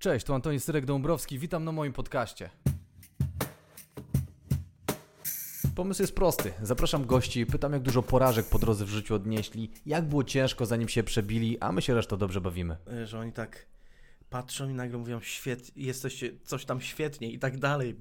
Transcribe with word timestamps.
Cześć, 0.00 0.26
tu 0.26 0.34
Antoni 0.34 0.58
Syrek-Dąbrowski, 0.58 1.38
witam 1.38 1.64
na 1.64 1.72
moim 1.72 1.92
podcaście. 1.92 2.50
Pomysł 5.74 6.02
jest 6.02 6.14
prosty. 6.14 6.52
Zapraszam 6.62 7.06
gości, 7.06 7.46
pytam 7.46 7.72
jak 7.72 7.82
dużo 7.82 8.02
porażek 8.02 8.46
po 8.46 8.58
drodze 8.58 8.84
w 8.84 8.88
życiu 8.88 9.14
odnieśli, 9.14 9.70
jak 9.86 10.04
było 10.04 10.24
ciężko 10.24 10.66
zanim 10.66 10.88
się 10.88 11.02
przebili, 11.02 11.58
a 11.58 11.72
my 11.72 11.82
się 11.82 11.94
resztą 11.94 12.16
dobrze 12.16 12.40
bawimy. 12.40 12.76
E, 12.92 13.06
że 13.06 13.18
oni 13.18 13.32
tak 13.32 13.66
patrzą 14.30 14.68
i 14.68 14.74
nagle 14.74 14.98
mówią, 14.98 15.20
świetnie, 15.20 15.84
jesteście 15.84 16.30
coś 16.44 16.64
tam 16.64 16.80
świetnie 16.80 17.32
i 17.32 17.38
tak 17.38 17.58
dalej. 17.58 17.96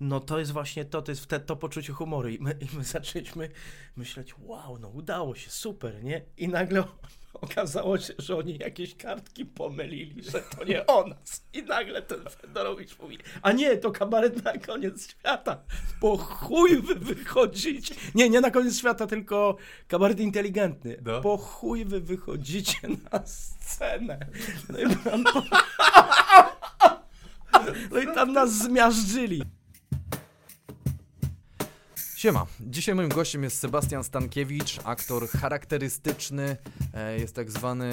No 0.00 0.20
to 0.20 0.38
jest 0.38 0.52
właśnie 0.52 0.84
to, 0.84 1.02
to 1.02 1.12
jest 1.12 1.22
wtedy 1.22 1.44
to 1.44 1.56
poczucie 1.56 1.92
humoru 1.92 2.28
i 2.28 2.38
my, 2.38 2.58
i 2.60 2.76
my 2.76 2.84
zaczęliśmy 2.94 3.48
myśleć, 3.96 4.34
wow, 4.38 4.78
no 4.78 4.88
udało 4.88 5.34
się, 5.34 5.50
super, 5.50 6.04
nie? 6.04 6.22
I 6.36 6.48
nagle 6.48 6.84
okazało 7.34 7.98
się, 7.98 8.14
że 8.18 8.36
oni 8.36 8.58
jakieś 8.58 8.94
kartki 8.94 9.46
pomylili, 9.46 10.22
że 10.22 10.40
to 10.40 10.64
nie 10.64 10.86
o 10.96 11.06
nas. 11.06 11.46
I 11.52 11.62
nagle 11.62 12.02
ten 12.02 12.24
Fedorowicz 12.30 12.98
mówi, 12.98 13.18
a 13.42 13.52
nie, 13.52 13.76
to 13.76 13.92
kabaret 13.92 14.44
na 14.44 14.58
koniec 14.58 15.10
świata. 15.10 15.62
Po 16.00 16.16
chuj 16.16 16.82
wy 16.82 16.94
wychodzicie. 16.94 17.94
Nie, 18.14 18.30
nie 18.30 18.40
na 18.40 18.50
koniec 18.50 18.78
świata, 18.78 19.06
tylko 19.06 19.56
kabaret 19.88 20.20
inteligentny. 20.20 20.96
No. 21.04 21.20
Po 21.20 21.36
chuj 21.36 21.84
wy 21.84 22.00
wychodzicie 22.00 22.78
na 23.12 23.26
scenę. 23.26 24.18
No 24.68 24.78
i 24.78 24.96
tam, 24.96 25.24
no 27.90 28.00
i 28.00 28.14
tam 28.14 28.32
nas 28.32 28.52
zmiażdżyli. 28.52 29.42
Siema, 32.24 32.46
dzisiaj 32.60 32.94
moim 32.94 33.08
gościem 33.08 33.42
jest 33.42 33.58
Sebastian 33.58 34.04
Stankiewicz, 34.04 34.80
aktor 34.84 35.28
charakterystyczny, 35.28 36.56
e, 36.94 37.18
jest 37.18 37.34
tak 37.34 37.50
zwany, 37.50 37.90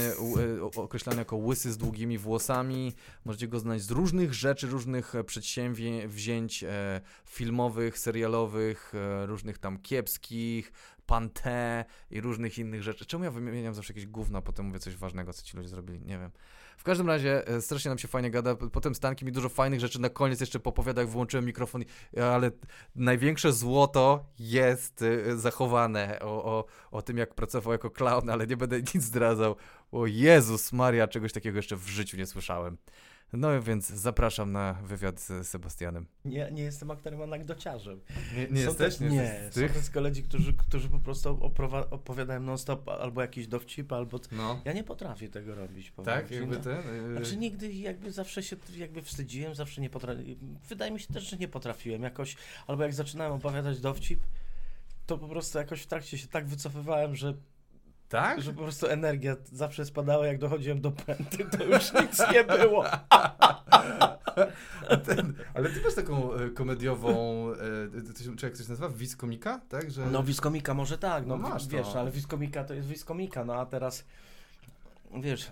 e, 0.58 0.64
określany 0.64 1.20
jako 1.20 1.36
łysy 1.36 1.72
z 1.72 1.78
długimi 1.78 2.18
włosami. 2.18 2.94
Możecie 3.26 3.48
go 3.48 3.60
znać 3.60 3.82
z 3.82 3.92
różnych 3.92 4.34
rzeczy, 4.34 4.68
różnych 4.68 5.14
przedsięwzięć 5.26 6.64
e, 6.64 7.02
filmowych, 7.26 8.00
serialowych, 8.00 8.94
różnych 9.26 9.58
tam 9.58 9.78
kiepskich, 9.78 10.72
pantę 11.06 11.86
i 12.12 12.22
różnych 12.22 12.58
innych 12.58 12.84
rzeczy. 12.84 13.06
Czemu 13.06 13.24
ja 13.24 13.32
wymieniam 13.32 13.74
zawsze 13.74 13.94
jakieś 13.94 14.08
gówno, 14.08 14.38
a 14.38 14.42
potem 14.42 14.66
mówię 14.66 14.80
coś 14.80 14.96
ważnego, 14.96 15.34
co 15.34 15.44
ci 15.44 15.58
ludzie 15.58 15.70
zrobili? 15.70 16.02
Nie 16.02 16.18
wiem. 16.18 16.32
W 16.78 16.84
każdym 16.84 17.08
razie 17.08 17.48
e, 17.48 17.62
strasznie 17.62 17.90
nam 17.90 17.98
się 17.98 18.08
fajnie 18.08 18.32
gada. 18.32 18.56
Potem 18.56 18.96
Stanki 18.96 19.26
mi 19.26 19.32
dużo 19.32 19.50
fajnych 19.50 19.80
rzeczy 19.80 20.02
na 20.02 20.10
koniec 20.10 20.40
jeszcze 20.40 20.60
popowiada, 20.60 21.02
jak 21.02 21.10
włączyłem 21.10 21.46
mikrofon, 21.46 21.84
ale 22.34 22.52
największe 22.96 23.54
złoto 23.54 24.26
jest 24.40 25.02
y, 25.02 25.38
zachowane 25.38 26.20
o, 26.20 26.46
o, 26.46 26.66
o 26.92 27.02
tym, 27.02 27.18
jak 27.18 27.36
pracował 27.36 27.72
jako 27.72 27.90
clown, 27.90 28.30
ale 28.30 28.48
nie 28.48 28.58
będę 28.58 28.80
nic 28.96 29.04
zdradzał. 29.04 29.56
O 29.92 30.06
Jezus 30.06 30.74
Maria, 30.74 31.08
czegoś 31.08 31.34
takiego 31.34 31.58
jeszcze 31.58 31.76
w 31.76 31.88
życiu 31.88 32.18
nie 32.18 32.26
słyszałem. 32.26 32.78
No 33.34 33.62
więc 33.62 33.90
zapraszam 33.90 34.52
na 34.52 34.74
wywiad 34.74 35.20
z 35.20 35.48
Sebastianem. 35.48 36.06
Nie, 36.26 36.52
nie 36.52 36.64
jestem 36.64 36.92
aktorem 36.92 37.22
anegdociarzem. 37.22 38.02
Nie, 38.52 38.66
są 38.66 38.76
też, 38.76 39.00
nie, 39.00 39.50
są 39.52 39.62
też 39.74 39.90
koledzy, 39.90 40.24
którzy, 40.24 40.54
którzy 40.54 40.90
po 40.90 41.00
prostu 41.00 41.30
oprowa- 41.36 41.88
opowiadają 41.92 42.40
non-stop 42.40 42.90
albo 42.90 43.22
jakiś 43.22 43.48
dowcip, 43.48 43.92
albo... 43.94 44.20
No. 44.32 44.62
Ja 44.66 44.74
nie 44.74 44.84
potrafię 44.84 45.30
tego 45.30 45.56
robić. 45.56 45.92
powiem 45.92 46.06
Tak, 46.14 46.28
ci, 46.30 46.34
jakby 46.36 46.56
no. 46.58 46.64
ten... 46.64 46.78
y, 47.12 47.18
Znaczy 47.18 47.38
nigdy 47.38 47.74
jakby 47.74 48.12
zawsze 48.12 48.44
się 48.44 48.56
jakby 48.78 49.02
wstydziłem, 49.02 49.56
zawsze 49.56 49.82
nie 49.82 49.90
potrafiłem. 49.90 50.58
Wydaje 50.70 50.92
mi 50.92 51.00
się 51.00 51.14
też, 51.14 51.24
że 51.30 51.38
nie 51.38 51.48
potrafiłem 51.48 52.04
jakoś, 52.04 52.36
albo 52.68 52.84
jak 52.84 52.94
zaczynałem 52.94 53.34
opowiadać 53.34 53.80
dowcip, 53.80 54.20
to 55.06 55.18
po 55.18 55.28
prostu 55.28 55.58
jakoś 55.58 55.82
w 55.82 55.88
trakcie 55.88 56.18
się 56.18 56.28
tak 56.28 56.48
wycofywałem, 56.48 57.16
że, 57.16 57.34
tak? 58.12 58.42
że 58.42 58.54
po 58.54 58.62
prostu 58.62 58.88
energia 58.88 59.36
zawsze 59.52 59.86
spadała, 59.86 60.28
jak 60.28 60.38
dochodziłem 60.38 60.82
do 60.82 60.92
pęty, 60.92 61.46
to 61.58 61.64
już 61.64 61.94
nic 61.94 62.20
nie 62.34 62.44
było. 62.44 62.86
A 64.90 64.98
ten, 64.98 65.34
ale 65.54 65.70
ty 65.70 65.82
masz 65.82 65.96
taką 65.96 66.34
e, 66.34 66.50
komediową, 66.50 67.48
e, 67.52 67.56
to 68.02 68.36
czy 68.38 68.46
jak 68.46 68.58
to 68.58 68.64
się 68.64 68.70
nazywa? 68.70 68.90
Wiz 68.90 69.16
komika? 69.16 69.62
Tak, 69.70 69.92
że... 69.92 70.06
No 70.06 70.24
wiskomika 70.24 70.74
może 70.74 70.98
tak, 70.98 71.26
no, 71.28 71.38
No 71.38 71.50
masz 71.50 71.64
to. 71.68 71.70
wiesz, 71.72 71.96
ale 71.96 72.12
wiskomika 72.12 72.64
to 72.64 72.74
jest 72.74 72.88
wiskomika, 72.88 73.46
no 73.46 73.56
a 73.56 73.66
teraz 73.66 74.06
wiesz, 75.22 75.52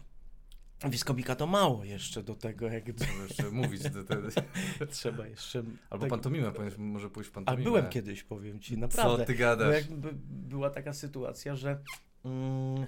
wiskomika 0.89 1.35
to 1.35 1.47
mało 1.47 1.83
jeszcze 1.83 2.23
do 2.23 2.35
tego 2.35 2.67
jakby 2.67 2.93
Trzeba 2.93 3.23
jeszcze 3.23 3.51
mówić. 3.51 3.89
Do 3.89 4.03
te, 4.03 4.17
trzeba 4.91 5.27
jeszcze... 5.27 5.63
albo 5.89 6.03
tak- 6.03 6.09
pantomimę, 6.09 6.51
powinieneś 6.51 6.77
może 6.77 7.09
pójść 7.09 7.29
w 7.29 7.33
A 7.33 7.35
pantomimę. 7.35 7.63
byłem 7.63 7.89
kiedyś, 7.89 8.23
powiem 8.23 8.59
ci, 8.59 8.77
naprawdę. 8.77 9.17
Co 9.17 9.25
ty 9.25 9.35
gadasz? 9.35 9.75
jakby 9.75 10.09
była 10.29 10.69
taka 10.69 10.93
sytuacja, 10.93 11.55
że 11.55 11.79
mm, 12.25 12.85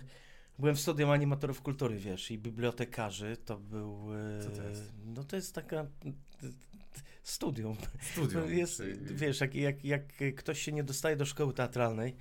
byłem 0.59 0.75
w 0.75 0.79
studium 0.79 1.09
animatorów 1.09 1.61
kultury, 1.61 1.97
wiesz, 1.97 2.31
i 2.31 2.37
bibliotekarzy 2.37 3.37
to 3.45 3.57
był. 3.57 3.97
e, 4.39 4.43
Co 4.43 4.49
to 4.49 4.63
jest? 4.63 4.91
No 5.05 5.23
to 5.23 5.35
jest 5.35 5.55
taka. 5.55 5.85
Studium. 7.23 7.75
Studium. 8.13 8.53
Jest, 8.53 8.77
czyli- 8.77 9.15
wiesz, 9.15 9.41
jak, 9.41 9.55
jak, 9.55 9.85
jak 9.85 10.01
ktoś 10.37 10.61
się 10.61 10.71
nie 10.71 10.83
dostaje 10.83 11.15
do 11.15 11.25
szkoły 11.25 11.53
teatralnej 11.53 12.15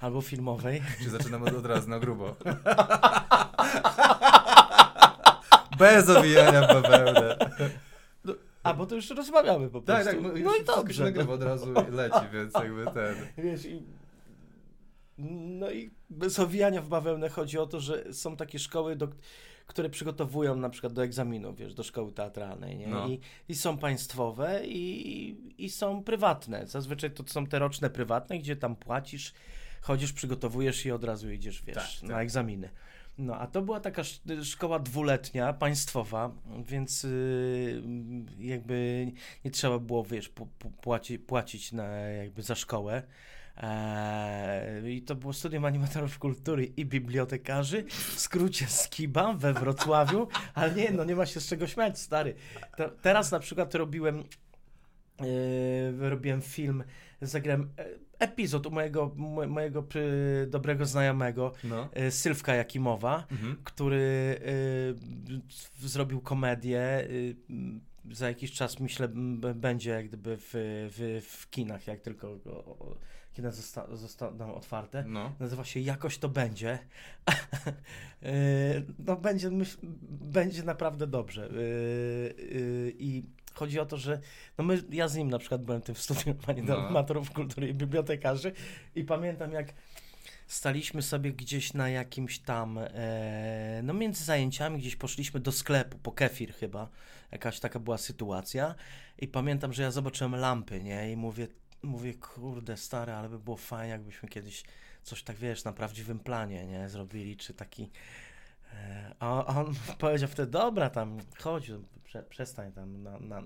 albo 0.00 0.20
filmowej, 0.20 0.82
Czy 1.02 1.10
zaczynamy 1.10 1.56
od 1.56 1.66
razu 1.66 1.90
na 1.90 1.98
grubo? 1.98 2.36
Bez 5.78 6.08
owijania 6.08 6.62
w 6.62 6.66
bawełnę. 6.82 7.36
a 8.62 8.74
bo 8.74 8.86
to 8.86 8.94
już 8.94 9.10
rozmawiamy 9.10 9.70
po 9.70 9.82
prostu. 9.82 10.04
Tak, 10.04 10.14
tak, 10.14 10.22
no, 10.22 10.28
no 10.44 10.56
i 10.56 10.64
dobrze. 10.64 11.04
nagrywa 11.04 11.28
No. 11.28 11.34
od 11.34 11.42
razu 11.42 11.74
leci, 11.90 12.20
więc 12.32 12.54
jakby 12.54 12.84
ten... 12.84 13.14
Wiesz, 13.38 13.64
i, 13.64 13.82
no 15.18 15.70
i 15.70 15.90
bez 16.10 16.38
owijania 16.38 16.82
w 16.82 16.88
bawełnę 16.88 17.28
chodzi 17.28 17.58
o 17.58 17.66
to, 17.66 17.80
że 17.80 18.12
są 18.14 18.36
takie 18.36 18.58
szkoły, 18.58 18.96
do, 18.96 19.08
które 19.66 19.90
przygotowują 19.90 20.56
na 20.56 20.70
przykład 20.70 20.92
do 20.92 21.04
egzaminu, 21.04 21.54
wiesz, 21.54 21.74
do 21.74 21.82
szkoły 21.82 22.12
teatralnej, 22.12 22.76
nie? 22.76 22.86
No. 22.86 23.08
I, 23.08 23.20
I 23.48 23.54
są 23.54 23.78
państwowe 23.78 24.66
i, 24.66 25.36
i 25.58 25.70
są 25.70 26.02
prywatne. 26.04 26.66
Zazwyczaj 26.66 27.10
to 27.10 27.24
są 27.26 27.46
te 27.46 27.58
roczne 27.58 27.90
prywatne, 27.90 28.38
gdzie 28.38 28.56
tam 28.56 28.76
płacisz, 28.76 29.32
chodzisz, 29.80 30.12
przygotowujesz 30.12 30.86
i 30.86 30.90
od 30.92 31.04
razu 31.04 31.30
idziesz, 31.30 31.62
wiesz, 31.62 31.74
Tak, 31.76 32.00
tak. 32.00 32.10
na 32.10 32.22
egzaminy. 32.22 32.68
No, 33.18 33.36
a 33.36 33.46
to 33.46 33.62
była 33.62 33.80
taka 33.80 34.00
sz- 34.02 34.44
szkoła 34.46 34.78
dwuletnia, 34.78 35.52
państwowa, 35.52 36.30
więc 36.66 37.02
yy, 37.02 37.82
jakby 38.38 39.06
nie 39.44 39.50
trzeba 39.50 39.78
było, 39.78 40.04
wiesz, 40.04 40.32
płaci, 40.80 41.18
płacić 41.18 41.72
na, 41.72 41.84
jakby 41.98 42.42
za 42.42 42.54
szkołę. 42.54 43.02
Eee, 43.56 44.94
I 44.96 45.02
to 45.02 45.14
było 45.14 45.32
studium 45.32 45.64
animatorów 45.64 46.18
kultury 46.18 46.64
i 46.64 46.86
bibliotekarzy, 46.86 47.84
w 47.88 48.20
skrócie 48.20 48.66
Skiba 48.66 49.32
we 49.32 49.52
Wrocławiu, 49.54 50.28
ale 50.54 50.74
nie, 50.74 50.90
no 50.90 51.04
nie 51.04 51.16
ma 51.16 51.26
się 51.26 51.40
z 51.40 51.48
czego 51.48 51.66
śmiać, 51.66 51.98
stary. 51.98 52.34
To, 52.76 52.88
teraz 53.02 53.32
na 53.32 53.38
przykład 53.38 53.74
robiłem, 53.74 54.24
yy, 55.20 56.10
robiłem 56.10 56.42
film, 56.42 56.84
zagrałem 57.22 57.70
e, 57.78 57.86
epizod 58.18 58.66
u 58.66 58.70
mojego, 58.70 59.12
mo- 59.16 59.46
mojego 59.46 59.84
dobrego 60.46 60.86
znajomego, 60.86 61.52
No. 61.64 61.88
e, 61.92 62.10
Sylwka 62.10 62.54
Jakimowa, 62.54 63.26
Mhm. 63.30 63.56
który 63.64 63.96
y, 65.82 65.88
zrobił 65.88 66.20
komedię. 66.20 67.06
Y, 67.10 67.36
za 68.10 68.28
jakiś 68.28 68.52
czas 68.52 68.80
myślę 68.80 69.08
będzie 69.54 69.90
jak 69.90 70.08
gdyby 70.08 70.36
w, 70.40 70.50
w, 70.90 71.26
w 71.30 71.50
kinach, 71.50 71.86
jak 71.86 72.00
tylko 72.00 72.28
o, 72.28 72.64
o, 72.64 72.96
kina 73.36 73.50
zosta, 73.50 73.96
zostaną 73.96 74.54
otwarte. 74.54 75.04
No. 75.06 75.32
Nazywa 75.40 75.64
się 75.64 75.80
Jakoś 75.80 76.18
to 76.18 76.28
będzie. 76.28 76.78
Y, 78.22 78.84
no 78.98 79.16
będzie, 79.16 79.50
myśl, 79.50 79.76
będzie 80.10 80.62
naprawdę 80.62 81.06
dobrze. 81.06 81.46
Y, 81.46 81.54
y, 82.38 82.94
I 82.98 83.22
chodzi 83.54 83.80
o 83.80 83.86
to, 83.86 83.96
że 83.96 84.20
no 84.58 84.64
my, 84.64 84.82
ja 84.90 85.08
z 85.08 85.16
nim 85.16 85.30
na 85.30 85.38
przykład 85.38 85.62
byłem 85.64 85.82
tym 85.82 85.94
w 85.94 86.02
studium 86.02 86.36
No. 86.46 86.76
animatorów 86.76 87.30
kultury 87.30 87.68
i 87.68 87.74
bibliotekarzy 87.74 88.52
i 88.94 89.04
pamiętam 89.04 89.52
jak 89.52 89.72
staliśmy 90.46 91.02
sobie 91.02 91.32
gdzieś 91.32 91.74
na 91.74 91.88
jakimś 91.88 92.38
tam, 92.38 92.78
e, 92.78 93.80
no 93.84 93.94
między 93.94 94.24
zajęciami 94.24 94.78
gdzieś 94.78 94.96
poszliśmy 94.96 95.40
do 95.40 95.52
sklepu, 95.52 95.98
po 95.98 96.12
kefir 96.12 96.54
chyba, 96.54 96.88
jakaś 97.32 97.60
taka 97.60 97.80
była 97.80 97.98
sytuacja 97.98 98.74
i 99.18 99.28
pamiętam, 99.28 99.72
że 99.72 99.82
ja 99.82 99.90
zobaczyłem 99.90 100.36
lampy, 100.36 100.80
nie, 100.80 101.12
i 101.12 101.16
mówię, 101.16 101.48
mówię, 101.86 102.14
kurde 102.14 102.76
stary, 102.76 103.12
ale 103.12 103.28
by 103.28 103.38
było 103.38 103.56
fajnie, 103.56 103.92
jakbyśmy 103.92 104.28
kiedyś 104.28 104.64
coś 105.02 105.22
tak, 105.22 105.36
wiesz, 105.36 105.64
na 105.64 105.72
prawdziwym 105.72 106.18
planie, 106.18 106.66
nie, 106.66 106.88
zrobili, 106.88 107.36
czy 107.36 107.54
taki, 107.54 107.90
e, 108.74 109.14
a 109.18 109.46
on 109.46 109.74
powiedział 109.98 110.28
wtedy, 110.28 110.50
dobra, 110.52 110.90
tam, 110.90 111.18
chodź, 111.38 111.70
prze, 112.04 112.22
przestań 112.22 112.72
tam, 112.72 113.02
na, 113.02 113.18
na, 113.18 113.42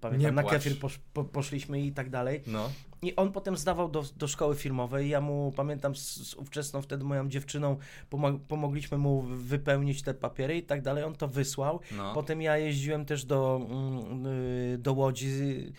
pamiętam, 0.00 0.34
na 0.34 0.42
kefir 0.42 0.78
posz, 0.78 1.00
po, 1.12 1.24
poszliśmy 1.24 1.80
i 1.80 1.92
tak 1.92 2.10
dalej, 2.10 2.42
No. 2.46 2.70
i 3.02 3.16
on 3.16 3.32
potem 3.32 3.56
zdawał 3.56 3.88
do, 3.88 4.04
do 4.16 4.28
szkoły 4.28 4.56
filmowej. 4.56 5.08
Ja 5.08 5.20
mu, 5.20 5.52
pamiętam, 5.56 5.96
z, 5.96 6.28
z 6.28 6.34
ówczesną 6.34 6.82
wtedy 6.82 7.04
moją 7.04 7.28
dziewczyną 7.28 7.76
pomo- 8.10 8.38
pomogliśmy 8.48 8.98
mu 8.98 9.22
wypełnić 9.22 10.02
te 10.02 10.14
papiery 10.14 10.56
i 10.56 10.62
tak 10.62 10.82
dalej. 10.82 11.04
On 11.04 11.14
to 11.14 11.28
wysłał. 11.28 11.80
No. 11.96 12.14
Potem 12.14 12.42
ja 12.42 12.58
jeździłem 12.58 13.04
też 13.04 13.24
do, 13.24 13.60
mm, 13.70 14.26
y, 14.26 14.78
do 14.78 14.92
Łodzi. 14.92 15.72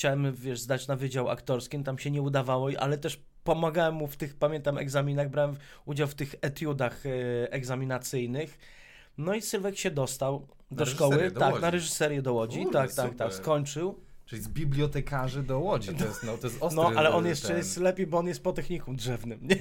Chciałem, 0.00 0.34
wiesz, 0.34 0.60
zdać 0.60 0.88
na 0.88 0.96
wydział 0.96 1.28
aktorskim. 1.28 1.84
Tam 1.84 1.98
się 1.98 2.10
nie 2.10 2.22
udawało, 2.22 2.68
ale 2.78 2.98
też 2.98 3.20
pomagałem 3.44 3.94
mu 3.94 4.06
w 4.06 4.16
tych, 4.16 4.34
pamiętam, 4.34 4.78
egzaminach. 4.78 5.30
Brałem 5.30 5.56
udział 5.84 6.08
w 6.08 6.14
tych 6.14 6.34
etiudach 6.40 7.06
e, 7.06 7.52
egzaminacyjnych. 7.52 8.58
No 9.18 9.34
i 9.34 9.42
Sylwek 9.42 9.78
się 9.78 9.90
dostał 9.90 10.46
do 10.70 10.84
Na 10.84 10.90
szkoły, 10.90 11.30
do 11.30 11.40
tak, 11.40 11.50
Łodzi. 11.50 11.62
na 11.62 11.70
reżyserię 11.70 12.22
do 12.22 12.34
Łodzi, 12.34 12.62
Kurde, 12.62 12.78
tak, 12.78 12.94
tak, 12.94 13.14
tak, 13.14 13.32
super. 13.32 13.32
skończył. 13.32 14.00
Czyli 14.26 14.42
z 14.42 14.48
bibliotekarzy 14.48 15.42
do 15.42 15.58
Łodzi. 15.58 15.94
To 15.94 16.04
jest, 16.04 16.22
no, 16.22 16.38
to 16.38 16.46
jest 16.46 16.62
ostry 16.62 16.82
No, 16.82 16.92
ale 16.96 17.10
on 17.12 17.26
jeszcze 17.26 17.48
ten... 17.48 17.56
jest 17.56 17.76
lepiej, 17.76 18.06
bo 18.06 18.18
on 18.18 18.26
jest 18.26 18.42
po 18.42 18.52
technikum 18.52 18.96
drzewnym, 18.96 19.40
nie? 19.42 19.56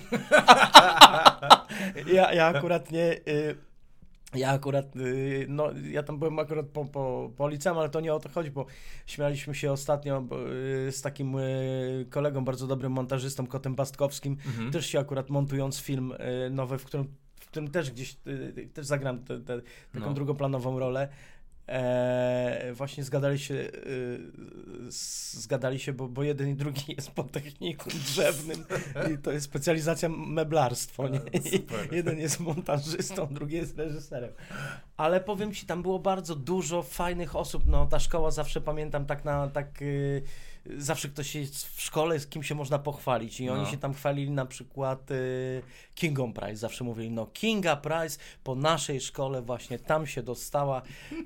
ja, 2.16 2.34
ja 2.34 2.46
akurat 2.46 2.92
nie... 2.92 3.12
Y, 3.28 3.69
ja 4.36 4.50
akurat, 4.52 4.96
y, 4.96 5.46
no, 5.50 5.70
ja 5.92 6.04
tam 6.04 6.20
byłem 6.20 6.40
akurat 6.40 6.66
po, 6.66 6.86
po, 6.86 7.32
po 7.38 7.48
liceum, 7.50 7.78
ale 7.78 7.90
to 7.90 8.00
nie 8.00 8.14
o 8.14 8.20
to 8.20 8.30
chodzi, 8.30 8.52
bo 8.52 8.66
śmialiśmy 9.06 9.56
się 9.56 9.72
ostatnio 9.72 10.24
y, 10.88 10.92
z 10.92 11.02
takim 11.02 11.36
y, 11.38 12.06
kolegą, 12.10 12.46
bardzo 12.46 12.68
dobrym 12.68 12.92
montażystą, 12.92 13.48
Kotem 13.48 13.76
Bastkowskim, 13.76 14.38
Mhm. 14.48 14.72
też 14.72 14.86
się 14.86 15.00
akurat 15.00 15.30
montując 15.30 15.80
film 15.80 16.14
nowy, 16.52 16.78
w 16.78 16.86
którym, 16.86 17.08
w 17.40 17.46
którym 17.48 17.72
też 17.72 17.92
gdzieś, 17.92 18.18
też 18.74 18.86
zagram 18.86 19.20
tę 19.24 19.40
tę- 19.40 19.62
taką 19.94 20.06
No. 20.08 20.14
drugoplanową 20.14 20.80
rolę. 20.80 21.10
E, 21.70 22.72
właśnie 22.74 23.04
zgadali 23.04 23.40
się, 23.40 23.56
s- 24.88 25.34
zgadali 25.34 25.80
się, 25.80 25.94
bo, 25.94 26.08
bo 26.08 26.24
jeden 26.24 26.50
i 26.50 26.56
drugi 26.56 26.82
jest 26.98 27.12
po 27.12 27.24
technikum 27.24 27.94
drzewnym 28.06 28.66
i 29.14 29.18
to 29.18 29.32
jest 29.32 29.46
specjalizacja 29.46 30.10
meblarstwo, 30.10 31.08
nie? 31.08 31.20
Super. 31.52 31.94
jeden 32.00 32.20
jest 32.20 32.40
montażystą, 32.40 33.28
drugi 33.28 33.56
jest 33.56 33.78
reżyserem. 33.78 34.32
Ale 34.98 35.22
powiem 35.22 35.54
ci, 35.54 35.66
tam 35.66 35.82
było 35.82 36.00
bardzo 36.00 36.36
dużo 36.36 36.84
fajnych 36.84 37.36
osób, 37.36 37.64
no 37.68 37.86
ta 37.86 38.00
szkoła 38.00 38.32
zawsze 38.32 38.62
pamiętam 38.62 39.06
tak 39.06 39.26
na, 39.26 39.48
tak 39.48 39.82
y, 39.82 40.22
zawsze 40.78 41.10
ktoś 41.10 41.36
jest 41.36 41.68
w 41.68 41.82
szkole, 41.82 42.20
z 42.20 42.28
kim 42.28 42.44
się 42.44 42.56
można 42.56 42.80
pochwalić 42.80 43.40
i 43.40 43.50
oni 43.50 43.62
No. 43.64 43.72
się 43.72 43.78
tam 43.78 43.94
chwalili 43.94 44.32
na 44.32 44.46
przykład 44.46 45.12
y, 45.12 45.62
Kingą 45.96 46.34
Prize, 46.34 46.56
zawsze 46.56 46.84
mówili, 46.84 47.12
no 47.12 47.26
Kinga 47.26 47.76
Prize 47.76 48.18
po 48.44 48.56
naszej 48.56 49.02
szkole 49.02 49.42
właśnie 49.42 49.80
tam 49.80 50.08
się 50.08 50.24
dostała 50.24 50.82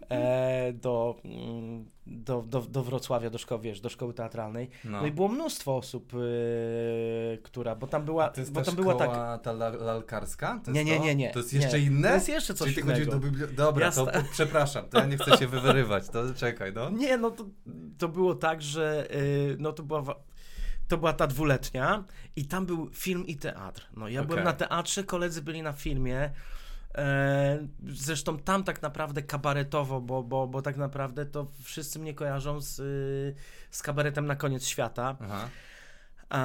e, 0.10 0.74
do, 0.74 1.16
mm, 1.26 1.86
do, 2.08 2.42
do, 2.48 2.62
do 2.62 2.84
Wrocławia, 2.84 3.30
do 3.30 3.38
szkoły, 3.38 3.62
wiesz, 3.62 3.82
do 3.82 3.90
szkoły 3.90 4.14
teatralnej. 4.14 4.70
No, 4.86 5.02
No. 5.02 5.08
i 5.08 5.12
było 5.12 5.28
mnóstwo 5.28 5.78
osób, 5.78 6.14
y, 6.14 7.40
która, 7.44 7.76
bo 7.76 7.88
tam 7.88 8.06
była, 8.06 8.30
To 8.30 8.42
jest 8.42 8.52
bo 8.54 8.60
ta 8.62 8.66
tam 8.66 8.76
była 8.76 8.96
tak, 8.96 9.42
ta 9.44 9.52
la- 9.52 9.70
lalkarska? 9.70 10.62
To 10.66 10.72
Nie, 10.72 10.86
nie, 10.86 11.00
nie, 11.00 11.16
nie. 11.16 11.32
To 11.32 11.40
jest 11.40 11.54
Nie. 11.54 11.60
jeszcze 11.60 11.80
inne? 11.80 12.08
To 12.08 12.14
jest 12.14 12.30
jeszcze 12.30 12.54
coś 12.54 12.74
Czyli 12.74 12.88
ty 12.88 12.94
innego. 13.02 13.20
do. 13.20 13.48
Dobra, 13.48 13.86
Ja 13.86 13.92
to 13.92 14.08
przepraszam, 14.32 14.86
to 14.90 15.00
ja 15.00 15.06
nie 15.06 15.18
chcę 15.18 15.38
się 15.38 15.48
wywyrywać, 15.48 16.10
to 16.10 16.34
czekaj, 16.34 16.74
no. 16.74 16.90
Nie, 16.90 17.18
no 17.18 17.32
to, 17.32 17.46
to 17.98 18.08
było 18.08 18.36
tak, 18.36 18.62
że 18.62 19.08
y, 19.16 19.56
no 19.60 19.74
to 19.74 19.84
była, 19.84 20.04
to 20.88 20.98
była 20.98 21.14
ta 21.14 21.28
dwuletnia 21.28 22.04
i 22.36 22.46
tam 22.46 22.66
był 22.66 22.90
film 22.94 23.28
i 23.28 23.36
teatr. 23.38 23.88
No 23.98 24.08
ja 24.08 24.24
byłem 24.24 24.40
Okej. 24.40 24.46
na 24.46 24.54
teatrze, 24.68 25.04
koledzy 25.04 25.42
byli 25.42 25.62
na 25.62 25.74
filmie. 25.74 26.30
E, 26.98 27.68
zresztą 27.88 28.38
tam 28.38 28.64
tak 28.64 28.82
naprawdę 28.82 29.22
kabaretowo, 29.22 30.02
bo, 30.02 30.24
bo, 30.24 30.48
bo 30.48 30.62
tak 30.62 30.78
naprawdę 30.78 31.26
to 31.26 31.48
wszyscy 31.64 32.00
mnie 32.00 32.14
kojarzą 32.14 32.62
z, 32.62 32.80
y, 32.80 33.36
z 33.72 33.82
kabaretem 33.82 34.26
na 34.26 34.36
koniec 34.36 34.66
świata. 34.68 35.18
Aha. 35.22 35.50
E, 36.34 36.36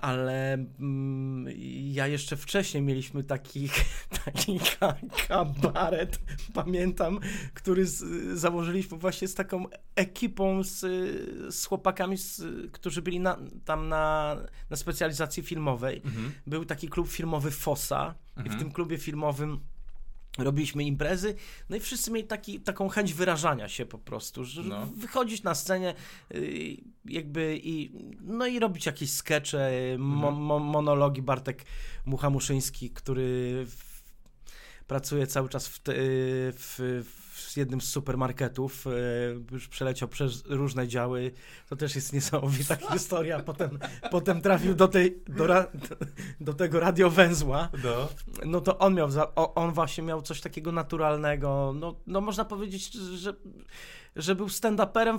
ale 0.00 0.52
mm, 0.54 1.46
ja 1.92 2.06
jeszcze 2.06 2.36
wcześniej 2.36 2.82
mieliśmy 2.82 3.24
taki, 3.24 3.68
taki 4.24 4.60
ka 4.80 4.94
kabaret, 5.28 6.20
pamiętam, 6.54 7.18
który 7.54 7.86
z, 7.86 8.04
założyliśmy 8.38 8.98
właśnie 8.98 9.28
z 9.28 9.34
taką 9.34 9.64
ekipą, 9.96 10.62
z, 10.62 10.80
z 11.54 11.66
chłopakami, 11.66 12.16
z, 12.18 12.42
którzy 12.72 13.02
byli 13.02 13.20
na, 13.20 13.38
tam 13.64 13.88
na, 13.88 14.36
na 14.70 14.76
specjalizacji 14.76 15.42
filmowej. 15.42 16.02
Mhm. 16.04 16.32
Był 16.46 16.64
taki 16.64 16.88
klub 16.88 17.08
filmowy 17.08 17.50
Fossa 17.50 18.14
i 18.36 18.40
w 18.40 18.42
Mhm. 18.42 18.58
tym 18.58 18.72
klubie 18.72 18.98
filmowym 18.98 19.60
robiliśmy 20.38 20.84
imprezy, 20.84 21.34
no 21.68 21.76
i 21.76 21.80
wszyscy 21.80 22.10
mieli 22.10 22.26
taki, 22.26 22.60
taką 22.60 22.88
chęć 22.88 23.14
wyrażania 23.14 23.68
się 23.68 23.86
po 23.86 23.98
prostu, 23.98 24.44
że 24.44 24.62
No. 24.62 24.86
wychodzić 24.86 25.42
na 25.42 25.54
scenę 25.54 25.94
y, 26.34 26.76
jakby 27.04 27.60
i 27.64 27.92
no 28.20 28.46
i 28.46 28.58
robić 28.58 28.86
jakieś 28.86 29.12
skecze, 29.12 29.70
mo, 29.98 30.28
Mhm. 30.28 30.44
mo, 30.44 30.58
monologi 30.58 31.22
Bartek 31.22 31.64
Muchamuszyński, 32.06 32.90
który 32.90 33.66
w, 33.66 34.02
pracuje 34.86 35.26
cały 35.26 35.48
czas 35.48 35.68
w, 35.68 35.78
te, 35.80 35.92
w, 35.96 36.76
w 37.04 37.21
jednym 37.56 37.80
z 37.80 37.88
supermarketów, 37.88 38.86
y, 38.86 38.90
już 39.52 39.68
przeleciał 39.68 40.08
przez 40.08 40.42
różne 40.46 40.88
działy, 40.88 41.30
to 41.68 41.76
też 41.76 41.94
jest 41.94 42.12
niesamowita 42.12 42.76
historia, 42.92 43.40
potem, 43.40 43.78
potem 44.10 44.40
trafił 44.40 44.74
do 44.74 44.88
tej, 44.88 45.22
do, 45.28 45.46
ra, 45.46 45.66
do 46.40 46.54
tego 46.54 46.80
radiowęzła, 46.80 47.68
No. 47.84 48.08
no 48.44 48.60
to 48.60 48.78
on 48.78 48.94
miał, 48.94 49.08
on 49.34 49.72
właśnie 49.72 50.04
miał 50.04 50.22
coś 50.22 50.40
takiego 50.40 50.72
naturalnego, 50.72 51.72
no, 51.76 51.94
no 52.06 52.20
można 52.20 52.44
powiedzieć, 52.44 52.92
że, 52.92 53.34
że 54.16 54.34
był 54.34 54.46
stand-uperem, 54.46 55.18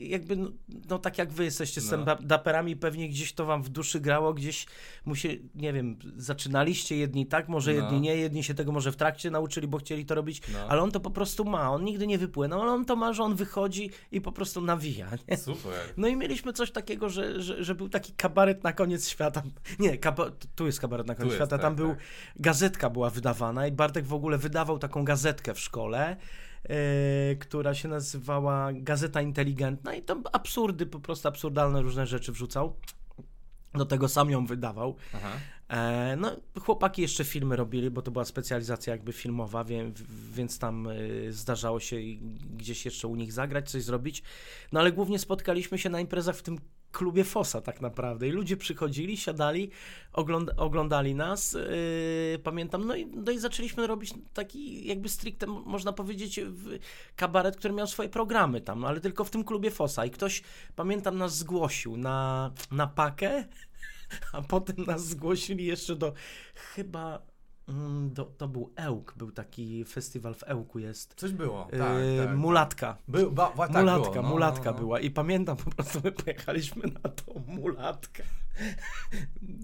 jakby, 0.00 0.36
no, 0.36 0.48
no 0.88 0.98
tak 0.98 1.18
jak 1.18 1.32
wy 1.32 1.44
jesteście 1.44 1.80
No. 1.80 1.86
stand-uperami, 1.86 2.76
pewnie 2.76 3.08
gdzieś 3.08 3.32
to 3.32 3.44
wam 3.46 3.62
w 3.62 3.68
duszy 3.68 4.00
grało, 4.00 4.34
gdzieś 4.34 4.66
mu 5.04 5.14
się, 5.16 5.28
nie 5.54 5.72
wiem, 5.72 5.98
zaczynaliście 6.16 6.96
jedni 6.96 7.26
tak, 7.26 7.48
może 7.48 7.74
No. 7.74 7.80
jedni 7.82 8.00
nie, 8.00 8.16
jedni 8.16 8.44
się 8.44 8.54
tego 8.54 8.72
może 8.72 8.92
w 8.92 8.96
trakcie 8.96 9.30
nauczyli, 9.30 9.68
bo 9.68 9.78
chcieli 9.78 10.04
to 10.06 10.14
robić, 10.14 10.42
No. 10.52 10.58
ale 10.68 10.82
on 10.82 10.90
to 10.90 11.00
po 11.00 11.10
prostu 11.10 11.44
ma, 11.44 11.70
on 11.70 11.84
nigdy 11.84 12.06
nie 12.06 12.18
wypłynął, 12.18 12.62
ale 12.62 12.72
on 12.72 12.84
to 12.84 12.96
ma, 12.96 13.12
że 13.12 13.22
on 13.22 13.34
wychodzi 13.34 13.90
i 14.12 14.20
po 14.20 14.32
prostu 14.32 14.60
nawija, 14.60 15.10
nie? 15.28 15.36
Super. 15.36 15.72
No 15.96 16.08
i 16.08 16.16
mieliśmy 16.16 16.52
coś 16.52 16.70
takiego, 16.70 17.08
że, 17.08 17.42
że, 17.42 17.64
że 17.64 17.74
był 17.74 17.88
taki 17.88 18.12
kabaret 18.12 18.64
na 18.64 18.72
koniec 18.72 19.08
świata. 19.08 19.42
Nie, 19.78 19.98
kaba, 19.98 20.30
tu 20.54 20.66
jest 20.66 20.80
kabaret 20.80 21.06
na 21.06 21.14
koniec 21.14 21.34
świata. 21.34 21.50
tak, 21.56 21.60
Tam 21.62 21.74
był, 21.74 21.88
tak. 21.88 21.98
gazetka 22.36 22.90
była 22.90 23.10
wydawana 23.10 23.66
i 23.66 23.72
Bartek 23.72 24.06
w 24.06 24.14
ogóle 24.14 24.38
wydawał 24.38 24.78
taką 24.78 25.04
gazetkę 25.04 25.54
w 25.54 25.60
szkole, 25.60 26.16
która 27.40 27.74
się 27.74 27.88
nazywała 27.88 28.72
Gazeta 28.72 29.22
Inteligentna 29.22 29.94
i 29.94 30.02
tam 30.02 30.22
absurdy, 30.32 30.86
po 30.86 31.00
prostu 31.00 31.28
absurdalne 31.28 31.82
różne 31.82 32.06
rzeczy 32.06 32.32
wrzucał. 32.32 32.76
Do 33.74 33.84
tego 33.84 34.08
sam 34.08 34.30
ją 34.30 34.46
wydawał. 34.46 34.96
Aha. 35.14 35.30
E, 35.68 36.16
no, 36.16 36.36
chłopaki 36.60 37.02
jeszcze 37.02 37.24
filmy 37.24 37.56
robili, 37.56 37.90
bo 37.90 38.02
to 38.02 38.10
była 38.10 38.24
specjalizacja 38.24 38.92
jakby 38.92 39.12
filmowa, 39.12 39.64
więc 40.32 40.58
tam 40.58 40.86
y, 40.86 41.32
zdarzało 41.32 41.80
się 41.80 41.96
gdzieś 42.56 42.84
jeszcze 42.84 43.08
u 43.08 43.14
nich 43.14 43.32
zagrać, 43.32 43.70
coś 43.70 43.82
zrobić. 43.82 44.22
No 44.72 44.80
ale 44.80 44.92
głównie 44.92 45.18
spotkaliśmy 45.18 45.78
się 45.78 45.90
na 45.90 46.00
imprezach 46.00 46.36
w 46.36 46.42
tym 46.42 46.58
klubie 46.92 47.24
Fosa 47.24 47.60
tak 47.60 47.80
naprawdę. 47.80 48.28
I 48.28 48.30
ludzie 48.30 48.56
przychodzili, 48.56 49.16
siadali, 49.16 49.70
ogląd 50.12 50.50
oglądali 50.56 51.14
nas, 51.14 51.52
yy, 51.52 52.38
pamiętam, 52.38 52.86
no 52.86 52.96
i, 52.96 53.06
no 53.06 53.32
i 53.32 53.38
zaczęliśmy 53.38 53.86
robić 53.86 54.14
taki 54.34 54.86
jakby 54.86 55.08
stricte, 55.08 55.46
można 55.46 55.92
powiedzieć, 55.92 56.40
kabaret, 57.16 57.56
który 57.56 57.74
miał 57.74 57.86
swoje 57.86 58.08
programy 58.08 58.60
tam, 58.60 58.84
ale 58.84 59.00
tylko 59.00 59.24
w 59.24 59.30
tym 59.30 59.44
klubie 59.44 59.70
Fosa 59.70 60.06
i 60.06 60.10
ktoś, 60.10 60.42
pamiętam, 60.76 61.18
nas 61.18 61.38
zgłosił 61.38 61.96
na, 61.96 62.50
na 62.70 62.86
pakę, 62.86 63.44
a 64.32 64.42
potem 64.42 64.76
nas 64.86 65.06
zgłosili 65.06 65.66
jeszcze 65.66 65.96
do 65.96 66.12
chyba 66.54 67.31
do, 68.10 68.24
to 68.24 68.48
był 68.48 68.72
Ełk, 68.76 69.14
był 69.16 69.32
taki 69.32 69.84
festiwal 69.84 70.34
w 70.34 70.42
Ełku 70.46 70.78
jest. 70.78 71.14
Coś 71.16 71.32
było. 71.32 71.64
Tak, 71.64 71.72
Yy, 72.04 72.24
tak. 72.26 72.36
Był, 73.08 73.20
Był, 73.22 73.32
ba, 73.32 73.52
ba, 73.56 73.68
tak 73.68 73.76
mulatka, 73.82 74.10
było. 74.12 74.22
No, 74.22 74.28
mulatka 74.28 74.64
no, 74.64 74.72
no. 74.72 74.78
była 74.78 75.00
i 75.00 75.10
pamiętam 75.10 75.56
po 75.64 75.70
prostu 75.70 76.00
my 76.04 76.12
pojechaliśmy 76.12 76.82
na 76.82 77.10
tą 77.10 77.42
mulatkę. 77.46 78.22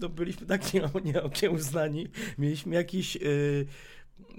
No 0.01 0.09
byliśmy 0.09 0.47
tak 0.47 0.73
nie- 0.73 0.89
nieokiełznani. 1.05 2.07
Mieliśmy 2.37 2.75
jakiś... 2.75 3.15
Yy, 3.15 3.65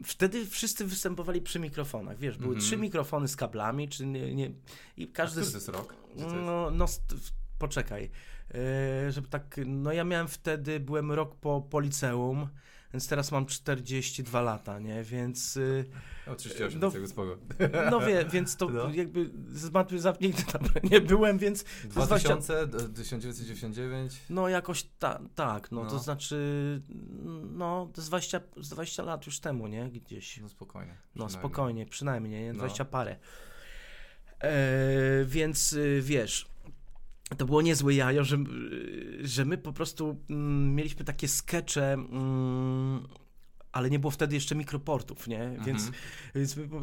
Wtedy 0.04 0.46
wszyscy 0.46 0.84
występowali 0.84 1.40
przy 1.40 1.58
mikrofonach, 1.60 2.18
wiesz, 2.18 2.36
były 2.38 2.48
Mhm. 2.54 2.66
trzy 2.66 2.76
mikrofony 2.76 3.28
z 3.28 3.36
kablami, 3.36 3.88
czy 3.88 4.06
nie, 4.06 4.34
nie 4.34 4.50
i 4.96 5.04
A 5.04 5.16
każdy... 5.16 5.40
który 5.40 5.46
z- 5.46 5.52
to 5.52 5.58
jest 5.58 5.68
rok? 5.68 5.94
No, 6.46 6.70
no 6.70 6.86
poczekaj. 7.58 8.10
Yy, 9.04 9.12
żeby 9.12 9.28
tak, 9.28 9.60
no 9.66 9.92
ja 9.92 10.04
miałem 10.04 10.28
wtedy, 10.28 10.80
byłem 10.80 11.12
rok 11.12 11.34
po, 11.36 11.60
po 11.70 11.80
liceum, 11.80 12.48
więc 12.94 13.08
teraz 13.08 13.32
mam 13.32 13.46
42 13.46 14.40
lata, 14.40 14.78
nie, 14.78 15.02
więc 15.02 15.56
yy, 15.56 15.84
O, 16.26 16.34
38, 16.36 16.80
no- 16.80 16.86
no, 16.86 16.92
tego 16.92 17.06
spoko. 17.08 17.38
no 17.90 18.00
wie, 18.00 18.24
więc 18.24 18.56
to 18.56 18.68
No. 18.68 18.90
jakby 18.90 19.30
z 19.52 19.70
matmy 19.70 19.98
za- 20.00 20.16
nigdy 20.20 20.42
tam 20.42 20.62
nie 20.90 21.00
byłem, 21.00 21.38
więc 21.38 21.64
2000, 21.84 22.66
d- 22.66 22.88
1999. 22.88 24.20
no 24.30 24.48
jakoś 24.48 24.82
ta, 24.98 25.20
tak, 25.34 25.72
no, 25.72 25.84
to 25.86 25.92
No. 25.92 25.98
znaczy 25.98 26.36
no 27.50 27.90
to 27.94 28.02
z 28.02 28.08
20, 28.08 28.40
z 28.56 28.68
20 28.68 29.02
lat 29.02 29.26
już 29.26 29.40
temu, 29.40 29.66
nie, 29.66 29.90
gdzieś. 29.90 30.38
No 30.40 30.48
spokojnie. 30.48 30.96
No 31.14 31.28
spokojnie, 31.28 31.86
przynajmniej, 31.86 32.42
nie? 32.42 32.52
No. 32.52 32.58
20 32.58 32.84
parę. 32.84 33.16
E, 34.40 34.50
więc 35.24 35.72
y, 35.72 36.00
wiesz, 36.02 36.49
to 37.36 37.46
było 37.46 37.62
niezłe 37.62 37.94
jajo, 37.94 38.24
że, 38.24 38.36
że 39.20 39.44
my 39.44 39.58
po 39.58 39.72
prostu 39.72 40.16
mm, 40.30 40.74
mieliśmy 40.74 41.04
takie 41.04 41.28
skecze, 41.28 41.92
mm, 41.92 43.06
ale 43.72 43.90
nie 43.90 43.98
było 43.98 44.10
wtedy 44.10 44.34
jeszcze 44.34 44.54
mikroportów, 44.54 45.28
nie? 45.28 45.38
Więc, 45.66 45.68
Mhm. 45.86 45.92
więc 46.34 46.56
my 46.56 46.68
po, 46.68 46.80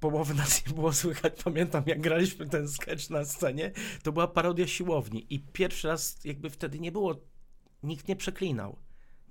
połowy 0.00 0.34
nas 0.34 0.66
nie 0.66 0.74
było 0.74 0.92
słychać. 0.92 1.32
Pamiętam, 1.44 1.82
jak 1.86 2.00
graliśmy 2.00 2.48
ten 2.48 2.68
sketch 2.68 3.10
na 3.10 3.24
scenie, 3.24 3.72
to 4.02 4.12
była 4.12 4.28
parodia 4.28 4.66
siłowni 4.66 5.26
i 5.34 5.40
pierwszy 5.40 5.88
raz 5.88 6.24
jakby 6.24 6.50
wtedy 6.50 6.78
nie 6.80 6.92
było, 6.92 7.20
nikt 7.82 8.08
nie 8.08 8.16
przeklinał. 8.16 8.76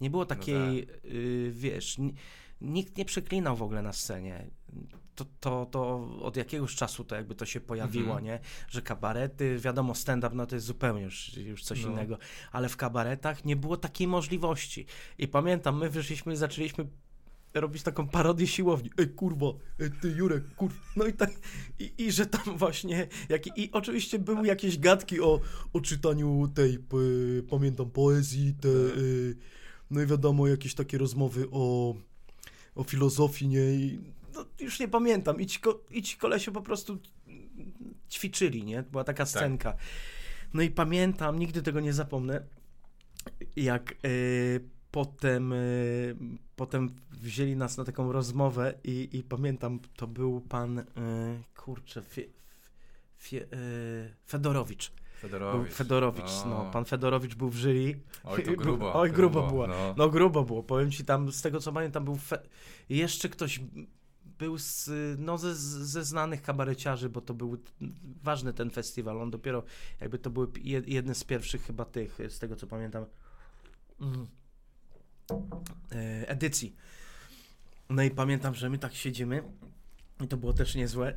Nie 0.01 0.10
było 0.10 0.25
takiej, 0.25 0.88
y, 1.06 1.51
wiesz, 1.56 1.98
ni- 1.98 2.13
nikt 2.62 2.98
nie 2.98 3.06
przeklinał 3.06 3.56
w 3.56 3.62
ogóle 3.62 3.82
na 3.82 3.94
scenie. 3.94 4.48
To, 5.15 5.25
to, 5.39 5.67
to 5.71 6.09
od 6.21 6.38
jakiegoś 6.38 6.75
czasu 6.75 7.03
to 7.03 7.15
jakby 7.15 7.36
to 7.36 7.45
się 7.45 7.59
pojawiło, 7.62 8.05
Mhm. 8.19 8.25
nie? 8.25 8.39
Że 8.69 8.81
kabarety, 8.81 9.59
wiadomo, 9.59 9.95
stand-up 9.95 10.36
no 10.36 10.45
to 10.45 10.55
jest 10.55 10.67
zupełnie 10.67 11.03
już, 11.03 11.38
już 11.38 11.63
coś 11.63 11.83
No. 11.83 11.89
innego, 11.91 12.17
ale 12.51 12.69
w 12.69 12.77
kabaretach 12.77 13.45
nie 13.45 13.55
było 13.55 13.77
takiej 13.77 14.07
możliwości. 14.07 14.86
I 15.17 15.27
pamiętam, 15.27 15.77
my 15.77 15.89
wyszliśmy, 15.89 16.38
zaczęliśmy 16.38 16.88
robić 17.53 17.83
taką 17.83 18.07
parodię 18.07 18.47
siłowni. 18.47 18.89
Ej, 18.97 19.09
kurwa, 19.09 19.45
ej, 19.79 19.91
ty 20.01 20.09
Jurek, 20.09 20.55
kurwa. 20.55 20.75
No 20.95 21.05
i 21.05 21.13
tak, 21.13 21.31
i, 21.79 21.93
i 21.97 22.12
że 22.12 22.25
tam 22.25 22.57
właśnie, 22.57 23.07
jak, 23.29 23.57
i 23.57 23.69
oczywiście 23.71 24.19
były 24.19 24.47
jakieś 24.47 24.79
gadki 24.79 25.21
o, 25.21 25.39
o 25.74 25.81
czytaniu 25.81 26.47
tej, 26.55 26.79
pamiętam, 27.50 27.89
poezji, 27.91 28.53
te, 28.62 28.69
y, 28.69 29.36
no 29.91 30.01
i 30.01 30.05
wiadomo, 30.05 30.47
jakieś 30.47 30.74
takie 30.74 30.97
rozmowy 30.97 31.47
o, 31.51 31.95
o 32.75 32.83
filozofii, 32.83 33.47
nie, 33.47 33.59
i 33.74 34.00
no, 34.38 34.46
już 34.60 34.79
nie 34.79 34.88
pamiętam. 34.88 35.41
I 35.41 35.46
ci, 35.46 35.60
ko, 35.60 35.79
I 35.91 36.03
ci 36.03 36.17
kolesie 36.17 36.51
po 36.51 36.62
prostu 36.62 36.98
ćwiczyli, 38.10 38.63
nie, 38.63 38.84
była 38.84 39.03
taka 39.03 39.25
scenka. 39.25 39.75
No 40.53 40.62
i 40.62 40.70
pamiętam, 40.70 41.39
nigdy 41.39 41.62
tego 41.62 41.79
nie 41.79 41.94
zapomnę, 41.94 42.44
jak 43.56 43.96
y, 44.06 44.70
potem, 44.91 45.53
y, 45.53 46.15
potem 46.56 46.96
wzięli 47.12 47.56
nas 47.56 47.77
na 47.77 47.84
taką 47.86 48.12
rozmowę 48.12 48.74
i, 48.84 49.10
i 49.13 49.24
pamiętam, 49.24 49.79
to 49.96 50.08
był 50.08 50.41
pan, 50.41 50.79
y, 50.79 50.84
kurczę, 51.56 52.01
fie, 52.01 52.24
fie, 53.17 53.41
y, 53.41 54.15
Fedorowicz. 54.27 54.91
Fedorowicz. 55.20 55.74
Fedorowicz, 55.74 56.46
no. 56.46 56.70
Pan 56.74 56.86
Fedorowicz 56.86 57.36
był 57.36 57.50
w 57.50 57.56
jury. 57.56 58.00
Oj, 58.24 58.44
to 58.44 58.51
grubo. 58.63 58.94
Oj, 58.94 59.12
grubo 59.12 59.48
było. 59.48 59.67
No. 59.67 59.94
No 59.98 60.10
grubo 60.10 60.44
było, 60.44 60.63
powiem 60.63 60.91
ci 60.91 61.06
tam, 61.06 61.32
z 61.32 61.41
tego 61.41 61.60
co 61.60 61.72
pamiętam, 61.72 62.06
był 62.06 62.15
fe... 62.15 62.39
jeszcze 62.89 63.29
ktoś 63.29 63.60
był 64.39 64.58
z, 64.58 64.89
no, 65.20 65.38
ze, 65.38 65.56
ze 65.86 66.06
znanych 66.06 66.41
kabareciarzy, 66.41 67.10
bo 67.10 67.22
to 67.22 67.34
był 67.34 67.58
ważny 68.24 68.53
ten 68.53 68.70
festiwal, 68.70 69.22
on 69.22 69.32
dopiero 69.32 69.63
jakby 70.01 70.20
to 70.20 70.29
były 70.29 70.48
je- 70.62 70.82
jedne 70.88 71.15
z 71.15 71.24
pierwszych 71.24 71.63
chyba 71.63 71.86
tych, 71.86 72.17
z 72.29 72.39
tego 72.39 72.56
co 72.56 72.67
pamiętam, 72.67 73.06
mm, 74.01 74.27
e, 75.91 76.29
edycji. 76.29 76.75
No 77.89 78.03
i 78.03 78.12
pamiętam, 78.12 78.56
że 78.56 78.70
my 78.70 78.77
tak 78.77 78.94
siedzimy 78.94 79.44
i 80.22 80.27
to 80.27 80.38
było 80.38 80.53
też 80.53 80.75
niezłe, 80.75 81.13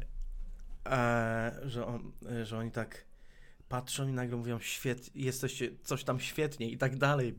e, 0.86 1.60
że, 1.64 1.86
on, 1.86 2.12
e, 2.30 2.46
że 2.46 2.58
oni 2.58 2.70
tak 2.70 3.04
patrzą 3.68 4.08
i 4.08 4.12
nagle 4.12 4.36
mówią, 4.36 4.58
świetnie, 4.60 5.22
jesteście 5.22 5.70
coś 5.84 6.04
tam 6.04 6.20
świetnie 6.20 6.70
i 6.70 6.78
tak 6.78 6.96
dalej. 6.96 7.34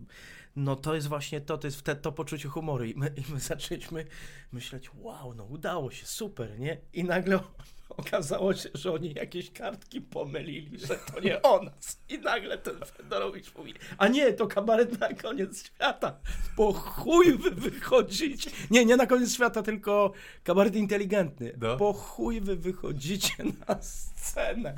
No 0.55 0.75
to 0.75 0.95
jest 0.95 1.07
właśnie 1.07 1.41
to, 1.41 1.57
to 1.57 1.67
jest 1.67 1.79
wtedy 1.79 2.01
to 2.01 2.11
poczucie 2.11 2.49
humoru 2.49 2.85
i 2.85 2.93
my, 2.95 3.13
i 3.17 3.33
my 3.33 3.39
zaczęliśmy 3.39 4.05
myśleć, 4.51 4.89
wow, 4.95 5.33
no 5.33 5.43
udało 5.43 5.91
się, 5.91 6.05
super, 6.05 6.59
nie? 6.59 6.77
I 6.93 7.03
nagle 7.03 7.39
okazało 7.97 8.53
się, 8.53 8.69
że 8.73 8.93
oni 8.93 9.13
jakieś 9.13 9.51
kartki 9.51 10.01
pomylili, 10.01 10.79
że 10.79 10.95
to 10.95 11.19
nie 11.19 11.41
o 11.51 11.63
nas. 11.63 12.01
I 12.09 12.19
nagle 12.19 12.57
ten 12.57 12.75
Fedorowicz 12.85 13.55
mówi, 13.55 13.73
a 13.97 14.07
nie, 14.07 14.33
to 14.33 14.47
kabaret 14.47 14.99
na 14.99 15.13
koniec 15.13 15.65
świata. 15.65 16.19
Po 16.55 16.73
chuj 16.73 17.37
wy 17.37 17.51
wychodzicie. 17.51 18.51
Nie, 18.71 18.85
nie 18.85 18.97
na 18.97 19.05
koniec 19.05 19.33
świata, 19.33 19.63
tylko 19.63 20.11
kabaret 20.43 20.75
inteligentny. 20.75 21.53
No. 21.61 21.77
Po 21.77 21.93
chuj 21.93 22.41
wy 22.41 22.55
wychodzicie 22.55 23.43
na 23.67 23.81
scenę. 23.81 24.75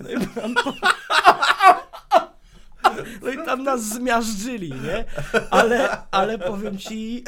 No 0.00 0.10
i 0.10 0.26
pan 0.34 0.54
no 3.22 3.30
i 3.30 3.36
tam 3.36 3.62
nas 3.62 3.82
zmiażdżyli, 3.88 4.70
nie? 4.70 5.04
Ale, 5.50 5.88
ale 6.10 6.38
powiem 6.38 6.78
ci, 6.78 7.24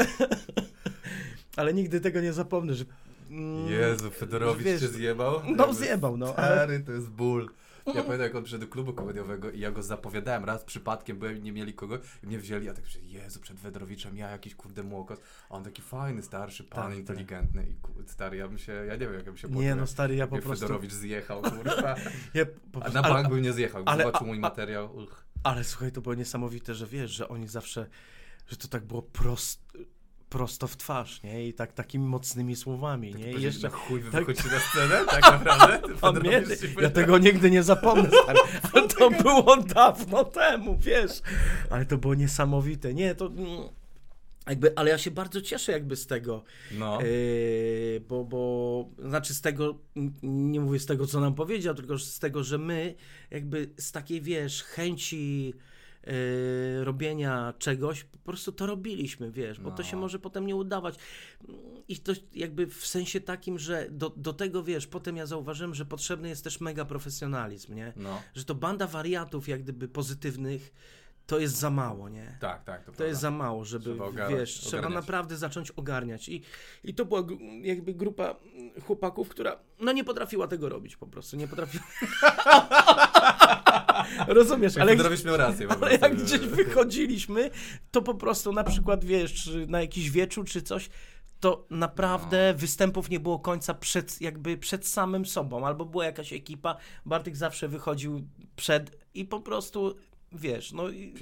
ale 1.57 1.75
nigdy 1.75 2.01
tego 2.01 2.21
nie 2.21 2.33
zapomnę, 2.33 2.75
że... 2.75 2.85
mm, 3.31 3.69
Jezu, 3.69 4.11
Fedorowicz 4.11 4.65
wiesz, 4.65 4.81
cię 4.81 4.89
zjebał? 4.89 5.41
No 5.57 5.75
zjebał, 5.75 6.17
no, 6.17 6.35
ale... 6.37 6.57
Stary, 6.57 6.81
to 6.81 6.93
jest 6.93 7.09
ból. 7.09 7.51
Ja 7.95 8.03
pamiętam, 8.03 8.21
jak 8.21 8.35
on 8.35 8.43
przyszedł 8.45 8.65
do 8.67 8.71
klubu 8.73 8.93
komediowego 8.93 9.51
i 9.51 9.61
ja 9.61 9.71
go 9.71 9.83
zapowiadałem 9.83 10.45
raz 10.45 10.65
przypadkiem, 10.65 11.19
byłem 11.19 11.43
nie 11.43 11.53
mieli 11.53 11.75
kogo 11.75 11.99
i 12.23 12.27
mnie 12.27 12.39
wzięli, 12.39 12.69
a 12.69 12.75
tak 12.75 12.85
przed, 12.85 13.05
Jezu, 13.05 13.41
przed 13.41 13.61
Fedorowiczem, 13.61 14.17
ja 14.17 14.31
jakiś 14.31 14.55
kurde 14.55 14.83
młokos, 14.83 15.19
a 15.51 15.55
on 15.55 15.65
taki 15.65 15.83
fajny, 15.83 16.23
starszy 16.23 16.65
pan, 16.65 16.83
Tak, 16.83 16.91
tak. 16.91 16.99
inteligentny 16.99 17.67
i 17.71 17.75
ku- 17.75 17.93
stary, 18.07 18.37
ja 18.37 18.49
bym 18.49 18.59
się, 18.59 18.73
ja 18.73 18.93
nie 18.93 18.99
wiem, 18.99 19.15
jak 19.15 19.27
ja 19.27 19.33
bym 19.33 19.37
się 19.37 19.49
Nie, 19.49 19.55
poczuł, 19.55 19.77
no 19.81 19.87
stary, 19.87 20.15
ja 20.17 20.27
po 20.27 20.39
prostu... 20.39 20.65
Fedorowicz 20.67 20.93
zjechał, 20.93 21.43
kurwa, 21.43 21.95
Ja 22.35 22.47
po 22.47 22.79
a 22.79 22.81
prostu 22.81 22.95
na 22.95 23.03
ale, 23.03 23.15
bank 23.15 23.29
bym 23.29 23.43
nie 23.43 23.53
zjechał, 23.53 23.83
ale- 23.87 24.05
zobaczył 24.05 24.25
a- 24.25 24.29
mój 24.29 24.37
a- 24.39 24.41
materiał, 24.41 24.97
uch. 24.97 25.25
ale 25.43 25.65
słuchaj, 25.65 25.93
to 25.93 26.01
było 26.01 26.15
niesamowite, 26.15 26.75
że 26.75 26.87
wiesz, 26.87 27.11
że 27.11 27.29
oni 27.29 27.49
zawsze, 27.49 27.87
że 28.49 28.57
to 28.57 28.69
tak 28.69 28.85
było 28.85 29.03
prost, 29.03 29.79
prosto 30.29 30.67
w 30.67 30.77
twarz, 30.77 31.23
nie? 31.23 31.49
I 31.49 31.55
tak 31.55 31.73
takimi 31.73 32.07
mocnymi 32.07 32.57
słowami, 32.57 33.13
Tak 33.13 33.21
nie? 33.21 33.33
I 33.33 33.43
jeszcze... 33.43 33.69
chuj 33.71 34.03
tak- 34.03 34.11
wychodzicie 34.27 34.49
na 34.49 34.61
scenę, 34.61 35.05
tak 35.11 35.23
naprawdę? 35.23 35.81
Ci 36.61 36.75
ja 36.81 36.91
tego 36.91 37.19
nigdy 37.19 37.51
nie 37.51 37.63
zapomnę, 37.63 38.11
stary. 38.25 38.39
Ale 38.73 38.89
to 38.89 39.11
było 39.11 39.57
dawno 39.57 40.25
temu, 40.25 40.79
wiesz. 40.79 41.23
Ale 41.71 41.87
to 41.87 41.99
było 41.99 42.15
niesamowite. 42.15 42.95
Nie, 42.95 43.15
to... 43.15 43.27
mm, 43.27 43.49
Jakby, 44.49 44.73
ale 44.77 44.91
ja 44.91 44.99
się 44.99 45.11
bardzo 45.11 45.41
cieszę 45.43 45.73
jakby 45.73 45.97
z 45.97 46.07
tego, 46.07 46.45
No, 46.73 46.99
Yy, 47.03 48.01
bo, 48.09 48.25
bo, 48.25 48.89
znaczy 49.09 49.35
z 49.35 49.41
tego, 49.41 49.79
nie 50.23 50.61
mówię 50.61 50.79
z 50.79 50.87
tego, 50.87 51.07
co 51.07 51.21
nam 51.21 51.35
powiedział, 51.35 51.75
tylko 51.75 51.99
z 51.99 52.19
tego, 52.19 52.45
że 52.45 52.59
my 52.59 52.95
jakby 53.31 53.71
z 53.79 53.93
takiej, 53.93 54.21
wiesz, 54.23 54.63
chęci 54.63 55.55
yy, 56.09 56.85
robienia 56.85 57.55
czegoś, 57.59 58.05
po 58.05 58.19
prostu 58.19 58.53
to 58.53 58.67
robiliśmy, 58.67 59.31
wiesz, 59.31 59.61
bo 59.61 59.71
to 59.71 59.83
się 59.83 59.97
No. 59.97 60.03
może 60.03 60.19
potem 60.19 60.47
nie 60.47 60.57
udawać. 60.57 60.95
I 61.89 61.97
to 61.97 62.13
jakby 62.35 62.67
w 62.67 62.87
sensie 62.87 63.21
takim, 63.21 63.59
że 63.59 63.87
do, 63.91 64.11
do 64.17 64.33
tego, 64.33 64.63
wiesz, 64.63 64.87
potem 64.87 65.17
ja 65.17 65.27
zauważyłem, 65.27 65.75
że 65.75 65.85
potrzebny 65.85 66.29
jest 66.29 66.45
też 66.45 66.61
mega 66.61 66.85
profesjonalizm, 66.85 67.75
nie? 67.75 67.93
no, 67.97 68.23
Że 68.35 68.45
to 68.45 68.55
banda 68.55 68.87
wariatów 68.87 69.49
jak 69.49 69.63
gdyby 69.63 69.89
pozytywnych, 69.89 70.73
to 71.29 71.39
jest 71.39 71.57
za 71.57 71.71
mało, 71.71 72.09
nie? 72.09 72.37
tak, 72.41 72.65
tak, 72.65 72.85
to, 72.85 72.93
To 72.93 73.05
jest 73.05 73.21
za 73.21 73.31
mało, 73.31 73.65
żeby, 73.65 73.85
Trzeba 73.85 74.05
ogarnąć, 74.05 74.41
wiesz, 74.41 74.61
trzeba 74.61 74.79
ogarniać. 74.79 75.03
naprawdę 75.03 75.37
zacząć 75.37 75.71
ogarniać. 75.71 76.29
I, 76.29 76.43
I 76.85 76.95
to 76.95 77.05
była 77.05 77.23
jakby 77.63 77.95
grupa 77.95 78.25
mm, 78.55 78.81
chłopaków, 78.81 79.29
która 79.29 79.57
no 79.81 79.93
nie 79.93 80.05
potrafiła 80.05 80.49
tego 80.49 80.69
robić 80.69 80.97
po 80.97 81.07
prostu, 81.07 81.37
nie 81.37 81.49
potrafiła. 81.49 81.85
Rozumiesz, 84.27 84.77
Ale 84.77 84.93
Fedorowicz 84.93 85.25
miał 85.25 85.37
rację 85.37 85.69
ale 85.83 85.97
jak 85.97 86.17
gdzieś 86.23 86.41
wychodziliśmy, 86.41 87.51
to 87.91 88.03
po 88.03 88.15
prostu 88.15 88.53
na 88.53 88.65
przykład, 88.65 89.05
wiesz, 89.05 89.51
na 89.69 89.81
jakiś 89.81 90.11
wieczór 90.11 90.47
czy 90.47 90.63
coś, 90.63 90.89
to 91.41 91.67
naprawdę 91.71 92.53
No. 92.53 92.59
występów 92.59 93.11
nie 93.11 93.21
było 93.21 93.39
końca 93.39 93.75
przed, 93.75 94.21
jakby 94.21 94.59
przed 94.59 94.87
samym 94.87 95.27
sobą, 95.27 95.67
albo 95.67 95.85
była 95.85 96.05
jakaś 96.05 96.33
ekipa, 96.33 96.77
Bartek 97.07 97.37
zawsze 97.37 97.69
wychodził 97.69 98.29
przed 98.57 98.97
i 99.15 99.25
po 99.25 99.41
prostu, 99.41 99.95
wiesz, 100.33 100.73
no 100.73 100.89
i, 100.89 101.15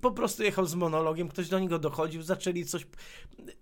po 0.00 0.10
prostu 0.10 0.42
jechał 0.42 0.66
z 0.66 0.74
monologiem, 0.74 1.28
ktoś 1.28 1.48
do 1.48 1.58
niego 1.58 1.78
dochodził, 1.78 2.22
zaczęli 2.22 2.64
coś, 2.64 2.86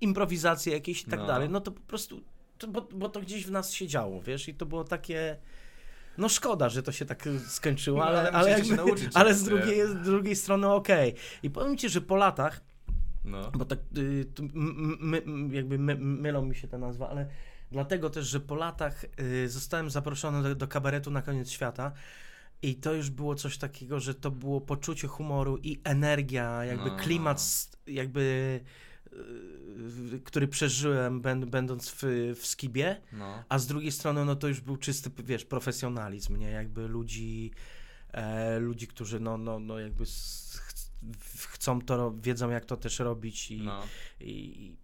improwizacje 0.01 0.73
jakieś 0.73 1.03
i 1.03 1.07
tak 1.07 1.21
No. 1.21 1.27
dalej, 1.27 1.49
no 1.49 1.61
to 1.61 1.73
po 1.73 1.81
prostu, 1.81 2.21
to, 2.59 2.69
bo, 2.69 2.81
bo 2.93 3.09
to 3.09 3.21
gdzieś 3.21 3.47
w 3.47 3.51
nas 3.51 3.73
się 3.73 3.87
działo, 3.87 4.21
wiesz, 4.23 4.49
i 4.49 4.55
to 4.55 4.67
było 4.67 4.85
takie, 4.85 5.37
no 6.19 6.29
szkoda, 6.29 6.69
że 6.69 6.83
to 6.83 6.93
się 6.93 7.05
tak 7.05 7.29
skończyło, 7.47 7.99
No, 7.99 8.05
ale, 8.07 8.31
ale 8.33 8.51
jakby, 8.51 8.77
nauczyć 8.77 9.09
ale 9.15 9.35
z 9.35 9.45
drugiej, 9.45 9.87
z 9.89 9.95
drugiej 9.95 10.37
strony 10.37 10.69
okej. 10.69 11.15
I 11.43 11.51
powiem 11.51 11.77
ci, 11.77 11.89
że 11.89 12.01
po 12.01 12.17
latach, 12.17 12.61
No. 13.25 13.51
bo 13.51 13.65
tak 13.65 13.79
y, 13.97 14.25
tu 14.35 14.43
m- 14.43 14.99
m- 15.01 15.15
m- 15.27 15.55
jakby 15.55 15.79
my, 15.79 15.95
mylą 15.97 16.45
mi 16.45 16.55
się 16.57 16.69
te 16.69 16.79
nazwy, 16.79 17.05
ale 17.05 17.29
dlatego 17.73 18.11
też, 18.11 18.27
że 18.27 18.41
po 18.41 18.55
latach 18.55 19.05
y, 19.21 19.49
zostałem 19.49 19.91
zaproszony 19.91 20.43
do, 20.43 20.55
do 20.55 20.69
kabaretu 20.69 21.11
na 21.11 21.23
koniec 21.23 21.51
świata 21.51 21.93
i 22.63 22.75
to 22.75 22.93
już 22.95 23.11
było 23.11 23.35
coś 23.35 23.59
takiego, 23.59 24.01
że 24.01 24.15
to 24.15 24.31
było 24.31 24.61
poczucie 24.61 25.09
humoru 25.09 25.59
i 25.63 25.81
energia, 25.85 26.65
jakby 26.65 26.91
No. 26.91 26.97
klimat 26.97 27.69
jakby 27.87 28.61
y, 30.15 30.21
który 30.25 30.49
przeżyłem 30.49 31.21
będ, 31.21 31.45
będąc 31.45 31.91
w, 31.91 32.03
w 32.41 32.47
Skibie, 32.47 33.01
No. 33.13 33.45
a 33.49 33.59
z 33.59 33.67
drugiej 33.67 33.93
strony 33.93 34.25
no 34.25 34.37
to 34.37 34.49
już 34.49 34.61
był 34.61 34.77
czysty, 34.77 35.11
wiesz, 35.25 35.45
profesjonalizm, 35.45 36.37
nie? 36.37 36.51
Jakby 36.51 36.89
ludzi 36.89 37.51
e, 38.13 38.59
ludzi, 38.59 38.87
którzy 38.87 39.21
no, 39.21 39.39
no, 39.39 39.59
no 39.59 39.79
jakby 39.79 40.05
chcą 41.49 41.81
to, 41.81 42.13
wiedzą 42.23 42.51
jak 42.51 42.65
to 42.65 42.77
też 42.77 42.99
robić 42.99 43.51
i, 43.51 43.63
No. 43.63 43.83
i 44.21 44.77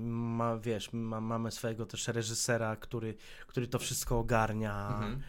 ma, 0.00 0.58
wiesz, 0.58 0.92
ma, 0.92 1.20
mamy 1.20 1.50
swojego 1.50 1.86
też 1.86 2.08
reżysera, 2.08 2.76
który, 2.76 3.14
który 3.46 3.66
to 3.68 3.78
wszystko 3.78 4.18
ogarnia. 4.18 4.88
Mhm. 4.94 5.20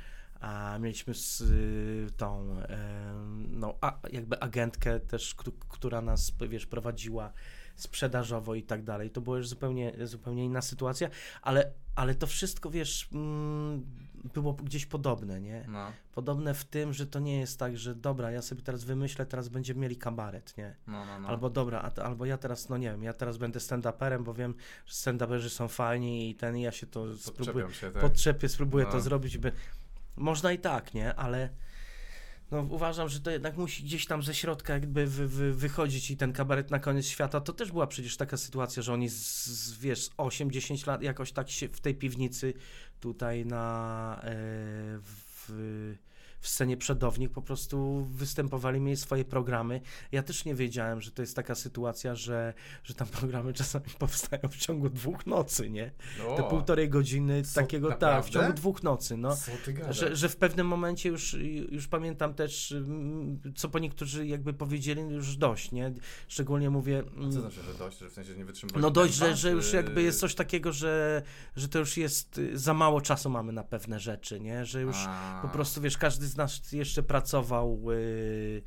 A 0.42 0.78
mieliśmy 0.80 1.14
z, 1.14 1.42
y, 1.42 2.08
tą, 2.18 2.56
no, 3.50 3.76
a, 3.82 4.00
jakby 4.12 4.40
agentkę 4.40 5.00
też, 5.00 5.36
któ- 5.36 5.52
która 5.52 6.02
nas, 6.02 6.34
wiesz, 6.50 6.66
prowadziła 6.66 7.32
sprzedażowo 7.76 8.56
i 8.56 8.64
tak 8.64 8.84
dalej. 8.84 9.10
To 9.10 9.22
była 9.22 9.38
już 9.38 9.48
zupełnie, 9.48 9.94
zupełnie 10.04 10.46
inna 10.46 10.62
sytuacja, 10.62 11.10
ale, 11.42 11.72
ale 11.96 12.16
to 12.16 12.28
wszystko, 12.28 12.70
wiesz, 12.70 13.10
mm, 13.14 13.86
było 14.34 14.54
gdzieś 14.54 14.86
podobne, 14.86 15.42
nie? 15.42 15.66
No, 15.68 15.92
Podobne 16.14 16.54
w 16.54 16.66
tym, 16.66 16.94
że 16.94 17.08
to 17.08 17.20
nie 17.20 17.40
jest 17.40 17.60
tak, 17.60 17.78
że 17.78 17.96
dobra, 17.96 18.32
ja 18.32 18.42
sobie 18.42 18.62
teraz 18.62 18.84
wymyślę, 18.84 19.26
teraz 19.26 19.50
będziemy 19.50 19.80
mieli 19.80 19.98
kabaret, 19.98 20.58
nie? 20.58 20.76
no, 20.88 21.06
no. 21.06 21.20
no. 21.20 21.28
Albo 21.28 21.50
dobra, 21.50 21.82
a, 21.82 22.02
albo 22.02 22.26
ja 22.26 22.38
teraz, 22.38 22.70
no 22.70 22.78
nie 22.78 22.92
wiem, 22.92 23.04
ja 23.04 23.14
teraz 23.14 23.38
będę 23.38 23.60
stand-uperem, 23.60 24.24
bo 24.24 24.34
wiem, 24.34 24.56
że 24.86 24.94
stand-uperzy 24.94 25.50
są 25.50 25.68
fajni 25.68 26.30
i 26.30 26.36
ten, 26.36 26.58
ja 26.58 26.72
się 26.72 26.88
to 26.88 27.18
spróbuję, 27.18 27.72
się, 27.74 27.92
tak. 27.92 28.02
podczepię, 28.02 28.50
spróbuję 28.50 28.86
No. 28.86 28.92
to 28.92 29.02
zrobić, 29.02 29.38
by... 29.38 29.52
Można 30.22 30.52
i 30.52 30.60
tak, 30.60 30.94
nie? 30.94 31.16
Ale 31.16 31.50
no, 32.52 32.68
uważam, 32.70 33.10
że 33.10 33.20
to 33.20 33.32
jednak 33.32 33.58
musi 33.58 33.84
gdzieś 33.84 34.06
tam 34.06 34.24
ze 34.24 34.34
środka 34.36 34.74
jakby 34.74 35.08
wy, 35.08 35.28
wy, 35.28 35.54
wychodzić 35.54 36.12
i 36.12 36.18
ten 36.18 36.34
kabaret 36.34 36.72
na 36.72 36.80
koniec 36.80 37.06
świata, 37.06 37.42
to 37.42 37.54
też 37.54 37.72
była 37.72 37.88
przecież 37.88 38.18
taka 38.18 38.38
sytuacja, 38.38 38.84
że 38.84 38.94
oni 38.94 39.10
z, 39.10 39.46
z 39.46 39.78
wiesz, 39.78 40.04
z 40.04 40.10
8-10 40.10 40.88
lat 40.88 41.02
jakoś 41.02 41.32
tak 41.32 41.50
się 41.50 41.68
w 41.68 41.82
tej 41.82 41.96
piwnicy 41.96 42.54
tutaj 43.00 43.46
na 43.46 44.16
e, 44.24 44.32
w, 45.00 45.96
w 46.42 46.48
scenie 46.48 46.78
Przedownik 46.78 47.32
po 47.32 47.42
prostu 47.42 48.08
występowali, 48.12 48.80
mieli 48.80 48.98
swoje 48.98 49.26
programy. 49.26 49.82
Ja 50.12 50.24
też 50.24 50.46
nie 50.46 50.56
wiedziałem, 50.56 51.02
że 51.02 51.12
to 51.12 51.22
jest 51.22 51.36
taka 51.36 51.56
sytuacja, 51.56 52.16
że, 52.16 52.54
że 52.84 52.94
tam 52.94 53.08
programy 53.20 53.54
czasami 53.54 53.86
powstają 54.00 54.42
w 54.50 54.58
ciągu 54.58 54.90
dwóch 54.90 55.26
nocy, 55.26 55.70
nie? 55.70 55.92
O, 56.28 56.36
Te 56.36 56.44
półtorej 56.44 56.90
godziny 56.90 57.44
Co, 57.44 57.62
takiego, 57.62 57.92
tak, 57.92 58.26
w 58.26 58.30
ciągu 58.30 58.54
dwóch 58.54 58.84
nocy, 58.84 59.18
no. 59.18 59.38
Że, 59.90 60.16
że 60.16 60.30
w 60.30 60.36
pewnym 60.36 60.68
momencie 60.68 61.10
już, 61.10 61.34
już 61.72 61.88
pamiętam 61.88 62.34
też, 62.34 62.72
mm, 62.72 63.40
co 63.56 63.70
po 63.70 63.80
niektórzy 63.80 64.28
jakby 64.28 64.54
powiedzieli, 64.54 65.02
już 65.02 65.38
dość, 65.38 65.72
nie? 65.72 65.94
Szczególnie 66.28 66.70
mówię... 66.70 67.04
Co 67.04 67.18
mm, 67.18 67.32
znaczy, 67.32 67.62
że 67.64 67.74
dość, 67.74 67.98
że 68.00 68.10
w 68.10 68.14
sensie 68.14 68.36
nie 68.36 68.46
wytrzymywali 68.46 68.82
No 68.82 68.92
dość, 68.92 69.14
że, 69.14 69.26
tempa, 69.26 69.38
że 69.38 69.52
już 69.52 69.74
jakby 69.74 70.02
jest 70.02 70.20
coś 70.20 70.36
takiego, 70.36 70.72
że, 70.74 71.22
że 71.56 71.68
to 71.68 71.80
już 71.80 71.98
jest, 71.98 72.42
za 72.54 72.74
mało 72.74 73.02
czasu 73.02 73.30
mamy 73.30 73.54
na 73.54 73.64
pewne 73.64 74.00
rzeczy, 74.00 74.40
nie? 74.40 74.66
Że 74.66 74.82
już 74.82 74.96
A. 75.08 75.40
po 75.42 75.48
prostu, 75.48 75.82
wiesz, 75.82 75.98
każdy 75.98 76.28
z 76.32 76.38
nas 76.38 76.72
jeszcze 76.72 77.04
pracował, 77.04 77.82
y, 77.92 78.62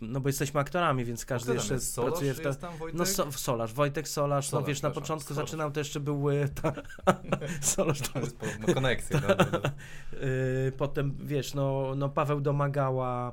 no 0.00 0.20
bo 0.20 0.28
jesteśmy 0.28 0.60
aktorami, 0.60 1.04
więc 1.04 1.24
każdy 1.24 1.44
Kto 1.44 1.54
jeszcze 1.54 1.74
jest? 1.74 1.94
Solosz 1.94 2.10
pracuje 2.10 2.34
w 2.34 2.56
tam, 2.56 2.76
Wojtek? 2.76 2.98
No 2.98 3.06
so, 3.06 3.32
Solarz, 3.32 3.72
Wojtek 3.72 4.08
Solarz, 4.08 4.46
no 4.46 4.50
Solarz, 4.50 4.68
wiesz, 4.68 4.82
na 4.82 4.90
początku 4.90 5.34
Solarz. 5.34 5.48
zaczynał, 5.50 5.70
to 5.70 5.80
jeszcze 5.80 6.00
był 6.00 6.30
y, 6.30 6.48
ta, 6.62 6.72
Solarz, 7.60 8.00
To 8.00 8.18
jest 8.18 8.36
konekcję. 8.74 9.20
dobra, 9.20 9.34
dobra. 9.34 9.70
Yy, 10.12 10.72
potem 10.76 11.16
wiesz, 11.20 11.54
no, 11.54 11.92
no 11.96 12.08
Paweł 12.08 12.40
Domagała, 12.40 13.32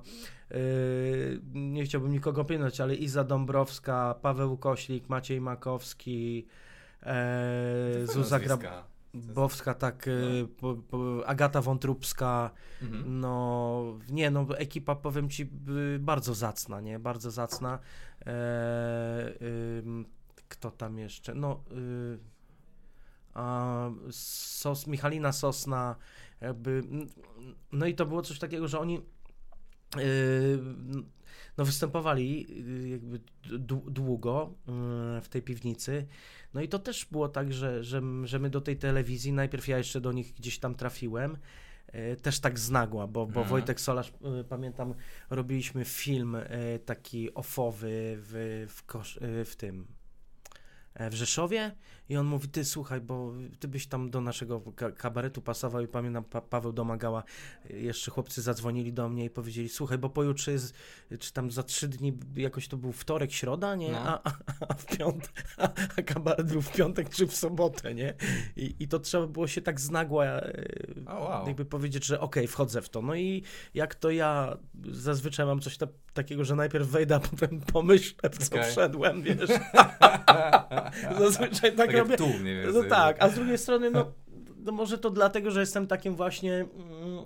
yy, 0.51 0.57
nie 1.53 1.83
chciałbym 1.85 2.11
nikogo 2.11 2.45
pilnować, 2.45 2.81
ale 2.81 2.95
Iza 2.95 3.23
Dąbrowska, 3.23 4.15
Paweł 4.21 4.57
Koślik, 4.57 5.09
Maciej 5.09 5.41
Makowski, 5.41 6.47
e, 7.03 8.01
Zuza 8.05 8.39
nazwiska. 8.39 8.94
Grabowska, 9.15 9.73
tak, 9.73 10.09
po, 10.57 10.75
po, 10.75 11.27
Agata 11.27 11.61
Wątróbska, 11.61 12.51
Mhm. 12.81 13.19
no 13.19 13.83
nie, 14.09 14.31
no 14.31 14.57
ekipa 14.57 14.95
powiem 14.95 15.29
Ci 15.29 15.43
y, 15.95 15.99
bardzo 15.99 16.33
zacna, 16.33 16.81
nie, 16.81 16.99
bardzo 16.99 17.31
zacna. 17.31 17.79
E, 18.25 19.33
ym, 19.85 20.05
kto 20.49 20.71
tam 20.71 20.97
jeszcze? 20.99 21.35
No, 21.35 21.63
y, 21.71 22.19
a, 23.33 23.89
Sos, 24.11 24.87
Michalina 24.87 25.31
Sosna, 25.31 25.95
jakby, 26.41 26.83
no 27.71 27.85
i 27.85 27.95
to 27.95 28.05
było 28.05 28.21
coś 28.21 28.39
takiego, 28.39 28.67
że 28.67 28.79
oni 28.79 28.97
y, 29.97 30.59
no 31.57 31.65
występowali 31.65 32.47
y, 32.85 32.89
jakby 32.89 33.19
dłu- 33.45 33.89
długo 33.89 34.53
y, 35.17 35.21
w 35.21 35.29
tej 35.29 35.41
piwnicy. 35.41 36.05
No 36.53 36.61
i 36.61 36.67
to 36.69 36.79
też 36.79 37.05
było 37.05 37.29
tak, 37.29 37.53
że, 37.53 37.83
że, 37.83 38.01
że 38.23 38.39
my 38.39 38.49
do 38.49 38.61
tej 38.61 38.77
telewizji, 38.77 39.31
najpierw 39.33 39.67
ja 39.67 39.77
jeszcze 39.77 40.01
do 40.01 40.11
nich 40.11 40.33
gdzieś 40.33 40.59
tam 40.59 40.75
trafiłem, 40.75 41.37
y, 41.95 42.15
też 42.21 42.39
tak 42.39 42.59
z 42.59 42.71
nagła, 42.71 43.07
bo, 43.07 43.25
bo 43.25 43.27
Mhm. 43.27 43.47
Wojtek 43.47 43.81
Solarz, 43.81 44.13
pamiętam, 44.49 44.93
robiliśmy 45.29 45.85
film 45.85 46.37
taki 46.85 47.33
ofowy 47.33 48.17
w, 48.17 48.65
w, 48.69 48.83
kosz, 48.85 49.19
w 49.45 49.55
tym 49.55 49.87
w 50.99 51.13
Rzeszowie 51.13 51.71
i 52.09 52.17
on 52.17 52.25
mówi, 52.25 52.47
ty 52.47 52.65
słuchaj, 52.65 53.01
bo 53.01 53.33
ty 53.59 53.67
byś 53.67 53.87
tam 53.87 54.09
do 54.09 54.21
naszego 54.21 54.61
ka- 54.75 54.91
kabaretu 54.91 55.41
pasował 55.41 55.81
i 55.81 55.87
pamiętam, 55.87 56.23
pa- 56.23 56.41
Paweł 56.41 56.73
domagała, 56.73 57.23
y, 57.71 57.79
jeszcze 57.79 58.11
chłopcy 58.11 58.41
zadzwonili 58.41 58.93
do 58.93 59.09
mnie 59.09 59.25
i 59.25 59.29
powiedzieli, 59.29 59.69
słuchaj, 59.69 59.97
bo 59.97 60.09
pojutrze 60.09 60.51
jest, 60.51 60.73
czy 61.19 61.33
tam 61.33 61.51
za 61.51 61.63
trzy 61.63 61.87
dni, 61.87 62.17
jakoś 62.35 62.67
to 62.67 62.77
był 62.77 62.91
wtorek, 62.91 63.31
środa, 63.31 63.75
nie? 63.75 63.91
No. 63.91 63.99
A, 63.99 64.21
a, 64.23 64.33
a 64.69 64.73
w 64.73 64.85
piątek, 64.85 65.43
a, 65.57 65.69
a 65.97 66.01
kabaret 66.01 66.51
był 66.51 66.61
w 66.61 66.71
piątek 66.71 67.09
czy 67.09 67.27
w 67.27 67.35
sobotę, 67.35 67.93
nie? 67.93 68.13
I, 68.55 68.75
i 68.79 68.87
to 68.87 68.99
trzeba 68.99 69.27
było 69.27 69.47
się 69.47 69.61
tak 69.61 69.79
z 69.81 69.89
nagła 69.91 70.25
y, 70.41 71.03
O, 71.07 71.19
wow. 71.23 71.47
jakby 71.47 71.65
powiedzieć, 71.65 72.05
że 72.05 72.19
okej, 72.19 72.47
wchodzę 72.47 72.81
w 72.81 72.89
to. 72.89 73.01
No 73.01 73.15
i 73.15 73.43
jak 73.73 73.95
to 73.95 74.11
ja 74.11 74.57
zazwyczaj 74.91 75.45
mam 75.45 75.59
coś 75.59 75.77
ta, 75.77 75.87
takiego, 76.13 76.45
że 76.45 76.55
najpierw 76.55 76.87
wejdę, 76.87 77.15
a 77.15 77.19
potem 77.19 77.61
pomyślę, 77.61 78.29
w 78.29 78.37
co 78.37 78.55
Okej. 78.55 78.71
wszedłem, 78.71 79.21
wiesz. 79.21 79.49
Zazwyczaj 81.19 81.71
tak, 81.71 81.75
Tak 81.75 81.91
jak 81.91 81.97
robię. 81.97 82.17
tu 82.17 82.27
mniej 82.27 82.65
No 82.73 82.83
tak, 82.83 83.17
a 83.19 83.29
z 83.29 83.35
drugiej 83.35 83.57
strony, 83.57 83.91
no, 83.91 84.11
no 84.65 84.71
może 84.71 84.97
to 84.97 85.09
dlatego, 85.09 85.51
że 85.51 85.59
jestem 85.59 85.87
takim 85.87 86.15
właśnie 86.15 86.53
mm, 86.53 87.25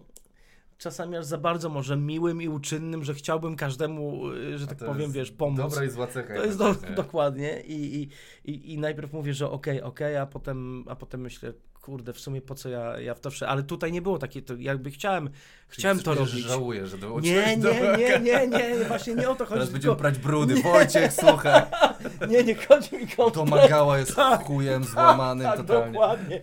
czasami 0.77 1.17
aż 1.17 1.25
za 1.25 1.37
bardzo 1.37 1.69
może 1.69 1.97
miłym 1.97 2.41
i 2.41 2.47
uczynnym, 2.47 3.03
że 3.03 3.13
chciałbym 3.13 3.55
każdemu, 3.55 4.31
y, 4.31 4.57
że 4.57 4.67
tak 4.67 4.77
powiem, 4.77 5.11
wiesz, 5.11 5.31
pomóc. 5.31 5.57
Dobra 5.57 5.83
i 5.83 5.89
zła 5.89 6.07
cecha. 6.07 6.35
To 6.35 6.45
jest 6.45 6.57
do, 6.57 6.75
dokładnie 6.95 7.61
I, 7.61 8.09
i, 8.45 8.73
i, 8.73 8.77
najpierw 8.77 9.13
mówię, 9.13 9.33
że 9.33 9.51
okej, 9.51 9.81
okej, 9.81 10.17
a 10.17 10.25
potem, 10.25 10.85
a 10.87 10.95
potem 10.95 11.21
myślę, 11.21 11.53
kurde, 11.81 12.13
w 12.13 12.19
sumie 12.19 12.41
po 12.41 12.55
co 12.55 12.69
ja, 12.69 12.99
ja 12.99 13.15
w 13.15 13.19
to 13.19 13.29
wszedłem, 13.31 13.51
ale 13.53 13.63
tutaj 13.63 13.91
nie 13.91 14.01
było 14.01 14.17
takiej, 14.19 14.43
to 14.43 14.53
jakby 14.57 14.91
chciałem, 14.91 15.29
Czyli 15.69 15.79
chciałem 15.79 15.99
to 15.99 16.13
robić. 16.13 16.33
żałuję, 16.33 16.87
że 16.87 16.97
dołączyłeś 16.97 17.47
Nie, 17.47 17.57
do... 17.57 17.73
nie, 17.73 17.97
nie, 17.97 18.19
nie, 18.19 18.47
nie, 18.47 18.85
właśnie 18.87 19.15
nie 19.15 19.29
o 19.29 19.35
to 19.35 19.45
chodzi, 19.45 19.53
Teraz 19.53 19.69
będziemy 19.69 19.95
prać 19.95 20.17
brudy. 20.17 20.61
Wojciech, 20.61 21.13
słuchaj. 21.13 21.61
nie, 22.29 22.43
nie 22.43 22.55
chodzi 22.55 22.95
mi 22.95 23.07
To 23.07 23.15
kompletnie. 23.31 23.61
Magała 23.61 23.97
jest 23.97 24.15
chujem 24.43 24.83
złamanym 24.83 25.47
tak, 25.47 25.57
totalnie. 25.57 25.91
dokładnie. 25.91 26.41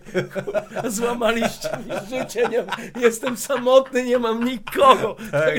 Złamaliście 0.89 1.69
mi 1.77 2.19
życie, 2.19 2.49
nie, 2.49 2.65
jestem 3.01 3.37
samotny, 3.37 4.03
nie 4.03 4.19
mam 4.19 4.43
nikogo. 4.45 5.15
Tak. 5.31 5.53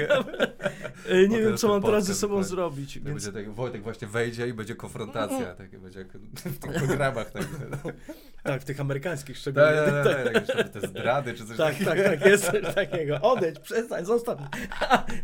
Nie 1.08 1.28
Potem 1.28 1.44
wiem, 1.44 1.56
co 1.56 1.68
mam 1.68 1.82
teraz 1.82 2.04
ze 2.04 2.14
sobą 2.14 2.36
tak. 2.36 2.44
zrobić. 2.44 2.94
Tak 2.94 3.02
Więc... 3.04 3.24
będzie 3.24 3.44
tak, 3.44 3.54
Wojtek 3.54 3.82
właśnie 3.82 4.08
wejdzie 4.08 4.48
i 4.48 4.52
będzie 4.52 4.74
konfrontacja. 4.74 5.54
Tak 5.54 5.78
będzie 5.80 5.98
jak 5.98 6.08
w 6.34 6.58
tych 6.58 6.72
programach. 6.74 7.30
Tak, 7.30 7.44
tak, 7.82 7.94
Tak, 8.42 8.62
w 8.62 8.64
tych 8.64 8.80
amerykańskich 8.80 9.36
tak, 9.36 9.40
szczególnie. 9.40 9.68
Tak, 9.84 10.04
tak, 10.04 10.46
tak, 10.46 10.56
tak, 10.56 10.68
te 10.68 10.88
zdrady 10.88 11.34
czy 11.34 11.46
coś 11.46 11.56
Tak, 11.56 11.72
takiego. 11.74 11.90
tak, 11.90 12.04
tak, 12.04 12.26
jest 12.26 12.50
coś 12.50 12.74
takiego. 12.74 13.20
Odejdź, 13.20 13.58
przestań, 13.58 14.04
zostaw. 14.04 14.38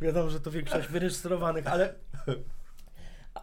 Wiadomo, 0.01 0.31
że 0.31 0.41
to 0.41 0.51
większość 0.51 0.89
wyrejestrowanych, 0.89 1.67
ale... 1.67 1.95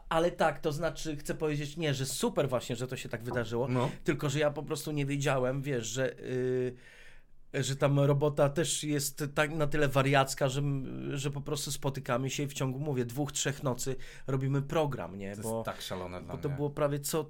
Ale 0.09 0.31
tak, 0.31 0.59
to 0.59 0.71
znaczy, 0.71 1.17
chcę 1.17 1.35
powiedzieć, 1.35 1.77
nie, 1.77 1.93
że 1.93 2.05
super 2.05 2.49
właśnie, 2.49 2.75
że 2.75 2.87
to 2.87 2.95
się 2.97 3.09
tak 3.09 3.23
wydarzyło, 3.23 3.67
No. 3.67 3.89
tylko 4.03 4.29
że 4.29 4.39
ja 4.39 4.51
po 4.51 4.63
prostu 4.63 4.91
nie 4.91 5.05
wiedziałem, 5.05 5.61
wiesz, 5.61 5.87
że, 5.87 6.19
y, 6.19 6.75
że 7.53 7.75
tam 7.75 7.99
robota 7.99 8.49
też 8.49 8.83
jest 8.83 9.23
tak 9.35 9.51
na 9.51 9.67
tyle 9.67 9.87
wariacka, 9.87 10.49
że, 10.49 10.61
że 11.13 11.31
po 11.31 11.41
prostu 11.41 11.71
spotykamy 11.71 12.29
się 12.29 12.43
i 12.43 12.47
w 12.47 12.53
ciągu, 12.53 12.79
mówię, 12.79 13.05
dwóch, 13.05 13.31
trzech 13.31 13.63
nocy 13.63 13.95
robimy 14.27 14.61
program, 14.61 15.17
nie? 15.17 15.35
To 15.35 15.41
Bo, 15.41 15.53
jest 15.55 15.65
tak 15.65 15.81
szalone 15.81 16.21
dla 16.21 16.35
bo 16.35 16.41
to 16.41 16.47
mnie. 16.49 16.57
było 16.57 16.69
prawie 16.69 16.99
co, 16.99 17.25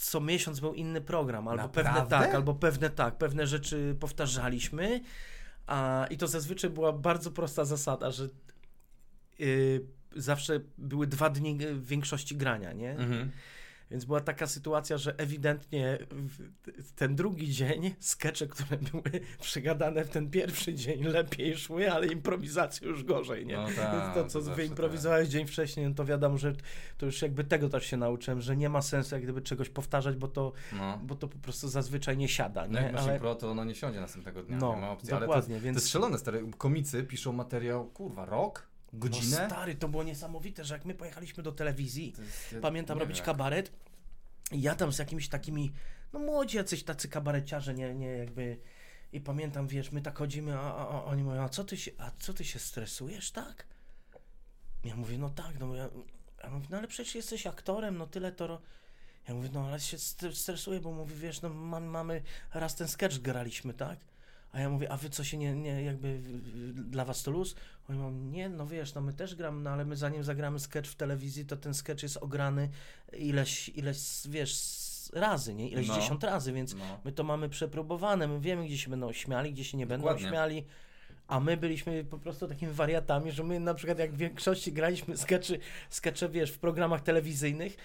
co 0.00 0.20
miesiąc 0.20 0.60
był 0.60 0.74
inny 0.74 1.00
program, 1.00 1.48
albo 1.48 1.62
Naprawdę? 1.62 1.92
pewne 1.92 2.10
tak, 2.10 2.34
albo 2.34 2.54
pewne 2.54 2.90
tak, 2.90 3.18
pewne 3.18 3.46
rzeczy 3.46 3.96
powtarzaliśmy, 4.00 5.00
a, 5.66 6.06
i 6.10 6.16
to 6.16 6.26
zazwyczaj 6.26 6.70
była 6.70 6.92
bardzo 6.92 7.30
prosta 7.30 7.64
zasada, 7.64 8.10
że 8.10 8.28
y, 9.40 9.86
zawsze 10.16 10.60
były 10.78 11.06
dwa 11.06 11.30
dni 11.30 11.58
w 11.58 11.86
większości 11.86 12.36
grania, 12.36 12.72
nie? 12.72 12.90
Mhm. 12.90 13.30
Więc 13.90 14.04
była 14.04 14.20
taka 14.20 14.46
sytuacja, 14.46 14.98
że 14.98 15.14
ewidentnie 15.18 15.98
w 16.78 16.92
ten 16.92 17.16
drugi 17.16 17.50
dzień 17.52 17.94
skecze, 17.98 18.46
które 18.46 18.76
były 18.76 19.20
przegadane 19.40 20.04
w 20.04 20.08
ten 20.10 20.30
pierwszy 20.30 20.74
dzień 20.74 21.02
lepiej 21.04 21.56
szły, 21.56 21.92
ale 21.92 22.06
improwizacje 22.06 22.88
już 22.88 23.04
gorzej, 23.04 23.46
nie? 23.46 23.56
No 23.56 23.66
tak, 23.76 24.14
to, 24.14 24.26
co 24.26 24.42
to 24.42 24.54
wyimprowizowałeś 24.54 25.28
dzień 25.28 25.46
wcześniej, 25.46 25.88
no 25.88 25.94
to 25.94 26.04
wiadomo, 26.04 26.38
że 26.38 26.52
to 26.98 27.06
już 27.06 27.22
jakby 27.22 27.44
tego 27.44 27.68
też 27.68 27.86
się 27.86 27.96
nauczyłem, 27.96 28.40
że 28.40 28.56
nie 28.56 28.68
ma 28.68 28.82
sensu 28.82 29.14
jak 29.14 29.24
gdyby 29.24 29.42
czegoś 29.42 29.68
powtarzać, 29.68 30.16
bo 30.16 30.28
to, 30.28 30.52
No. 30.72 30.98
bo 31.02 31.14
to 31.14 31.28
po 31.28 31.38
prostu 31.38 31.68
zazwyczaj 31.68 32.16
nie 32.16 32.28
siada, 32.28 32.66
No 32.68 32.78
jak 32.80 32.86
nie? 32.86 32.92
masz 32.92 33.02
Ale, 33.02 33.12
impro, 33.12 33.34
to 33.34 33.50
ono 33.50 33.64
nie 33.64 33.74
siądzie 33.74 34.00
następnego 34.00 34.42
dnia, 34.42 34.56
no, 34.56 34.74
nie 34.74 34.80
ma 34.80 34.90
opcji. 34.90 35.10
Ale 35.12 35.20
to, 35.20 35.26
dokładnie, 35.26 35.60
więc... 35.60 35.76
to 35.76 35.80
jest 35.80 35.92
szalone, 35.92 36.18
stary. 36.18 36.44
Komicy 36.58 37.04
piszą 37.04 37.32
materiał, 37.32 37.84
kurwa, 37.86 38.24
rok? 38.24 38.69
Godzinę? 38.92 39.42
No 39.42 39.48
stary, 39.54 39.74
to 39.74 39.88
było 39.88 40.02
niesamowite, 40.02 40.64
że 40.64 40.74
jak 40.74 40.84
my 40.84 40.94
pojechaliśmy 40.94 41.42
do 41.42 41.52
telewizji, 41.52 42.14
jest- 42.18 42.52
ja 42.52 42.60
pamiętam 42.60 42.98
robić 42.98 43.16
wiem, 43.16 43.26
kabaret 43.26 43.72
i 44.52 44.62
ja 44.62 44.74
tam 44.74 44.92
z 44.92 44.98
jakimiś 44.98 45.28
takimi, 45.28 45.72
no 46.12 46.18
młodzi 46.18 46.56
jacyś 46.56 46.84
tacy 46.84 47.08
kabareciarze, 47.08 47.74
nie, 47.74 47.94
nie 47.94 48.06
jakby 48.06 48.58
i 49.12 49.20
pamiętam, 49.20 49.68
wiesz, 49.68 49.92
my 49.92 50.02
tak 50.02 50.18
chodzimy, 50.18 50.58
a, 50.58 50.74
a, 50.74 50.88
a 50.88 51.04
oni 51.04 51.22
mówią, 51.24 51.42
a 51.42 51.48
co 51.48 51.64
ty 51.64 51.76
się, 51.76 51.90
a 51.98 52.10
co 52.18 52.34
ty 52.34 52.44
się 52.44 52.58
stresujesz, 52.58 53.30
tak? 53.30 53.66
Ja 54.84 54.96
mówię, 54.96 55.18
no 55.18 55.30
tak, 55.30 55.58
no 55.60 55.74
ja, 55.74 55.88
ja 56.44 56.50
mówię, 56.50 56.66
no 56.70 56.78
ale 56.78 56.88
przecież 56.88 57.14
jesteś 57.14 57.46
aktorem, 57.46 57.98
no 57.98 58.06
tyle 58.06 58.32
to, 58.32 58.46
ro... 58.46 58.60
ja 59.28 59.34
mówię, 59.34 59.48
no 59.52 59.66
ale 59.66 59.80
się 59.80 59.96
st- 59.98 60.34
stresuję, 60.34 60.80
bo 60.80 60.92
mówię, 60.92 61.14
wiesz, 61.16 61.42
no 61.42 61.48
mam, 61.48 61.84
mamy, 61.84 62.22
raz 62.54 62.74
ten 62.76 62.88
sketch 62.88 63.18
graliśmy, 63.18 63.74
tak? 63.74 63.98
A 64.52 64.60
ja 64.60 64.70
mówię, 64.70 64.92
a 64.92 64.96
wy 64.96 65.10
co 65.10 65.24
się 65.24 65.36
nie, 65.36 65.54
nie 65.54 65.82
jakby 65.82 66.18
dla 66.74 67.04
was 67.04 67.22
to 67.22 67.30
luz? 67.30 67.54
Oni 67.90 67.98
mówią, 67.98 68.10
nie, 68.30 68.48
no 68.48 68.66
wiesz, 68.66 68.94
no 68.94 69.00
my 69.00 69.12
też 69.12 69.34
gramy, 69.34 69.62
no 69.62 69.70
ale 69.70 69.84
my 69.84 69.96
zanim 69.96 70.24
zagramy 70.24 70.60
sketch 70.60 70.90
w 70.90 70.94
telewizji, 70.94 71.44
to 71.46 71.56
ten 71.56 71.74
sketch 71.74 72.02
jest 72.02 72.16
ograny 72.16 72.68
ileś, 73.12 73.68
ileś 73.68 73.98
wiesz, 74.28 74.58
razy, 75.12 75.54
nie? 75.54 75.68
Ileś 75.68 75.88
No. 75.88 75.94
dziesiąt 75.94 76.24
razy, 76.24 76.52
więc 76.52 76.74
No. 76.74 77.00
my 77.04 77.12
to 77.12 77.24
mamy 77.24 77.48
przeprobowane, 77.48 78.28
my 78.28 78.40
wiemy, 78.40 78.64
gdzie 78.66 78.78
się 78.78 78.90
będą 78.90 79.12
śmiali, 79.12 79.52
gdzie 79.52 79.64
się 79.64 79.78
nie 79.78 79.86
będą 79.86 80.04
Dokładnie. 80.06 80.28
śmiali. 80.28 80.64
A 81.28 81.40
my 81.40 81.56
byliśmy 81.56 82.04
po 82.04 82.18
prostu 82.18 82.48
takimi 82.48 82.72
wariatami, 82.72 83.32
że 83.32 83.44
my 83.44 83.60
na 83.60 83.74
przykład 83.74 83.98
jak 83.98 84.12
w 84.12 84.16
większości 84.16 84.72
graliśmy 84.72 85.16
skeczy, 85.16 85.58
skecze, 85.90 86.28
wiesz, 86.28 86.50
w 86.50 86.58
programach 86.58 87.00
telewizyjnych, 87.00 87.76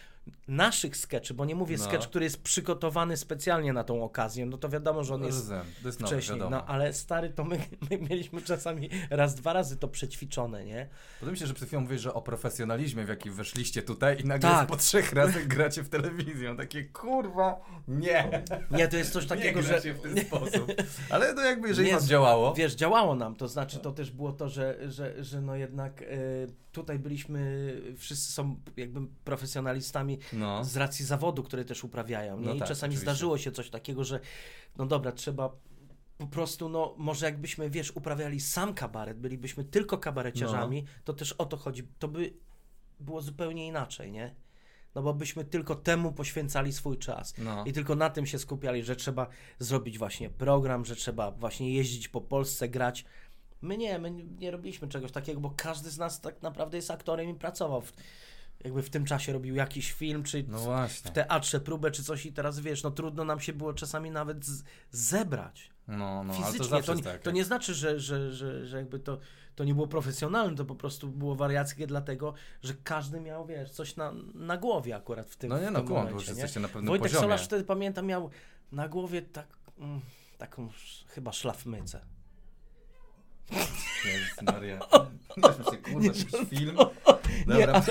naszych 0.47 0.97
skeczy, 0.97 1.33
bo 1.33 1.45
nie 1.45 1.55
mówię 1.55 1.77
No. 1.79 1.83
sketch, 1.83 2.07
który 2.07 2.25
jest 2.25 2.41
przygotowany 2.43 3.17
specjalnie 3.17 3.73
na 3.73 3.83
tą 3.83 4.03
okazję, 4.03 4.45
no 4.45 4.57
to 4.57 4.69
wiadomo, 4.69 5.03
że 5.03 5.13
on 5.15 5.23
jest 5.23 5.51
jest 5.85 5.99
wcześniej, 6.01 6.38
wiadomo. 6.39 6.57
no 6.57 6.65
ale 6.65 6.93
stary, 6.93 7.29
to 7.29 7.43
my, 7.43 7.57
my 7.91 7.97
mieliśmy 7.97 8.41
czasami 8.41 8.89
raz, 9.09 9.35
dwa 9.35 9.53
razy 9.53 9.77
to 9.77 9.88
przećwiczone, 9.88 10.65
nie? 10.65 10.88
Podoba 11.19 11.31
mi 11.31 11.38
się, 11.38 11.47
że 11.47 11.53
przed 11.53 11.67
chwilą 11.67 11.81
mówisz, 11.81 12.01
że 12.01 12.13
o 12.13 12.21
profesjonalizmie, 12.21 13.05
w 13.05 13.09
jaki 13.09 13.29
weszliście 13.29 13.81
tutaj 13.81 14.21
i 14.21 14.25
nagle 14.25 14.49
Tak. 14.49 14.67
po 14.67 14.77
trzech 14.77 15.13
razach 15.13 15.47
gracie 15.47 15.83
w 15.83 15.89
telewizję. 15.89 16.55
Takie, 16.57 16.83
kurwa, 16.83 17.61
nie. 17.88 18.43
Nie, 18.71 18.88
to 18.88 18.97
jest 18.97 19.11
coś 19.13 19.25
takiego, 19.25 19.59
nie 19.61 19.67
że... 19.67 19.93
w 19.93 20.01
ten 20.01 20.17
sposób. 20.27 20.71
Ale 21.09 21.33
no 21.33 21.41
jakby, 21.41 21.67
jeżeli 21.67 21.91
Nie, 21.93 22.01
działało, 22.01 22.53
Wiesz, 22.53 22.75
działało 22.75 23.15
nam, 23.15 23.35
to 23.35 23.47
znaczy 23.47 23.79
to 23.79 23.91
też 23.91 24.11
było 24.11 24.31
to, 24.31 24.49
że, 24.49 24.77
że, 24.91 25.23
że 25.23 25.41
no 25.41 25.55
jednak 25.55 26.01
e, 26.01 26.05
tutaj 26.75 26.99
byliśmy, 26.99 27.81
wszyscy 27.97 28.31
są 28.31 28.59
jakby 28.77 28.99
profesjonalistami 29.23 30.19
no. 30.33 30.63
z 30.63 30.77
racji 30.77 31.05
zawodu, 31.05 31.43
które 31.43 31.65
też 31.65 31.83
uprawiają, 31.83 32.39
nie? 32.39 32.45
No 32.45 32.53
I 32.53 32.59
tak, 32.59 32.67
czasami 32.67 32.91
oczywiście. 32.91 33.01
zdarzyło 33.11 33.38
się 33.38 33.51
coś 33.51 33.69
takiego, 33.69 34.03
że 34.03 34.19
no 34.77 34.85
dobra, 34.85 35.11
trzeba 35.11 35.49
po 36.17 36.27
prostu, 36.27 36.69
no 36.69 36.95
może 36.97 37.25
jakbyśmy, 37.25 37.69
wiesz, 37.69 37.91
uprawiali 37.95 38.39
sam 38.39 38.73
kabaret, 38.73 39.19
bylibyśmy 39.19 39.63
tylko 39.63 39.97
kabareciarzami, 39.97 40.83
No. 40.83 40.89
to 41.03 41.13
też 41.13 41.31
o 41.31 41.45
to 41.45 41.57
chodzi, 41.57 41.83
to 41.99 42.07
by 42.07 42.33
było 42.99 43.21
zupełnie 43.21 43.67
inaczej, 43.67 44.11
nie? 44.11 44.35
No 44.95 45.01
bo 45.01 45.13
byśmy 45.13 45.45
tylko 45.45 45.75
temu 45.75 46.11
poświęcali 46.11 46.73
swój 46.73 46.97
czas. 46.97 47.33
No. 47.38 47.63
I 47.65 47.73
tylko 47.73 47.95
na 47.95 48.09
tym 48.09 48.25
się 48.25 48.39
skupiali, 48.39 48.83
że 48.83 48.95
trzeba 48.95 49.27
zrobić 49.59 49.97
właśnie 49.97 50.29
program, 50.29 50.85
że 50.85 50.95
trzeba 50.95 51.31
właśnie 51.31 51.73
jeździć 51.73 52.07
po 52.07 52.21
Polsce, 52.21 52.69
grać. 52.69 53.05
My 53.65 53.78
nie, 53.78 53.99
my 53.99 54.12
nie 54.12 54.51
robiliśmy 54.51 54.88
czegoś 54.88 55.12
takiego, 55.12 55.39
bo 55.41 55.54
każdy 55.58 55.89
z 55.91 55.97
nas 55.97 56.21
tak 56.21 56.41
naprawdę 56.41 56.78
jest 56.78 56.91
aktorem 56.91 57.30
i 57.30 57.34
pracował. 57.34 57.82
W, 57.82 57.93
jakby 58.63 58.84
w 58.84 58.89
tym 58.89 59.06
czasie 59.06 59.34
robił 59.34 59.56
jakiś 59.56 59.91
film, 59.91 60.23
czy 60.23 60.45
No 60.47 60.88
w 60.88 61.12
teatrze 61.12 61.60
próbę, 61.60 61.91
czy 61.91 62.04
coś 62.04 62.25
i 62.25 62.34
teraz 62.34 62.60
wiesz, 62.60 62.84
no 62.84 62.91
trudno 62.91 63.23
nam 63.23 63.39
się 63.39 63.54
było 63.54 63.73
czasami 63.73 64.12
nawet 64.12 64.45
z, 64.45 64.63
zebrać 64.91 65.69
No, 65.88 66.23
no, 66.23 66.34
ale 66.34 66.43
to 66.43 66.51
fizycznie. 66.51 66.67
zawsze 66.67 66.91
To, 66.91 66.93
nie, 66.97 67.04
tak. 67.04 67.21
to 67.21 67.32
nie 67.32 67.43
znaczy, 67.43 67.73
że, 67.73 67.99
że, 67.99 68.32
że, 68.32 68.65
że 68.65 68.78
jakby 68.78 68.99
to, 68.99 69.17
to 69.56 69.63
nie 69.63 69.73
było 69.75 69.88
profesjonalne, 69.88 70.56
to 70.58 70.65
po 70.65 70.75
prostu 70.75 71.08
było 71.08 71.36
wariackie 71.36 71.88
dlatego, 71.88 72.34
że 72.63 72.73
każdy 72.84 73.19
miał, 73.19 73.45
wiesz, 73.45 73.71
coś 73.71 73.95
na, 73.95 74.13
na 74.34 74.58
głowie 74.58 74.95
akurat 74.95 75.30
w 75.30 75.36
tym 75.38 75.49
No 75.49 75.60
nie 75.60 75.71
no, 75.71 75.84
kłam, 75.84 76.06
bo 76.08 76.12
już 76.12 76.28
jesteście 76.28 76.60
na 76.60 76.67
pewnym 76.67 76.88
Wojtek 76.88 77.04
poziomie. 77.08 77.21
Solarz 77.21 77.45
wtedy 77.45 77.63
pamiętam 77.63 78.06
miał 78.06 78.30
na 78.71 78.88
głowie 78.88 79.21
tak, 79.21 79.47
mm, 79.80 80.01
taką 80.38 80.69
sz- 80.69 81.06
chyba 81.12 81.32
szlafmycę. 81.32 81.99
Jezus 84.05 84.41
Maria. 84.41 84.79
Się 85.71 85.77
kurwa, 85.77 86.05
jakiś 86.08 86.25
film. 86.49 86.77
Dobra. 87.47 87.81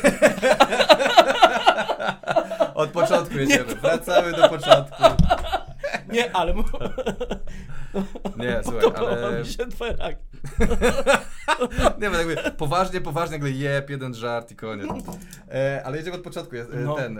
Od 2.75 2.90
początku 2.90 3.35
jedziemy. 3.38 3.75
Wracamy 3.75 4.33
do 4.33 4.49
początku. 4.49 5.03
Nie, 6.13 6.37
ale 6.37 6.55
mu- 6.55 6.65
Nie, 8.37 8.61
słuchaj, 8.65 9.07
ale... 9.07 9.39
mi 9.41 9.47
się 9.47 9.67
twoje 9.67 9.93
reakcje. 9.93 10.25
Nie, 12.01 12.11
bo 12.11 12.17
jakby 12.17 12.37
poważnie, 12.37 13.01
poważnie, 13.01 13.37
nagle 13.39 13.51
jeb, 13.51 13.91
jeden 13.91 14.15
żart 14.15 14.51
i 14.51 14.57
koniec. 14.57 14.89
E, 15.51 15.83
ale 15.85 15.97
jedziemy 15.97 16.17
od 16.17 16.23
początku. 16.23 16.57
E, 16.57 16.65
No. 16.75 16.95
Ten, 16.95 17.19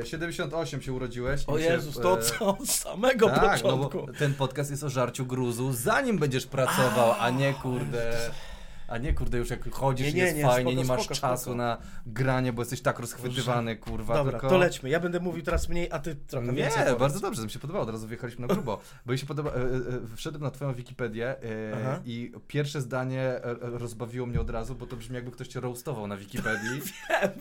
e, 0.00 0.06
78 0.06 0.82
się 0.82 0.92
urodziłeś. 0.92 1.44
O 1.46 1.58
się, 1.58 1.64
Jezus, 1.64 1.94
to 2.00 2.18
e, 2.18 2.22
co 2.22 2.46
od 2.46 2.68
samego 2.68 3.28
tak, 3.30 3.62
no 3.64 3.70
początku. 3.78 4.06
bo 4.06 4.12
ten 4.18 4.34
podcast 4.34 4.70
jest 4.70 4.84
o 4.84 4.88
żarciu 4.90 5.26
gruzu, 5.26 5.72
zanim 5.72 6.18
będziesz 6.18 6.46
pracował, 6.46 7.14
a 7.20 7.30
nie 7.30 7.54
kurde... 7.54 8.12
A 8.88 8.98
nie 8.98 9.14
kurde, 9.14 9.38
już 9.38 9.50
jak 9.50 9.70
chodzisz, 9.70 10.06
Nie, 10.06 10.12
nie, 10.12 10.22
jest 10.22 10.36
nie, 10.36 10.42
fajnie, 10.42 10.72
spoko, 10.72 10.82
nie 10.82 10.88
masz 10.88 11.04
spoko, 11.04 11.20
czasu 11.20 11.42
spoko. 11.42 11.56
na 11.56 11.78
granie, 12.06 12.52
bo 12.52 12.62
jesteś 12.62 12.80
tak 12.80 12.98
rozchwytywany, 12.98 13.76
kurwa. 13.76 14.14
Dobra, 14.14 14.32
tylko... 14.32 14.48
to 14.48 14.58
lećmy. 14.58 14.90
Ja 14.90 15.00
będę 15.00 15.20
mówił 15.20 15.42
teraz 15.42 15.68
mniej, 15.68 15.88
a 15.92 15.98
ty 15.98 16.14
trochę 16.14 16.46
Nie, 16.46 16.52
więcej 16.52 16.82
powiedz. 16.82 16.98
bardzo 16.98 17.20
dobrze, 17.20 17.40
to 17.40 17.44
mi 17.44 17.50
się 17.50 17.58
podobało, 17.58 17.84
od 17.84 17.90
razu 17.90 18.08
wjechaliśmy 18.08 18.46
na 18.46 18.54
grubo. 18.54 18.80
Bo 19.06 19.12
mi 19.12 19.18
się 19.18 19.26
podoba, 19.26 19.50
e, 19.50 19.54
e, 19.54 19.58
e, 19.58 20.16
wszedłem 20.16 20.42
na 20.42 20.50
twoją 20.50 20.74
Wikipedię 20.74 21.36
i 22.04 22.32
pierwsze 22.48 22.80
zdanie 22.80 23.40
rozbawiło 23.60 24.26
mnie 24.26 24.40
od 24.40 24.50
razu, 24.50 24.74
bo 24.74 24.86
to 24.86 24.96
brzmi 24.96 25.14
jakby 25.14 25.30
ktoś 25.30 25.48
cię 25.48 25.60
roastował 25.60 26.06
na 26.06 26.16
Wikipedii. 26.16 26.80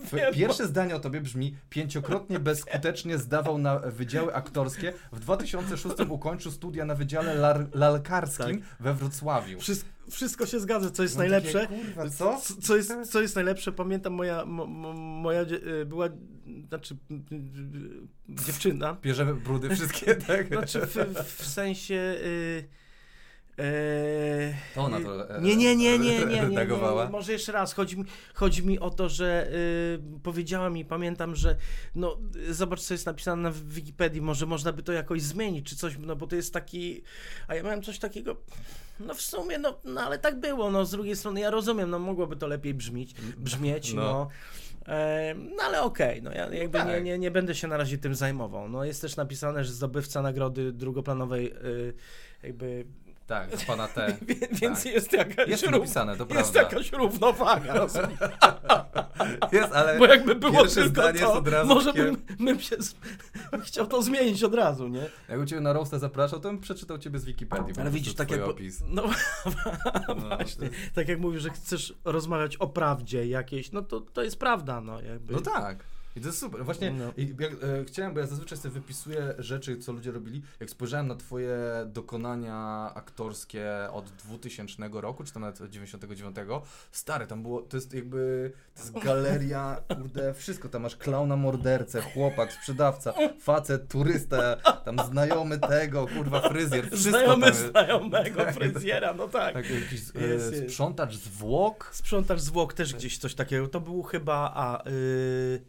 Twoje 0.08 0.24
wiem, 0.26 0.34
Pierwsze 0.34 0.68
zdanie 0.68 0.96
o 0.96 1.00
tobie 1.00 1.22
brzmi, 1.22 1.56
pięciokrotnie 1.70 2.40
bezskutecznie 2.40 3.18
zdawał 3.18 3.58
na 3.58 3.80
wydziały 3.80 4.36
aktorskie, 4.36 4.94
w 5.12 5.20
2006 5.20 5.96
ukończył 6.10 6.52
studia 6.52 6.86
na 6.86 6.96
wydziale 6.96 7.36
lar, 7.36 7.68
lalkarskim 7.74 8.62
we 8.80 8.94
Wrocławiu. 8.94 9.60
Wszystko, 9.60 9.90
wszystko 10.12 10.46
się 10.46 10.60
zgadza, 10.60 10.92
co 10.92 11.04
jest 11.04 11.16
No 11.16 11.20
najlepsze. 11.20 11.60
takie, 11.60 11.76
kurwa, 11.86 12.10
co? 12.10 12.38
C- 12.42 12.54
Co 12.62 12.76
jest, 12.78 12.94
co 13.12 13.22
jest 13.22 13.36
najlepsze, 13.36 13.72
pamiętam 13.72 14.14
moja, 14.14 14.46
mo, 14.46 14.66
mo, 14.68 14.94
moja 14.94 15.42
y, 15.42 15.86
była, 15.86 16.10
znaczy 16.68 16.96
y, 17.12 17.36
y, 17.36 18.44
dziewczyna, 18.46 18.98
Bierzemy 19.02 19.34
brudy 19.34 19.76
wszystkie, 19.76 20.16
tak? 20.28 20.48
znaczy 20.48 20.82
w, 20.82 20.96
w 21.38 21.46
sensie... 21.46 21.96
Y, 22.24 22.81
e, 23.62 24.54
To 24.76 24.82
ona 24.82 25.02
to, 25.02 25.38
e, 25.38 25.42
nie, 25.42 25.56
nie, 25.56 25.76
nie, 25.76 26.00
nie, 26.00 26.20
nie, 26.20 26.26
nie, 26.26 26.48
nie, 26.50 26.66
nie, 26.66 27.10
może 27.12 27.32
jeszcze 27.32 27.52
raz, 27.52 27.74
chodzi 27.74 27.98
mi, 27.98 28.06
chodzi 28.34 28.66
mi 28.66 28.80
o 28.80 28.90
to, 28.90 29.10
że 29.10 29.52
y, 29.54 30.20
powiedziała 30.24 30.70
mi, 30.70 30.86
pamiętam, 30.86 31.36
że 31.36 31.56
no 31.96 32.18
zobacz 32.50 32.82
co 32.82 32.94
jest 32.94 33.06
napisane 33.06 33.42
na 33.42 33.52
Wikipedii, 33.52 34.22
może 34.22 34.46
można 34.46 34.74
by 34.74 34.84
to 34.84 34.92
jakoś 34.92 35.22
zmienić, 35.22 35.70
czy 35.70 35.76
coś, 35.76 35.98
no 36.00 36.16
bo 36.16 36.28
to 36.28 36.36
jest 36.36 36.54
taki, 36.54 37.04
a 37.48 37.56
ja 37.56 37.64
miałem 37.64 37.82
coś 37.82 38.00
takiego, 38.00 38.36
no 39.00 39.14
w 39.14 39.22
sumie, 39.22 39.58
no, 39.58 39.80
no 39.86 40.02
ale 40.02 40.20
tak 40.20 40.40
było, 40.40 40.72
no 40.72 40.86
z 40.86 40.92
drugiej 40.92 41.16
strony 41.16 41.40
ja 41.40 41.50
rozumiem, 41.50 41.90
no 41.90 42.00
mogłoby 42.00 42.36
to 42.36 42.48
lepiej 42.48 42.74
brzmieć, 42.74 43.14
brzmieć, 43.38 43.94
No. 43.94 44.02
no. 44.02 44.30
No 45.36 45.64
ale 45.64 45.82
okej, 45.82 46.22
no 46.22 46.32
ja 46.32 46.54
jakby 46.54 46.78
tak. 46.78 46.88
nie, 46.88 47.02
nie, 47.02 47.20
nie 47.20 47.32
będę 47.32 47.56
się 47.56 47.68
na 47.68 47.78
razie 47.78 47.98
tym 47.98 48.16
zajmował. 48.16 48.70
No 48.70 48.84
jest 48.84 49.02
też 49.02 49.16
napisane, 49.16 49.64
że 49.64 49.72
zdobywca 49.72 50.22
nagrody 50.22 50.72
drugoplanowej 50.72 51.54
y, 51.54 51.94
jakby 52.44 52.86
Tak, 53.32 53.60
z 53.60 53.66
pana 53.66 53.88
T. 53.88 54.18
Więc 54.62 54.84
Tak. 54.84 54.94
jest 54.94 55.14
jakaś, 55.14 55.48
Jest 55.48 55.64
rów- 55.64 55.72
napisane, 55.72 56.18
to 56.18 56.24
jest 56.24 56.52
prawda. 56.52 56.62
jakaś 56.62 56.92
równowaga, 56.92 57.74
rozumiesz? 57.74 58.20
Jest, 59.52 59.74
ale 59.74 60.00
Bo 60.00 60.06
jakby 60.06 60.36
było 60.36 60.68
tylko 60.68 61.02
to, 61.02 61.10
jest 61.12 61.24
od 61.24 61.48
razu 61.48 61.68
może 61.68 61.94
bym, 61.94 62.18
bym 62.40 62.60
się 62.60 62.76
z... 62.80 62.96
chciał 63.66 63.88
to 63.88 64.02
zmienić 64.02 64.44
od 64.44 64.54
razu, 64.56 64.88
nie? 64.88 65.10
jakby 65.30 65.46
ciebie 65.46 65.62
na 65.62 65.74
roasta 65.74 66.00
zapraszał, 66.00 66.40
to 66.40 66.50
bym 66.50 66.60
przeczytał 66.60 66.98
ciebie 66.98 67.20
z 67.20 67.26
Wikipedii. 67.26 67.74
Ale 67.82 67.92
widzisz, 67.92 68.14
tak 68.14 68.32
jak... 68.32 68.42
opis. 68.42 68.84
No 68.88 69.04
No, 70.08 70.16
właśnie, 70.16 70.70
to- 70.70 70.76
tak 70.94 71.08
jak 71.08 71.20
mówisz, 71.20 71.42
że 71.42 71.50
chcesz 71.50 71.94
rozmawiać 72.06 72.58
o 72.58 72.68
prawdzie 72.68 73.28
jakiejś, 73.28 73.72
no 73.72 73.82
to, 73.82 74.02
to 74.02 74.24
jest 74.24 74.40
prawda, 74.40 74.82
no 74.82 75.02
jakby. 75.02 75.34
No 75.34 75.42
tak. 75.42 75.84
I 76.16 76.22
to 76.22 76.28
jest 76.28 76.40
super. 76.40 76.66
Właśnie 76.66 76.92
No. 76.92 77.14
jak, 77.40 77.52
e, 77.54 77.86
chciałem, 77.86 78.14
bo 78.14 78.20
ja 78.20 78.28
zazwyczaj 78.28 78.58
sobie 78.58 78.74
wypisuję 78.74 79.34
rzeczy, 79.38 79.78
co 79.78 79.92
ludzie 79.92 80.12
robili. 80.12 80.42
Jak 80.60 80.70
spojrzałem 80.70 81.08
na 81.08 81.16
twoje 81.16 81.58
dokonania 81.86 82.92
aktorskie 82.96 83.70
od 83.92 84.12
2000 84.12 85.02
roku, 85.02 85.24
czy 85.24 85.34
tam 85.34 85.42
nawet 85.42 85.62
od 85.62 85.70
99, 85.70 86.38
stary, 86.92 87.28
tam 87.28 87.42
było, 87.42 87.62
to 87.62 87.78
jest 87.78 87.94
jakby, 87.94 88.52
to 88.76 88.82
jest 88.82 89.00
galeria, 89.00 89.82
kurde, 89.98 90.34
wszystko. 90.34 90.70
Tam 90.70 90.82
masz 90.82 90.96
klauna 90.96 91.36
mordercę, 91.36 92.02
chłopak, 92.02 92.54
sprzedawca, 92.54 93.14
facet, 93.40 93.88
turysta, 93.88 94.56
tam 94.56 94.98
znajomy 95.12 95.60
tego, 95.60 96.08
kurwa, 96.08 96.50
fryzjer, 96.50 96.88
wszystko 96.88 97.10
Znajomy 97.10 97.46
tam 97.46 97.56
znajomego 97.56 98.46
fryzjera, 98.54 99.14
no 99.14 99.28
tak. 99.28 99.54
Tak, 99.54 99.70
jakiś 99.70 100.02
e, 100.16 100.28
jest. 100.28 100.56
sprzątacz 100.70 101.16
zwłok. 101.16 101.90
Sprzątacz 101.94 102.40
zwłok 102.40 102.74
też 102.74 102.94
gdzieś 102.94 103.18
coś 103.18 103.36
takiego. 103.36 103.68
To 103.68 103.80
był 103.80 104.04
chyba, 104.04 104.52
a 104.56 104.88
y, 104.90 105.62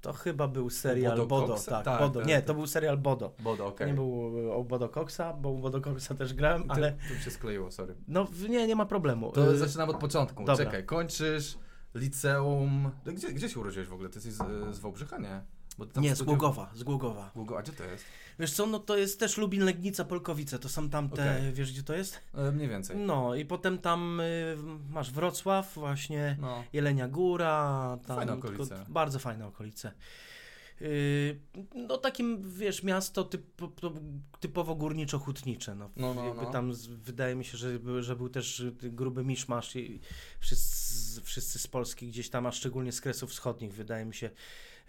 to 0.00 0.12
chyba 0.12 0.48
był 0.48 0.70
serial 0.70 1.16
Bodo 1.18 1.26
Bodo, 1.26 1.56
tak, 1.66 1.84
Tak, 1.84 2.00
Bodo. 2.00 2.20
tak, 2.20 2.28
Nie, 2.28 2.36
tak. 2.36 2.44
to 2.44 2.54
był 2.54 2.66
serial 2.66 2.98
Bodo. 2.98 3.32
Bodo, 3.38 3.56
To 3.64 3.66
okej. 3.68 3.86
nie 3.86 3.94
był 3.94 4.38
y, 4.38 4.52
o 4.52 4.64
Bodo 4.64 4.88
Coxa, 4.88 5.32
bo 5.40 5.48
u 5.50 5.58
Bodo 5.58 5.80
Coxa 5.80 6.08
też 6.18 6.34
grałem, 6.34 6.64
ale 6.68 6.92
To 6.92 7.24
się 7.24 7.30
skleiło, 7.30 7.70
sorry. 7.70 7.94
no 8.08 8.26
nie, 8.48 8.66
nie 8.66 8.76
ma 8.76 8.86
problemu. 8.86 9.32
To 9.32 9.52
Y, 9.52 9.58
zaczynam 9.58 9.90
od 9.90 9.96
początku. 9.96 10.44
dobra. 10.44 10.64
Czekaj, 10.64 10.84
kończysz 10.86 11.58
liceum. 11.94 12.90
No, 13.06 13.12
Gdzie, 13.12 13.32
gdzie 13.32 13.48
się 13.48 13.60
urodziłeś 13.60 13.88
w 13.88 13.92
ogóle? 13.92 14.08
Ty 14.08 14.16
jesteś 14.16 14.32
z, 14.32 14.76
z 14.76 14.78
Wałbrzycha, 14.78 15.18
nie? 15.18 15.40
Nie, 15.96 16.16
z 16.16 16.22
Głogowa, 16.22 16.70
z 16.74 16.82
Głogowa. 16.82 17.30
Głogo, 17.34 17.58
a 17.58 17.62
gdzie 17.62 17.72
to 17.72 17.84
jest? 17.84 18.04
Wiesz 18.38 18.52
co, 18.52 18.66
no 18.66 18.78
to 18.78 18.96
jest 18.96 19.20
też 19.20 19.36
Lubin, 19.36 19.64
Legnica, 19.64 20.04
Polkowice, 20.04 20.58
to 20.58 20.68
są 20.68 20.90
tamte, 20.90 21.36
Okej. 21.36 21.52
wiesz 21.52 21.72
gdzie 21.72 21.82
to 21.82 21.94
jest? 21.94 22.20
E, 22.34 22.52
mniej 22.52 22.68
więcej. 22.68 22.96
No 22.96 23.34
i 23.34 23.44
potem 23.44 23.78
tam 23.78 24.20
y, 24.20 24.56
masz 24.90 25.12
Wrocław, 25.12 25.74
właśnie 25.74 26.36
No. 26.40 26.64
Jelenia 26.72 27.08
Góra, 27.08 27.98
tam 28.06 28.16
Fajne 28.16 28.32
okolice. 28.32 28.76
tylko- 28.76 28.92
bardzo 28.92 29.18
fajne 29.18 29.46
okolice. 29.46 29.92
Yy, 30.80 31.40
no 31.74 31.98
takim, 31.98 32.50
wiesz, 32.58 32.82
miasto 32.82 33.24
typ, 33.24 33.46
typowo 34.40 34.74
górniczo-hutnicze. 34.74 35.74
No. 35.76 35.90
No, 35.96 36.14
no, 36.14 36.24
Jakby 36.26 36.42
no. 36.42 36.50
tam 36.50 36.74
z, 36.74 36.86
wydaje 36.86 37.34
mi 37.34 37.44
się, 37.44 37.58
że, 37.58 37.78
był- 37.78 38.02
że 38.02 38.16
był 38.16 38.28
też 38.28 38.62
gruby 38.82 39.24
miszmasz 39.24 39.76
i 39.76 40.00
wszyscy, 40.40 41.20
wszyscy 41.22 41.58
z 41.58 41.66
Polski 41.66 42.08
gdzieś 42.08 42.30
tam, 42.30 42.46
a 42.46 42.52
szczególnie 42.52 42.92
z 42.92 43.00
Kresów 43.00 43.30
Wschodnich, 43.30 43.74
wydaje 43.74 44.04
mi 44.04 44.14
się. 44.14 44.30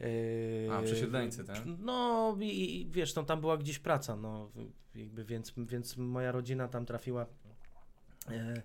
Yy, 0.02 0.74
A, 0.74 0.82
przesiedleńcy, 0.82 1.44
tak? 1.44 1.58
No 1.80 2.38
i, 2.40 2.82
i 2.82 2.86
wiesz, 2.90 3.16
no 3.16 3.24
tam 3.24 3.42
była 3.42 3.58
gdzieś 3.58 3.80
praca, 3.80 4.16
no 4.16 4.52
jakby, 4.96 5.26
więc, 5.26 5.54
więc 5.58 5.98
moja 5.98 6.32
rodzina 6.32 6.68
tam 6.68 6.86
trafiła. 6.86 7.26
E, 8.32 8.62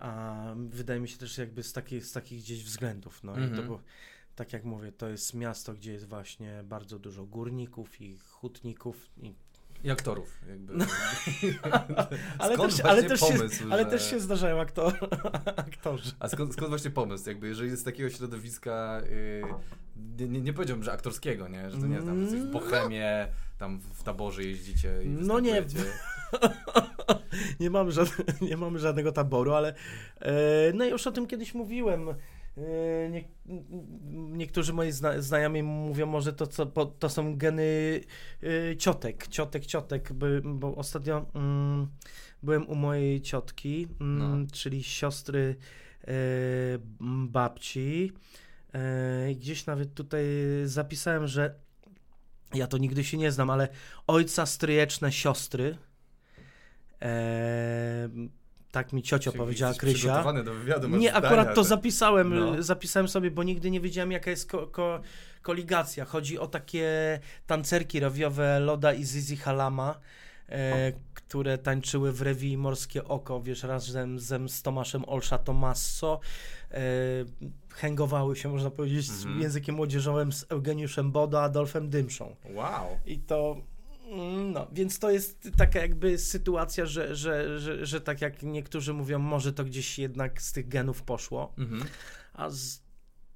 a 0.00 0.54
wydaje 0.56 1.00
mi 1.00 1.08
się 1.08 1.18
też 1.18 1.38
jakby 1.38 1.62
z 1.62 1.72
takich, 1.72 2.04
z 2.04 2.12
takich 2.12 2.40
gdzieś 2.42 2.64
względów. 2.64 3.24
No 3.24 3.32
i 3.32 3.36
to 3.36 3.42
Mhm. 3.42 3.66
było, 3.66 3.80
tak 4.36 4.52
jak 4.52 4.64
mówię, 4.64 4.92
to 4.92 5.08
jest 5.08 5.34
miasto, 5.34 5.74
gdzie 5.74 5.92
jest 5.92 6.08
właśnie 6.08 6.62
bardzo 6.64 6.98
dużo 6.98 7.24
górników 7.26 8.00
i 8.00 8.18
hutników. 8.18 9.10
I, 9.22 9.34
I 9.84 9.90
aktorów, 9.90 10.40
jakby. 10.48 10.72
ale 12.38 12.54
Skąd 12.54 12.70
też, 12.70 12.82
właśnie 12.82 12.84
ale, 12.84 13.02
też 13.02 13.20
się, 13.20 13.26
pomysł, 13.26 13.64
ale 13.70 13.84
że- 13.84 13.90
też 13.90 14.10
się 14.10 14.20
zdarzają 14.20 14.60
aktor, 14.60 14.92
aktorzy. 15.56 16.12
A 16.18 16.28
skąd, 16.28 16.52
skąd 16.52 16.68
właśnie 16.68 16.90
pomysł? 16.90 17.28
Jakby, 17.28 17.48
jeżeli 17.48 17.70
jest 17.70 17.82
z 17.82 17.84
takiego 17.84 18.10
środowiska, 18.10 19.02
yy, 20.18 20.28
nie, 20.28 20.40
nie, 20.40 20.52
powiedziałbym, 20.52 20.84
że 20.84 20.92
aktorskiego, 20.92 21.48
nie? 21.48 21.70
Że 21.70 21.78
to 21.78 21.86
nie 21.86 21.94
jesteś 21.96 22.40
w 22.40 22.44
No. 22.44 22.52
Bohemie, 22.52 23.28
tam 23.58 23.80
w 23.94 24.02
taborze 24.02 24.44
jeździcie 24.44 25.02
i 25.02 25.08
No 25.08 25.40
nie. 25.40 25.62
nie, 27.60 27.70
mam 27.70 27.90
żadne, 27.90 28.24
nie 28.40 28.56
mamy 28.56 28.78
żadnego 28.78 29.12
taboru, 29.12 29.52
ale 29.52 29.74
e, 30.20 30.32
no 30.74 30.84
już 30.84 31.06
o 31.06 31.12
tym 31.12 31.26
kiedyś 31.26 31.54
mówiłem. 31.54 32.06
E, 32.56 33.10
nie, 33.10 33.24
niektórzy 34.12 34.72
moi 34.72 34.92
zna, 34.92 35.22
znajomi 35.22 35.62
mówią, 35.62 36.06
może 36.06 36.32
to, 36.32 36.46
co, 36.46 36.66
to 36.86 37.08
są 37.08 37.36
geny 37.36 38.00
e, 38.42 38.76
ciotek, 38.76 39.28
ciotek, 39.28 39.66
ciotek, 39.66 40.12
by, 40.12 40.42
bo 40.44 40.74
ostatnio 40.76 41.26
mm, 41.34 41.88
byłem 42.42 42.68
u 42.68 42.74
mojej 42.74 43.20
ciotki, 43.20 43.88
mm, 44.00 44.40
No. 44.40 44.46
czyli 44.52 44.82
siostry 44.82 45.56
m, 47.00 47.28
babci. 47.28 48.12
I 49.30 49.36
gdzieś 49.36 49.66
nawet 49.66 49.94
tutaj 49.94 50.24
zapisałem, 50.64 51.26
że 51.26 51.54
ja 52.54 52.66
to 52.66 52.78
nigdy 52.78 53.04
się 53.04 53.16
nie 53.18 53.32
znam, 53.32 53.50
ale 53.50 53.68
ojca 54.06 54.46
stryjeczne 54.46 55.12
siostry. 55.12 55.76
E, 57.02 58.08
tak 58.72 58.92
mi 58.92 59.02
ciocia 59.02 59.30
Czyli 59.30 59.38
powiedziała, 59.44 59.74
Krysia. 59.74 60.22
wywiadu, 60.22 60.88
Nie, 60.88 61.10
zdania, 61.10 61.12
akurat 61.26 61.48
to 61.54 61.60
tak. 61.60 61.64
zapisałem, 61.68 62.34
No. 62.34 62.62
zapisałem 62.62 63.08
sobie, 63.08 63.30
bo 63.30 63.42
nigdy 63.42 63.70
nie 63.70 63.80
wiedziałem, 63.80 64.12
jaka 64.12 64.30
jest 64.30 64.50
ko- 64.50 64.66
ko- 64.66 65.00
koligacja. 65.42 66.04
Chodzi 66.04 66.38
o 66.38 66.46
takie 66.46 67.20
tancerki 67.46 68.00
rowiowe 68.00 68.60
Loda 68.60 68.92
i 68.92 69.04
Zizi 69.04 69.36
Halama, 69.36 69.98
e, 70.48 70.92
które 71.14 71.58
tańczyły 71.58 72.12
w 72.12 72.22
rewii 72.22 72.56
Morskie 72.58 73.04
Oko, 73.04 73.42
wiesz, 73.42 73.62
razem 73.62 74.18
z, 74.18 74.50
z 74.52 74.62
Tomaszem 74.62 75.04
Olsza 75.08 75.38
Tomasso. 75.38 76.20
E, 76.70 76.80
hęgowały 77.70 78.36
się, 78.36 78.48
można 78.48 78.70
powiedzieć, 78.70 79.06
z 79.10 79.22
Mhm. 79.24 79.42
językiem 79.42 79.74
młodzieżowym 79.74 80.32
z 80.32 80.46
Eugeniuszem 80.48 81.12
Bodo, 81.12 81.42
Adolfem 81.42 81.90
Dymszą. 81.90 82.36
Wow. 82.54 82.86
I 83.06 83.18
to. 83.18 83.56
Mm, 84.12 84.52
No, 84.52 84.66
więc 84.72 84.98
to 84.98 85.10
jest 85.10 85.50
taka 85.56 85.80
jakby 85.80 86.18
sytuacja, 86.18 86.86
że, 86.86 87.16
że, 87.16 87.60
że, 87.60 87.86
że 87.86 88.00
tak 88.00 88.20
jak 88.20 88.42
niektórzy 88.42 88.92
mówią, 88.92 89.18
może 89.18 89.52
to 89.52 89.64
gdzieś 89.64 89.98
jednak 89.98 90.42
z 90.42 90.52
tych 90.52 90.68
genów 90.68 91.02
poszło, 91.02 91.54
Mhm. 91.58 91.82
a 92.32 92.50
z, 92.50 92.82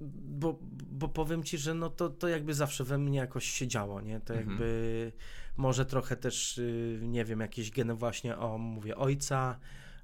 bo, 0.01 0.59
bo 0.91 1.09
powiem 1.09 1.43
ci, 1.45 1.59
że 1.59 1.75
no 1.75 1.91
to, 1.91 2.09
to 2.11 2.29
jakby 2.29 2.55
zawsze 2.55 2.85
we 2.85 2.99
mnie 2.99 3.19
jakoś 3.19 3.45
się 3.51 3.67
działo, 3.69 4.01
nie? 4.01 4.21
To 4.21 4.35
Mhm. 4.35 4.49
jakby 4.51 5.13
może 5.57 5.87
trochę 5.87 6.17
też, 6.17 6.59
y, 6.59 6.99
nie 7.03 7.25
wiem, 7.25 7.41
jakieś 7.41 7.71
geny 7.71 7.95
właśnie, 7.95 8.39
o, 8.39 8.59
mówię, 8.59 8.97
ojca, 8.97 9.59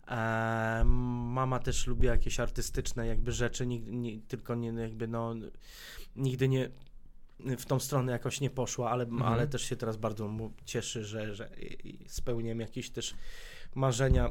e, 0.09 0.83
mama 0.85 1.59
też 1.59 1.87
lubi 1.87 2.07
jakieś 2.07 2.41
artystyczne 2.41 3.07
jakby 3.07 3.33
rzeczy, 3.33 3.67
nigdy, 3.67 3.93
nie, 3.93 4.21
tylko 4.21 4.55
nie 4.55 4.69
jakby 4.69 5.09
no, 5.09 5.35
nigdy 6.17 6.49
nie 6.49 6.69
w 7.59 7.67
tą 7.67 7.81
stronę 7.81 8.13
jakoś 8.13 8.41
nie 8.41 8.51
poszła, 8.51 8.91
ale, 8.91 9.05
Mhm. 9.05 9.23
ale 9.33 9.49
też 9.49 9.63
się 9.63 9.77
teraz 9.77 9.97
bardzo 9.97 10.29
mu 10.29 10.53
cieszy, 10.65 11.05
że, 11.05 11.35
że 11.35 11.51
spełniam 12.07 12.61
jakieś 12.61 12.91
też 12.91 13.15
marzenia 13.75 14.31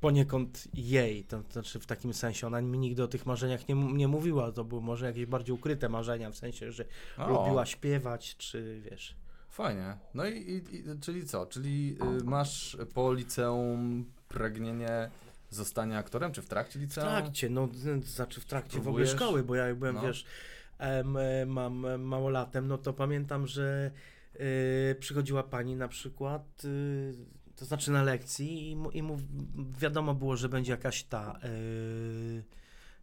poniekąd 0.00 0.68
jej, 0.74 1.24
to, 1.24 1.42
to 1.42 1.52
znaczy 1.52 1.80
w 1.80 1.86
takim 1.86 2.14
sensie, 2.14 2.46
ona 2.46 2.60
mi 2.60 2.78
nigdy 2.78 3.02
o 3.02 3.08
tych 3.08 3.26
marzeniach 3.26 3.68
nie, 3.68 3.74
nie 3.74 4.08
mówiła, 4.08 4.52
to 4.52 4.64
były 4.64 4.80
może 4.82 5.06
jakieś 5.06 5.26
bardziej 5.26 5.54
ukryte 5.54 5.88
marzenia, 5.88 6.30
w 6.30 6.36
sensie, 6.36 6.72
że 6.72 6.84
O, 7.18 7.28
lubiła 7.28 7.66
śpiewać, 7.66 8.36
czy 8.36 8.80
wiesz. 8.90 9.16
Fajnie. 9.48 9.96
No 10.14 10.26
i, 10.26 10.38
i, 10.38 10.54
i 10.76 10.84
czyli 11.00 11.26
co? 11.26 11.46
Czyli 11.46 11.96
y, 12.20 12.24
masz 12.24 12.76
po 12.94 13.12
liceum 13.12 14.04
pragnienie 14.28 15.10
zostania 15.50 15.98
aktorem, 15.98 16.32
czy 16.32 16.42
w 16.42 16.48
trakcie 16.48 16.78
W 16.78 16.82
liceum? 16.82 17.06
trakcie, 17.08 17.50
no 17.50 17.68
z- 17.74 18.04
znaczy 18.04 18.40
w 18.40 18.44
trakcie 18.44 18.70
w 18.78 18.88
ogóle 18.88 19.04
Próbujesz? 19.04 19.10
szkoły, 19.10 19.42
bo 19.42 19.54
ja 19.54 19.66
jak 19.66 19.76
byłem, 19.78 19.94
No. 19.94 20.02
wiesz, 20.02 20.24
mam 21.46 21.86
e, 21.86 21.98
małolatem, 21.98 22.68
no 22.68 22.78
to 22.78 22.92
pamiętam, 22.92 23.46
że 23.46 23.90
e, 24.34 24.94
przychodziła 24.94 25.42
pani 25.42 25.76
na 25.76 25.88
przykład, 25.88 26.62
e, 26.64 27.54
to 27.56 27.64
znaczy 27.64 27.90
na 27.90 28.02
lekcji 28.02 28.70
i, 28.70 28.76
mu, 28.76 28.90
i 28.90 29.02
mu 29.02 29.18
wiadomo 29.78 30.14
było, 30.14 30.36
że 30.36 30.48
będzie 30.48 30.72
jakaś 30.72 31.04
ta, 31.04 31.38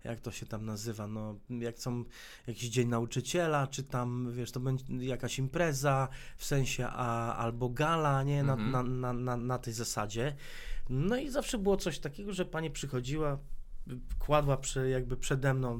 jak 0.04 0.20
to 0.20 0.32
się 0.32 0.46
tam 0.46 0.66
nazywa, 0.66 1.08
no 1.08 1.36
jak 1.50 1.80
są 1.80 2.04
jakiś 2.48 2.70
dzień 2.70 2.88
nauczyciela, 2.88 3.68
czy 3.68 3.84
tam, 3.84 4.32
wiesz, 4.34 4.52
to 4.52 4.60
będzie 4.60 4.86
jakaś 5.00 5.40
impreza, 5.40 6.08
w 6.38 6.46
sensie, 6.46 6.88
a, 6.88 7.36
albo 7.36 7.70
gala, 7.70 8.24
nie, 8.24 8.44
na, 8.44 8.54
Mhm. 8.54 8.72
na, 8.72 8.84
na, 8.84 9.14
na, 9.14 9.38
na 9.38 9.58
tej 9.58 9.74
zasadzie. 9.74 10.36
No 10.90 11.18
i 11.18 11.30
zawsze 11.30 11.58
było 11.58 11.78
coś 11.78 12.00
takiego, 12.00 12.34
że 12.34 12.46
pani 12.46 12.72
przychodziła, 12.72 13.38
kładła 14.20 14.58
przy, 14.58 14.90
jakby 14.90 15.18
przede 15.18 15.54
mną 15.54 15.80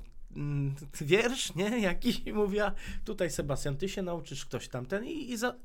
wiersz, 1.02 1.56
nie, 1.56 1.80
jakiś 1.80 2.22
i 2.26 2.34
mówiła, 2.44 2.72
tutaj 3.06 3.30
Sebastian, 3.30 3.78
ty 3.78 3.90
się 3.90 4.02
nauczysz, 4.02 4.46
ktoś 4.46 4.68
tamten 4.68 5.06
i, 5.06 5.32
i 5.32 5.38
za, 5.38 5.56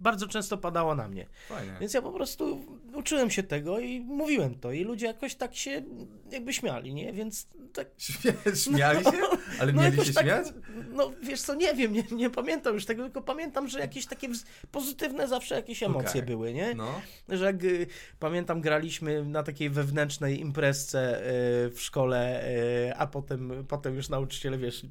bardzo 0.00 0.28
często 0.28 0.58
padało 0.58 0.94
na 0.94 1.08
mnie. 1.08 1.26
Fajnie. 1.48 1.76
Więc 1.80 1.94
ja 1.94 2.02
po 2.02 2.12
prostu 2.12 2.64
uczyłem 2.94 3.30
się 3.30 3.42
tego 3.42 3.78
i 3.78 4.00
mówiłem 4.00 4.54
to 4.54 4.72
i 4.72 4.84
ludzie 4.84 5.06
jakoś 5.06 5.34
tak 5.34 5.56
się 5.56 5.82
jakby 6.30 6.52
śmiali, 6.52 6.94
nie, 6.94 7.12
więc 7.12 7.48
tak 7.74 7.88
Śmia 7.98 8.32
śmiali 8.64 9.04
się? 9.04 9.10
Ale 9.60 9.72
mieli 9.72 9.84
jakoś 9.84 10.06
się 10.06 10.12
tak, 10.12 10.24
śmiać? 10.24 10.46
No 10.92 11.12
wiesz 11.22 11.42
co, 11.42 11.54
nie 11.54 11.74
wiem, 11.74 11.92
nie, 11.92 12.04
nie 12.12 12.30
pamiętam 12.30 12.74
już 12.74 12.86
tego, 12.86 13.02
tylko 13.02 13.22
pamiętam, 13.22 13.68
że 13.68 13.80
jakieś 13.80 14.06
takie 14.06 14.28
pozytywne 14.70 15.28
zawsze 15.28 15.54
jakieś 15.54 15.82
emocje 15.82 16.10
Okej. 16.10 16.22
były, 16.22 16.52
nie? 16.52 16.74
No. 16.74 17.00
Że 17.28 17.44
jak, 17.44 17.64
y, 17.64 17.86
pamiętam, 18.18 18.60
graliśmy 18.60 19.24
na 19.24 19.42
takiej 19.42 19.70
wewnętrznej 19.70 20.40
imprezce 20.40 21.20
y, 21.66 21.70
w 21.70 21.80
szkole, 21.80 22.48
y, 22.88 22.94
a 22.96 23.06
potem, 23.06 23.64
potem 23.68 23.94
już 23.94 24.08
nauczyciele, 24.08 24.58
wiesz, 24.58 24.86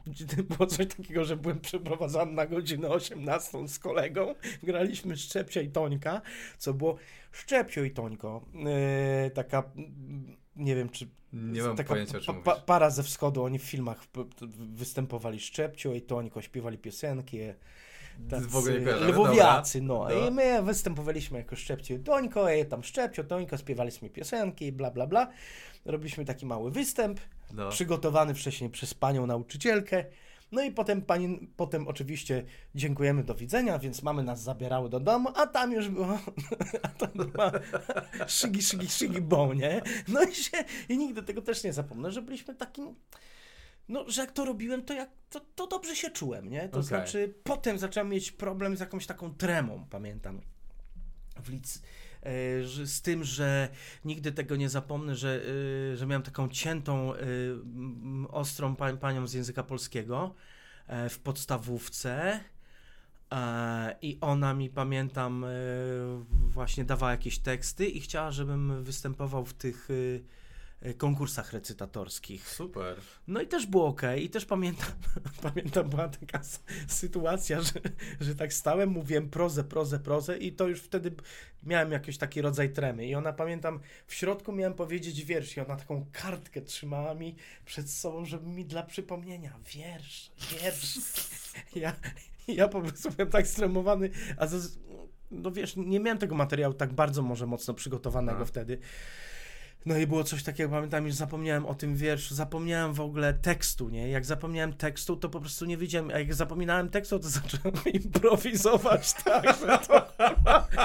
było 0.49 0.67
coś 0.67 0.88
takiego, 0.88 1.25
że 1.25 1.38
byłem 1.38 1.60
przeprowadzany 1.60 2.32
na 2.32 2.45
godzinę 2.45 2.89
18 2.89 3.67
z 3.67 3.79
kolegą, 3.79 4.36
graliśmy 4.63 4.83
Szczepcia 5.15 5.62
i 5.62 5.69
Tońka, 5.69 6.22
co 6.58 6.74
było 6.74 6.98
Szczepcio 7.32 7.84
i 7.84 7.91
Tońko, 7.91 8.46
y, 9.28 9.30
taka, 9.30 9.63
mm, 9.76 10.36
nie 10.56 10.76
wiem, 10.76 10.89
czy 10.89 11.08
Nie 11.34 11.62
mam 11.63 11.76
taka 11.76 11.89
pojęcia, 11.89 12.19
pa, 12.26 12.34
pa, 12.34 12.56
para 12.56 12.89
ze 12.89 13.04
wschodu, 13.04 13.43
oni 13.43 13.60
w 13.60 13.63
filmach 13.63 14.06
występowali 14.74 15.39
Szczepcio 15.39 15.93
i 15.93 16.02
Tońko, 16.02 16.41
śpiewali 16.41 16.78
piosenki. 16.78 17.38
Tacy 18.30 18.48
w 18.48 18.56
ogóle 18.56 18.80
nie 18.80 18.86
kojarzę, 18.86 19.08
Lwowiacy, 19.08 19.82
no. 19.82 20.00
Dobra. 20.10 20.28
I 20.28 20.32
my 20.32 20.63
występowaliśmy 20.63 21.38
jako 21.38 21.56
Szczepcio 21.56 21.93
i 21.93 22.00
Tońko, 22.00 22.54
i 22.54 22.65
tam 22.65 22.84
Szczepcio, 22.84 23.24
Tońko, 23.24 23.58
śpiewaliśmy 23.58 24.10
piosenki, 24.10 24.72
bla, 24.72 24.91
bla, 24.91 25.08
bla. 25.08 25.28
Robiliśmy 25.86 26.26
taki 26.26 26.46
mały 26.46 26.72
występ, 26.72 27.19
No. 27.54 27.69
przygotowany 27.69 28.34
wcześniej 28.34 28.69
przez 28.69 28.93
panią 28.93 29.28
nauczycielkę. 29.28 30.06
No 30.53 30.61
i 30.61 30.71
potem 30.71 31.01
pani, 31.01 31.47
potem 31.57 31.87
oczywiście 31.87 32.43
dziękujemy, 32.75 33.23
do 33.23 33.35
widzenia, 33.35 33.79
więc 33.79 34.03
mamy 34.03 34.23
nas 34.23 34.43
zabierały 34.43 34.89
do 34.89 34.99
domu, 34.99 35.29
a 35.35 35.47
tam 35.47 35.71
już 35.71 35.89
było, 35.89 36.19
a 36.83 36.87
tam 36.87 37.09
była 37.15 37.51
szygi, 38.27 38.61
szygi, 38.61 38.87
szygi, 38.87 39.21
bo, 39.21 39.53
nie? 39.53 39.81
No 40.07 40.23
i 40.23 40.35
się, 40.35 40.57
i 40.89 40.97
nigdy 40.97 41.23
tego 41.23 41.41
też 41.41 41.63
nie 41.63 41.73
zapomnę, 41.73 42.11
że 42.11 42.21
byliśmy 42.21 42.55
takim, 42.55 42.95
no, 43.89 44.05
że 44.07 44.21
jak 44.21 44.31
to 44.31 44.45
robiłem, 44.45 44.83
to, 44.83 44.93
jak, 44.93 45.09
to, 45.29 45.39
to 45.39 45.67
dobrze 45.67 45.95
się 45.95 46.09
czułem, 46.09 46.49
nie? 46.49 46.61
To 46.61 46.67
Okej. 46.67 46.83
znaczy, 46.83 47.33
potem 47.43 47.79
zacząłem 47.79 48.09
mieć 48.09 48.31
problem 48.31 48.77
z 48.77 48.79
jakąś 48.79 49.05
taką 49.05 49.35
tremą, 49.35 49.85
pamiętam, 49.89 50.41
w 51.43 51.49
lic, 51.49 51.81
z 52.86 53.01
tym, 53.01 53.23
że 53.23 53.69
nigdy 54.05 54.31
tego 54.31 54.55
nie 54.55 54.69
zapomnę, 54.69 55.15
że, 55.15 55.41
e, 55.93 55.97
że 55.97 56.05
miałem 56.05 56.23
taką 56.23 56.49
ciętą, 56.49 57.13
e, 57.13 57.17
ostrą 58.27 58.75
pa, 58.75 58.93
panią 58.93 59.27
z 59.27 59.33
języka 59.33 59.63
polskiego 59.63 60.36
e, 60.88 61.09
w 61.09 61.19
podstawówce. 61.19 62.39
E, 63.31 63.95
I 64.01 64.17
ona 64.21 64.53
mi, 64.53 64.69
pamiętam, 64.69 65.43
e, 65.43 65.49
właśnie 66.29 66.86
dawała 66.86 67.12
jakieś 67.12 67.39
teksty 67.39 67.88
i 67.88 67.99
chciała, 68.01 68.31
żebym 68.31 68.83
występował 68.83 69.45
w 69.45 69.53
tych, 69.53 69.88
e, 69.89 69.93
e, 69.93 70.19
konkursach 70.98 71.54
recytatorskich. 71.54 72.50
Super. 72.50 72.98
No 73.28 73.41
i 73.41 73.48
też 73.48 73.65
było 73.65 73.88
ok. 73.88 74.02
I 74.17 74.30
też 74.30 74.46
pamiętam, 74.46 74.91
pamiętam 75.41 75.89
była 75.89 76.08
taka 76.08 76.41
sytuacja, 76.88 77.62
że, 77.62 77.74
że 78.22 78.36
tak 78.36 78.54
stałem, 78.54 78.89
mówiłem 78.89 79.30
prozę, 79.30 79.63
prozę, 79.63 80.00
prozę 80.00 80.38
i 80.38 80.52
to 80.52 80.67
już 80.67 80.82
wtedy 80.82 81.15
miałem 81.63 81.91
jakiś 81.91 82.17
taki 82.17 82.41
rodzaj 82.41 82.74
tremy. 82.74 83.06
I 83.06 83.15
ona, 83.15 83.34
pamiętam, 83.34 83.80
w 84.08 84.13
środku 84.13 84.52
miałem 84.52 84.74
powiedzieć 84.74 85.24
wiersz 85.24 85.58
i 85.58 85.60
ona 85.60 85.76
taką 85.76 86.06
kartkę 86.12 86.62
trzymała 86.62 87.13
mi 87.13 87.36
przed 87.65 87.89
sobą, 87.89 88.26
żeby 88.26 88.48
mi 88.48 88.65
dla 88.65 88.84
przypomnienia 88.84 89.60
wiersz, 89.74 90.32
wiersz. 90.52 91.00
Ja, 91.76 91.93
ja 92.48 92.67
po 92.67 92.82
prostu 92.82 93.12
byłem 93.12 93.30
tak 93.32 93.48
stremowany, 93.48 94.10
a 94.38 94.48
no 95.32 95.52
wiesz, 95.52 95.76
nie 95.76 96.00
miałem 96.00 96.17
tego 96.17 96.36
materiału 96.36 96.74
tak 96.74 96.93
bardzo 96.93 97.22
może 97.22 97.48
mocno 97.48 97.74
przygotowanego 97.74 98.38
Aha. 98.38 98.46
wtedy. 98.46 98.80
No 99.86 99.98
i 99.98 100.08
było 100.08 100.24
coś 100.24 100.43
takiego, 100.43 100.69
pamiętam, 100.69 101.06
już 101.06 101.15
zapomniałem 101.15 101.65
o 101.65 101.76
tym 101.76 101.96
wierszu, 101.96 102.36
zapomniałem 102.36 102.93
w 102.93 103.02
ogóle 103.02 103.34
tekstu, 103.34 103.89
nie? 103.89 104.10
Jak 104.10 104.26
zapomniałem 104.26 104.74
tekstu, 104.74 105.15
to 105.15 105.30
po 105.30 105.39
prostu 105.39 105.65
nie 105.65 105.78
wiedziałem, 105.78 106.10
a 106.10 106.19
jak 106.19 106.34
zapominałem 106.34 106.89
tekstu, 106.89 107.19
to 107.19 107.30
zacząłem 107.39 107.76
improwizować 107.93 109.13
tak, 109.13 109.43
że 109.46 109.80
to 109.88 110.08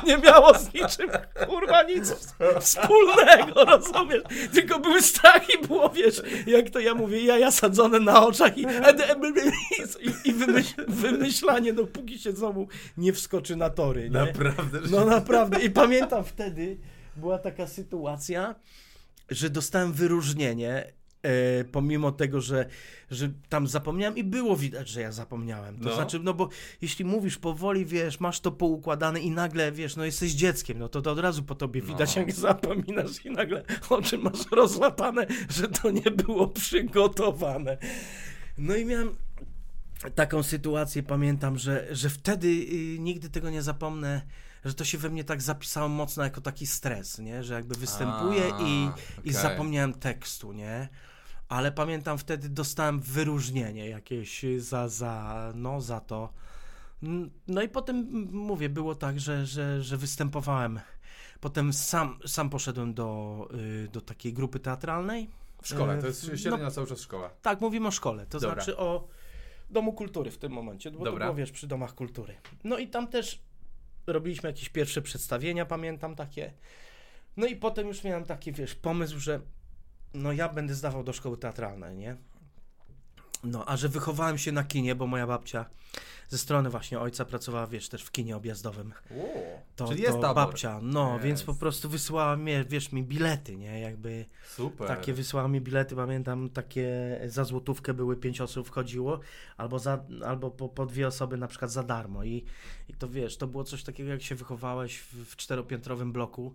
nie 0.07 0.19
miało 0.19 0.59
z 0.59 0.75
niczym, 0.75 1.11
kurwa, 1.49 1.83
nic 1.83 2.35
wspólnego, 2.61 3.65
rozumiesz? 3.65 4.23
Tylko 4.53 4.79
były 4.79 5.03
strach 5.03 5.47
i 5.55 5.67
było, 5.67 5.91
wiesz, 5.91 6.23
jak 6.47 6.71
to 6.71 6.81
ja 6.81 6.95
mówię, 6.95 7.25
jaja 7.25 7.51
sadzone 7.51 8.01
na 8.01 8.27
oczach 8.27 8.59
i, 8.59 8.67
i, 10.01 10.29
i 10.29 10.33
wymyśl, 10.33 10.85
wymyślanie, 10.89 11.73
dopóki 11.73 12.19
się 12.19 12.33
znowu 12.33 12.69
nie 12.97 13.13
wskoczy 13.13 13.57
na 13.57 13.71
tory, 13.71 14.03
nie? 14.03 14.11
Naprawdę. 14.11 14.81
No 14.91 15.05
naprawdę. 15.05 15.61
I 15.61 15.71
pamiętam 15.71 16.25
wtedy, 16.25 16.79
była 17.17 17.39
taka 17.39 17.67
sytuacja, 17.67 18.55
że 19.31 19.51
dostałem 19.51 19.93
wyróżnienie, 19.93 20.93
e, 21.23 21.65
pomimo 21.65 22.13
tego, 22.13 22.41
że, 22.41 22.69
że 23.11 23.31
tam 23.49 23.67
zapomniałem 23.67 24.17
i 24.17 24.25
było 24.25 24.57
widać, 24.57 24.89
że 24.89 25.01
ja 25.01 25.13
zapomniałem. 25.13 25.79
To 25.79 25.89
No. 25.89 25.95
znaczy, 25.95 26.19
no 26.19 26.35
bo 26.35 26.49
jeśli 26.83 27.05
mówisz 27.05 27.39
powoli, 27.39 27.87
wiesz, 27.87 28.21
masz 28.21 28.41
to 28.41 28.53
poukładane 28.53 29.21
i 29.21 29.31
nagle, 29.31 29.73
wiesz, 29.73 29.97
no 29.97 30.05
jesteś 30.05 30.33
dzieckiem, 30.33 30.79
no 30.79 30.89
to, 30.89 31.03
to 31.03 31.11
od 31.13 31.19
razu 31.19 31.43
po 31.43 31.55
tobie 31.55 31.83
widać, 31.83 32.17
No. 32.17 32.23
jak 32.23 32.33
zapominasz 32.33 33.25
i 33.25 33.31
nagle 33.31 33.63
oczy 33.91 34.19
masz 34.19 34.47
rozłapane, 34.53 35.27
że 35.51 35.69
to 35.69 35.91
nie 35.91 36.11
było 36.11 36.49
przygotowane. 36.49 37.79
No 38.59 38.77
i 38.77 38.85
miałem 38.85 39.15
taką 40.15 40.43
sytuację, 40.43 41.03
pamiętam, 41.03 41.59
że, 41.59 41.87
że 41.91 42.11
wtedy 42.11 42.47
y, 42.49 42.99
nigdy 42.99 43.31
tego 43.31 43.51
nie 43.51 43.63
zapomnę, 43.63 44.23
że 44.65 44.75
to 44.75 44.85
się 44.85 44.99
we 44.99 45.11
mnie 45.11 45.25
tak 45.25 45.43
zapisało 45.43 45.89
mocno 45.89 46.25
jako 46.25 46.41
taki 46.41 46.67
stres, 46.67 47.19
nie? 47.19 47.45
Że 47.45 47.55
jakby 47.55 47.75
występuję 47.75 48.55
A, 48.55 48.61
i, 48.63 48.85
i 48.85 48.89
okej. 49.21 49.33
zapomniałem 49.33 49.95
tekstu, 49.95 50.53
nie? 50.53 50.89
Ale 51.49 51.73
pamiętam 51.73 52.19
wtedy 52.19 52.49
dostałem 52.49 53.01
wyróżnienie 53.01 53.89
jakieś 53.89 54.45
za, 54.59 54.89
za, 54.89 55.53
no, 55.55 55.81
za 55.81 56.01
to. 56.01 56.33
No 57.49 57.63
i 57.63 57.69
potem 57.69 58.27
mówię, 58.33 58.69
było 58.69 58.95
tak, 58.95 59.21
że, 59.21 59.47
że, 59.47 59.83
że 59.83 59.97
występowałem. 59.97 60.81
Potem 61.41 61.73
sam, 61.73 62.19
sam 62.27 62.51
poszedłem 62.51 62.95
do, 62.95 63.49
y, 63.85 63.89
do 63.93 64.01
takiej 64.01 64.33
grupy 64.33 64.61
teatralnej. 64.61 65.29
W 65.63 65.69
szkole, 65.69 65.99
to 65.99 66.05
E, 66.05 66.07
jest 66.09 66.29
no- 66.31 66.37
średnia 66.37 66.71
cały 66.71 66.87
czas 66.87 67.01
szkoła. 67.01 67.31
Tak, 67.43 67.61
mówimy 67.61 67.89
o 67.89 67.91
szkole, 67.91 68.27
to 68.27 68.41
Dobra. 68.41 68.55
znaczy 68.55 68.77
o 68.77 69.09
Domu 69.71 69.93
Kultury 69.93 70.31
w 70.31 70.39
tym 70.39 70.53
momencie, 70.53 70.91
bo 70.91 71.05
Dobra. 71.05 71.27
to 71.27 71.33
było, 71.33 71.35
wiesz, 71.35 71.53
przy 71.53 71.67
Domach 71.67 71.95
Kultury. 71.95 72.35
No 72.65 72.79
i 72.79 72.89
tam 72.89 73.09
też 73.09 73.41
robiliśmy 74.13 74.49
jakieś 74.49 74.69
pierwsze 74.69 75.03
przedstawienia, 75.03 75.67
pamiętam 75.67 76.17
takie. 76.17 76.53
No 77.37 77.47
i 77.47 77.57
potem 77.57 77.87
już 77.87 78.05
miałem 78.05 78.25
taki, 78.25 78.53
wiesz, 78.53 78.75
pomysł, 78.75 79.19
że 79.19 79.41
no 80.15 80.33
ja 80.33 80.49
będę 80.49 80.75
zdawał 80.75 81.05
do 81.05 81.13
szkoły 81.13 81.37
teatralnej, 81.37 81.97
nie? 81.97 82.17
No, 83.45 83.65
a 83.69 83.77
że 83.77 83.89
wychowałem 83.89 84.39
się 84.39 84.53
na 84.53 84.65
kinie, 84.65 84.95
bo 84.95 85.07
moja 85.07 85.27
babcia 85.27 85.65
ze 86.29 86.39
strony 86.39 86.71
właśnie 86.71 87.01
ojca 87.01 87.25
pracowała, 87.25 87.67
wiesz, 87.67 87.89
też 87.89 88.03
w 88.03 88.11
kinie 88.11 88.37
objazdowym. 88.37 88.93
To, 89.77 89.89
Czyli 89.89 90.03
jest 90.03 90.21
tabor. 90.21 90.35
babcia, 90.35 90.81
no, 90.83 91.19
więc 91.19 91.43
po 91.43 91.55
prostu 91.55 91.89
wysyłała 91.89 92.37
mnie, 92.37 92.65
wiesz, 92.69 92.93
mi 92.93 93.03
bilety, 93.03 93.57
nie? 93.57 93.81
Jakby 93.81 94.25
Super. 94.47 94.89
takie 94.89 95.13
wysłała 95.13 95.49
mi 95.49 95.61
bilety, 95.61 95.97
pamiętam, 95.97 96.51
takie 96.51 97.21
za 97.27 97.45
złotówkę 97.45 97.95
były, 97.95 98.17
pięć 98.17 98.41
osób 98.41 98.67
wchodziło, 98.67 99.21
albo, 99.57 99.79
za, 99.79 100.05
albo 100.25 100.51
po, 100.51 100.69
po 100.69 100.87
dwie 100.87 101.07
osoby 101.07 101.37
na 101.37 101.49
przykład 101.49 101.71
za 101.71 101.83
darmo. 101.83 102.25
I, 102.25 102.45
I 102.89 102.95
to 102.95 103.09
wiesz, 103.09 103.37
to 103.37 103.47
było 103.47 103.65
coś 103.65 103.83
takiego, 103.83 104.11
jak 104.11 104.23
się 104.23 104.35
wychowałeś 104.35 104.99
w, 104.99 105.25
w 105.25 105.37
czteropiętrowym 105.37 106.13
bloku. 106.13 106.53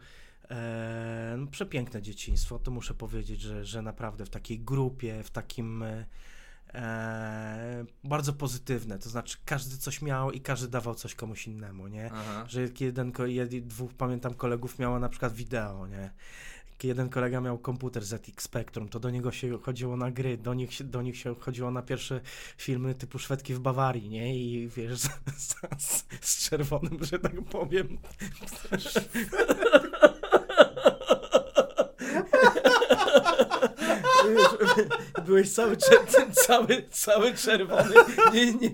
E, 0.49 1.35
no, 1.37 1.47
przepiękne 1.47 2.01
dzieciństwo, 2.01 2.59
to 2.59 2.71
muszę 2.71 2.93
powiedzieć, 2.93 3.41
że, 3.41 3.65
że 3.65 3.81
naprawdę 3.81 4.25
w 4.25 4.29
takiej 4.29 4.59
grupie, 4.59 5.23
w 5.23 5.29
takim 5.29 5.83
e, 6.75 7.85
bardzo 8.03 8.33
pozytywne, 8.33 8.99
to 8.99 9.09
znaczy 9.09 9.37
każdy 9.45 9.77
coś 9.77 10.01
miał 10.01 10.31
i 10.31 10.41
każdy 10.41 10.67
dawał 10.67 10.95
coś 10.95 11.15
komuś 11.15 11.47
innemu, 11.47 11.87
nie? 11.87 12.09
Aha. 12.13 12.45
że 12.47 12.61
jeden, 12.79 13.11
ko- 13.11 13.25
jed, 13.25 13.67
dwóch, 13.67 13.93
pamiętam, 13.93 14.33
kolegów 14.33 14.79
miało 14.79 14.99
na 14.99 15.09
przykład 15.09 15.33
wideo, 15.33 15.87
nie? 15.87 16.11
Jeden 16.83 17.09
kolega 17.09 17.41
miał 17.41 17.57
komputer 17.57 18.05
ZX 18.05 18.43
Spectrum, 18.43 18.89
to 18.89 18.99
do 18.99 19.09
niego 19.09 19.31
się 19.31 19.59
chodziło 19.59 19.97
na 19.97 20.11
gry, 20.11 20.37
do 20.37 20.53
nich, 20.53 20.73
się- 20.73 20.83
do 20.83 21.01
nich 21.01 21.17
się 21.17 21.35
chodziło 21.39 21.71
na 21.71 21.81
pierwsze 21.81 22.21
filmy 22.57 22.95
typu 22.95 23.19
Szwedki 23.19 23.53
w 23.53 23.59
Bawarii, 23.59 24.09
nie? 24.09 24.37
I 24.37 24.67
wiesz, 24.67 24.99
z, 24.99 25.07
z, 25.77 26.05
z 26.21 26.49
czerwonym, 26.49 27.03
że 27.03 27.19
tak 27.19 27.41
powiem. 27.41 27.87
Wiesz, 34.33 34.87
Byłeś 35.25 35.51
cały, 35.51 35.77
cały, 36.47 36.83
cały 36.91 37.33
czerwony, 37.33 37.93
nie, 38.33 38.53
nie, 38.53 38.71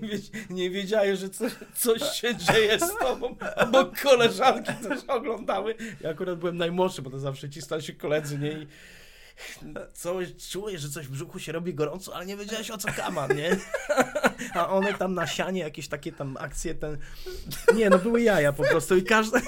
nie 0.50 0.70
wiedziałeś, 0.70 1.18
że 1.18 1.30
coś, 1.30 1.52
coś 1.74 2.02
się 2.02 2.36
dzieje 2.36 2.78
z 2.78 2.98
tobą, 2.98 3.36
bo 3.72 3.92
koleżanki 4.02 4.72
też 4.74 5.00
oglądały. 5.08 5.74
Ja 6.00 6.10
akurat 6.10 6.38
byłem 6.38 6.56
najmłodszy, 6.56 7.02
bo 7.02 7.10
to 7.10 7.18
zawsze 7.18 7.50
ci 7.50 7.62
starsi 7.62 7.94
koledzy, 7.94 8.38
nie? 8.38 8.52
I 8.52 8.66
coś, 9.92 10.28
czujesz, 10.50 10.80
że 10.82 10.88
coś 10.88 11.06
w 11.06 11.10
brzuchu 11.10 11.38
się 11.38 11.52
robi 11.52 11.74
gorąco, 11.74 12.14
ale 12.14 12.26
nie 12.26 12.36
wiedziałeś 12.36 12.70
o 12.70 12.78
co 12.78 12.88
kaman, 12.92 13.36
nie? 13.36 13.50
A 14.54 14.68
one 14.68 14.94
tam 14.94 15.14
na 15.14 15.26
sianie 15.26 15.60
jakieś 15.60 15.88
takie 15.88 16.12
tam 16.12 16.36
akcje, 16.40 16.74
ten... 16.74 16.98
Nie, 17.74 17.90
no 17.90 17.98
były 17.98 18.22
jaja 18.22 18.52
po 18.52 18.62
prostu 18.62 18.96
i 18.96 19.02
każdy, 19.02 19.40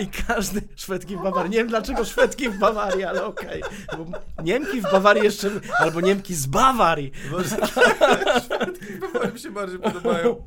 i 0.00 0.06
każdy 0.26 0.62
Szwedki 0.76 1.16
w 1.16 1.22
Bawarii. 1.22 1.50
Nie 1.50 1.58
wiem 1.58 1.68
dlaczego 1.68 2.04
Szwedki 2.04 2.48
w 2.48 2.58
Bawarii, 2.58 3.04
ale 3.04 3.24
okej. 3.24 3.62
Bo 3.98 4.06
Niemki 4.42 4.80
w 4.80 4.82
Bawarii 4.92 5.24
jeszcze, 5.24 5.50
albo 5.78 6.00
Niemki 6.00 6.34
z 6.34 6.46
Bawarii. 6.46 7.12
Może 7.30 7.56
Chyba 9.12 9.30
mi 9.30 9.38
się 9.40 9.50
bardziej 9.50 9.78
podobają. 9.78 10.42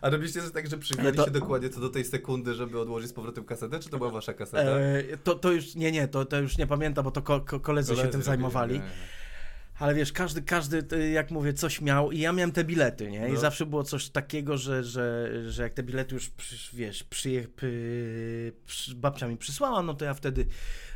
A 0.00 0.10
robiliście 0.10 0.42
coś 0.42 0.52
tak, 0.52 0.66
że 0.70 0.78
przygnali 0.78 1.18
Ale 1.18 1.26
to- 1.26 1.30
dokładnie 1.32 1.68
co 1.70 1.80
do 1.80 1.88
tej 1.88 2.04
sekundy, 2.04 2.54
żeby 2.54 2.80
odłożyć 2.80 3.10
z 3.10 3.12
powrotem 3.12 3.44
kasetę, 3.44 3.78
czy 3.78 3.88
to 3.88 3.98
była 3.98 4.10
wasza 4.10 4.34
kaseta? 4.34 4.62
E, 4.62 5.02
to, 5.24 5.34
to 5.34 5.52
już, 5.52 5.74
nie, 5.74 5.92
nie, 5.92 6.08
to, 6.08 6.24
to 6.24 6.38
już 6.40 6.58
nie 6.58 6.66
pamiętam, 6.66 7.04
bo 7.04 7.10
to 7.10 7.22
ko, 7.22 7.40
ko, 7.40 7.60
koledzy, 7.60 7.88
się 7.92 7.96
Koledzy 7.96 8.12
tym 8.12 8.22
zajmowali. 8.22 8.72
nie, 8.74 8.78
nie. 8.80 8.86
Ale 9.78 9.94
wiesz, 9.94 10.12
każdy, 10.12 10.42
każdy, 10.42 10.84
y, 10.92 11.10
jak 11.10 11.30
mówię, 11.30 11.52
coś 11.54 11.80
miał 11.80 12.12
i 12.12 12.20
ja 12.20 12.32
miałem 12.32 12.52
te 12.52 12.64
bilety, 12.64 13.10
nie? 13.10 13.28
I 13.28 13.32
No. 13.32 13.40
zawsze 13.40 13.66
było 13.66 13.84
coś 13.84 14.08
takiego, 14.08 14.56
że, 14.58 14.84
że, 14.84 15.30
że 15.50 15.62
jak 15.62 15.72
te 15.72 15.82
bilety 15.82 16.14
już, 16.14 16.32
wiesz, 16.72 17.04
przyje, 17.04 17.48
py, 17.48 18.52
przy, 18.66 18.94
babcia 18.94 19.28
mi 19.28 19.36
przysłała, 19.36 19.82
no 19.82 19.94
to 19.94 20.04
ja 20.04 20.14
wtedy, 20.14 20.46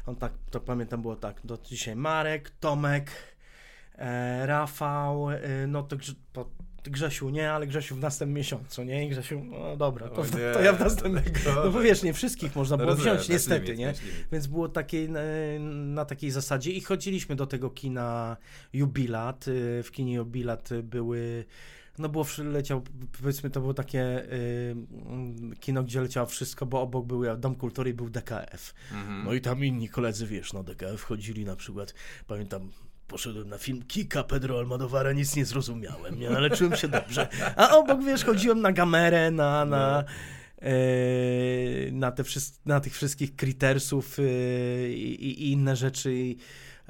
on 0.06 0.16
tak, 0.16 0.32
to 0.50 0.60
pamiętam 0.60 1.02
było 1.02 1.16
tak, 1.16 1.40
do 1.44 1.58
dzisiaj 1.64 1.96
Marek, 1.96 2.50
Tomek, 2.50 3.10
e, 3.94 4.46
Rafał, 4.46 5.30
e, 5.30 5.40
no 5.68 5.82
to 5.82 5.96
po, 6.32 6.50
Grzesiu 6.88 7.30
nie, 7.30 7.52
ale 7.52 7.66
Grzesiu 7.66 7.96
w 7.96 8.00
następnym 8.00 8.36
miesiącu, 8.36 8.82
nie? 8.82 9.06
I 9.06 9.08
Grzesiu, 9.08 9.44
no 9.44 9.76
dobra, 9.76 10.08
to, 10.08 10.22
to 10.54 10.62
ja 10.62 10.72
w 10.72 10.80
następnym, 10.80 11.14
najgorzej. 11.14 11.52
no 11.64 11.70
bo 11.70 11.80
wiesz, 11.80 12.02
nie 12.02 12.12
wszystkich 12.12 12.56
można 12.56 12.76
było 12.76 12.90
Rozumiem, 12.90 13.14
wziąć, 13.14 13.28
niestety, 13.28 13.76
nie? 13.76 13.94
Więc 14.32 14.46
było 14.46 14.68
takiej, 14.68 15.08
na, 15.08 15.20
na 15.68 16.04
takiej 16.04 16.30
zasadzie 16.30 16.70
i 16.70 16.80
chodziliśmy 16.80 17.36
do 17.36 17.46
tego 17.46 17.70
kina 17.70 18.36
Jubilat. 18.72 19.48
Y, 19.48 19.82
W 19.82 19.90
kinie 19.90 20.14
Jubilat 20.14 20.68
były, 20.82 21.44
no 21.98 22.08
było, 22.08 22.26
leciał, 22.38 22.82
powiedzmy 23.20 23.50
to 23.50 23.60
było 23.60 23.74
takie 23.74 24.32
y, 24.32 24.76
mm, 25.06 25.56
kino, 25.60 25.82
gdzie 25.82 26.00
leciało 26.00 26.26
wszystko, 26.26 26.66
bo 26.66 26.80
obok 26.82 27.06
był 27.06 27.36
Dom 27.36 27.54
Kultury 27.54 27.90
i 27.90 27.94
był 27.94 28.10
DKF. 28.10 28.74
Mhm. 28.92 29.24
No 29.24 29.32
i 29.34 29.40
tam 29.40 29.64
inni 29.64 29.88
koledzy, 29.88 30.26
wiesz, 30.26 30.52
no 30.52 30.62
DKF 30.62 31.02
chodzili 31.02 31.44
na 31.44 31.56
przykład, 31.56 31.94
pamiętam, 32.26 32.70
poszedłem 33.10 33.48
na 33.48 33.58
film 33.58 33.82
Kika 33.82 34.24
Pedro 34.24 34.58
Almodovara, 34.58 35.12
nic 35.12 35.36
nie 35.36 35.44
zrozumiałem, 35.44 36.20
nie, 36.20 36.30
ale 36.30 36.50
czułem 36.50 36.76
się 36.76 36.88
dobrze. 36.88 37.28
A 37.56 37.76
obok, 37.76 38.04
wiesz, 38.04 38.24
chodziłem 38.24 38.60
na 38.60 38.72
gamerę, 38.72 39.30
na, 39.30 39.64
na, 39.64 40.04
e, 40.62 40.72
na, 41.92 42.12
te 42.12 42.22
na 42.66 42.80
tych 42.80 42.94
wszystkich 42.94 43.36
Crittersów 43.36 44.18
e, 44.18 44.22
i, 44.92 45.42
i 45.42 45.52
inne 45.52 45.76
rzeczy. 45.76 46.34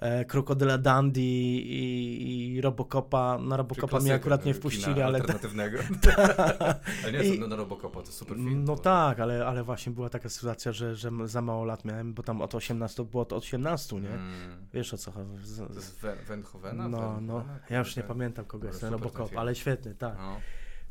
E, 0.01 0.25
Krokodyla 0.25 0.79
Dandy 0.79 1.21
i, 1.21 2.55
i 2.55 2.61
Robocopa. 2.61 3.39
Na 3.39 3.57
Robocopa 3.57 4.01
mnie 4.01 4.15
akurat 4.15 4.45
nie 4.45 4.55
wpuścili, 4.55 5.03
ale... 5.03 5.19
alternatywnego. 5.19 5.79
ale 7.05 7.13
nie, 7.13 7.25
I- 7.25 7.39
no, 7.41 7.47
na 7.49 7.57
Robocopa, 7.57 8.03
to 8.03 8.13
super 8.13 8.37
film. 8.37 8.65
No 8.65 8.77
to- 8.77 8.83
tak, 8.83 9.21
ale, 9.21 9.47
ale 9.47 9.63
właśnie 9.65 9.93
była 9.93 10.09
taka 10.11 10.29
sytuacja, 10.29 10.73
że, 10.73 10.97
że 10.97 11.11
za 11.25 11.43
mało 11.43 11.65
lat 11.65 11.85
miałem, 11.85 12.15
bo 12.15 12.23
tam 12.23 12.41
od 12.43 12.55
18 12.55 13.05
było 13.05 13.23
od 13.23 13.33
18, 13.33 13.97
nie? 14.01 14.09
Mm. 14.09 14.67
Wiesz 14.75 14.95
o 14.95 14.99
co 14.99 15.11
chodzi. 15.13 15.31
Z- 15.47 15.57
To 15.69 15.75
jest 15.75 16.01
Wen- 16.01 16.25
Wendhovena? 16.29 16.89
No, 16.89 16.99
Wendhovena? 17.01 17.21
no, 17.21 17.45
ja 17.71 17.79
już 17.79 17.97
nie 17.97 18.03
Kurde. 18.03 18.15
pamiętam 18.15 18.45
kogo 18.45 18.67
jest 18.67 18.81
ten 18.81 18.93
Robocop, 18.93 19.37
ale 19.37 19.55
świetny, 19.55 19.95
tak. 19.95 20.15
No. 20.19 20.37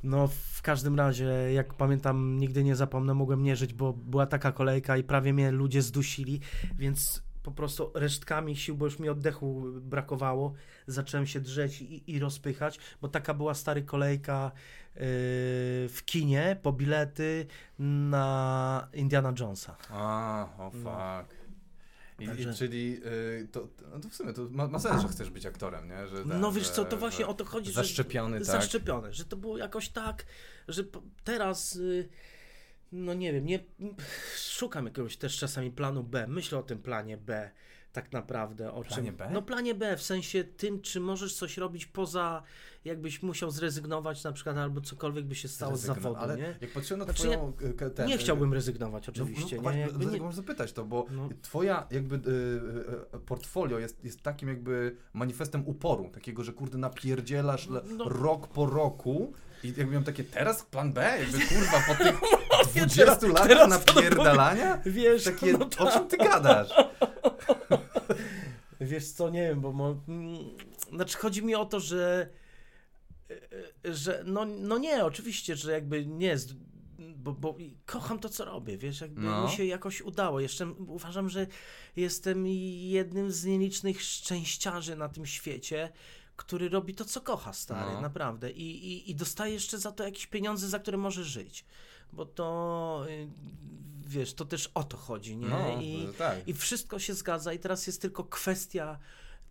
No 0.04 0.28
w 0.28 0.62
każdym 0.62 0.96
razie, 0.96 1.26
jak 1.54 1.74
pamiętam, 1.74 2.38
nigdy 2.38 2.64
nie 2.64 2.76
zapomnę, 2.76 3.14
mogłem 3.14 3.44
nie 3.44 3.56
żyć, 3.56 3.74
bo 3.74 3.94
była 3.94 4.26
taka 4.26 4.52
kolejka 4.52 4.98
i 4.98 5.04
prawie 5.04 5.34
mnie 5.34 5.52
ludzie 5.52 5.82
zdusili, 5.82 6.40
więc 6.78 7.24
po 7.44 7.52
prostu 7.52 7.92
resztkami 7.94 8.56
sił, 8.56 8.76
bo 8.78 8.86
już 8.86 9.00
mi 9.00 9.10
oddechu 9.10 9.64
brakowało, 9.82 10.54
zacząłem 10.88 11.28
się 11.28 11.40
drzeć 11.40 11.82
i, 11.82 12.12
i 12.12 12.20
rozpychać, 12.20 12.80
bo 13.02 13.08
taka 13.08 13.34
była 13.34 13.54
stary 13.54 13.82
kolejka 13.84 14.52
yy, 14.96 15.02
w 15.90 16.00
kinie 16.06 16.58
po 16.62 16.72
bilety 16.74 17.46
na 17.80 18.88
Indiana 18.94 19.34
Jonesa. 19.40 19.76
A, 19.90 20.48
o 20.58 20.64
No. 20.64 20.72
fuck. 20.72 21.40
I, 22.20 22.28
Także- 22.28 22.50
i, 22.50 22.54
czyli 22.54 23.02
y, 23.06 23.48
to, 23.52 23.68
no 23.92 24.00
to 24.00 24.10
w 24.10 24.16
sumie 24.16 24.34
to 24.34 24.48
ma, 24.52 24.68
ma 24.68 24.80
sens, 24.80 25.02
że 25.02 25.08
chcesz 25.08 25.30
być 25.30 25.46
aktorem, 25.46 25.88
nie? 25.90 26.08
Że 26.08 26.26
ten, 26.26 26.40
No 26.40 26.52
wiesz 26.52 26.70
co, 26.70 26.86
to 26.86 26.92
że- 26.92 26.98
właśnie 26.98 27.26
że 27.26 27.32
o 27.32 27.34
to 27.34 27.46
chodzi, 27.46 27.72
że 27.72 27.82
Zaszczepiony, 27.82 28.38
tak? 28.38 28.46
zaszczepione, 28.46 29.14
że 29.14 29.26
to 29.26 29.38
było 29.38 29.58
jakoś 29.58 29.90
tak, 29.90 30.26
że 30.68 30.84
teraz, 31.24 31.76
y, 31.76 32.10
no 32.92 33.14
nie 33.14 33.34
wiem, 33.34 33.46
nie, 33.46 33.60
szukam 34.38 34.86
jakiegoś 34.86 35.18
też 35.18 35.38
czasami 35.38 35.72
planu 35.72 36.04
B, 36.04 36.28
myślę 36.28 36.58
o 36.60 36.64
tym 36.64 36.80
planie 36.82 37.18
B 37.18 37.52
tak 37.94 38.12
naprawdę. 38.12 38.72
O 38.74 38.84
Planie 38.84 39.08
czym, 39.08 39.16
B? 39.16 39.30
No 39.34 39.42
planie 39.42 39.76
B, 39.76 39.98
w 39.98 40.02
sensie 40.04 40.44
tym, 40.44 40.82
czy 40.82 41.00
możesz 41.00 41.34
coś 41.36 41.58
robić 41.58 41.86
poza, 41.86 42.44
jakbyś 42.86 43.24
musiał 43.24 43.52
zrezygnować 43.52 44.24
na 44.24 44.32
przykład, 44.32 44.58
albo 44.58 44.82
cokolwiek 44.82 45.26
by 45.26 45.36
się 45.36 45.48
stało 45.48 45.78
z 45.78 45.82
zawodu, 45.82 46.16
Ale 46.16 46.38
nie? 46.38 46.56
jak 46.62 46.72
patrzyłem 46.72 47.00
na 47.00 47.06
Znaczy, 47.06 47.24
twoją... 47.24 47.54
k- 47.78 47.90
ten, 47.90 48.08
nie 48.08 48.18
chciałbym 48.18 48.54
rezygnować 48.54 49.08
No, 49.08 49.14
oczywiście, 49.14 49.56
no, 49.62 49.72
nie? 49.72 49.88
właśnie, 49.90 50.20
nie, 50.20 50.32
zapytać 50.32 50.74
to, 50.74 50.86
bo 50.86 51.06
No. 51.12 51.30
twoja 51.42 51.88
jakby 51.92 52.16
y, 53.16 53.20
portfolio 53.20 53.80
jest, 53.80 54.04
jest 54.04 54.22
takim 54.22 54.50
jakby 54.50 54.96
manifestem 55.14 55.68
uporu, 55.68 56.10
takiego, 56.10 56.44
że 56.44 56.54
kurde 56.54 56.78
napierdzielasz 56.78 57.68
No. 57.70 57.82
rok 58.10 58.48
po 58.48 58.66
roku 58.66 59.34
i 59.64 59.68
jakby 59.68 59.86
miałem 59.86 60.04
takie, 60.04 60.24
teraz 60.24 60.64
plan 60.64 60.94
B, 60.94 61.18
jakby 61.20 61.40
kurwa 61.40 61.84
po 61.88 62.04
tych 62.04 62.16
20 62.74 63.06
teraz- 63.06 63.22
latach 63.24 63.70
napierdalania? 63.70 64.82
Wiesz, 64.86 65.24
Takie, 65.24 65.54
no 65.54 65.70
o 65.78 65.92
czym 65.92 66.08
ty 66.08 66.18
gadasz? 66.18 66.70
Wiesz 68.82 69.12
co, 69.12 69.30
nie 69.30 69.42
wiem, 69.42 69.62
bo 69.62 69.72
mo... 69.74 69.96
mm, 70.08 70.38
znaczy 70.96 71.18
chodzi 71.18 71.44
mi 71.44 71.56
o 71.56 71.66
to, 71.66 71.80
że 71.80 72.30
e, 73.86 73.94
że 73.94 74.24
no, 74.26 74.46
no 74.46 74.78
nie, 74.78 75.06
oczywiście, 75.06 75.56
że 75.56 75.72
jakby 75.72 76.06
nie 76.06 76.36
bo, 77.00 77.34
bo 77.34 77.58
kocham 77.86 78.20
to, 78.20 78.30
co 78.30 78.46
robię, 78.46 78.78
wiesz, 78.78 79.02
jakby 79.02 79.22
No. 79.22 79.44
mi 79.44 79.52
się 79.52 79.66
jakoś 79.66 80.02
udało. 80.02 80.40
Jeszcze 80.40 80.72
uważam, 80.72 81.30
że 81.30 81.48
jestem 81.96 82.48
jednym 82.48 83.32
z 83.32 83.46
nielicznych 83.46 84.02
szczęściarzy 84.04 84.96
na 84.96 85.10
tym 85.10 85.26
świecie, 85.26 85.90
który 86.40 86.70
robi 86.70 86.96
to, 86.96 87.06
co 87.06 87.22
kocha, 87.22 87.54
stary, 87.54 87.94
No. 87.94 88.02
naprawdę. 88.02 88.52
I, 88.52 88.88
i, 88.94 89.12
I 89.12 89.16
dostaje 89.16 89.54
jeszcze 89.54 89.78
za 89.80 89.92
to 89.92 90.04
jakieś 90.04 90.28
pieniądze, 90.28 90.68
za 90.70 90.80
które 90.80 90.98
może 90.98 91.24
żyć. 91.24 91.66
Bo 92.14 92.26
to, 92.26 93.06
y, 93.10 93.28
wiesz, 94.08 94.34
to 94.34 94.46
też 94.46 94.72
o 94.74 94.84
to 94.84 94.98
chodzi, 94.98 95.38
nie? 95.38 95.48
No, 95.48 95.82
I, 95.82 96.08
tak. 96.18 96.48
i 96.48 96.54
wszystko 96.54 97.00
się 97.00 97.14
zgadza, 97.14 97.54
i 97.54 97.60
teraz 97.60 97.88
jest 97.88 98.02
tylko 98.02 98.24
kwestia 98.24 99.00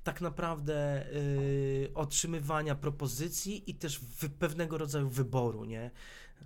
tak 0.04 0.20
naprawdę 0.20 1.06
y, 1.12 1.90
otrzymywania 1.94 2.74
propozycji 2.74 3.70
i 3.70 3.74
też 3.74 4.00
pewnego 4.38 4.78
rodzaju 4.78 5.08
wyboru, 5.08 5.64
nie? 5.64 5.90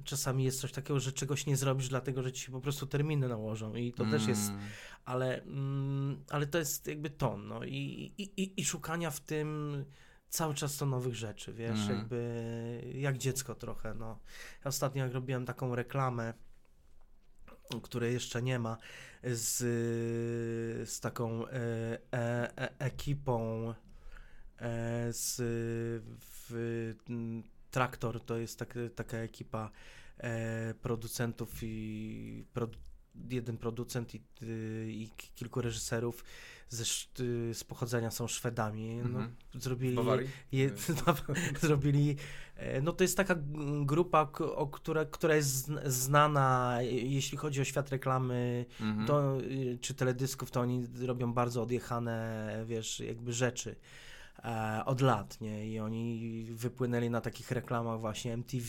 Czasami 0.04 0.44
jest 0.44 0.60
coś 0.60 0.72
takiego, 0.72 1.00
że 1.00 1.12
czegoś 1.12 1.46
nie 1.46 1.56
zrobisz, 1.56 1.88
dlatego 1.88 2.22
że 2.22 2.32
ci 2.32 2.42
się 2.46 2.52
po 2.52 2.60
prostu 2.60 2.86
terminy 2.86 3.28
nałożą 3.28 3.74
i 3.74 3.92
to 3.92 4.04
też 4.04 4.26
jest, 4.26 4.48
Mm. 4.48 4.60
ale, 5.04 5.42
mm, 5.42 6.24
ale 6.30 6.46
to 6.46 6.58
jest 6.58 6.86
jakby 6.86 7.10
to, 7.10 7.36
no 7.36 7.64
i, 7.64 8.12
i, 8.18 8.22
i, 8.42 8.60
i 8.60 8.64
szukania 8.64 9.10
w 9.10 9.20
tym 9.20 9.84
cały 10.32 10.54
czas 10.54 10.76
to 10.76 10.86
nowych 10.86 11.14
rzeczy, 11.14 11.52
wiesz, 11.52 11.70
Mhm. 11.80 11.98
jakby 11.98 12.92
jak 12.94 13.18
dziecko 13.18 13.54
trochę, 13.54 13.94
no. 13.94 14.18
Ja 14.64 14.68
ostatnio 14.68 15.04
jak 15.04 15.12
robiłem 15.12 15.46
taką 15.46 15.74
reklamę, 15.74 16.34
której 17.82 18.12
jeszcze 18.12 18.42
nie 18.42 18.58
ma, 18.58 18.76
z, 19.22 19.58
z 20.90 21.00
taką 21.00 21.46
e, 21.48 21.50
e, 22.12 22.58
e, 22.58 22.78
ekipą 22.78 23.68
e, 24.58 25.12
z 25.12 25.36
w, 26.20 26.94
Traktor, 27.70 28.20
to 28.20 28.36
jest 28.38 28.58
tak, 28.58 28.74
taka 28.94 29.16
ekipa 29.16 29.70
e, 30.18 30.74
producentów 30.74 31.50
i 31.62 32.44
produ, 32.52 32.78
jeden 33.30 33.56
producent 33.56 34.14
i, 34.14 34.22
y, 34.42 34.86
i 34.92 35.10
kilku 35.34 35.60
reżyserów 35.60 36.24
ze, 36.68 36.82
y, 37.24 37.54
z 37.54 37.64
pochodzenia 37.64 38.10
są 38.10 38.28
Szwedami. 38.28 38.96
No, 38.96 39.04
Mhm. 39.04 39.34
zrobili 39.54 39.92
Z 39.92 39.96
Bawarii? 39.96 40.28
je, 40.52 40.70
zrobili. 41.62 42.16
e, 42.56 42.80
No 42.80 42.92
to 42.92 43.04
jest 43.04 43.16
taka 43.16 43.36
grupa, 43.84 44.30
o 44.56 44.66
która, 44.66 45.04
która 45.04 45.36
jest 45.36 45.68
zn- 45.68 45.80
znana, 45.90 46.78
jeśli 46.82 47.38
chodzi 47.38 47.60
o 47.60 47.64
świat 47.64 47.88
reklamy, 47.90 48.66
Mhm. 48.80 49.06
to, 49.06 49.40
y, 49.40 49.78
czy 49.80 49.94
teledysków, 49.94 50.50
to 50.50 50.60
oni 50.60 50.86
robią 51.06 51.32
bardzo 51.32 51.62
odjechane, 51.62 52.64
wiesz, 52.66 53.00
jakby 53.00 53.32
rzeczy 53.32 53.76
e, 54.44 54.82
od 54.86 55.00
lat, 55.00 55.40
nie? 55.40 55.68
I 55.68 55.80
oni 55.80 56.44
wypłynęli 56.50 57.10
na 57.10 57.20
takich 57.20 57.50
reklamach 57.50 58.00
właśnie 58.00 58.32
MTV, 58.36 58.66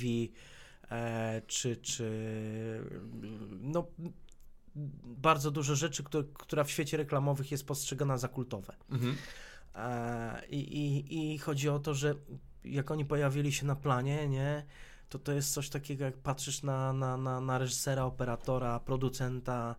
e, 0.92 1.42
czy, 1.48 1.78
czy 1.78 2.12
no 3.62 3.88
bardzo 5.06 5.52
dużo 5.52 5.76
rzeczy, 5.76 6.04
które, 6.04 6.24
która 6.34 6.64
w 6.64 6.72
świecie 6.72 6.98
reklamowych 6.98 7.52
jest 7.52 7.68
postrzegana 7.68 8.18
za 8.18 8.28
kultowe. 8.28 8.76
Mhm. 8.92 9.16
E, 9.76 10.46
I, 10.48 10.58
i, 10.58 11.34
I 11.34 11.38
chodzi 11.40 11.70
o 11.70 11.80
to, 11.80 11.94
że 11.94 12.16
jak 12.64 12.92
oni 12.92 13.06
pojawili 13.06 13.52
się 13.52 13.66
na 13.66 13.76
planie, 13.76 14.28
nie, 14.28 14.66
to 15.10 15.20
to 15.20 15.32
jest 15.32 15.54
coś 15.54 15.70
takiego, 15.70 16.06
jak 16.06 16.18
patrzysz 16.18 16.64
na, 16.64 16.94
na, 16.94 17.18
na, 17.18 17.42
na 17.42 17.58
reżysera, 17.58 18.06
operatora, 18.06 18.80
producenta. 18.80 19.76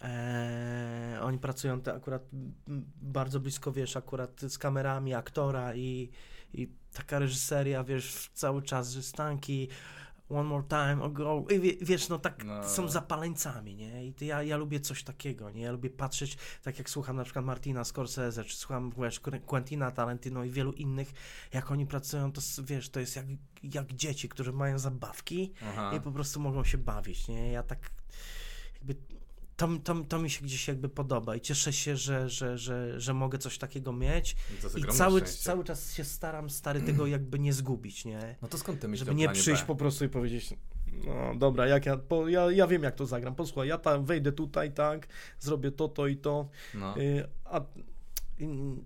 E, 0.00 1.18
oni 1.22 1.38
pracują 1.38 1.80
te 1.80 1.94
akurat 1.94 2.22
bardzo 3.02 3.40
blisko, 3.40 3.72
wiesz, 3.72 3.96
akurat 3.96 4.40
z 4.40 4.58
kamerami, 4.58 5.14
aktora 5.14 5.74
i, 5.74 6.10
i 6.54 6.68
taka 6.92 7.18
reżyseria, 7.18 7.84
wiesz, 7.84 8.30
cały 8.34 8.62
czas, 8.62 9.04
stanki, 9.04 9.68
one 10.28 10.48
more 10.48 10.64
time, 10.68 11.02
oh, 11.02 11.12
go. 11.12 11.44
I 11.50 11.60
wie- 11.60 11.76
wiesz, 11.80 12.08
no 12.08 12.18
tak 12.18 12.44
No. 12.44 12.68
są 12.68 12.88
zapaleńcami, 12.88 13.74
nie? 13.74 14.06
I 14.06 14.14
ja, 14.20 14.42
ja 14.42 14.56
lubię 14.56 14.80
coś 14.80 15.04
takiego, 15.04 15.50
nie? 15.50 15.60
Ja 15.62 15.72
lubię 15.72 15.90
patrzeć, 15.90 16.36
tak 16.62 16.78
jak 16.78 16.90
słucham 16.90 17.16
na 17.16 17.24
przykład 17.24 17.44
Martina 17.44 17.84
Scorsese, 17.84 18.44
czy 18.44 18.56
słucham, 18.56 18.92
wiesz, 18.98 19.20
Quentina 19.46 19.90
Tarantino 19.90 20.44
i 20.44 20.50
wielu 20.50 20.72
innych, 20.72 21.12
jak 21.52 21.70
oni 21.70 21.86
pracują, 21.86 22.32
to 22.32 22.40
wiesz, 22.62 22.88
to 22.90 23.00
jest 23.00 23.16
jak, 23.16 23.26
jak 23.62 23.92
dzieci, 23.92 24.28
którzy 24.28 24.52
mają 24.52 24.78
zabawki 24.78 25.52
Aha. 25.62 25.92
i 25.96 26.00
po 26.00 26.12
prostu 26.12 26.40
mogą 26.40 26.64
się 26.64 26.78
bawić, 26.78 27.28
nie? 27.28 27.52
Ja 27.52 27.62
tak 27.62 27.90
jakby 28.74 28.94
to, 29.56 29.68
to, 29.84 29.94
to 30.08 30.18
mi 30.18 30.30
się 30.30 30.42
gdzieś 30.44 30.68
jakby 30.68 30.88
podoba 30.88 31.36
i 31.36 31.40
cieszę 31.40 31.72
się, 31.72 31.96
że, 31.96 32.28
że, 32.28 32.58
że, 32.58 33.00
że 33.00 33.14
mogę 33.14 33.38
coś 33.38 33.58
takiego 33.58 33.92
mieć 33.92 34.36
jest 34.62 34.78
i 34.78 34.84
cały, 34.84 35.20
szczęście. 35.20 35.44
cały 35.44 35.64
czas 35.64 35.94
się 35.94 36.04
staram 36.04 36.50
stary 36.50 36.80
tego 36.82 37.06
jakby 37.06 37.38
nie 37.38 37.52
zgubić, 37.52 38.04
nie? 38.04 38.36
No 38.42 38.48
to 38.48 38.58
skąd 38.58 38.80
ty 38.80 38.88
myślisz 38.88 39.06
Żeby 39.06 39.14
nie 39.20 39.28
przyjść 39.28 39.62
B? 39.62 39.66
po 39.66 39.76
prostu 39.76 40.04
i 40.04 40.08
powiedzieć, 40.08 40.54
no 41.06 41.34
dobra, 41.38 41.66
jak 41.66 41.86
ja, 41.86 41.96
po, 41.96 42.28
ja, 42.28 42.50
ja 42.50 42.66
wiem 42.66 42.82
jak 42.82 42.94
to 42.94 43.06
zagram, 43.06 43.34
posłuchaj, 43.34 43.68
ja 43.68 43.78
tam 43.78 44.04
wejdę 44.04 44.32
tutaj, 44.32 44.72
tak, 44.72 45.06
zrobię 45.40 45.70
to, 45.72 45.88
to 45.88 46.06
i 46.06 46.16
to, 46.16 46.48
No. 46.74 46.98
y, 46.98 47.28
a 47.44 47.60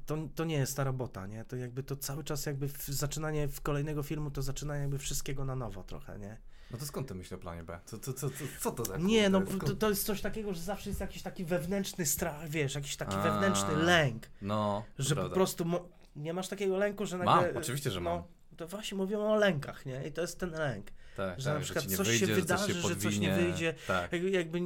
to, 0.07 0.29
to 0.35 0.45
nie 0.45 0.57
jest 0.57 0.77
ta 0.77 0.85
robota, 0.85 1.27
nie? 1.27 1.45
To 1.45 1.57
jakby 1.57 1.83
to 1.83 1.97
cały 1.97 2.25
czas 2.25 2.47
jakby 2.47 2.69
w, 2.69 2.87
zaczynanie 2.87 3.49
w 3.49 3.61
kolejnego 3.61 4.03
filmu, 4.03 4.31
to 4.31 4.43
zaczynanie 4.43 4.81
jakby 4.81 4.99
wszystkiego 4.99 5.45
na 5.45 5.57
nowo 5.57 5.83
trochę, 5.85 6.19
nie? 6.19 6.39
No 6.71 6.79
to 6.79 6.87
skąd 6.87 7.09
ty 7.09 7.15
myślisz 7.15 7.33
o 7.33 7.39
planie 7.39 7.65
B? 7.65 7.81
Co, 7.85 7.99
co, 7.99 8.13
co, 8.13 8.29
co, 8.61 8.71
to 8.71 8.85
za 8.85 8.97
Nie, 8.97 9.31
no 9.31 9.41
to, 9.41 9.75
to 9.77 9.89
jest 9.89 10.05
coś 10.05 10.21
takiego, 10.21 10.55
że 10.55 10.61
zawsze 10.61 10.91
jest 10.91 11.01
jakiś 11.01 11.23
taki 11.23 11.45
wewnętrzny 11.45 12.07
strach, 12.07 12.49
wiesz, 12.49 12.75
jakiś 12.75 12.97
taki 12.97 13.15
A. 13.17 13.23
wewnętrzny 13.23 13.77
lęk, 13.77 14.31
No, 14.43 14.85
że 14.99 15.09
po 15.15 15.15
prawda. 15.21 15.35
prostu 15.35 15.65
mo- 15.65 15.89
nie 16.17 16.33
masz 16.33 16.49
takiego 16.49 16.77
lęku, 16.77 17.07
że 17.07 17.19
Mam, 17.19 17.27
nagle... 17.45 17.61
oczywiście, 17.61 17.91
że 17.91 18.01
no, 18.01 18.11
mam. 18.11 18.23
To 18.57 18.69
właśnie 18.69 18.97
mówimy 18.97 19.23
o 19.23 19.35
lękach, 19.37 19.87
nie? 19.87 20.07
I 20.09 20.13
to 20.13 20.21
jest 20.21 20.41
ten 20.41 20.51
lęk. 20.51 20.87
Tak, 21.17 21.41
że 21.41 21.49
na 21.51 21.55
tak, 21.55 21.65
przykład 21.65 21.85
ci 21.85 21.91
nie 21.91 21.97
coś 21.97 22.07
się 22.07 22.13
wyjdzie, 22.13 22.27
że 22.27 22.41
wydarzy, 22.41 22.75
się 22.75 22.81
że 22.89 22.97
coś 22.97 23.19
nie 23.19 23.35
wyjdzie. 23.35 23.75
Tak. 23.87 24.13
Jak- 24.13 24.23
Jakby, 24.23 24.61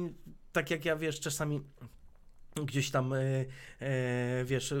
tak 0.51 0.71
jak 0.71 0.85
ja, 0.85 0.95
wiesz, 0.95 1.19
czasami 1.19 1.61
gdzieś 2.65 2.91
tam, 2.91 3.13
e, 3.13 3.19
e, 3.79 4.45
wiesz, 4.45 4.73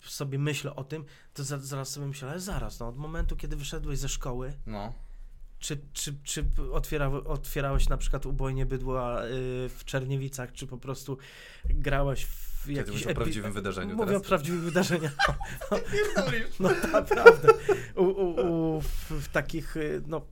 sobie 0.00 0.38
myślę 0.38 0.76
o 0.76 0.84
tym, 0.84 1.04
to 1.34 1.44
za, 1.44 1.58
zaraz 1.58 1.88
sobie 1.90 2.06
myślę, 2.06 2.30
ale 2.30 2.40
zaraz, 2.40 2.80
no, 2.80 2.88
od 2.88 2.96
momentu, 2.96 3.36
kiedy 3.36 3.56
wyszedłeś 3.56 3.98
ze 3.98 4.08
szkoły, 4.08 4.52
No. 4.66 4.92
Czy, 5.60 5.78
czy, 5.92 6.14
czy 6.24 6.44
otwiera, 6.72 7.08
otwierałeś 7.08 7.88
na 7.88 7.96
przykład 7.96 8.26
ubojnie 8.26 8.66
bydła 8.66 9.24
y, 9.24 9.28
w 9.68 9.84
Czerniewicach, 9.84 10.52
czy 10.52 10.66
po 10.66 10.78
prostu 10.78 11.18
grałeś 11.64 12.24
w 12.24 12.66
Ty 12.66 12.72
jakiś 12.72 13.06
o 13.06 13.14
prawdziwym 13.14 13.52
wydarzeniu 13.52 13.96
Mówię 13.96 14.06
teraz. 14.06 14.22
o 14.22 14.28
prawdziwych 14.28 14.60
wydarzeniach. 14.60 15.16
No 16.60 16.70
naprawdę. 16.92 17.48
U, 17.96 18.04
u, 18.04 18.76
u, 18.76 18.80
w, 18.80 19.10
w 19.10 19.28
takich, 19.28 19.76
y, 19.76 20.02
no, 20.06 20.26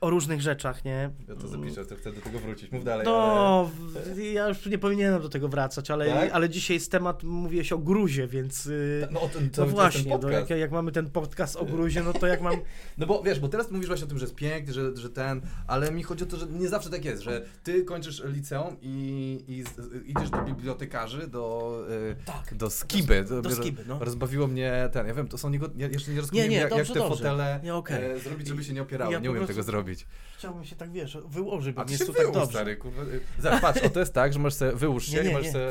o 0.00 0.10
różnych 0.10 0.40
rzeczach, 0.42 0.84
nie? 0.84 1.10
Ja 1.28 1.34
to 1.36 1.48
zapiszę, 1.48 1.86
to 1.86 1.96
chcę 1.96 2.12
do 2.12 2.20
tego 2.20 2.38
wrócić. 2.38 2.72
Mów 2.72 2.84
dalej. 2.84 3.04
No, 3.06 3.70
w- 4.14 4.18
ja 4.18 4.48
już 4.48 4.66
nie 4.66 4.78
powinienem 4.78 5.22
do 5.22 5.28
tego 5.28 5.48
wracać, 5.48 5.90
ale, 5.90 6.06
Tak? 6.06 6.30
ale 6.32 6.48
dzisiaj 6.48 6.76
jest 6.76 6.90
temat, 6.90 7.22
mówiłeś 7.22 7.72
o 7.72 7.78
gruzie, 7.78 8.26
więc... 8.26 8.66
y, 8.66 9.00
ale... 9.02 9.12
No, 9.12 9.20
to, 9.20 9.28
to, 9.28 9.40
no 9.40 9.48
to 9.50 9.66
właśnie, 9.66 10.10
ten 10.10 10.20
no, 10.22 10.30
jak, 10.30 10.50
jak 10.50 10.70
mamy 10.72 10.92
ten 10.92 11.10
podcast 11.10 11.56
o 11.56 11.64
gruzie, 11.64 12.02
no 12.02 12.12
to 12.12 12.26
jak 12.26 12.40
mam... 12.40 12.54
No 12.98 13.06
bo 13.06 13.22
wiesz, 13.22 13.40
bo 13.40 13.48
teraz 13.48 13.70
mówisz 13.70 13.86
właśnie 13.86 14.04
o 14.04 14.08
tym, 14.08 14.18
że 14.18 14.24
jest 14.24 14.34
piękny, 14.34 14.72
że, 14.72 14.96
że 14.96 15.10
ten, 15.10 15.40
ale 15.66 15.92
mi 15.92 16.02
chodzi 16.02 16.24
o 16.24 16.26
to, 16.26 16.36
że 16.36 16.46
nie 16.46 16.68
zawsze 16.68 16.90
tak 16.90 17.04
jest, 17.04 17.22
że 17.22 17.44
ty 17.62 17.84
kończysz 17.84 18.22
liceum 18.24 18.76
i, 18.82 19.44
i 19.48 19.64
idziesz 20.10 20.30
do 20.30 20.42
bibliotekarzy, 20.42 21.26
do, 21.28 21.76
y, 21.90 22.16
Tak. 22.24 22.54
do 22.54 22.70
skiby. 22.70 23.24
do 23.24 23.42
wiesz, 23.42 23.54
skiby, 23.54 23.84
no. 23.88 23.98
Rozbawiło 23.98 24.46
mnie 24.46 24.88
ten, 24.92 25.06
ja 25.06 25.14
wiem, 25.14 25.28
to 25.28 25.38
są 25.38 25.50
niego, 25.50 25.68
ja 25.76 25.88
jeszcze 25.88 26.10
nie 26.12 26.20
rozkminiłem, 26.20 26.50
nie, 26.50 26.56
jak, 26.56 26.70
jak 26.70 26.78
dobrze, 26.78 26.94
te 26.94 27.00
dobrze. 27.00 27.16
fotele 27.16 27.60
Nie, 27.64 27.74
okej. 27.74 28.10
e, 28.10 28.18
zrobić, 28.18 28.48
żeby 28.48 28.64
się 28.64 28.72
nie 28.72 28.82
opierały. 28.82 29.12
Ja 29.12 29.18
nie 29.18 29.30
umiem 29.30 29.44
prostu- 29.44 29.61
zrobić. 29.62 30.06
Chciałbym 30.38 30.64
się 30.64 30.76
tak, 30.76 30.90
wiesz, 30.92 31.18
wyłożyć, 31.26 31.74
bo 31.76 31.82
A 31.82 31.90
jest 31.90 32.06
tu 32.06 32.12
tak 32.12 32.26
dobrze. 32.32 32.46
stary, 32.46 32.76
kurwa. 32.76 33.02
Zobacz, 33.38 33.60
patrz, 33.60 33.82
o 33.82 33.90
to 33.90 34.00
jest 34.00 34.14
tak, 34.14 34.32
że 34.32 34.38
możesz 34.38 34.58
sobie, 34.58 34.72
wyłóż 34.72 35.06
się 35.06 35.16
Nie, 35.16 35.22
nie, 35.22 35.30
i 35.30 35.32
możesz 35.32 35.46
nie. 35.46 35.52
sobie 35.52 35.68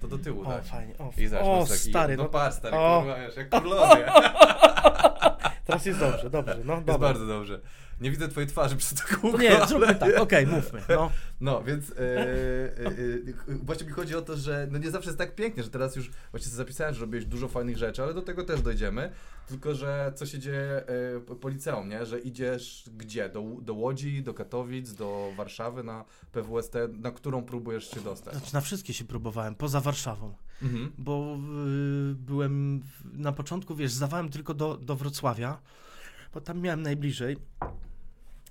to 0.00 0.08
do 0.08 0.18
tyłu 0.18 0.42
O, 0.42 0.48
dać. 0.48 0.66
fajnie. 0.68 0.94
O, 0.98 1.12
I 1.16 1.26
zobacz, 1.26 1.44
o 1.46 1.60
masz 1.60 1.68
taki, 1.68 1.80
stary, 1.90 2.16
no, 2.16 2.22
no, 2.22 2.28
patrz, 2.28 2.56
stary, 2.56 2.76
o. 2.76 2.98
kurwa, 3.00 3.16
wiesz, 3.20 3.36
jak 3.36 3.48
królowie. 3.50 4.06
teraz 5.66 5.86
jest 5.86 5.98
dobrze, 6.00 6.30
dobrze, 6.30 6.58
no 6.64 6.74
Jest 6.74 6.86
dobra. 6.86 6.98
bardzo 7.08 7.26
dobrze. 7.26 7.60
Nie 8.00 8.10
widzę 8.10 8.28
twojej 8.28 8.48
twarzy 8.48 8.76
przez 8.76 8.94
to 8.94 9.16
kółko, 9.20 9.36
To 9.38 9.42
nie, 9.42 9.56
ale- 9.56 9.66
zróbmy 9.66 9.94
tak, 9.94 10.18
okej, 10.20 10.46
mówmy, 10.46 10.80
no. 10.88 11.10
No, 11.40 11.62
więc 11.62 11.90
e, 11.90 11.94
e, 11.94 12.86
e, 12.86 12.92
właśnie 13.48 13.86
mi 13.86 13.92
chodzi 13.92 14.14
o 14.16 14.22
to, 14.22 14.36
że 14.36 14.68
no 14.70 14.78
nie 14.78 14.90
zawsze 14.90 15.08
jest 15.08 15.18
tak 15.18 15.34
pięknie, 15.34 15.62
że 15.62 15.70
teraz 15.70 15.96
już 15.96 16.10
właśnie 16.30 16.46
sobie 16.48 16.56
zapisałem, 16.56 16.94
że 16.94 17.00
robiłeś 17.00 17.24
dużo 17.24 17.48
fajnych 17.48 17.76
rzeczy, 17.76 18.02
ale 18.02 18.14
do 18.14 18.22
tego 18.22 18.44
też 18.44 18.62
dojdziemy. 18.62 19.12
Tylko, 19.48 19.74
że 19.74 20.12
co 20.14 20.26
się 20.26 20.38
dzieje 20.38 20.82
e, 21.16 21.20
po- 21.20 21.36
po 21.36 21.48
liceum, 21.48 21.88
nie? 21.88 22.06
Że 22.06 22.18
idziesz 22.20 22.84
gdzie? 22.96 23.28
Do, 23.28 23.42
do 23.62 23.74
Łodzi, 23.74 24.22
do 24.22 24.34
Katowic, 24.34 24.92
do 24.92 25.32
Warszawy 25.36 25.82
na 25.84 26.04
PWST, 26.32 26.74
na 26.92 27.10
którą 27.10 27.42
próbujesz 27.44 27.90
się 27.90 28.00
dostać? 28.00 28.34
Znaczy, 28.34 28.54
na 28.54 28.60
wszystkie 28.60 28.94
się 28.94 29.04
próbowałem, 29.04 29.54
poza 29.54 29.80
Warszawą, 29.80 30.34
Mhm. 30.62 30.92
bo 30.98 31.36
y, 32.10 32.14
byłem, 32.14 32.80
w- 32.82 33.18
na 33.18 33.32
początku, 33.32 33.74
wiesz, 33.76 33.92
zdawałem 33.92 34.28
tylko 34.28 34.54
do, 34.54 34.76
do 34.76 34.96
Wrocławia, 34.96 35.60
bo 36.34 36.40
tam 36.40 36.60
miałem 36.60 36.82
najbliżej. 36.82 37.36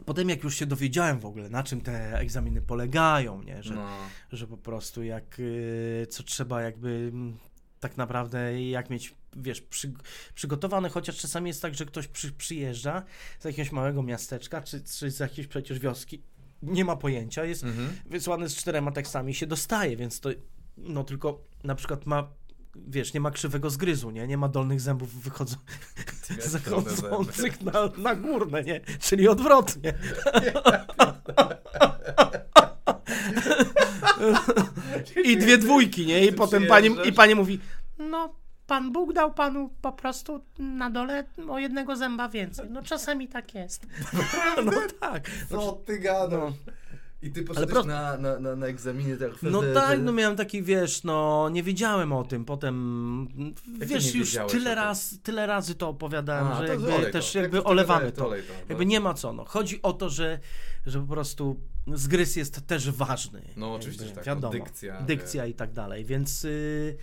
Potem 0.06 0.30
jak 0.30 0.44
już 0.44 0.56
się 0.56 0.66
dowiedziałem 0.66 1.20
w 1.20 1.26
ogóle, 1.26 1.50
na 1.50 1.64
czym 1.64 1.82
te 1.82 2.20
egzaminy 2.20 2.62
polegają, 2.62 3.44
nie, 3.44 3.64
że, 3.64 3.76
No. 3.76 3.88
że 4.32 4.48
po 4.48 4.58
prostu 4.58 5.04
jak, 5.04 5.40
y, 5.40 6.08
co 6.10 6.24
trzeba 6.24 6.62
jakby 6.62 7.10
mm, 7.14 7.38
tak 7.80 7.98
naprawdę 7.98 8.64
jak 8.70 8.90
mieć, 8.90 9.16
wiesz, 9.36 9.62
przy, 9.62 9.94
przygotowane, 10.36 10.90
chociaż 10.90 11.18
czasami 11.18 11.48
jest 11.48 11.62
tak, 11.62 11.76
że 11.76 11.86
ktoś 11.86 12.08
przy, 12.08 12.32
przyjeżdża 12.32 13.04
z 13.40 13.46
jakiegoś 13.46 13.72
małego 13.72 14.04
miasteczka, 14.04 14.62
czy, 14.62 14.84
czy 14.84 15.12
z 15.12 15.20
jakiejś 15.20 15.48
przecież 15.48 15.80
wioski, 15.80 16.22
nie 16.62 16.86
ma 16.86 16.96
pojęcia, 16.96 17.46
jest 17.46 17.64
Mhm. 17.64 17.90
wysłany 18.06 18.50
z 18.50 18.56
czterema 18.56 18.92
tekstami 18.92 19.32
i 19.32 19.36
się 19.36 19.48
dostaje, 19.48 19.98
więc 19.98 20.20
to, 20.20 20.30
no 20.78 21.04
tylko 21.04 21.42
na 21.64 21.76
przykład 21.76 22.06
ma, 22.06 22.28
wiesz, 22.76 23.14
nie 23.14 23.20
ma 23.20 23.32
krzywego 23.32 23.70
zgryzu, 23.70 24.12
nie, 24.12 24.28
nie 24.28 24.38
ma 24.38 24.48
dolnych 24.48 24.82
zębów 24.82 25.22
wychodzą, 25.22 25.56
zachodzących 26.40 27.62
na, 27.62 27.90
na 27.98 28.16
górne, 28.16 28.64
nie, 28.64 28.82
czyli 29.00 29.28
odwrotnie. 29.28 29.94
I 35.24 35.38
dwie 35.38 35.58
dwójki, 35.58 36.06
nie? 36.06 36.26
I 36.26 36.34
potem 36.34 36.68
pani, 36.68 36.90
i 37.06 37.14
pani 37.14 37.36
mówi, 37.36 37.60
no 37.98 38.36
Pan 38.68 38.92
Bóg 38.92 39.14
dał 39.14 39.34
panu 39.34 39.70
po 39.82 39.92
prostu 39.92 40.42
na 40.60 40.90
dole 40.90 41.24
o 41.50 41.60
jednego 41.60 41.96
zęba 41.96 42.30
więcej. 42.30 42.70
No 42.70 42.84
czasami 42.84 43.28
tak 43.28 43.56
jest. 43.56 43.86
No 44.66 44.72
tak. 45.00 45.30
Co 45.50 45.72
ty 45.72 46.00
gadasz? 46.00 46.40
No. 46.40 46.54
I 47.26 47.32
ty 47.32 47.44
poszedłeś 47.44 47.72
pro- 47.72 47.84
na, 47.84 48.18
na, 48.18 48.40
na, 48.40 48.56
na 48.56 48.66
egzaminie 48.68 49.18
tak 49.18 49.30
No 49.44 49.60
wtedy, 49.62 49.74
tak, 49.74 49.98
że- 49.98 50.04
no 50.04 50.12
miałem 50.12 50.36
taki, 50.38 50.64
wiesz, 50.64 51.04
no 51.04 51.50
nie 51.52 51.64
wiedziałem 51.64 52.14
o 52.14 52.24
tym, 52.24 52.46
potem, 52.46 53.28
Jak 53.80 53.90
wiesz, 53.90 54.16
już 54.16 54.38
tyle 54.50 54.76
raz, 54.76 55.20
tyle 55.24 55.46
razy 55.46 55.76
to 55.76 55.90
opowiadałem, 55.90 56.48
A, 56.48 56.56
że 56.62 56.68
to 56.68 56.74
jakby 56.74 57.12
też 57.12 57.32
to. 57.34 57.40
jakby 57.40 57.58
Jak 57.58 57.68
olewamy 57.68 58.12
to. 58.12 58.24
to, 58.24 58.30
no. 58.30 58.36
Jakby 58.70 58.86
nie 58.86 59.00
ma 59.00 59.14
co, 59.14 59.34
no. 59.34 59.46
Chodzi 59.46 59.82
o 59.82 59.94
to, 59.94 60.10
że, 60.10 60.40
że 60.86 61.00
po 61.02 61.08
prostu 61.08 61.60
zgryz 61.94 62.36
jest 62.36 62.68
też 62.68 62.92
ważny. 62.92 63.42
No, 63.58 63.74
oczywiście, 63.74 64.06
Jakby, 64.06 64.16
tak, 64.16 64.26
no, 64.26 64.36
Wiadomo, 64.36 64.52
dykcja, 64.66 65.02
dykcja 65.02 65.46
i 65.46 65.54
tak 65.54 65.74
dalej, 65.74 66.06
więc... 66.06 66.46
Y, 66.46 66.98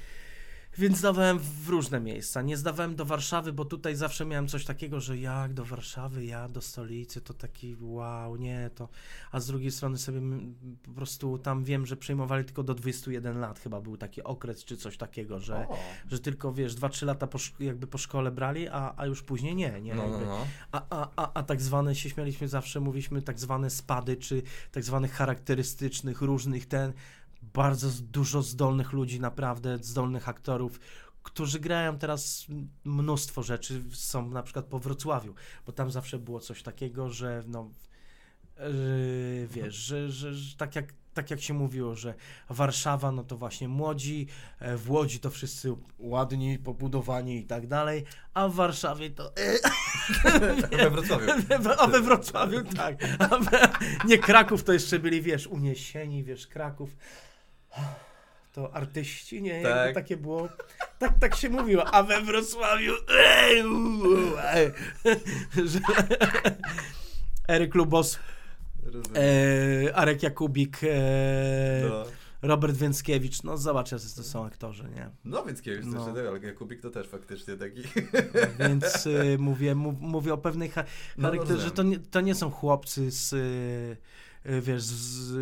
więc 0.78 0.98
zdawałem 0.98 1.38
w 1.38 1.68
różne 1.68 2.00
miejsca. 2.00 2.42
Nie 2.42 2.56
zdawałem 2.56 2.96
do 2.96 3.04
Warszawy, 3.04 3.52
bo 3.52 3.64
tutaj 3.64 3.96
zawsze 3.96 4.24
miałem 4.24 4.48
coś 4.48 4.64
takiego, 4.64 5.00
że 5.00 5.18
jak 5.18 5.54
do 5.54 5.64
Warszawy, 5.64 6.24
ja 6.24 6.48
do 6.48 6.60
stolicy, 6.60 7.20
to 7.20 7.34
taki 7.34 7.76
wow, 7.80 8.36
nie, 8.36 8.70
to. 8.74 8.88
A 9.32 9.40
z 9.40 9.46
drugiej 9.46 9.70
strony 9.70 9.98
sobie 9.98 10.20
po 10.82 10.90
prostu 10.92 11.38
tam 11.38 11.64
wiem, 11.64 11.86
że 11.86 11.96
przyjmowali 11.96 12.44
tylko 12.44 12.62
do 12.62 12.74
21 12.74 13.40
lat, 13.40 13.58
chyba 13.58 13.80
był 13.80 13.96
taki 13.96 14.22
okres 14.22 14.64
czy 14.64 14.76
coś 14.76 14.96
takiego, 14.96 15.38
że, 15.38 15.68
O. 15.68 15.78
że 16.10 16.18
tylko 16.18 16.52
wiesz, 16.52 16.74
2-3 16.74 17.06
lata 17.06 17.26
po, 17.26 17.38
jakby 17.60 17.86
po 17.86 17.98
szkole 17.98 18.30
brali, 18.30 18.68
a, 18.68 18.94
a 18.96 19.06
już 19.06 19.22
później 19.22 19.56
nie. 19.56 19.80
nie 19.80 19.94
No, 19.94 20.08
no, 20.08 20.20
no. 20.20 20.46
A, 20.72 20.82
a, 20.90 21.08
a, 21.16 21.32
a 21.34 21.42
tak 21.42 21.62
zwane 21.62 21.94
się 21.94 22.10
śmialiśmy 22.10 22.48
zawsze, 22.48 22.80
mówiliśmy 22.80 23.22
tak 23.22 23.40
zwane 23.40 23.70
spady, 23.70 24.16
czy 24.16 24.42
tak 24.72 24.84
zwanych 24.84 25.12
charakterystycznych, 25.12 26.22
różnych 26.22 26.66
ten. 26.66 26.92
Bardzo 27.54 27.88
dużo 28.02 28.42
zdolnych 28.42 28.92
ludzi, 28.92 29.20
naprawdę 29.20 29.78
zdolnych 29.82 30.28
aktorów, 30.28 30.80
którzy 31.22 31.60
grają 31.60 31.98
teraz 31.98 32.46
mnóstwo 32.84 33.42
rzeczy, 33.42 33.82
są 33.92 34.30
na 34.30 34.42
przykład 34.42 34.64
po 34.64 34.78
Wrocławiu, 34.78 35.34
bo 35.66 35.72
tam 35.72 35.90
zawsze 35.90 36.18
było 36.18 36.40
coś 36.40 36.62
takiego, 36.62 37.10
że 37.10 37.42
no 37.46 37.70
yy, 38.58 39.48
wiesz, 39.50 39.74
że, 39.74 40.10
że, 40.10 40.34
że 40.34 40.56
tak 40.56 40.76
jak 40.76 40.94
tak 41.14 41.30
jak 41.30 41.40
się 41.40 41.54
mówiło, 41.54 41.94
że 41.94 42.14
Warszawa, 42.50 43.12
no 43.12 43.24
to 43.24 43.36
właśnie 43.36 43.68
młodzi, 43.68 44.26
e, 44.58 44.76
w 44.76 44.90
Łodzi 44.90 45.20
to 45.20 45.30
wszyscy 45.30 45.74
ładni, 45.98 46.58
pobudowani 46.58 47.38
i 47.38 47.44
tak 47.44 47.66
dalej, 47.66 48.04
a 48.34 48.48
w 48.48 48.54
Warszawie 48.54 49.10
to 49.10 49.32
We 50.70 50.90
Wrocławiu. 50.90 51.26
a 51.78 51.86
we 51.86 52.00
Wrocławiu 52.00 52.64
tak. 52.76 52.96
A 53.18 53.38
we, 53.38 53.68
nie 54.04 54.18
Kraków 54.18 54.64
to 54.64 54.72
jeszcze 54.72 54.98
byli, 54.98 55.22
wiesz, 55.22 55.46
uniesieni, 55.46 56.24
wiesz, 56.24 56.46
Kraków. 56.46 56.96
To 58.52 58.74
artyści, 58.74 59.42
nie? 59.42 59.62
Tak. 59.62 59.76
Jakby 59.76 59.94
takie 59.94 60.16
było. 60.16 60.48
Tak, 60.98 61.18
tak 61.18 61.34
się 61.36 61.48
mówiło. 61.50 61.84
A 61.94 62.02
we 62.02 62.20
Wrocławiu. 62.22 62.92
ej. 64.54 64.72
Że, 65.66 65.78
Eryk 67.48 67.74
Lubos, 67.74 68.18
e, 69.16 69.94
Arek 69.96 70.22
Jakubik, 70.22 70.78
e, 70.84 70.88
No. 71.88 72.04
Robert 72.42 72.76
Więckiewicz. 72.76 73.42
No 73.42 73.56
zobacz, 73.56 73.92
jacy 73.92 74.16
to 74.16 74.22
są 74.22 74.44
aktorzy, 74.46 74.84
nie? 74.94 75.10
No 75.24 75.44
więc 75.44 75.62
kiedyś 75.62 75.84
No. 75.86 76.06
też, 76.14 76.26
ale 76.28 76.40
Jakubik 76.40 76.80
to 76.80 76.90
też 76.90 77.08
faktycznie 77.08 77.56
taki. 77.56 77.82
Więc 78.58 79.06
y, 79.06 79.36
mówię, 79.38 79.74
mów, 79.74 79.94
mówię 80.00 80.34
o 80.34 80.38
pewnej 80.38 80.70
No, 81.16 81.28
charakterze, 81.28 81.60
że 81.60 81.68
rozumiem. 81.68 81.74
to 81.76 81.82
nie, 81.82 81.98
to 82.10 82.20
nie 82.20 82.34
są 82.34 82.50
chłopcy 82.50 83.10
z, 83.10 83.32
y, 83.32 83.96
wiesz, 84.44 84.82
z, 84.82 85.32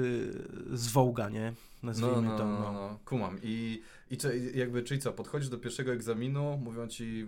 z 0.80 0.88
Wołga, 0.88 1.28
nie? 1.28 1.52
No, 1.82 1.86
Nazwijmy 1.86 2.22
no, 2.22 2.38
to, 2.38 2.44
no, 2.46 2.60
no. 2.60 2.72
no, 2.72 2.98
kumam. 3.04 3.38
I, 3.42 3.82
i 4.10 4.16
czy, 4.16 4.52
jakby, 4.54 4.82
czyli 4.82 5.00
co, 5.00 5.12
podchodzisz 5.12 5.48
do 5.48 5.58
pierwszego 5.58 5.92
egzaminu, 5.92 6.56
mówią 6.64 6.88
ci 6.88 7.26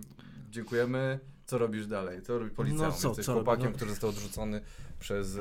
dziękujemy, 0.49 1.19
co 1.45 1.57
robisz 1.57 1.87
dalej? 1.87 2.21
Co 2.21 2.39
robi 2.39 2.51
policja? 2.51 2.87
No 2.87 2.91
co, 2.93 3.07
Jesteś 3.07 3.25
co 3.25 3.33
chłopakiem, 3.33 3.65
No. 3.65 3.71
który 3.75 3.91
został 3.91 4.09
odrzucony 4.09 4.61
przez... 4.99 5.35
e, 5.35 5.39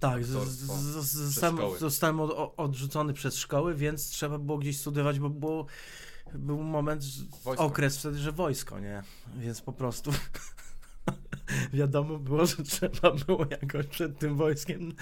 Tak, 0.00 0.24
z, 0.24 0.28
z, 0.28 0.58
z, 0.58 1.38
przez 1.38 1.78
zostałem, 1.80 2.20
od, 2.20 2.54
odrzucony 2.56 3.12
przez 3.12 3.36
szkoły, 3.36 3.74
więc 3.74 4.08
trzeba 4.08 4.38
było 4.38 4.58
gdzieś 4.58 4.78
studiować, 4.80 5.20
bo 5.20 5.30
było, 5.30 5.66
był 6.34 6.62
moment, 6.62 7.04
Wojsko. 7.44 7.64
okres 7.64 7.98
wtedy, 7.98 8.18
że 8.18 8.32
wojsko, 8.32 8.80
nie? 8.80 9.02
Więc 9.36 9.60
po 9.60 9.72
prostu 9.72 10.10
wiadomo 11.72 12.18
było, 12.18 12.46
że 12.46 12.62
trzeba 12.62 13.10
było 13.26 13.46
jakoś 13.50 13.86
przed 13.86 14.18
tym 14.18 14.36
wojskiem. 14.36 14.92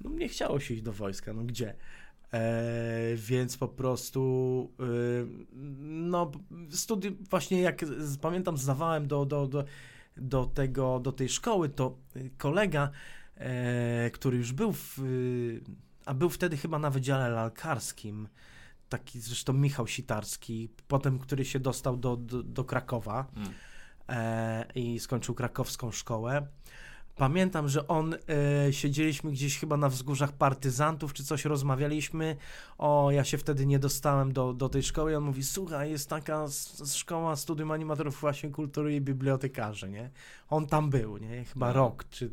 No 0.00 0.10
nie 0.10 0.28
chciało 0.28 0.60
się 0.60 0.74
iść 0.74 0.82
do 0.82 0.92
wojska, 0.92 1.32
no 1.32 1.44
gdzie? 1.44 1.74
E, 2.32 3.16
więc 3.16 3.56
po 3.56 3.68
prostu 3.68 4.72
y, 4.80 5.26
no 5.80 6.30
studi- 6.70 7.16
właśnie 7.30 7.60
jak 7.60 7.86
z- 7.86 8.18
pamiętam 8.18 8.56
zdawałem 8.56 9.06
do, 9.08 9.26
do, 9.26 9.46
do, 9.46 9.64
do 10.16 10.46
tego, 10.46 11.00
do 11.00 11.12
tej 11.12 11.28
szkoły, 11.28 11.68
to 11.68 11.98
kolega, 12.38 12.90
e, 13.36 14.10
który 14.10 14.36
już 14.38 14.52
był 14.52 14.72
w, 14.72 14.98
a 16.06 16.14
był 16.14 16.30
wtedy 16.30 16.56
chyba 16.56 16.78
na 16.78 16.90
wydziale 16.90 17.28
lalkarskim, 17.28 18.28
taki 18.88 19.20
zresztą 19.20 19.52
Michał 19.52 19.86
Sitarski, 19.86 20.68
potem 20.88 21.18
który 21.18 21.44
się 21.44 21.60
dostał 21.60 21.96
do, 21.96 22.16
do, 22.16 22.42
do 22.42 22.64
Krakowa 22.64 23.26
Mm. 23.36 23.52
E, 24.08 24.66
i 24.74 25.00
skończył 25.00 25.34
krakowską 25.34 25.90
szkołę, 25.90 26.46
Pamiętam, 27.16 27.68
że 27.68 27.88
on, 27.88 28.14
e, 28.14 28.72
siedzieliśmy 28.72 29.30
gdzieś 29.32 29.58
chyba 29.58 29.76
na 29.76 29.88
wzgórzach 29.88 30.32
partyzantów, 30.32 31.12
czy 31.12 31.24
coś 31.24 31.44
rozmawialiśmy. 31.44 32.36
O, 32.78 33.10
ja 33.10 33.24
się 33.24 33.38
wtedy 33.38 33.66
nie 33.66 33.78
dostałem 33.78 34.32
do, 34.32 34.52
do 34.52 34.68
tej 34.68 34.82
szkoły. 34.82 35.12
I 35.12 35.14
on 35.14 35.24
mówi, 35.24 35.44
słuchaj, 35.44 35.90
jest 35.90 36.10
taka 36.10 36.46
szkoła 36.94 37.36
studium 37.36 37.70
animatorów 37.70 38.20
właśnie 38.20 38.50
kultury 38.50 38.96
i 38.96 39.00
bibliotekarzy, 39.00 39.90
nie? 39.90 40.10
On 40.50 40.66
tam 40.66 40.90
był, 40.90 41.16
nie? 41.16 41.44
Chyba 41.44 41.66
No. 41.66 41.72
rok, 41.72 42.04
czy... 42.10 42.30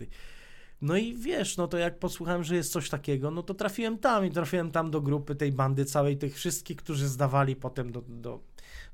No 0.83 0.97
i 0.97 1.15
wiesz, 1.15 1.57
no 1.57 1.67
to 1.67 1.77
jak 1.77 1.99
posłuchałem, 1.99 2.43
że 2.43 2.55
jest 2.55 2.71
coś 2.71 2.89
takiego, 2.89 3.31
no 3.31 3.43
to 3.43 3.53
trafiłem 3.53 3.97
tam 3.97 4.25
i 4.25 4.31
trafiłem 4.31 4.71
tam 4.71 4.91
do 4.91 5.01
grupy 5.01 5.35
tej 5.35 5.51
bandy 5.51 5.85
całej, 5.85 6.17
tych 6.17 6.35
wszystkich, 6.35 6.77
którzy 6.77 7.07
zdawali 7.07 7.55
potem 7.55 7.91
do, 7.91 8.01
do, 8.07 8.39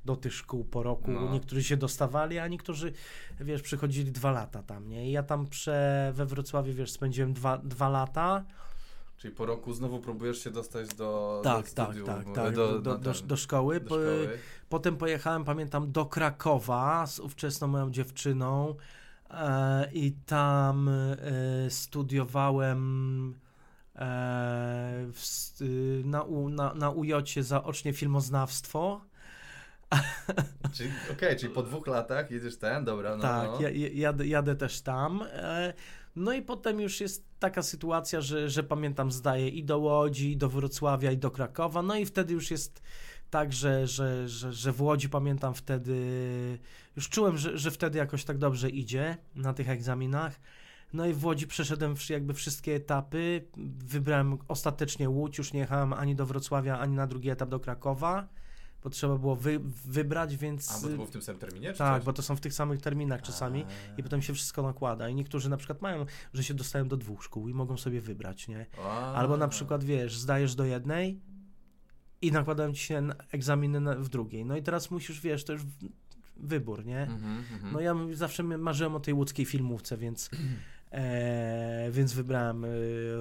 do 0.04 0.16
tych 0.16 0.34
szkół 0.34 0.64
po 0.64 0.82
roku. 0.82 1.10
No. 1.10 1.32
Niektórzy 1.32 1.64
się 1.64 1.76
dostawali, 1.76 2.38
a 2.38 2.48
niektórzy, 2.48 2.92
wiesz, 3.40 3.62
przychodzili 3.62 4.12
dwa 4.12 4.30
lata 4.30 4.62
tam, 4.62 4.88
nie? 4.88 5.08
I 5.08 5.12
ja 5.12 5.22
tam 5.22 5.46
prze, 5.46 6.12
we 6.14 6.26
Wrocławiu, 6.26 6.74
wiesz, 6.74 6.90
spędziłem 6.90 7.32
dwa, 7.32 7.58
dwa 7.58 7.88
lata. 7.88 8.44
Czyli 9.16 9.34
po 9.34 9.46
roku 9.46 9.72
znowu 9.72 10.00
próbujesz 10.00 10.44
się 10.44 10.50
dostać 10.50 10.94
do 10.94 11.40
Tak, 11.44 11.66
do 11.66 11.74
tak, 11.74 11.88
studium, 11.88 12.06
tak, 12.06 12.26
do, 12.26 12.32
tak, 12.32 12.54
do, 12.54 12.80
do, 12.80 12.98
do, 12.98 12.98
do, 12.98 13.36
szkoły. 13.36 13.80
szkoły. 13.84 14.38
Potem 14.68 14.96
pojechałem, 14.96 15.44
pamiętam, 15.44 15.92
do 15.92 16.06
Krakowa 16.06 17.06
z 17.06 17.20
ówczesną 17.20 17.66
moją 17.66 17.90
dziewczyną 17.90 18.74
i 19.92 20.12
tam 20.26 20.88
e, 20.88 21.70
studiowałem 21.70 23.34
e, 23.94 23.98
w, 25.12 25.60
y, 25.60 26.02
na, 26.04 26.24
na, 26.50 26.74
na 26.74 26.90
UJ 26.90 27.12
zaocznie 27.40 27.92
filmoznawstwo. 27.92 29.00
Czyli, 30.74 30.90
Okej, 31.12 31.36
czyli 31.36 31.54
po 31.54 31.62
dwóch 31.62 31.86
latach 31.86 32.30
jedziesz 32.30 32.58
ten, 32.58 32.84
dobra, 32.84 33.16
no, 33.16 33.22
tak, 33.22 33.50
no. 33.50 33.60
ja, 33.60 33.70
ja- 33.70 33.88
jadę, 33.92 34.26
jadę 34.26 34.56
też 34.56 34.80
tam. 34.80 35.22
E, 35.32 35.74
no 36.16 36.32
i 36.32 36.42
potem 36.42 36.80
już 36.80 37.00
jest 37.00 37.24
taka 37.38 37.62
sytuacja, 37.62 38.20
że, 38.20 38.48
że 38.50 38.62
pamiętam, 38.62 39.10
zdaję 39.12 39.48
i 39.48 39.64
do 39.64 39.78
Łodzi, 39.78 40.32
i 40.32 40.36
do 40.36 40.48
Wrocławia, 40.48 41.12
i 41.12 41.18
do 41.18 41.30
Krakowa. 41.30 41.82
No 41.82 41.96
i 41.96 42.06
wtedy 42.06 42.34
już 42.34 42.50
jest 42.50 42.82
tak, 43.30 43.52
że, 43.52 43.86
że, 43.86 44.28
że, 44.28 44.52
że 44.52 44.72
w 44.72 44.82
Łodzi 44.82 45.08
pamiętam 45.08 45.54
wtedy, 45.54 45.98
już 46.96 47.08
czułem, 47.08 47.38
że, 47.38 47.58
że 47.58 47.70
wtedy 47.70 47.98
jakoś 47.98 48.24
tak 48.24 48.38
dobrze 48.38 48.70
idzie 48.70 49.16
na 49.34 49.54
tych 49.54 49.68
egzaminach. 49.68 50.40
No 50.92 51.06
i 51.06 51.12
w 51.12 51.24
Łodzi 51.24 51.46
przeszedłem 51.46 51.94
jakby 52.10 52.34
wszystkie 52.34 52.74
etapy. 52.74 53.44
Wybrałem 53.84 54.38
ostatecznie 54.48 55.10
Łódź, 55.10 55.38
już 55.38 55.52
nie 55.52 55.60
jechałem 55.60 55.92
ani 55.92 56.16
do 56.16 56.26
Wrocławia, 56.26 56.78
ani 56.78 56.96
na 56.96 57.06
drugi 57.06 57.30
etap 57.30 57.48
do 57.48 57.60
Krakowa, 57.60 58.28
bo 58.84 58.90
trzeba 58.90 59.18
było 59.18 59.36
wy, 59.36 59.60
wybrać, 59.84 60.36
więc... 60.36 60.70
A, 60.70 60.74
bo 60.74 60.88
to 60.88 60.94
było 60.94 61.06
w 61.06 61.10
tym 61.10 61.22
samym 61.22 61.40
terminie, 61.40 61.72
czy 61.72 61.78
Tak, 61.78 62.04
bo 62.04 62.12
to 62.12 62.22
są 62.22 62.36
w 62.36 62.40
tych 62.40 62.54
samych 62.54 62.80
terminach 62.80 63.22
czasami 63.22 63.64
A. 63.64 64.00
i 64.00 64.02
potem 64.02 64.22
się 64.22 64.34
wszystko 64.34 64.62
nakłada. 64.62 65.08
I 65.08 65.14
niektórzy 65.14 65.50
na 65.50 65.56
przykład 65.56 65.82
mają, 65.82 66.06
że 66.32 66.44
się 66.44 66.54
dostają 66.54 66.88
do 66.88 66.96
dwóch 66.96 67.24
szkół 67.24 67.48
i 67.48 67.54
mogą 67.54 67.76
sobie 67.76 68.00
wybrać, 68.00 68.48
nie? 68.48 68.66
A. 68.84 69.14
Albo 69.14 69.36
na 69.36 69.48
przykład, 69.48 69.84
wiesz, 69.84 70.18
zdajesz 70.18 70.54
do 70.54 70.64
jednej 70.64 71.20
i 72.22 72.32
nakładają 72.32 72.72
ci 72.72 72.82
się 72.84 73.00
na- 73.00 73.14
egzaminy 73.32 73.96
w 73.96 74.08
drugiej. 74.08 74.44
No 74.44 74.56
i 74.56 74.62
teraz 74.62 74.90
musisz, 74.90 75.20
wiesz, 75.20 75.44
to 75.44 75.52
już 75.52 75.62
wybór, 76.36 76.86
nie? 76.86 77.02
Mhm, 77.02 77.44
mhm. 77.52 77.72
No 77.72 77.80
ja 77.80 77.94
zawsze 78.12 78.42
marzyłem 78.42 78.94
o 78.94 79.00
tej 79.00 79.14
łódzkiej 79.14 79.46
filmówce, 79.46 79.96
więc, 79.96 80.30
e, 80.90 81.88
więc 81.92 82.12
wybrałem 82.12 82.64
e, 82.64 82.68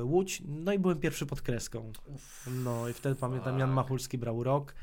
Łódź. 0.03 0.41
No 0.47 0.73
i 0.73 0.79
byłem 0.79 0.99
pierwszy 0.99 1.25
pod 1.25 1.41
kreską. 1.41 1.91
No 2.63 2.89
i 2.89 2.93
wtedy 2.93 3.15
pamiętam, 3.15 3.59
Jan. 3.59 3.69
Machulski 3.71 4.17
brał 4.17 4.43
rok. 4.43 4.73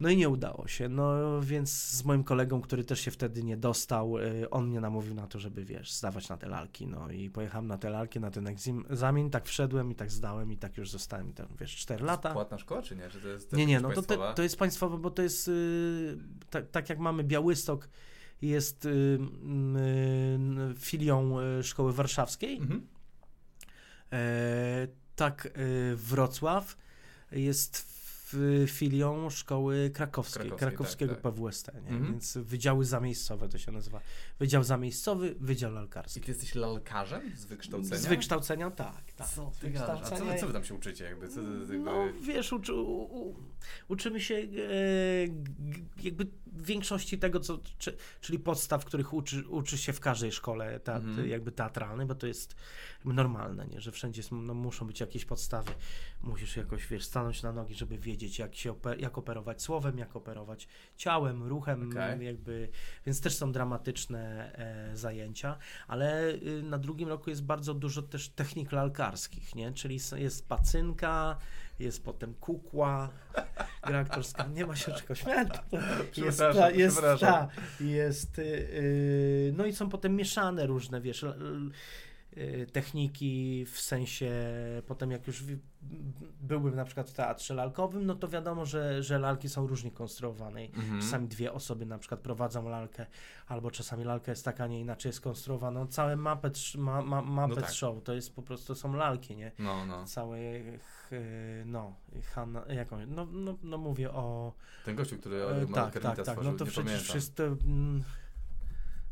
No 0.00 0.08
i 0.08 0.16
nie 0.16 0.28
udało 0.28 0.68
się. 0.68 0.88
No 0.88 1.40
więc 1.40 1.72
z 1.72 2.04
moim 2.04 2.24
kolegą, 2.24 2.60
który 2.60 2.84
też 2.84 3.00
się 3.00 3.10
wtedy 3.10 3.44
nie 3.44 3.56
dostał, 3.56 4.18
y, 4.18 4.50
on 4.50 4.68
mnie 4.68 4.80
namówił 4.80 5.14
na 5.14 5.26
to, 5.26 5.38
żeby 5.38 5.64
wiesz, 5.64 5.92
zdawać 5.92 6.28
na 6.28 6.36
te 6.36 6.48
lalki. 6.48 6.86
No 6.86 7.10
i 7.10 7.30
pojechałem 7.30 7.66
na 7.66 7.78
te 7.78 7.90
lalki, 7.90 8.20
na 8.20 8.30
ten 8.30 8.46
egzamin, 8.46 9.30
tak 9.30 9.48
wszedłem 9.48 9.90
i 9.90 9.94
tak 9.94 10.10
zdałem 10.10 10.52
i 10.52 10.56
tak 10.56 10.78
już 10.78 10.90
zostałem 10.90 11.32
tam, 11.32 11.46
wiesz, 11.60 11.76
4 11.76 12.04
lata. 12.04 12.32
Płatna 12.32 12.58
szkoła, 12.58 12.82
czy 12.82 12.96
nie? 12.96 13.08
Czy 13.08 13.20
to 13.20 13.28
jest 13.28 13.52
Nie, 13.52 13.66
nie, 13.66 13.80
no 13.80 13.90
to, 13.90 14.02
te, 14.02 14.18
to 14.34 14.42
jest 14.42 14.56
państwowe, 14.56 14.98
bo 14.98 15.10
to 15.10 15.22
jest 15.22 15.48
y, 15.48 16.18
tak, 16.50 16.70
tak 16.70 16.88
jak 16.88 16.98
mamy 16.98 17.24
Białystok 17.24 17.88
jest 18.42 18.84
y, 18.84 18.88
y, 18.88 19.18
filią 20.78 21.40
y, 21.40 21.62
szkoły 21.62 21.92
warszawskiej, 21.92 22.56
Mhm. 22.56 22.86
E, 24.12 24.88
tak, 25.16 25.46
e, 25.46 25.50
Wrocław 25.96 26.76
jest 27.32 27.89
filią 28.66 29.30
szkoły 29.30 29.90
krakowskiej, 29.94 30.34
Krakowskiej, 30.42 30.68
krakowskiego 30.68 31.14
tak, 31.14 31.22
tak. 31.22 31.32
PWST? 31.34 31.68
Mhm. 31.68 32.04
więc 32.04 32.36
wydziały 32.38 32.84
zamiejscowe 32.84 33.48
to 33.48 33.58
się 33.58 33.72
nazywa. 33.72 34.00
Wydział 34.38 34.64
zamiejscowy, 34.64 35.34
wydział 35.40 35.72
lalkarski. 35.72 36.20
I 36.20 36.22
ty 36.22 36.30
jesteś 36.30 36.54
lalkarzem 36.54 37.22
z 37.36 37.44
wykształcenia? 37.44 37.96
Z 38.00 38.06
wykształcenia 38.06 38.70
tak, 38.70 39.12
tak. 39.12 39.28
Co 39.28 39.52
ty 39.60 39.70
gadasz? 39.70 39.88
A 40.02 40.02
co, 40.04 40.16
wykształcenia- 40.16 40.32
wy- 40.32 40.38
co 40.40 40.46
wy 40.46 40.52
tam 40.52 40.64
się 40.64 40.74
uczycie 40.74 41.04
jakby? 41.04 41.28
Co, 41.28 41.34
to- 41.34 41.42
jakby... 41.50 41.78
No 41.78 42.06
wiesz, 42.22 42.52
uczy, 42.52 42.74
u, 42.74 43.02
u, 43.02 43.36
uczymy 43.88 44.20
się 44.20 44.34
e, 44.34 44.48
jakby 46.02 46.26
większości 46.52 47.18
tego, 47.18 47.40
co, 47.40 47.58
czy, 47.78 47.96
czyli 48.20 48.38
podstaw, 48.38 48.84
których 48.84 49.12
uczy, 49.12 49.48
uczy 49.48 49.78
się 49.78 49.92
w 49.92 50.00
każdej 50.00 50.32
szkole 50.32 50.80
teat, 50.80 51.02
Mhm. 51.04 51.28
jakby 51.28 51.52
teatralnej, 51.52 52.06
bo 52.06 52.14
to 52.14 52.26
jest 52.26 52.56
normalne, 53.04 53.66
nie? 53.66 53.80
że 53.80 53.92
wszędzie 53.92 54.20
jest, 54.20 54.32
no, 54.32 54.54
muszą 54.54 54.86
być 54.86 55.00
jakieś 55.00 55.24
podstawy. 55.24 55.70
Musisz 56.22 56.56
jakoś, 56.56 56.86
wiesz, 56.86 57.04
stanąć 57.04 57.42
na 57.42 57.52
nogi, 57.52 57.74
żeby 57.74 57.98
wiedzieć, 57.98 58.38
jak 58.38 58.54
się 58.54 58.72
oper- 58.72 59.00
jak 59.00 59.18
operować 59.18 59.62
słowem, 59.62 59.98
jak 59.98 60.16
operować 60.16 60.68
ciałem, 60.96 61.42
ruchem, 61.42 61.88
Okej. 61.90 62.26
jakby, 62.26 62.68
więc 63.06 63.20
też 63.20 63.34
są 63.36 63.52
dramatyczne 63.52 64.52
e, 64.92 64.96
zajęcia, 64.96 65.58
ale 65.88 66.32
y, 66.34 66.62
na 66.62 66.78
drugim 66.78 67.08
roku 67.08 67.30
jest 67.30 67.44
bardzo 67.44 67.74
dużo 67.74 68.02
też 68.02 68.28
technik 68.28 68.72
lalkarskich, 68.72 69.54
nie? 69.54 69.72
Czyli 69.72 69.98
jest 70.16 70.48
pacynka, 70.48 71.36
jest 71.80 72.04
potem 72.04 72.34
kukła, 72.34 73.10
gra 73.86 73.98
aktorska, 73.98 74.46
nie 74.46 74.66
ma 74.66 74.76
się 74.76 74.92
czego 74.92 75.14
śmiać. 75.14 75.48
Jest 76.16 76.38
ta, 76.38 76.70
jest 76.70 77.02
ta, 77.20 77.48
jest, 77.80 78.38
y, 78.38 78.42
y, 78.42 79.54
no 79.56 79.66
i 79.66 79.72
są 79.72 79.88
potem 79.88 80.16
mieszane 80.16 80.66
różne, 80.66 81.00
wiesz, 81.00 81.24
techniki 82.72 83.64
w 83.66 83.80
sensie, 83.80 84.32
potem 84.86 85.10
jak 85.10 85.26
już 85.26 85.44
byłbym 86.40 86.74
na 86.74 86.84
przykład 86.84 87.10
w 87.10 87.12
teatrze 87.14 87.54
lalkowym, 87.54 88.06
no 88.06 88.14
to 88.14 88.28
wiadomo, 88.28 88.66
że, 88.66 89.02
że 89.02 89.18
lalki 89.18 89.48
są 89.48 89.66
różnie 89.66 89.90
konstruowane. 89.90 90.60
Mhm. 90.60 91.00
Czasami 91.00 91.28
dwie 91.28 91.52
osoby 91.52 91.86
na 91.86 91.98
przykład 91.98 92.20
prowadzą 92.20 92.68
lalkę, 92.68 93.06
albo 93.48 93.70
czasami 93.70 94.04
lalka 94.04 94.32
jest 94.32 94.44
taka, 94.44 94.66
nie 94.66 94.80
inaczej 94.80 95.12
skonstruowana. 95.12 95.80
No, 95.80 95.86
całe 95.86 96.16
sh- 96.16 96.78
ma, 96.78 97.02
ma, 97.02 97.22
Muppet 97.22 97.56
No 97.56 97.62
tak. 97.62 97.70
Show 97.70 98.02
to 98.04 98.14
jest 98.14 98.34
po 98.34 98.42
prostu, 98.42 98.74
są 98.74 98.94
lalki, 98.94 99.36
nie? 99.36 99.52
No, 99.58 99.86
no. 99.86 100.04
Całe, 100.04 100.38
ch- 100.78 101.10
no, 101.66 101.94
Hanna, 102.34 102.64
jaką, 102.68 103.06
no, 103.06 103.26
no, 103.26 103.58
no 103.62 103.78
mówię 103.78 104.10
o... 104.10 104.52
Ten 104.84 104.96
gościu, 104.96 105.18
który 105.18 105.44
E, 105.44 105.66
tak, 105.74 105.92
tak, 106.00 106.02
tak, 106.16 106.26
stworzył, 106.26 106.52
no 106.52 106.58
to 106.58 106.64
przecież 106.64 106.84
pamiętam. 106.84 107.04
wszyscy... 107.04 107.42
Mm, 107.42 108.02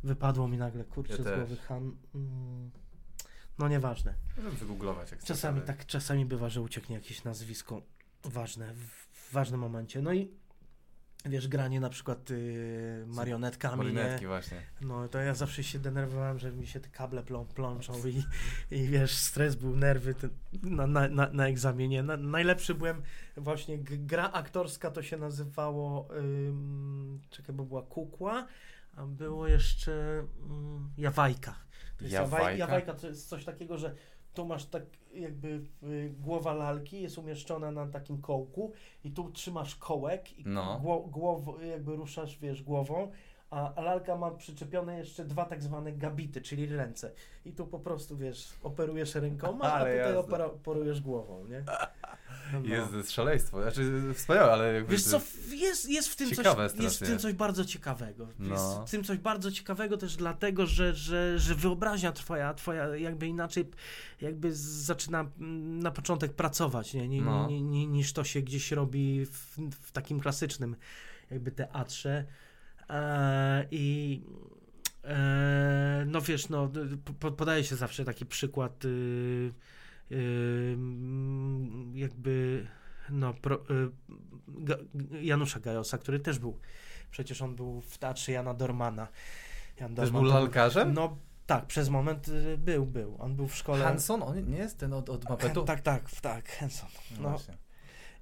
wypadło 0.04 0.48
mi 0.48 0.56
nagle, 0.58 0.84
kurczę, 0.84 1.12
Ja 1.12 1.22
z 1.22 1.36
głowy 1.36 1.56
Han... 1.56 1.96
Mm, 2.14 2.70
no 3.58 3.68
nieważne. 3.68 4.14
Możemy 4.36 4.56
wygooglować, 4.56 5.10
jak 5.10 5.24
Czasami 5.24 5.60
tak, 5.60 5.86
czasami 5.86 6.26
bywa, 6.26 6.48
że 6.48 6.60
ucieknie 6.60 6.96
jakieś 6.96 7.24
nazwisko 7.24 7.82
ważne 8.24 8.74
w, 8.74 9.32
ważnym 9.32 9.60
momencie. 9.60 10.02
No 10.02 10.12
i 10.12 10.30
wiesz, 11.24 11.48
granie 11.48 11.80
na 11.80 11.90
przykład 11.90 12.30
y, 12.30 13.04
marionetkami, 13.06 13.76
Marionetki 13.76 14.22
nie? 14.22 14.28
właśnie. 14.28 14.62
No 14.80 15.08
to 15.08 15.18
ja 15.18 15.34
zawsze 15.34 15.64
się 15.64 15.78
denerwowałem, 15.78 16.38
że 16.38 16.52
mi 16.52 16.66
się 16.66 16.80
te 16.80 16.88
kable 16.88 17.22
plą, 17.22 17.46
plączą 17.46 17.92
i, 18.06 18.24
i 18.76 18.88
wiesz, 18.88 19.14
stres 19.14 19.54
był, 19.54 19.76
nerwy 19.76 20.14
ten, 20.14 20.30
na, 20.62 20.86
na, 20.86 21.08
na, 21.08 21.30
na 21.32 21.48
egzaminie. 21.48 22.02
Na, 22.02 22.16
najlepszy 22.16 22.74
byłem 22.74 23.02
właśnie, 23.36 23.78
gra 23.78 24.32
aktorska 24.32 24.90
to 24.90 25.02
się 25.02 25.16
nazywało, 25.16 26.08
czekaj, 27.30 27.54
bo 27.54 27.64
była 27.64 27.82
kukła, 27.82 28.46
a 28.96 29.06
było 29.06 29.48
jeszcze 29.48 30.24
ym, 30.50 30.90
jawajka. 30.98 31.67
To 31.98 32.04
jest 32.04 32.14
jawaj- 32.16 32.32
Jawajka? 32.32 32.56
Jawajka 32.58 32.94
to 32.94 33.06
jest 33.06 33.28
coś 33.28 33.44
takiego, 33.44 33.78
że 33.78 33.94
tu 34.34 34.46
masz 34.46 34.64
tak 34.66 34.82
jakby 35.14 35.48
y, 35.82 36.14
głowa 36.20 36.54
lalki 36.54 37.02
jest 37.02 37.18
umieszczona 37.18 37.70
na 37.72 37.86
takim 37.86 38.20
kołku 38.20 38.72
i 39.04 39.10
tu 39.10 39.30
trzymasz 39.30 39.76
kołek 39.76 40.38
i 40.38 40.42
No. 40.46 40.78
gło, 40.82 41.00
głow, 41.00 41.40
jakby 41.70 41.96
ruszasz, 41.96 42.38
wiesz, 42.38 42.62
głową, 42.62 43.10
a, 43.50 43.80
lalka 43.82 44.16
ma 44.16 44.30
przyczepione 44.30 44.98
jeszcze 44.98 45.24
dwa 45.24 45.44
tak 45.44 45.62
zwane 45.62 45.92
gabity, 45.92 46.40
czyli 46.40 46.66
ręce. 46.66 47.12
I 47.44 47.52
tu 47.52 47.66
po 47.66 47.78
prostu, 47.78 48.16
wiesz, 48.16 48.48
operujesz 48.62 49.14
rękoma, 49.14 49.64
a 49.64 49.72
Ale 49.72 49.98
tutaj 49.98 50.14
jasne. 50.14 50.44
operujesz 50.44 51.00
głową, 51.00 51.44
nie? 51.44 51.64
No. 52.52 52.68
Jest 52.68 52.90
to 52.90 52.96
jest 52.96 53.10
szaleństwo. 53.10 53.62
Znaczy, 53.62 54.02
wspaniałe, 54.14 54.52
ale 54.52 54.74
jakby... 54.74 54.92
Wiesz 54.92 55.04
co, 55.04 55.20
jest, 55.50 55.88
jest, 55.90 56.08
w 56.08 56.16
tym 56.16 56.30
coś, 56.30 56.46
jest 56.78 57.00
w 57.00 57.06
tym 57.06 57.18
coś 57.18 57.32
bardzo 57.32 57.64
ciekawego. 57.64 58.28
No. 58.38 58.54
Jest 58.54 58.88
w 58.88 58.90
tym 58.90 59.04
coś 59.04 59.18
bardzo 59.18 59.52
ciekawego 59.52 59.96
też 59.96 60.16
dlatego, 60.16 60.66
że, 60.66 60.94
że, 60.94 61.38
że 61.38 61.54
wyobraźnia 61.54 62.12
twoja, 62.12 62.54
twoja 62.54 62.96
jakby 62.96 63.26
inaczej 63.26 63.70
jakby 64.20 64.54
zaczyna 64.54 65.20
mm, 65.20 65.78
na 65.78 65.90
początek 65.90 66.32
pracować, 66.32 66.94
nie? 66.94 67.08
Nie, 67.08 67.22
No. 67.22 67.46
nie, 67.48 67.62
nie, 67.62 67.86
niż 67.86 68.12
to 68.12 68.24
się 68.24 68.40
gdzieś 68.40 68.72
robi 68.72 69.26
w, 69.26 69.56
w 69.82 69.92
takim 69.92 70.20
klasycznym 70.20 70.76
jakby 71.30 71.50
teatrze. 71.50 72.24
E, 72.90 73.66
I 73.70 74.22
e, 75.04 76.04
no 76.06 76.20
wiesz, 76.20 76.48
no, 76.48 76.70
po, 77.20 77.32
podaje 77.32 77.64
się 77.64 77.76
zawsze 77.76 78.04
taki 78.04 78.26
przykład 78.26 78.84
yy, 78.84 79.52
yy, 80.10 80.78
jakby 81.94 82.66
no, 83.10 83.34
pro, 83.34 83.58
yy, 83.70 85.22
Janusza 85.22 85.60
Gajosa, 85.60 85.98
który 85.98 86.20
też 86.20 86.38
był, 86.38 86.58
przecież 87.10 87.42
on 87.42 87.56
był 87.56 87.80
w 87.80 87.98
teatrze 87.98 88.32
Jana 88.32 88.54
Dormana. 88.54 89.08
Jan 89.80 89.94
Dorman 89.94 90.06
też 90.06 90.10
był 90.10 90.22
lalkarzem? 90.22 90.94
No 90.94 91.16
tak, 91.48 91.66
przez 91.66 91.88
moment 91.88 92.28
y, 92.28 92.58
był, 92.58 92.86
był. 92.86 93.16
On 93.18 93.36
był 93.36 93.48
w 93.48 93.56
szkole. 93.56 93.84
Hanson? 93.84 94.22
On 94.22 94.50
nie 94.50 94.56
jest 94.56 94.78
ten 94.78 94.92
od, 94.92 95.10
od 95.10 95.28
Mapetu? 95.28 95.64
Tak, 95.64 95.80
tak, 95.80 96.10
tak, 96.20 96.48
Hanson. 96.48 96.88
No. 97.20 97.30
no 97.30 97.38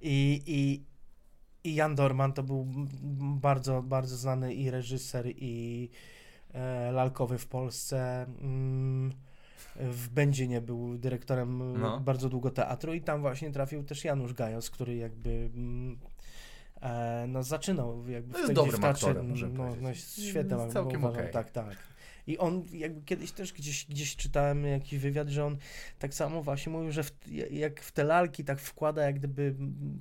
I, 0.00 0.42
i, 0.46 0.84
I 1.66 1.74
Jan 1.74 1.94
Dorman 1.94 2.32
to 2.32 2.42
był 2.42 2.66
bardzo, 3.40 3.82
bardzo 3.82 4.16
znany 4.16 4.54
i 4.54 4.70
reżyser, 4.70 5.26
i 5.26 5.90
e, 6.54 6.92
lalkowy 6.92 7.38
w 7.38 7.46
Polsce. 7.46 8.26
Mm, 8.40 9.12
w 9.76 10.08
Będzinie 10.08 10.60
był 10.60 10.98
dyrektorem 10.98 11.80
no. 11.80 12.00
bardzo 12.00 12.28
długo 12.28 12.50
teatru 12.50 12.94
i 12.94 13.00
tam 13.00 13.20
właśnie 13.20 13.50
trafił 13.50 13.84
też 13.84 14.04
Janusz 14.04 14.32
Gajos, 14.32 14.70
który 14.70 14.96
jakby 14.96 15.50
mm, 15.54 15.98
e, 16.82 17.24
no, 17.28 17.42
zaczynał 17.42 18.08
jakby 18.08 18.32
no 18.32 18.38
jest 18.38 18.52
dobrym 18.52 18.84
aktorem, 18.84 19.34
no, 19.54 19.76
no, 19.80 19.94
świetnym, 19.94 20.70
całkiem 20.70 21.00
uważam, 21.00 21.20
okay. 21.20 21.32
tak, 21.32 21.50
tak. 21.50 21.76
I 22.26 22.38
on 22.38 22.64
jakby 22.72 23.02
kiedyś 23.02 23.32
też 23.32 23.52
gdzieś, 23.52 23.86
gdzieś 23.86 24.16
czytałem 24.16 24.64
jakiś 24.64 24.98
wywiad, 24.98 25.28
że 25.28 25.44
on 25.44 25.56
tak 25.98 26.14
samo 26.14 26.42
właśnie 26.42 26.72
mówił, 26.72 26.92
że 26.92 27.02
w, 27.02 27.12
jak 27.50 27.80
w 27.80 27.92
te 27.92 28.04
lalki 28.04 28.44
tak 28.44 28.60
wkłada, 28.60 29.02
jak 29.02 29.18
gdyby 29.18 29.54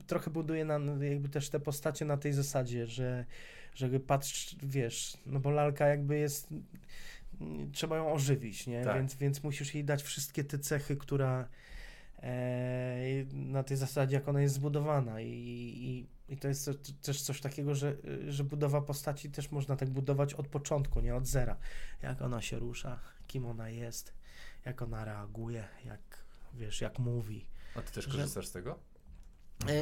trochę 0.08 0.32
buduje 0.32 0.66
na, 0.66 0.80
jakby 1.02 1.30
też 1.30 1.50
te 1.50 1.60
postacie 1.60 2.06
na 2.06 2.18
tej 2.18 2.34
zasadzie, 2.34 2.88
że, 2.88 3.26
że 3.76 4.00
patrz, 4.00 4.56
wiesz, 4.64 5.18
no 5.26 5.40
bo 5.40 5.52
lalka 5.52 5.88
jakby 5.88 6.18
jest 6.18 6.54
trzeba 7.72 7.98
ją 7.98 8.14
ożywić, 8.14 8.68
nie? 8.68 8.84
Tak. 8.84 8.98
Więc, 8.98 9.16
więc 9.16 9.44
musisz 9.44 9.76
jej 9.76 9.84
dać 9.84 10.04
wszystkie 10.04 10.44
te 10.44 10.60
cechy, 10.60 10.96
która 10.96 11.48
na 13.34 13.64
tej 13.64 13.78
zasadzie, 13.78 14.16
jak 14.16 14.28
ona 14.28 14.42
jest 14.42 14.56
zbudowana 14.56 15.22
i, 15.22 15.30
i, 15.30 16.08
i 16.34 16.38
to 16.38 16.48
jest 16.48 16.70
też 17.02 17.22
coś 17.22 17.42
takiego, 17.42 17.76
że, 17.76 17.96
że 18.28 18.44
budowa 18.44 18.82
postaci 18.82 19.32
też 19.32 19.52
można 19.52 19.76
tak 19.76 19.90
budować 19.90 20.34
od 20.34 20.48
początku, 20.48 21.02
nie 21.02 21.16
od 21.16 21.28
zera. 21.28 21.58
Jak 22.02 22.22
ona 22.22 22.42
się 22.42 22.60
rusza, 22.60 23.00
kim 23.28 23.46
ona 23.46 23.70
jest, 23.70 24.14
jak 24.66 24.82
ona 24.82 25.06
reaguje, 25.06 25.68
jak 25.86 26.26
wiesz, 26.54 26.82
jak 26.82 27.00
mówi. 27.00 27.46
A 27.76 27.82
ty 27.82 27.92
też 27.92 28.08
korzystasz 28.08 28.46
że, 28.46 28.50
z 28.50 28.54
tego? 28.54 28.80
E, 29.70 29.76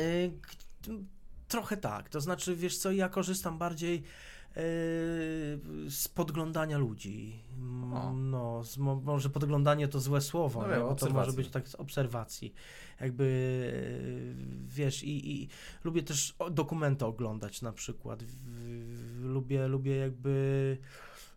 trochę 1.47 1.77
tak. 1.77 2.09
To 2.09 2.21
znaczy, 2.21 2.55
wiesz 2.55 2.77
co, 2.77 2.91
ja 2.91 3.09
korzystam 3.09 3.57
bardziej 3.57 3.95
Yy, 3.95 4.03
z 5.89 6.07
podglądania 6.13 6.77
ludzi. 6.77 7.43
O. 7.93 8.13
No, 8.13 8.63
z, 8.63 8.77
może 8.77 9.29
podglądanie 9.29 9.87
to 9.87 9.99
złe 9.99 10.21
słowo, 10.21 10.67
no, 10.67 10.95
to 10.95 11.09
może 11.09 11.33
być 11.33 11.49
tak 11.49 11.67
z 11.67 11.75
obserwacji. 11.75 12.53
Jakby 13.01 13.27
wiesz, 14.65 15.03
i, 15.03 15.31
i 15.31 15.47
lubię 15.83 16.03
też 16.03 16.35
dokumenty 16.51 17.05
oglądać 17.05 17.61
na 17.61 17.71
przykład. 17.71 18.23
Lubię, 19.21 19.67
lubię 19.67 19.95
jakby. 19.95 20.77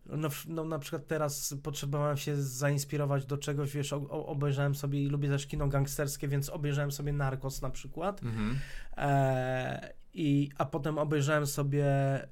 No, 0.07 0.29
no, 0.49 0.65
na 0.65 0.79
przykład 0.79 1.07
teraz 1.07 1.55
potrzebowałem 1.63 2.17
się 2.17 2.43
zainspirować 2.43 3.27
do 3.27 3.39
czegoś, 3.39 3.73
wiesz, 3.73 3.93
o, 3.93 4.27
obejrzałem 4.27 4.75
sobie 4.75 5.03
i 5.03 5.07
lubię 5.07 5.29
też 5.29 5.47
kino 5.47 5.69
gangsterskie, 5.69 6.29
więc 6.29 6.49
obejrzałem 6.49 6.93
sobie 6.93 7.13
Narcos 7.13 7.63
na 7.63 7.71
przykład. 7.71 8.23
Mhm. 8.23 8.59
E, 8.97 9.95
i, 10.17 10.51
a 10.59 10.65
potem 10.65 10.99
obejrzałem 10.99 11.47
sobie 11.47 11.87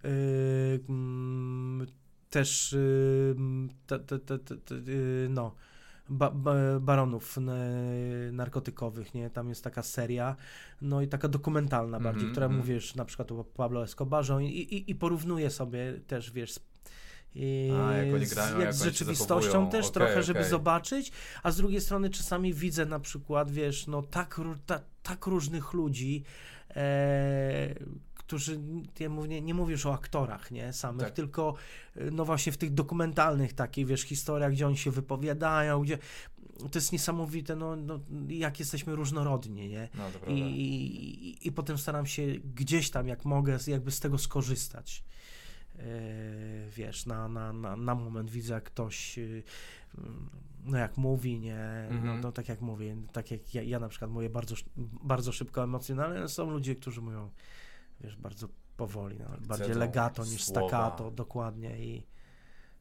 y, 0.05 0.81
mm, 0.89 1.87
też 2.31 2.73
y, 2.73 3.37
te, 3.87 3.99
te, 3.99 4.19
te, 4.39 4.75
y, 4.75 5.29
no, 5.31 5.55
ba, 6.09 6.31
ba, 6.31 6.55
baronów 6.81 7.39
narkotykowych, 8.33 9.15
nie? 9.15 9.31
Tam 9.31 9.49
jest 9.49 9.65
taka 9.65 9.83
seria, 9.83 10.37
no 10.83 11.03
i 11.03 11.09
taka 11.09 11.29
dokumentalna 11.29 12.01
bardziej, 12.01 12.23
mm 12.23 12.29
-hmm, 12.29 12.33
która 12.33 12.47
mm. 12.47 12.59
mówisz 12.59 12.95
na 12.95 13.05
przykład 13.05 13.33
o 13.33 13.45
Pablo 13.45 13.83
Escobarze 13.83 14.45
i, 14.45 14.75
i, 14.75 14.91
i 14.91 14.95
porównuje 14.95 15.51
sobie 15.51 16.01
też, 16.07 16.31
wiesz, 16.33 16.61
i 17.35 17.71
a, 17.87 17.93
jak 17.93 18.15
oni 18.15 18.27
grają, 18.27 18.61
jak 18.61 18.75
z 18.75 18.83
rzeczywistością 18.83 19.71
też 19.71 19.87
okay, 19.87 19.93
trochę, 19.93 20.23
żeby 20.23 20.45
zobaczyć, 20.45 21.13
a 21.43 21.51
z 21.51 21.57
drugiej 21.57 21.81
strony 21.81 22.11
czasami 22.11 22.55
widzę 22.55 22.87
na 22.87 23.01
przykład, 23.01 23.51
wiesz, 23.51 23.87
no 23.87 24.03
tak, 24.03 24.41
ta, 24.67 24.81
tak 25.03 25.27
różnych 25.27 25.73
ludzi, 25.73 26.25
e, 26.77 27.75
którzy, 28.15 28.61
ja 28.99 29.09
mówię, 29.09 29.41
nie 29.41 29.55
mówię 29.55 29.73
już 29.73 29.87
o 29.87 29.95
aktorach, 29.95 30.51
nie, 30.51 30.73
samych, 30.73 31.07
tak. 31.07 31.15
tylko 31.15 31.55
e, 31.97 32.11
no 32.11 32.25
właśnie 32.25 32.53
w 32.53 32.57
tych 32.57 32.75
dokumentalnych 32.75 33.53
takich, 33.53 33.87
wiesz, 33.87 34.03
historiach, 34.03 34.53
gdzie 34.53 34.67
oni 34.67 34.77
się 34.77 34.91
wypowiadają, 34.91 35.83
gdzie 35.83 35.99
to 36.59 36.79
jest 36.79 36.93
niesamowite, 36.93 37.57
no, 37.57 37.77
no 37.77 38.01
jak 38.29 38.59
jesteśmy 38.59 38.97
różnorodni, 38.97 39.69
nie? 39.69 39.89
No, 39.95 40.33
I, 40.33 40.41
i, 40.41 41.49
I 41.49 41.53
potem 41.53 41.79
staram 41.79 42.07
się 42.07 42.27
gdzieś 42.55 42.91
tam, 42.91 43.09
jak 43.09 43.25
mogę, 43.25 43.59
jakby 43.67 43.91
z 43.91 44.01
tego 44.01 44.19
skorzystać. 44.19 45.05
Yy, 45.77 45.83
wiesz, 46.77 47.07
na, 47.07 47.29
na, 47.29 47.53
na, 47.53 47.77
na 47.77 47.95
moment 47.95 48.31
widzę, 48.31 48.55
jak 48.55 48.65
ktoś 48.65 49.17
yy, 49.17 49.43
no 50.65 50.79
jak 50.79 50.97
mówi, 50.97 51.39
nie, 51.39 51.87
no, 51.91 51.97
mhm. 51.97 52.21
no, 52.21 52.33
tak 52.33 52.49
jak 52.49 52.61
mówię, 52.61 52.97
tak 53.13 53.31
jak 53.31 53.55
ja, 53.55 53.63
ja 53.63 53.79
na 53.81 53.89
przykład 53.89 54.11
mówię 54.11 54.31
bardzo, 54.31 54.55
bardzo 55.03 55.33
szybko 55.33 55.65
emocjonalnie, 55.65 56.29
są 56.29 56.51
ludzie, 56.51 56.75
którzy 56.75 57.01
mówią, 57.01 57.31
wiesz, 58.01 58.17
bardzo 58.17 58.49
powoli, 58.77 59.19
no, 59.19 59.47
bardziej 59.49 59.75
legato 59.75 60.25
niż 60.25 60.45
słowa. 60.45 60.61
staccato, 60.61 61.11
dokładnie 61.11 61.79
i, 61.79 62.07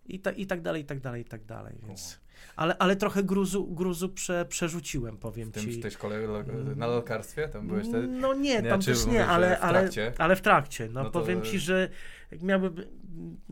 i, 0.05 0.19
ta, 0.19 0.31
i 0.31 0.45
tak 0.45 0.61
dalej, 0.61 0.81
i 0.81 0.85
tak 0.85 0.99
dalej, 0.99 1.21
i 1.21 1.25
tak 1.25 1.45
dalej, 1.45 1.75
więc... 1.87 2.22
Ale, 2.55 2.77
ale 2.77 2.95
trochę 2.95 3.23
gruzu, 3.23 3.67
gruzu 3.67 4.09
prze, 4.09 4.45
przerzuciłem, 4.45 5.17
powiem 5.17 5.49
w 5.49 5.53
tym, 5.53 5.63
ci. 5.63 5.71
W 5.71 5.81
tej 5.81 5.91
szkole 5.91 6.27
na 6.75 6.87
lalkarstwie? 6.87 7.47
Tam 7.47 7.67
byłeś 7.67 7.87
wtedy? 7.87 8.07
No 8.07 8.33
nie, 8.33 8.61
nie 8.61 8.69
tam 8.69 8.81
też 8.81 9.05
nie, 9.05 9.25
ale, 9.25 9.59
ale, 9.59 9.89
ale 10.17 10.35
w 10.35 10.41
trakcie. 10.41 10.89
No, 10.89 11.03
no 11.03 11.09
to... 11.09 11.19
powiem 11.19 11.41
ci, 11.41 11.59
że 11.59 11.89
miałbym 12.41 12.79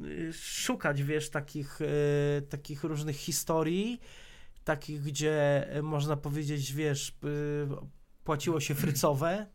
y, 0.06 0.34
szukać, 0.34 1.04
wiesz, 1.04 1.30
takich, 1.30 1.82
y, 1.82 2.42
takich 2.50 2.84
różnych 2.84 3.16
historii, 3.16 4.02
takich, 4.64 5.02
gdzie 5.02 5.68
można 5.84 6.18
powiedzieć, 6.18 6.74
wiesz, 6.74 7.10
y, 7.10 7.68
płaciło 8.24 8.60
się 8.60 8.76
frycowe, 8.76 9.46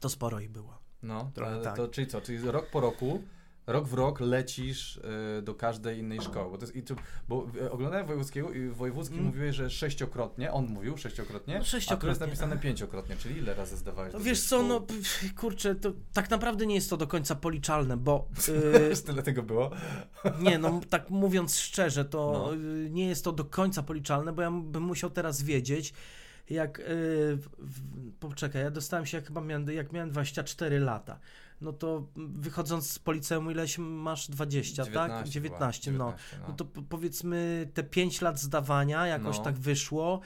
to 0.00 0.08
sporo 0.08 0.40
ich 0.40 0.50
było. 0.50 0.78
No, 1.02 1.30
to, 1.34 1.60
tak. 1.62 1.76
to 1.76 1.88
czyli 1.88 2.06
co, 2.06 2.20
czyli 2.20 2.50
rok 2.50 2.70
po 2.70 2.80
roku 2.80 3.22
rok 3.66 3.88
w 3.88 3.94
rok 3.94 4.20
lecisz 4.20 4.96
y, 5.38 5.42
do 5.42 5.54
każdej 5.54 5.98
innej 5.98 6.20
szkoły. 6.20 6.50
Bo, 6.50 6.58
to 6.58 6.64
jest, 6.64 6.76
i 6.76 6.82
tu, 6.82 6.96
bo 7.28 7.46
y, 7.62 7.70
oglądałem 7.70 8.06
wojewódzkiego 8.06 8.52
i 8.52 8.68
wojewódzki 8.68 9.14
mm. 9.14 9.26
mówiłeś, 9.26 9.56
że 9.56 9.70
sześciokrotnie, 9.70 10.52
on 10.52 10.66
mówił 10.66 10.96
sześciokrotnie, 10.96 11.58
no, 11.58 11.64
sześciokrotnie. 11.64 11.96
a 11.96 12.00
tu 12.00 12.06
jest 12.06 12.20
napisane 12.20 12.58
pięciokrotnie, 12.58 13.16
czyli 13.16 13.38
ile 13.38 13.54
razy 13.54 13.76
zdawałeś 13.76 14.12
no, 14.12 14.20
Wiesz 14.20 14.42
co, 14.42 14.62
no 14.62 14.86
kurczę, 15.36 15.74
to 15.74 15.92
tak 16.12 16.30
naprawdę 16.30 16.66
nie 16.66 16.74
jest 16.74 16.90
to 16.90 16.96
do 16.96 17.06
końca 17.06 17.34
policzalne, 17.34 17.96
bo... 17.96 18.28
Yy, 18.48 18.96
tyle 19.06 19.22
tego 19.22 19.42
było? 19.42 19.70
nie, 20.40 20.58
no 20.58 20.80
tak 20.90 21.10
mówiąc 21.10 21.58
szczerze, 21.58 22.04
to 22.04 22.32
no. 22.32 22.54
Y, 22.54 22.90
nie 22.90 23.08
jest 23.08 23.24
to 23.24 23.32
do 23.32 23.44
końca 23.44 23.82
policzalne, 23.82 24.32
bo 24.32 24.42
ja 24.42 24.50
bym 24.50 24.82
musiał 24.82 25.10
teraz 25.10 25.42
wiedzieć, 25.42 25.94
jak, 26.50 26.78
yy, 26.78 27.38
poczekaj, 28.20 28.62
ja 28.62 28.70
dostałem 28.70 29.06
się, 29.06 29.16
jak 29.16 29.26
chyba 29.26 29.40
miałem, 29.40 29.70
jak 29.70 29.92
miałem 29.92 30.10
24 30.10 30.80
lata 30.80 31.18
no 31.60 31.72
to 31.72 32.06
wychodząc 32.16 32.90
z 32.90 32.98
policeum 32.98 33.50
ileś 33.50 33.78
masz 33.78 34.30
20, 34.30 34.84
19, 34.84 35.14
tak? 35.14 35.28
19, 35.28 35.32
19 35.32 35.92
no. 35.92 36.14
no. 36.40 36.48
no. 36.48 36.54
to 36.54 36.64
powiedzmy 36.64 37.70
te 37.74 37.82
5 37.82 38.20
lat 38.20 38.40
zdawania 38.40 39.06
jakoś 39.06 39.38
no. 39.38 39.44
tak 39.44 39.54
wyszło, 39.54 40.20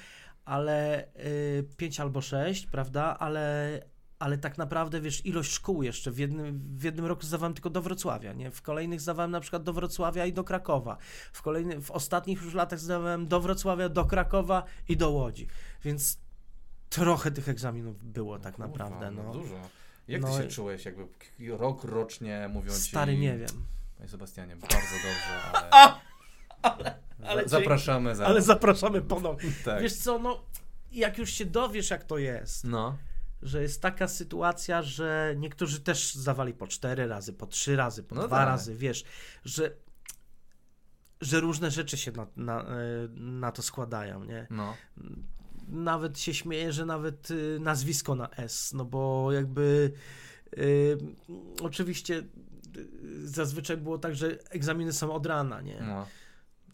ale 0.45 1.05
y, 1.05 1.69
5 1.77 2.01
albo 2.01 2.21
6, 2.21 2.67
prawda? 2.67 3.19
Ale, 3.19 3.81
ale 4.19 4.39
tak 4.39 4.59
naprawdę, 4.59 5.01
wiesz, 5.01 5.27
ilość 5.27 5.53
szkół 5.53 5.83
jeszcze. 5.83 6.11
W 6.11 6.19
jednym, 6.19 6.61
w 6.77 6.83
jednym 6.83 7.07
roku 7.07 7.23
zdawałem 7.23 7.55
tylko 7.55 7.71
do 7.71 7.83
Wrocławia, 7.83 8.33
nie? 8.33 8.51
W 8.51 8.63
kolejnych 8.63 9.01
zdawałem 9.01 9.31
na 9.31 9.41
przykład 9.41 9.63
do 9.63 9.73
Wrocławia 9.73 10.27
i 10.27 10.33
do 10.33 10.45
Krakowa. 10.45 10.97
W, 11.33 11.43
kolejny, 11.43 11.81
w 11.81 11.91
ostatnich 11.91 12.43
już 12.43 12.55
latach 12.55 12.79
zdawałem 12.79 13.29
do 13.29 13.41
Wrocławia, 13.41 13.89
do 13.89 14.05
Krakowa 14.05 14.65
i 14.89 14.97
do 14.97 15.11
Łodzi. 15.11 15.47
Więc 15.85 16.19
trochę 16.89 17.31
tych 17.31 17.49
egzaminów 17.49 18.05
było 18.05 18.37
no 18.37 18.45
tak 18.45 18.55
kurwa, 18.55 18.69
naprawdę. 18.69 19.11
No. 19.11 19.23
no 19.23 19.33
dużo. 19.33 19.55
Jak 20.11 20.23
no 20.23 20.29
ty 20.29 20.43
się 20.43 20.49
i... 20.49 20.51
czułeś, 20.51 20.85
jakby 20.85 21.07
rok 21.49 21.85
rocznie 21.85 22.49
mówią 22.53 22.73
ci... 22.73 22.81
Stary, 22.81 23.19
nie 23.19 23.39
wiem. 23.39 23.67
Panie 23.97 24.09
Sebastianie, 24.09 24.57
bardzo 24.57 24.77
dobrze, 24.77 25.43
ale... 25.53 25.95
ale, 26.63 26.95
ale 27.25 27.49
zapraszamy 27.49 28.17
za... 28.17 28.27
Ale 28.27 28.43
zapraszamy 28.43 29.03
ponownie. 29.03 29.51
tak. 29.65 29.83
Wiesz 29.83 29.97
co, 29.97 30.19
no, 30.19 30.45
jak 30.93 31.19
już 31.19 31.31
się 31.31 31.45
dowiesz, 31.45 31.91
jak 31.91 32.05
to 32.05 32.19
jest, 32.19 32.65
no. 32.65 32.97
że 33.43 33.63
jest 33.63 33.83
taka 33.83 34.09
sytuacja, 34.09 34.83
że 34.83 35.35
niektórzy 35.37 35.81
też 35.81 36.15
zawali 36.15 36.55
po 36.55 36.67
cztery 36.67 37.07
razy, 37.07 37.33
po 37.33 37.47
trzy 37.47 37.77
razy, 37.77 38.03
po 38.03 38.15
no 38.15 38.27
dwa 38.27 38.37
tak. 38.37 38.47
razy, 38.47 38.75
wiesz, 38.75 39.05
że 39.45 39.77
że 41.21 41.41
różne 41.41 41.71
rzeczy 41.71 41.97
się 41.97 42.13
na, 42.13 42.27
na, 42.37 42.63
e, 42.63 42.67
na 43.15 43.53
to 43.53 43.63
składają, 43.63 44.25
nie? 44.25 44.47
No 44.51 44.77
nawet 45.71 46.19
się 46.19 46.35
śmieję, 46.35 46.73
że 46.73 46.87
nawet 46.87 47.31
y, 47.31 47.59
nazwisko 47.61 48.15
na 48.15 48.31
S, 48.31 48.73
no 48.73 48.85
bo 48.85 49.33
jakby 49.33 49.93
y, 50.59 50.99
oczywiście 51.63 52.23
y, 52.77 53.29
zazwyczaj 53.29 53.77
było 53.77 53.99
tak, 53.99 54.15
że 54.15 54.39
egzaminy 54.51 54.93
są 54.93 55.13
od 55.13 55.27
rana, 55.27 55.61
nie? 55.61 55.81
No. 55.81 56.07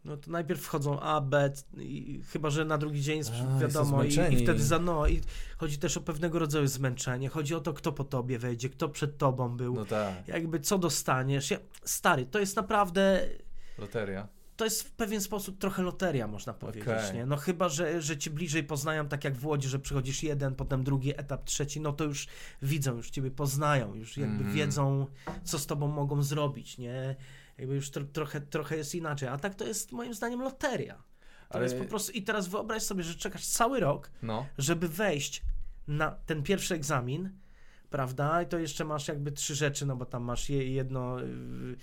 No 0.05 0.17
to 0.17 0.31
najpierw 0.31 0.61
wchodzą 0.61 1.01
A, 1.01 1.21
B, 1.21 1.53
i, 1.79 2.23
chyba 2.29 2.51
że 2.51 2.65
na 2.65 2.79
drugi 2.79 3.03
dzień 3.03 3.21
A, 3.57 3.59
wiadomo 3.59 4.05
i, 4.05 4.09
i 4.09 4.37
wtedy 4.45 4.63
za 4.63 4.79
no 4.79 5.07
i 5.07 5.21
chodzi 5.59 5.79
też 5.79 5.97
o 5.97 6.01
pewnego 6.01 6.39
rodzaju 6.39 6.67
zmęczenie, 6.67 7.29
chodzi 7.29 7.55
o 7.55 7.61
to, 7.61 7.73
kto 7.73 7.93
po 7.93 8.05
tobie 8.05 8.39
wejdzie, 8.39 8.69
kto 8.69 8.89
przed 8.89 9.19
tobą 9.19 9.57
był, 9.57 9.75
No 9.75 9.85
tak, 9.85 10.29
jakby 10.29 10.61
co 10.61 10.79
dostaniesz. 10.79 11.51
Ja, 11.51 11.59
stary, 11.85 12.27
to 12.27 12.39
jest 12.39 12.57
naprawdę 12.57 13.29
loteria. 13.79 14.29
To 14.57 14.65
jest 14.65 14.83
w 14.83 14.91
pewien 14.91 15.21
sposób 15.21 15.59
trochę 15.59 15.83
loteria, 15.83 16.27
można 16.27 16.55
powiedzieć, 16.55 16.83
Okej. 16.83 17.15
nie? 17.15 17.27
No 17.27 17.37
chyba, 17.37 17.69
że, 17.69 18.03
że 18.03 18.19
cię 18.19 18.31
bliżej 18.31 18.65
poznają, 18.65 19.09
tak 19.09 19.25
jak 19.25 19.37
w 19.37 19.47
Łodzi, 19.47 19.69
że 19.69 19.79
przychodzisz 19.79 20.23
jeden, 20.23 20.55
potem 20.55 20.85
drugi 20.85 21.11
etap, 21.21 21.45
trzeci, 21.45 21.81
no 21.81 21.93
to 21.93 22.05
już 22.05 22.27
widzą, 22.63 22.97
już 22.97 23.11
ciebie 23.11 23.31
poznają, 23.31 23.95
już 23.95 24.17
jakby 24.17 24.37
Mhm. 24.37 24.53
wiedzą, 24.55 25.07
co 25.45 25.59
z 25.59 25.67
tobą 25.67 25.89
mogą 25.89 26.23
zrobić, 26.23 26.79
nie? 26.79 27.17
Jakby 27.59 27.75
już 27.75 27.91
tro, 27.91 28.05
trochę, 28.05 28.41
trochę 28.41 28.77
jest 28.77 28.95
inaczej, 28.95 29.29
a 29.29 29.39
tak 29.39 29.55
to 29.55 29.67
jest 29.67 29.93
moim 29.93 30.15
zdaniem 30.15 30.41
loteria. 30.43 30.95
To 31.49 31.55
Ale- 31.55 31.65
jest 31.65 31.77
po 31.79 31.85
prostu, 31.85 32.13
i 32.13 32.23
teraz 32.23 32.49
wyobraź 32.49 32.83
sobie, 32.83 33.03
że 33.03 33.15
czekasz 33.15 33.47
cały 33.47 33.81
rok, 33.81 34.11
No, 34.23 34.47
żeby 34.59 34.89
wejść 34.89 35.43
na 35.89 36.11
ten 36.11 36.43
pierwszy 36.43 36.75
egzamin, 36.75 37.31
prawda? 37.91 38.43
I 38.43 38.47
to 38.47 38.59
jeszcze 38.59 38.85
masz 38.85 39.09
jakby 39.09 39.33
trzy 39.33 39.55
rzeczy, 39.55 39.87
no 39.87 39.97
bo 39.97 40.07
tam 40.07 40.23
masz 40.23 40.49
je, 40.51 40.73
jedno. 40.73 41.21
Yy, 41.21 41.77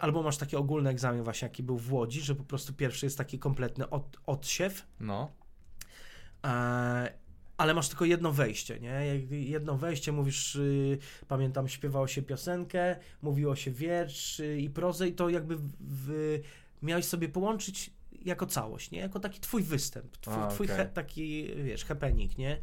albo 0.00 0.22
masz 0.22 0.36
taki 0.36 0.56
ogólny 0.56 0.90
egzamin, 0.90 1.22
właśnie 1.22 1.46
jaki 1.46 1.62
był 1.62 1.78
w 1.78 1.92
Łodzi, 1.92 2.20
że 2.20 2.34
po 2.34 2.44
prostu 2.44 2.72
pierwszy 2.72 3.06
jest 3.06 3.18
taki 3.18 3.38
kompletny 3.38 3.90
od, 3.90 4.16
odsiew, 4.26 4.86
no. 5.00 5.30
e, 6.44 7.22
ale 7.56 7.74
masz 7.74 7.88
tylko 7.88 8.04
jedno 8.04 8.32
wejście, 8.32 8.80
nie? 8.80 9.20
Jedno 9.30 9.76
wejście, 9.76 10.12
mówisz, 10.12 10.54
yy, 10.54 10.98
pamiętam, 11.28 11.68
śpiewało 11.68 12.06
się 12.06 12.22
piosenkę, 12.22 12.96
mówiło 13.22 13.56
się 13.56 13.70
wiersz 13.70 14.42
i 14.58 14.70
prozę 14.70 15.08
i 15.08 15.12
to 15.12 15.28
jakby 15.28 15.56
w, 15.80 16.40
miałeś 16.82 17.04
sobie 17.04 17.28
połączyć 17.28 17.90
jako 18.24 18.46
całość, 18.46 18.90
nie? 18.90 18.98
Jako 18.98 19.20
taki 19.20 19.40
twój 19.40 19.62
występ, 19.62 20.16
twój, 20.16 20.34
A, 20.34 20.46
twój 20.46 20.66
okej. 20.66 20.76
he, 20.76 20.86
taki, 20.86 21.54
wiesz, 21.64 21.84
happening, 21.84 22.38
nie? 22.38 22.58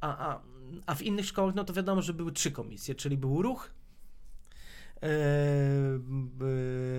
A, 0.00 0.30
a, 0.30 0.42
a 0.86 0.94
w 0.94 1.02
innych 1.02 1.26
szkołach, 1.26 1.54
no 1.54 1.64
to 1.64 1.72
wiadomo, 1.72 2.02
że 2.02 2.14
były 2.14 2.32
trzy 2.32 2.50
komisje, 2.50 2.94
czyli 2.94 3.16
był 3.16 3.42
ruch, 3.42 3.70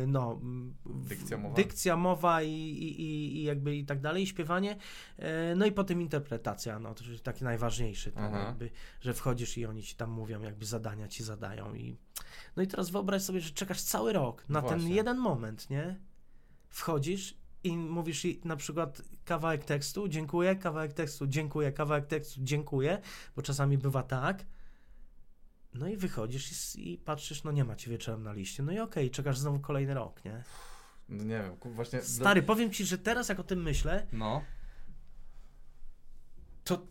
no, 0.08 0.40
w- 0.86 1.08
Dykcja, 1.08 1.38
mowa. 1.38 1.56
dykcja, 1.56 1.96
mowa 1.98 2.44
i, 2.44 2.52
i, 2.52 3.02
i- 3.38 3.44
jakby 3.44 3.76
i 3.76 3.86
tak 3.86 4.02
dalej, 4.02 4.24
i 4.24 4.28
śpiewanie, 4.28 4.78
e, 5.18 5.56
no 5.56 5.66
i 5.66 5.72
potem 5.72 6.02
interpretacja, 6.02 6.80
no 6.80 6.94
to 6.96 7.04
jest 7.06 7.24
taki 7.24 7.44
najważniejszy, 7.44 8.12
tam 8.12 8.24
Aha. 8.24 8.40
jakby, 8.46 8.70
że 9.02 9.14
wchodzisz 9.14 9.58
i 9.58 9.66
oni 9.66 9.84
ci 9.84 9.96
tam 9.96 10.10
mówią, 10.12 10.42
jakby 10.42 10.66
zadania 10.66 11.08
ci 11.08 11.24
zadają 11.24 11.74
i 11.74 11.98
no 12.56 12.64
i 12.64 12.68
teraz 12.68 12.90
wyobraź 12.90 13.22
sobie, 13.22 13.40
że 13.40 13.50
czekasz 13.52 13.82
cały 13.82 14.14
rok 14.14 14.46
na 14.50 14.62
ten 14.62 14.88
jeden 14.90 15.18
moment, 15.18 15.70
nie? 15.70 16.00
Wchodzisz 16.70 17.38
i 17.64 17.78
mówisz 17.78 18.26
i 18.26 18.42
na 18.46 18.56
przykład 18.56 19.02
kawałek 19.26 19.66
tekstu, 19.66 20.08
dziękuję, 20.08 20.56
kawałek 20.56 20.94
tekstu, 20.94 21.28
dziękuję, 21.28 21.72
kawałek 21.72 22.06
tekstu, 22.06 22.40
dziękuję, 22.44 23.02
bo 23.36 23.42
czasami 23.42 23.78
bywa 23.78 24.04
tak. 24.04 24.46
No 25.74 25.88
i 25.88 25.98
wychodzisz 25.98 26.76
i, 26.76 26.94
i 26.94 26.98
patrzysz, 26.98 27.44
no 27.44 27.52
nie 27.52 27.64
ma 27.64 27.76
cię 27.76 27.92
wieczorem 27.92 28.24
na 28.24 28.34
liście. 28.34 28.64
No 28.64 28.72
i 28.72 28.80
okej, 28.80 29.12
czekasz 29.12 29.38
znowu 29.38 29.60
kolejny 29.60 29.94
rok, 29.94 30.26
nie? 30.26 30.44
No 31.10 31.24
nie 31.24 31.44
wiem, 31.44 31.74
właśnie... 31.76 32.02
Stary, 32.02 32.42
powiem 32.44 32.72
ci, 32.72 32.86
że 32.86 32.98
teraz 32.98 33.30
jak 33.30 33.40
o 33.40 33.44
tym 33.44 33.62
myślę, 33.64 34.08
No, 34.12 34.42
to 36.64 36.88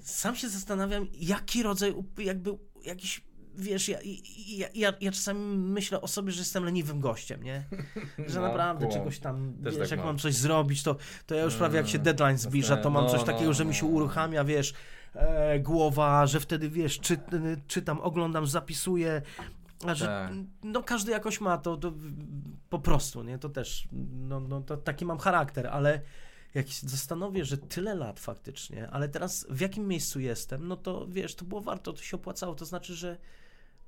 sam 0.00 0.36
się 0.36 0.48
zastanawiam, 0.48 1.06
jaki 1.12 1.62
rodzaj, 1.62 1.94
jakby 2.18 2.50
jakiś, 2.84 3.24
wiesz, 3.56 3.88
ja, 3.88 3.98
ja, 4.46 4.68
ja, 4.74 4.92
ja 5.00 5.12
czasami 5.12 5.58
myślę 5.58 6.00
o 6.00 6.08
sobie, 6.08 6.32
że 6.32 6.38
jestem 6.38 6.64
leniwym 6.64 7.00
gościem, 7.00 7.42
nie? 7.42 7.64
Że 8.26 8.40
No, 8.40 8.48
naprawdę 8.48 8.88
czegoś 8.88 9.18
tam, 9.18 9.54
Też 9.64 9.74
wiesz, 9.74 9.82
tak 9.82 9.90
jak 9.90 9.98
mam. 9.98 10.06
mam 10.06 10.18
coś 10.18 10.34
zrobić, 10.34 10.82
to, 10.82 10.96
to 11.26 11.34
ja 11.34 11.44
już 11.44 11.54
prawie 11.54 11.76
jak 11.76 11.88
się 11.88 11.98
Mm, 11.98 12.04
deadline 12.04 12.38
zbliża, 12.38 12.76
to 12.76 12.90
mam 12.90 13.04
no, 13.04 13.10
coś 13.10 13.20
no, 13.20 13.26
takiego, 13.26 13.52
że 13.52 13.64
mi 13.64 13.74
się 13.74 13.86
no. 13.86 13.92
uruchamia, 13.92 14.44
wiesz, 14.44 14.74
e, 15.14 15.60
głowa, 15.60 16.26
że 16.26 16.40
wtedy, 16.40 16.70
wiesz, 16.70 17.00
czy, 17.00 17.18
czytam, 17.66 18.00
oglądam, 18.00 18.46
zapisuję, 18.46 19.22
a 19.86 19.94
że, 19.94 20.06
Tak. 20.06 20.32
no 20.62 20.82
każdy 20.82 21.12
jakoś 21.12 21.40
ma 21.40 21.58
to, 21.58 21.76
to 21.76 21.92
po 22.70 22.78
prostu, 22.78 23.22
nie? 23.22 23.38
To 23.38 23.48
też, 23.48 23.88
no, 24.12 24.40
no 24.40 24.60
to 24.60 24.76
taki 24.76 25.04
mam 25.04 25.18
charakter, 25.18 25.66
ale 25.66 26.00
jak 26.54 26.68
się 26.68 26.88
zastanowię, 26.88 27.44
że 27.44 27.58
tyle 27.58 27.94
lat 27.94 28.20
faktycznie, 28.20 28.90
ale 28.90 29.08
teraz 29.08 29.46
w 29.50 29.60
jakim 29.60 29.88
miejscu 29.88 30.20
jestem, 30.20 30.68
no 30.68 30.76
to 30.76 31.06
wiesz, 31.08 31.34
to 31.34 31.44
było 31.44 31.60
warto, 31.60 31.92
to 31.92 32.02
się 32.02 32.16
opłacało, 32.16 32.54
to 32.54 32.64
znaczy, 32.64 32.94
że 32.94 33.16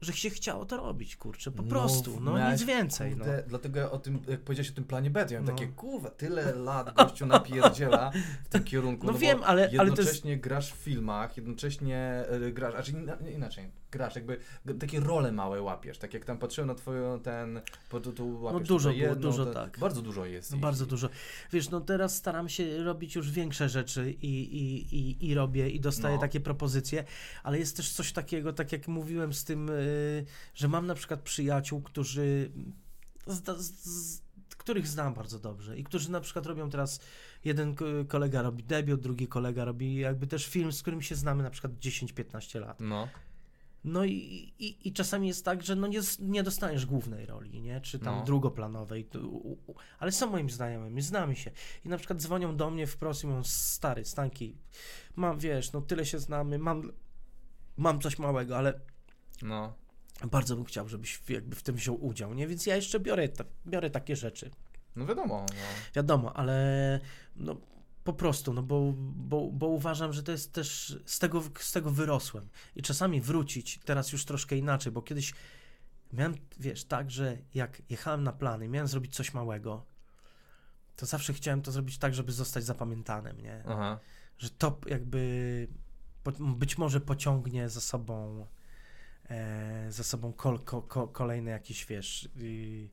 że 0.03 0.13
się 0.13 0.31
chciało 0.31 0.65
to 0.65 0.77
robić, 0.77 1.17
kurczę, 1.17 1.51
po 1.51 1.63
prostu, 1.63 2.21
no 2.21 2.35
miałeś, 2.37 2.61
nic 2.61 2.69
więcej, 2.69 3.11
no. 3.17 3.25
Kurde, 3.25 3.43
Dlatego 3.47 3.81
ja 3.81 3.91
o 3.91 3.99
tym, 3.99 4.19
jak 4.29 4.41
powiedziałeś 4.41 4.71
o 4.71 4.75
tym 4.75 4.85
planie 4.85 5.11
B, 5.11 5.27
to 5.27 5.35
ja 5.35 5.41
miałem 5.41 5.55
No. 5.55 5.61
takie, 5.61 5.73
kurwa, 5.73 6.11
tyle 6.11 6.55
lat 6.55 6.95
gościu 6.95 7.27
napierdziela 7.27 8.11
w 8.45 8.49
tym 8.49 8.65
kierunku. 8.65 9.07
No 9.07 9.13
bo 9.13 9.19
wiem, 9.19 9.41
ale- 9.45 9.63
ale 9.63 9.69
to 9.69 9.73
jest- 9.83 9.89
Jednocześnie 9.99 10.37
grasz 10.37 10.73
w 10.73 10.77
filmach, 10.77 11.37
jednocześnie 11.37 12.25
e, 12.47 12.53
grasz, 12.53 12.93
nie, 12.93 13.31
inaczej, 13.33 13.71
grasz, 13.93 14.15
jakby 14.15 14.39
takie 14.81 15.01
role 15.01 15.33
małe 15.33 15.63
łapiesz, 15.63 15.99
tak 15.99 16.15
jak 16.15 16.25
tam 16.25 16.39
patrzyłem 16.39 16.69
na 16.69 16.75
twoją 16.75 17.21
ten, 17.21 17.61
po 17.91 18.01
tu, 18.01 18.13
tu 18.13 18.41
łapiesz 18.43 18.69
dużo 18.69 18.89
tutaj 18.89 19.01
było, 19.01 19.15
jedną, 19.15 19.31
dużo, 19.31 19.45
to- 19.47 19.53
tak. 19.55 19.79
Bardzo 19.79 20.03
dużo 20.03 20.27
jest. 20.27 20.51
No 20.53 20.57
bardzo 20.59 20.87
dużo. 20.87 21.09
Wiesz, 21.53 21.71
no 21.71 21.81
teraz 21.81 22.17
staram 22.17 22.49
się 22.49 22.83
robić 22.85 23.15
już 23.15 23.31
większe 23.31 23.69
rzeczy 23.69 24.11
i, 24.11 24.27
i, 24.27 24.97
i, 24.97 25.29
i 25.29 25.35
robię 25.35 25.69
i 25.71 25.81
dostaję 25.81 26.15
No. 26.15 26.21
takie 26.21 26.41
propozycje, 26.41 27.05
ale 27.43 27.59
jest 27.59 27.77
też 27.77 27.93
coś 27.93 28.13
takiego, 28.13 28.53
tak 28.53 28.73
jak 28.73 28.89
mówiłem 28.89 29.33
z 29.33 29.45
tym, 29.45 29.69
y, 29.71 30.25
że 30.55 30.69
mam 30.69 30.87
na 30.87 30.95
przykład 30.95 31.21
przyjaciół, 31.23 31.83
którzy 31.83 32.51
z, 33.27 33.45
z, 33.61 33.85
z, 33.85 34.23
których 34.57 34.89
znam 34.89 35.15
bardzo 35.15 35.39
dobrze 35.39 35.79
i 35.79 35.85
którzy 35.85 36.11
na 36.11 36.21
przykład 36.21 36.47
robią 36.47 36.71
teraz, 36.71 37.01
jeden 37.45 37.75
ko- 37.75 37.85
kolega 38.09 38.43
robi 38.43 38.65
debiut, 38.65 39.01
drugi 39.01 39.29
kolega 39.29 39.65
robi 39.65 39.95
jakby 39.97 40.27
też 40.27 40.47
film, 40.47 40.73
z 40.73 40.83
którym 40.83 41.03
się 41.03 41.15
znamy 41.15 41.43
na 41.43 41.51
przykład 41.51 41.73
10-15 41.73 42.61
lat. 42.61 42.81
No, 42.81 43.09
No 43.85 44.05
i, 44.05 44.13
i, 44.59 44.89
i 44.89 44.93
czasami 44.93 45.29
jest 45.29 45.45
tak, 45.45 45.63
że 45.63 45.77
no 45.77 45.87
nie, 45.87 46.01
nie 46.21 46.43
dostaniesz 46.43 46.87
głównej 46.87 47.27
roli, 47.27 47.61
nie? 47.63 47.81
Czy 47.81 47.99
tam 47.99 48.17
No. 48.19 48.25
drugoplanowej, 48.25 49.09
ale 49.99 50.13
są 50.13 50.31
moimi 50.31 50.51
znajomymi, 50.51 51.03
znamy 51.03 51.37
się. 51.37 51.51
I 51.85 51.89
na 51.89 51.97
przykład 51.99 52.23
dzwonią 52.23 52.57
do 52.57 52.71
mnie 52.71 52.87
wprost 52.87 53.25
i 53.25 53.27
mówią, 53.27 53.43
stary, 53.45 54.05
Stanki, 54.05 54.57
mam, 55.17 55.39
wiesz, 55.39 55.73
no 55.73 55.81
tyle 55.81 56.07
się 56.07 56.19
znamy, 56.19 56.59
mam, 56.59 56.93
mam 57.77 58.01
coś 58.01 58.19
małego, 58.19 58.59
ale 58.59 58.81
no, 59.43 59.75
bardzo 60.31 60.57
bym 60.57 60.65
chciał, 60.65 60.89
żebyś 60.89 61.21
jakby 61.29 61.57
w 61.57 61.63
tym 61.63 61.75
wziął 61.77 62.05
udział, 62.07 62.35
nie? 62.35 62.47
Więc 62.47 62.67
ja 62.67 62.77
jeszcze 62.77 63.01
biorę, 63.01 63.29
biorę 63.67 63.91
takie 63.91 64.17
rzeczy. 64.17 64.51
no 64.97 65.07
wiadomo, 65.07 65.47
no. 65.49 65.63
Wiadomo, 65.95 66.37
ale 66.37 67.01
no 67.37 67.57
po 68.05 68.13
prostu, 68.13 68.53
no 68.53 68.63
bo, 68.63 68.93
bo, 68.97 69.51
bo 69.51 69.67
uważam, 69.67 70.13
że 70.13 70.23
to 70.23 70.33
jest 70.33 70.53
też, 70.53 70.99
z 71.07 71.19
tego, 71.19 71.43
z 71.59 71.73
tego 71.73 71.91
wyrosłem. 71.91 72.49
I 72.77 72.83
czasami 72.83 73.21
wrócić, 73.21 73.81
teraz 73.85 74.13
już 74.13 74.25
troszkę 74.25 74.57
inaczej, 74.57 74.93
bo 74.93 75.03
kiedyś 75.03 75.35
miałem, 76.13 76.35
wiesz, 76.59 76.85
tak, 76.85 77.11
że 77.11 77.39
jak 77.55 77.83
jechałem 77.91 78.23
na 78.23 78.33
plany, 78.33 78.69
miałem 78.69 78.89
zrobić 78.89 79.15
coś 79.15 79.35
małego, 79.35 79.87
to 80.97 81.07
zawsze 81.07 81.33
chciałem 81.33 81.63
to 81.63 81.73
zrobić 81.73 81.99
tak, 81.99 82.15
żeby 82.15 82.33
zostać 82.33 82.65
zapamiętanym, 82.65 83.41
nie? 83.41 83.65
Aha, 83.67 83.99
Że 84.39 84.51
to 84.51 84.79
jakby 84.87 85.69
po, 86.23 86.33
być 86.33 86.79
może 86.79 87.01
pociągnie 87.01 87.69
za 87.69 87.81
sobą 87.81 88.47
e, 89.31 89.87
za 89.93 90.05
sobą 90.05 90.33
kol, 90.33 90.59
ko, 90.59 90.83
ko, 90.83 91.09
kolejne 91.09 91.51
jakieś, 91.51 91.87
wiesz, 91.87 92.29
y, 92.37 92.89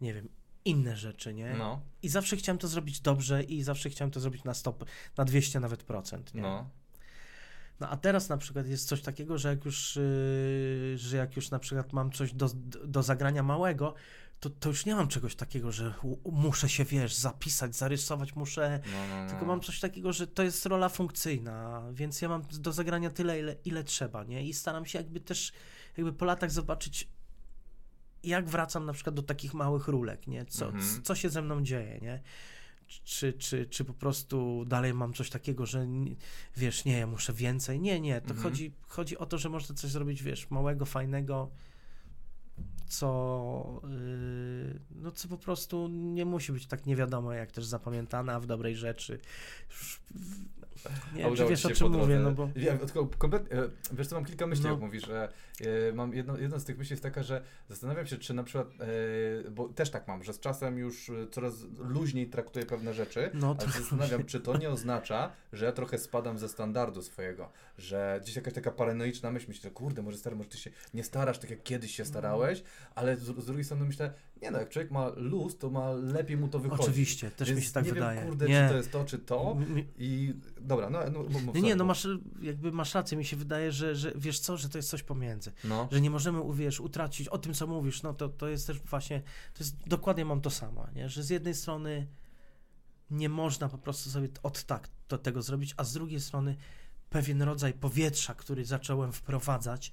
nie 0.00 0.14
wiem, 0.14 0.28
inne 0.64 0.96
rzeczy, 0.96 1.34
nie? 1.34 1.54
no, 1.54 1.80
I 2.02 2.08
zawsze 2.08 2.36
chciałem 2.36 2.58
to 2.58 2.68
zrobić 2.68 3.00
dobrze 3.00 3.42
i 3.42 3.62
zawsze 3.62 3.90
chciałem 3.90 4.10
to 4.10 4.20
zrobić 4.20 4.44
na 4.44 4.54
stop, 4.54 4.84
na 5.16 5.24
200 5.24 5.60
nawet 5.60 5.82
procent, 5.82 6.34
nie? 6.34 6.42
no, 6.42 6.70
No 7.80 7.88
a 7.88 7.96
teraz 7.96 8.28
na 8.28 8.36
przykład 8.36 8.66
jest 8.66 8.88
coś 8.88 9.02
takiego, 9.02 9.38
że 9.38 9.48
jak 9.48 9.64
już, 9.64 9.96
yy, 9.96 10.98
że 10.98 11.16
jak 11.16 11.36
już 11.36 11.50
na 11.50 11.58
przykład 11.58 11.92
mam 11.92 12.12
coś 12.12 12.32
do, 12.32 12.48
do 12.84 13.02
zagrania 13.02 13.42
małego, 13.42 13.94
to, 14.40 14.50
to 14.50 14.68
już 14.68 14.86
nie 14.86 14.94
mam 14.94 15.08
czegoś 15.08 15.36
takiego, 15.36 15.72
że 15.72 15.94
u, 16.02 16.32
muszę 16.32 16.68
się, 16.68 16.84
wiesz, 16.84 17.14
zapisać, 17.14 17.76
zarysować, 17.76 18.36
muszę... 18.36 18.80
no, 18.92 19.08
no, 19.08 19.22
no. 19.24 19.30
Tylko 19.30 19.44
mam 19.44 19.60
coś 19.60 19.80
takiego, 19.80 20.12
że 20.12 20.26
to 20.26 20.42
jest 20.42 20.66
rola 20.66 20.88
funkcyjna, 20.88 21.82
więc 21.92 22.22
ja 22.22 22.28
mam 22.28 22.42
do 22.52 22.72
zagrania 22.72 23.10
tyle, 23.10 23.38
ile, 23.40 23.56
ile 23.64 23.84
trzeba, 23.84 24.24
nie? 24.24 24.46
I 24.46 24.54
staram 24.54 24.86
się 24.86 24.98
jakby 24.98 25.20
też, 25.20 25.52
jakby 25.96 26.12
po 26.12 26.24
latach 26.24 26.50
zobaczyć, 26.50 27.08
jak 28.24 28.48
wracam 28.48 28.86
na 28.86 28.92
przykład 28.92 29.14
do 29.16 29.22
takich 29.22 29.54
małych 29.54 29.88
rulek, 29.88 30.26
nie? 30.26 30.44
Co, 30.46 30.66
Mhm. 30.66 31.02
co 31.02 31.14
się 31.14 31.28
ze 31.30 31.42
mną 31.42 31.62
dzieje, 31.62 31.98
nie? 32.02 32.22
Czy, 33.04 33.32
czy, 33.32 33.66
czy 33.66 33.84
po 33.84 33.94
prostu 33.94 34.64
dalej 34.66 34.94
mam 34.94 35.12
coś 35.14 35.30
takiego, 35.30 35.66
że 35.66 35.86
wiesz, 36.56 36.84
nie, 36.84 36.98
ja 36.98 37.06
muszę 37.06 37.32
więcej. 37.32 37.80
Nie, 37.80 38.00
nie, 38.00 38.20
to 38.20 38.30
Mhm. 38.34 38.42
chodzi, 38.42 38.72
chodzi 38.88 39.18
o 39.18 39.26
to, 39.26 39.38
że 39.38 39.48
można 39.48 39.74
coś 39.74 39.90
zrobić, 39.90 40.22
wiesz, 40.22 40.50
małego, 40.50 40.84
fajnego, 40.86 41.50
co, 42.88 43.80
yy, 43.84 44.80
no, 44.90 45.10
co 45.10 45.28
po 45.28 45.38
prostu 45.38 45.88
nie 45.88 46.24
musi 46.24 46.52
być 46.52 46.66
tak 46.66 46.86
nie 46.86 46.96
wiadomo, 46.96 47.32
jak 47.32 47.52
też 47.52 47.64
zapamiętane, 47.64 48.34
a 48.34 48.40
w 48.40 48.46
dobrej 48.46 48.76
rzeczy. 48.76 49.20
Nie 51.14 51.36
czy 51.36 51.46
wiesz 51.46 51.66
o 51.66 51.70
czym 51.70 51.92
mówię, 51.92 52.18
no 52.18 52.32
bo... 52.32 52.50
Ja, 52.56 52.78
tylko 52.78 53.06
kompletnie, 53.18 53.58
e, 53.58 53.68
wiesz 53.92 54.06
co, 54.06 54.14
mam 54.14 54.24
kilka 54.24 54.46
myśli, 54.46 54.64
no. 54.64 54.70
jak 54.70 54.80
mówisz, 54.80 55.06
że 55.06 55.28
e, 55.60 55.92
mam 55.92 56.14
jedno, 56.14 56.38
jedna 56.38 56.58
z 56.58 56.64
tych 56.64 56.78
myśli 56.78 56.92
jest 56.92 57.02
taka, 57.02 57.22
że 57.22 57.42
zastanawiam 57.68 58.06
się, 58.06 58.18
czy 58.18 58.34
na 58.34 58.44
przykład, 58.44 58.68
e, 59.46 59.50
bo 59.50 59.68
też 59.68 59.90
tak 59.90 60.08
mam, 60.08 60.24
że 60.24 60.32
z 60.32 60.40
czasem 60.40 60.78
już 60.78 61.10
coraz 61.30 61.54
luźniej 61.78 62.26
traktuję 62.26 62.66
pewne 62.66 62.94
rzeczy, 62.94 63.30
no, 63.34 63.56
ale 63.60 63.72
się 63.72 63.78
zastanawiam, 63.80 64.24
czy 64.24 64.40
to 64.40 64.56
nie 64.56 64.70
oznacza, 64.70 65.32
że 65.52 65.64
ja 65.64 65.72
trochę 65.72 65.98
spadam 65.98 66.38
ze 66.38 66.48
standardu 66.48 67.02
swojego, 67.02 67.52
że 67.78 68.20
gdzieś 68.22 68.36
jakaś 68.36 68.54
taka 68.54 68.70
paranoiczna 68.70 69.30
myśl, 69.30 69.46
myślę, 69.48 69.70
kurde, 69.70 70.02
może 70.02 70.18
stary, 70.18 70.36
może 70.36 70.48
ty 70.48 70.58
się 70.58 70.70
nie 70.94 71.04
starasz 71.04 71.38
tak, 71.38 71.50
jak 71.50 71.62
kiedyś 71.62 71.94
się 71.94 72.04
starałeś, 72.04 72.62
ale 72.94 73.16
z, 73.16 73.20
z 73.20 73.46
drugiej 73.46 73.64
strony 73.64 73.84
myślę, 73.84 74.12
nie 74.42 74.50
no, 74.50 74.58
jak 74.58 74.68
człowiek 74.68 74.90
ma 74.90 75.08
luz, 75.16 75.58
to 75.58 75.70
ma 75.70 75.90
lepiej 75.90 76.36
mu 76.36 76.48
to 76.48 76.58
wychodzi. 76.58 76.82
Oczywiście, 76.82 77.30
też 77.30 77.48
Więc 77.48 77.60
mi 77.60 77.66
się 77.66 77.72
tak 77.72 77.86
nie 77.86 77.92
wydaje. 77.92 78.20
Wiem, 78.20 78.28
kurde, 78.28 78.48
nie. 78.48 78.62
czy 78.62 78.70
to 78.70 78.76
jest 78.76 78.92
to, 78.92 79.04
czy 79.04 79.18
to. 79.18 79.56
I 79.98 80.34
dobra, 80.60 80.90
no, 80.90 80.98
no 81.12 81.40
mów 81.40 81.54
Nie, 81.54 81.62
nie, 81.62 81.76
no 81.76 81.84
masz, 81.84 82.08
jakby 82.42 82.72
masz 82.72 82.94
rację, 82.94 83.18
mi 83.18 83.24
się 83.24 83.36
wydaje, 83.36 83.72
że, 83.72 83.96
że 83.96 84.12
wiesz 84.16 84.40
co, 84.40 84.56
że 84.56 84.68
to 84.68 84.78
jest 84.78 84.90
coś 84.90 85.02
pomiędzy. 85.02 85.52
No. 85.64 85.88
Że 85.92 86.00
nie 86.00 86.10
możemy, 86.10 86.40
wiesz, 86.54 86.80
utracić 86.80 87.28
o 87.28 87.38
tym, 87.38 87.54
co 87.54 87.66
mówisz, 87.66 88.02
no 88.02 88.14
to, 88.14 88.28
to 88.28 88.48
jest 88.48 88.66
też 88.66 88.80
właśnie, 88.80 89.22
to 89.54 89.64
jest, 89.64 89.88
dokładnie 89.88 90.24
mam 90.24 90.40
to 90.40 90.50
samo, 90.50 90.86
nie? 90.94 91.08
Że 91.08 91.22
z 91.22 91.30
jednej 91.30 91.54
strony 91.54 92.06
nie 93.10 93.28
można 93.28 93.68
po 93.68 93.78
prostu 93.78 94.10
sobie 94.10 94.28
od 94.42 94.64
tak 94.64 94.88
do 95.08 95.18
tego 95.18 95.42
zrobić, 95.42 95.74
a 95.76 95.84
z 95.84 95.92
drugiej 95.92 96.20
strony 96.20 96.56
pewien 97.10 97.42
rodzaj 97.42 97.72
powietrza, 97.72 98.34
który 98.34 98.64
zacząłem 98.64 99.12
wprowadzać, 99.12 99.92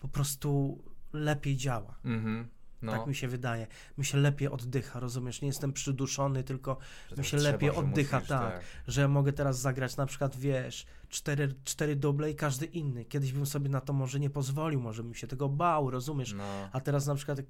po 0.00 0.08
prostu 0.08 0.78
lepiej 1.12 1.56
działa. 1.56 1.98
Mhm. 2.04 2.48
No. 2.82 2.92
Tak 2.92 3.06
mi 3.06 3.14
się 3.14 3.28
wydaje. 3.28 3.66
Mi 3.98 4.04
się 4.04 4.18
lepiej 4.18 4.48
oddycha, 4.48 5.00
rozumiesz? 5.00 5.42
Nie 5.42 5.48
jestem 5.48 5.72
przyduszony, 5.72 6.44
tylko 6.44 6.78
że 7.10 7.16
mi 7.16 7.24
się 7.24 7.36
lepiej 7.36 7.70
oddycha, 7.70 8.16
musisz, 8.16 8.28
tak, 8.28 8.52
tak, 8.52 8.64
Że 8.88 9.00
ja 9.00 9.08
mogę 9.08 9.32
teraz 9.32 9.60
zagrać 9.60 9.96
na 9.96 10.06
przykład, 10.06 10.36
wiesz, 10.36 10.86
cztery, 11.08 11.54
cztery 11.64 11.96
duble 11.96 12.30
i 12.30 12.34
każdy 12.34 12.66
inny. 12.66 13.04
Kiedyś 13.04 13.32
bym 13.32 13.46
sobie 13.46 13.68
na 13.68 13.80
to 13.80 13.92
może 13.92 14.20
nie 14.20 14.30
pozwolił, 14.30 14.80
może 14.80 15.02
bym 15.02 15.14
się 15.14 15.26
tego 15.26 15.48
bał, 15.48 15.90
rozumiesz? 15.90 16.32
No. 16.32 16.68
A 16.72 16.80
teraz 16.80 17.06
na 17.06 17.14
przykład, 17.14 17.40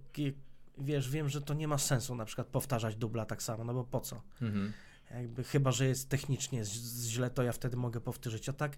wiesz, 0.78 1.10
wiem, 1.10 1.28
że 1.28 1.40
to 1.40 1.54
nie 1.54 1.68
ma 1.68 1.78
sensu 1.78 2.14
na 2.14 2.24
przykład 2.24 2.46
powtarzać 2.46 2.96
dubla 2.96 3.24
tak 3.24 3.42
samo, 3.42 3.64
no 3.64 3.74
bo 3.74 3.84
po 3.84 4.00
co? 4.00 4.22
Mhm. 4.42 4.72
Jakby 5.10 5.44
chyba, 5.44 5.72
że 5.72 5.86
jest 5.86 6.08
technicznie 6.08 6.64
źle, 6.64 7.30
to 7.30 7.42
ja 7.42 7.52
wtedy 7.52 7.76
mogę 7.76 8.00
powtórzyć. 8.00 8.48
A 8.48 8.52
tak 8.52 8.76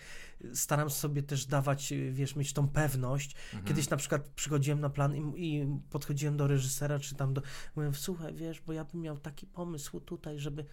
staram 0.55 0.91
sobie 0.91 1.23
też 1.23 1.47
dawać, 1.47 1.93
wiesz, 2.11 2.37
mieć 2.37 2.53
tą 2.53 2.69
pewność. 2.69 3.35
Mhm. 3.45 3.65
Kiedyś 3.65 3.91
na 3.91 3.97
przykład 3.97 4.29
przychodziłem 4.29 4.81
na 4.81 4.91
plan 4.91 5.17
i, 5.17 5.47
i, 5.47 5.67
podchodziłem 5.91 6.37
do 6.37 6.47
reżysera, 6.47 6.99
czy 6.99 7.15
tam 7.15 7.35
do. 7.35 7.43
Mówię, 7.77 7.91
słuchaj, 7.95 8.35
wiesz, 8.35 8.61
bo 8.61 8.73
ja 8.73 8.85
bym 8.85 9.01
miał 9.01 9.19
taki 9.19 9.47
pomysł 9.47 10.01
tutaj, 10.01 10.39
żeby. 10.39 10.65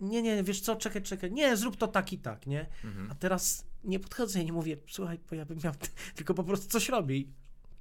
Nie, 0.00 0.22
nie, 0.22 0.42
wiesz 0.42 0.60
co, 0.60 0.76
czekaj, 0.76 1.02
czekaj. 1.02 1.32
Nie, 1.32 1.56
zrób 1.56 1.76
to 1.76 1.88
tak 1.88 2.12
i 2.12 2.18
tak, 2.18 2.46
nie? 2.46 2.66
Mhm. 2.84 3.10
A 3.10 3.14
teraz 3.14 3.66
nie 3.84 4.00
podchodzę 4.00 4.40
i 4.40 4.44
nie 4.44 4.52
mówię, 4.52 4.76
słuchaj, 4.88 5.20
bo 5.30 5.36
ja 5.36 5.44
bym 5.44 5.58
miał. 5.64 5.74
Tylko 6.16 6.34
po 6.34 6.44
prostu 6.44 6.68
coś 6.68 6.88
robię. 6.88 7.24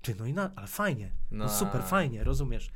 Ty, 0.02 0.16
no 0.20 0.26
i 0.26 0.34
na, 0.34 0.52
ale 0.56 0.68
fajnie. 0.68 1.12
No, 1.32 1.45
no 1.45 1.52
super, 1.52 1.84
fajnie, 1.84 2.24
rozumiesz? 2.24 2.70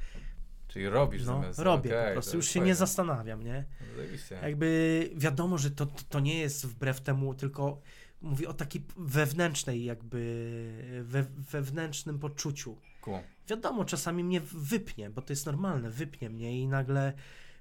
Czyli 0.73 0.89
robisz 0.89 1.25
no, 1.25 1.41
zamiast... 1.41 1.59
robię 1.59 1.89
okay, 1.89 2.07
po 2.07 2.13
prostu, 2.13 2.37
już 2.37 2.45
się 2.45 2.53
fajne. 2.53 2.67
nie 2.67 2.75
zastanawiam, 2.75 3.43
nie? 3.43 3.65
Zajebiście. 3.95 4.39
Jakby 4.43 5.09
wiadomo, 5.15 5.57
że 5.57 5.71
to, 5.71 5.85
to 5.85 6.19
nie 6.19 6.39
jest 6.39 6.65
wbrew 6.65 7.01
temu, 7.01 7.33
tylko 7.33 7.81
mówię 8.21 8.49
o 8.49 8.53
takiej 8.53 8.85
wewnętrznej 8.97 9.83
jakby, 9.83 11.03
we, 11.03 11.23
wewnętrznym 11.51 12.19
poczuciu. 12.19 12.77
Cool. 13.01 13.19
Wiadomo, 13.47 13.85
czasami 13.85 14.23
mnie 14.23 14.41
wypnie, 14.41 15.09
bo 15.09 15.21
to 15.21 15.33
jest 15.33 15.45
normalne, 15.45 15.89
wypnie 15.89 16.29
mnie 16.29 16.61
i 16.61 16.67
nagle 16.67 17.13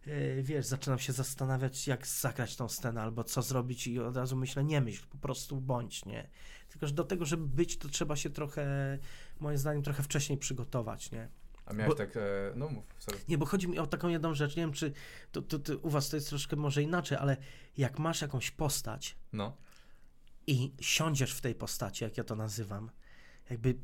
yy, 0.06 0.42
wiesz, 0.42 0.66
zaczynam 0.66 0.98
się 0.98 1.12
zastanawiać, 1.12 1.86
jak 1.86 2.06
zagrać 2.06 2.56
tą 2.56 2.68
scenę 2.68 3.02
albo 3.02 3.24
co 3.24 3.42
zrobić 3.42 3.86
i 3.86 4.00
od 4.00 4.16
razu 4.16 4.36
myślę, 4.36 4.64
nie 4.64 4.80
myśl, 4.80 5.04
po 5.10 5.18
prostu 5.18 5.60
bądź, 5.60 6.04
nie? 6.04 6.28
Tylko, 6.68 6.86
że 6.86 6.94
do 6.94 7.04
tego, 7.04 7.24
żeby 7.24 7.46
być, 7.46 7.78
to 7.78 7.88
trzeba 7.88 8.16
się 8.16 8.30
trochę, 8.30 8.98
moim 9.40 9.58
zdaniem, 9.58 9.82
trochę 9.82 10.02
wcześniej 10.02 10.38
przygotować, 10.38 11.10
nie? 11.10 11.28
A 11.72 11.74
miałeś 11.74 11.90
bo, 11.90 11.96
tak, 11.96 12.16
e, 12.16 12.20
no 12.54 12.68
mów, 12.68 12.84
sorry. 12.98 13.18
Nie, 13.28 13.38
bo 13.38 13.46
chodzi 13.46 13.68
mi 13.68 13.78
o 13.78 13.86
taką 13.86 14.08
jedną 14.08 14.34
rzecz, 14.34 14.56
nie 14.56 14.62
wiem 14.62 14.72
czy 14.72 14.92
to, 15.32 15.42
to, 15.42 15.58
to, 15.58 15.78
u 15.78 15.90
was 15.90 16.08
to 16.08 16.16
jest 16.16 16.28
troszkę 16.28 16.56
może 16.56 16.82
inaczej, 16.82 17.18
ale 17.18 17.36
jak 17.76 17.98
masz 17.98 18.22
jakąś 18.22 18.50
postać 18.50 19.16
no. 19.32 19.56
i 20.46 20.72
siądziesz 20.80 21.32
w 21.34 21.40
tej 21.40 21.54
postaci, 21.54 22.04
jak 22.04 22.16
ja 22.16 22.24
to 22.24 22.36
nazywam, 22.36 22.90
jakby 23.50 23.74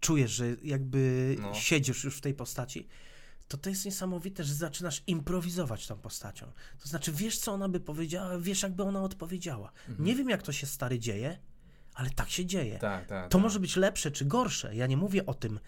czujesz, 0.00 0.30
że 0.30 0.56
jakby 0.62 1.36
no. 1.40 1.54
siedzisz 1.54 2.04
już 2.04 2.16
w 2.16 2.20
tej 2.20 2.34
postaci, 2.34 2.88
to 3.48 3.56
to 3.56 3.70
jest 3.70 3.84
niesamowite, 3.84 4.44
że 4.44 4.54
zaczynasz 4.54 5.02
improwizować 5.06 5.86
tą 5.86 5.96
postacią. 5.96 6.52
To 6.82 6.88
znaczy, 6.88 7.12
wiesz, 7.12 7.38
co 7.38 7.52
ona 7.52 7.68
by 7.68 7.80
powiedziała, 7.80 8.38
wiesz, 8.38 8.62
jakby 8.62 8.82
ona 8.82 9.02
odpowiedziała. 9.02 9.72
Mhm. 9.88 10.06
Nie 10.06 10.14
wiem, 10.14 10.28
jak 10.28 10.42
to 10.42 10.52
się 10.52 10.66
stary 10.66 10.98
dzieje, 10.98 11.38
ale 11.94 12.10
tak 12.10 12.30
się 12.30 12.46
dzieje. 12.46 12.78
Tak, 12.78 13.06
tak, 13.06 13.28
to 13.28 13.38
tak. 13.38 13.42
może 13.42 13.60
być 13.60 13.76
lepsze 13.76 14.10
czy 14.10 14.24
gorsze. 14.24 14.76
Ja 14.76 14.86
nie 14.86 14.96
mówię 14.96 15.26
o 15.26 15.34
tym, 15.34 15.60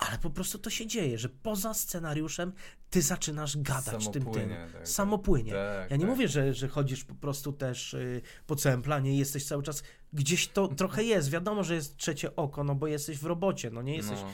ale 0.00 0.18
po 0.18 0.30
prostu 0.30 0.58
to 0.58 0.70
się 0.70 0.86
dzieje, 0.86 1.18
że 1.18 1.28
poza 1.28 1.74
scenariuszem 1.74 2.52
ty 2.90 3.02
zaczynasz 3.02 3.56
gadać 3.56 4.08
tym 4.08 4.24
tym. 4.24 4.50
Tak, 4.50 4.88
Samopłynie. 4.88 5.52
Tak, 5.52 5.90
ja 5.90 5.96
nie 5.96 6.02
tak. 6.02 6.10
mówię, 6.10 6.28
że, 6.28 6.54
że 6.54 6.68
chodzisz 6.68 7.04
po 7.04 7.14
prostu 7.14 7.52
też 7.52 7.94
y, 7.94 8.22
po 8.46 8.56
całym 8.56 8.82
planie 8.82 9.14
i 9.14 9.18
jesteś 9.18 9.44
cały 9.44 9.62
czas 9.62 9.82
gdzieś 10.12 10.48
to 10.48 10.68
trochę 10.68 11.04
jest. 11.04 11.30
Wiadomo, 11.30 11.64
że 11.64 11.74
jest 11.74 11.96
trzecie 11.96 12.36
oko, 12.36 12.64
no 12.64 12.74
bo 12.74 12.86
jesteś 12.86 13.18
w 13.18 13.24
robocie, 13.24 13.70
no 13.70 13.82
nie 13.82 13.96
jesteś, 13.96 14.18
no. 14.20 14.30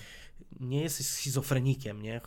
Nie 0.61 0.83
jesteś 0.83 1.07
schizofrenikiem, 1.07 2.03
nie? 2.03 2.21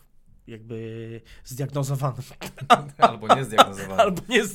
Jakby 0.48 1.22
zdiagnozowanym. 1.46 2.24
Albo 2.98 3.36
nie 3.36 3.46
zdiagnozowanym. 3.46 4.00
Albo 4.00 4.22
nie 4.30 4.46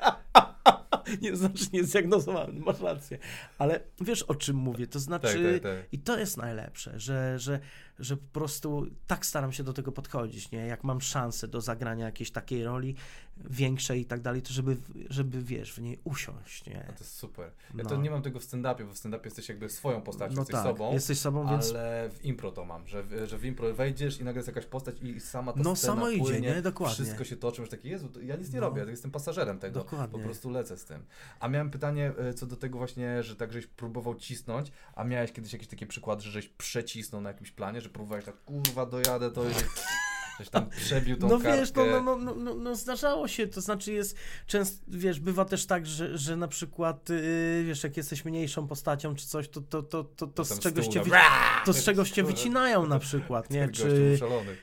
zdiagnozowanym. 1.06 1.20
nie 1.22 1.36
znaczy 1.36 1.64
niezdiagnozowany, 1.72 2.60
masz 2.60 2.80
rację. 2.80 3.18
Ale 3.58 3.80
wiesz 4.00 4.22
o 4.22 4.34
czym 4.34 4.56
mówię, 4.56 4.86
to 4.86 4.98
znaczy, 4.98 5.52
tak, 5.52 5.62
tak, 5.62 5.76
tak. 5.76 5.92
i 5.92 5.98
to 5.98 6.18
jest 6.18 6.36
najlepsze, 6.36 6.98
że, 6.98 7.38
że 7.38 7.60
że 8.00 8.16
po 8.16 8.32
prostu 8.32 8.86
tak 9.06 9.26
staram 9.26 9.52
się 9.52 9.64
do 9.64 9.72
tego 9.72 9.92
podchodzić, 9.92 10.50
nie? 10.50 10.66
Jak 10.66 10.84
mam 10.84 11.00
szansę 11.00 11.48
do 11.48 11.60
zagrania 11.60 12.04
jakiejś 12.04 12.30
takiej 12.30 12.64
roli 12.64 12.94
większej 13.50 14.00
i 14.00 14.04
tak 14.04 14.20
dalej, 14.20 14.42
to 14.42 14.52
żeby, 14.52 14.76
żeby 15.10 15.42
wiesz, 15.42 15.72
w 15.72 15.80
niej 15.80 16.00
usiąść, 16.04 16.66
nie? 16.66 16.84
No 16.88 16.92
to 16.92 17.04
jest 17.04 17.14
super. 17.14 17.50
Ja 17.74 17.84
no. 17.84 17.90
to 17.90 17.96
nie 17.96 18.10
mam 18.10 18.22
tego 18.22 18.40
w 18.40 18.44
stand-upie, 18.44 18.84
bo 18.84 18.92
w 18.92 18.96
stand-upie 18.96 19.24
jesteś 19.24 19.48
jakby 19.48 19.68
swoją 19.68 20.02
postacią, 20.02 20.34
no 20.34 20.40
jesteś 20.40 20.54
tak, 20.54 20.64
sobą. 20.64 20.92
jesteś 20.92 21.18
sobą, 21.18 21.48
więc... 21.48 21.70
Ale 21.70 22.10
w 22.10 22.24
impro 22.24 22.52
to 22.52 22.64
mam, 22.64 22.86
że, 22.86 23.26
że 23.26 23.38
w 23.38 23.44
impro 23.44 23.74
wejdziesz 23.74 24.20
i 24.20 24.24
nagle 24.24 24.38
jest 24.38 24.48
jakaś 24.48 24.66
postać 24.66 24.96
i 25.02 25.20
sama 25.20 25.52
ta 25.52 25.60
no, 25.62 25.76
scena 25.76 25.92
samo 25.92 26.06
płynie, 26.06 26.24
idzie, 26.24 26.40
nie? 26.40 26.62
Dokładnie. 26.62 26.94
wszystko 26.94 27.24
się 27.24 27.36
toczy, 27.36 27.60
już 27.60 27.70
taki, 27.70 27.88
Jezu, 27.88 28.08
ja 28.22 28.36
nic 28.36 28.52
nie 28.52 28.60
no. 28.60 28.66
robię, 28.66 28.82
ja 28.82 28.90
jestem 28.90 29.10
pasażerem 29.10 29.58
tego, 29.58 29.80
Dokładnie. 29.80 30.18
po 30.18 30.24
prostu 30.24 30.50
lecę 30.50 30.76
z 30.76 30.84
tym. 30.84 31.04
A 31.40 31.48
miałem 31.48 31.70
pytanie 31.70 32.12
e, 32.18 32.34
co 32.34 32.46
do 32.46 32.56
tego 32.56 32.78
właśnie, 32.78 33.22
że 33.22 33.36
tak 33.36 33.52
żeś 33.52 33.66
próbował 33.66 34.14
cisnąć, 34.14 34.72
a 34.94 35.04
miałeś 35.04 35.32
kiedyś 35.32 35.52
jakieś 35.52 35.68
takie 35.68 35.86
przykłady, 35.86 36.22
że 36.22 36.30
żeś 36.30 36.48
przecisnął 36.48 37.20
na 37.20 37.28
jakimś 37.28 37.50
planie, 37.50 37.80
że 37.80 37.88
próbowałeś 37.88 38.24
tak, 38.24 38.44
kurwa, 38.44 38.86
dojadę, 38.86 39.30
to 39.30 39.44
Coś 40.40 40.48
tam 40.48 40.70
przebił 40.70 41.16
tą 41.16 41.28
no 41.28 41.38
kartkę. 41.38 41.60
wiesz, 41.60 41.72
no, 41.74 42.00
no, 42.02 42.16
no, 42.16 42.34
no, 42.34 42.54
no, 42.54 42.74
zdarzało 42.74 43.28
się, 43.28 43.46
to 43.46 43.60
znaczy 43.60 43.92
jest 43.92 44.16
często, 44.46 44.84
wiesz, 44.88 45.20
bywa 45.20 45.44
też 45.44 45.66
tak, 45.66 45.86
że, 45.86 46.18
że 46.18 46.36
na 46.36 46.48
przykład, 46.48 47.08
yy, 47.08 47.64
wiesz, 47.64 47.84
jak 47.84 47.96
jesteś 47.96 48.24
mniejszą 48.24 48.66
postacią 48.66 49.14
czy 49.14 49.26
coś, 49.26 49.48
to, 49.48 49.60
to, 49.60 49.82
to, 49.82 50.04
to, 50.04 50.26
to 50.26 50.44
z 50.44 50.58
czegoś 50.58 50.86
cię, 50.86 51.02
to 51.64 51.72
z 51.72 51.84
czegoś 51.84 52.10
cię 52.10 52.22
wycinają 52.32 52.86
na 52.86 52.98
przykład, 52.98 53.50
nie? 53.50 53.68
Czy 53.68 54.18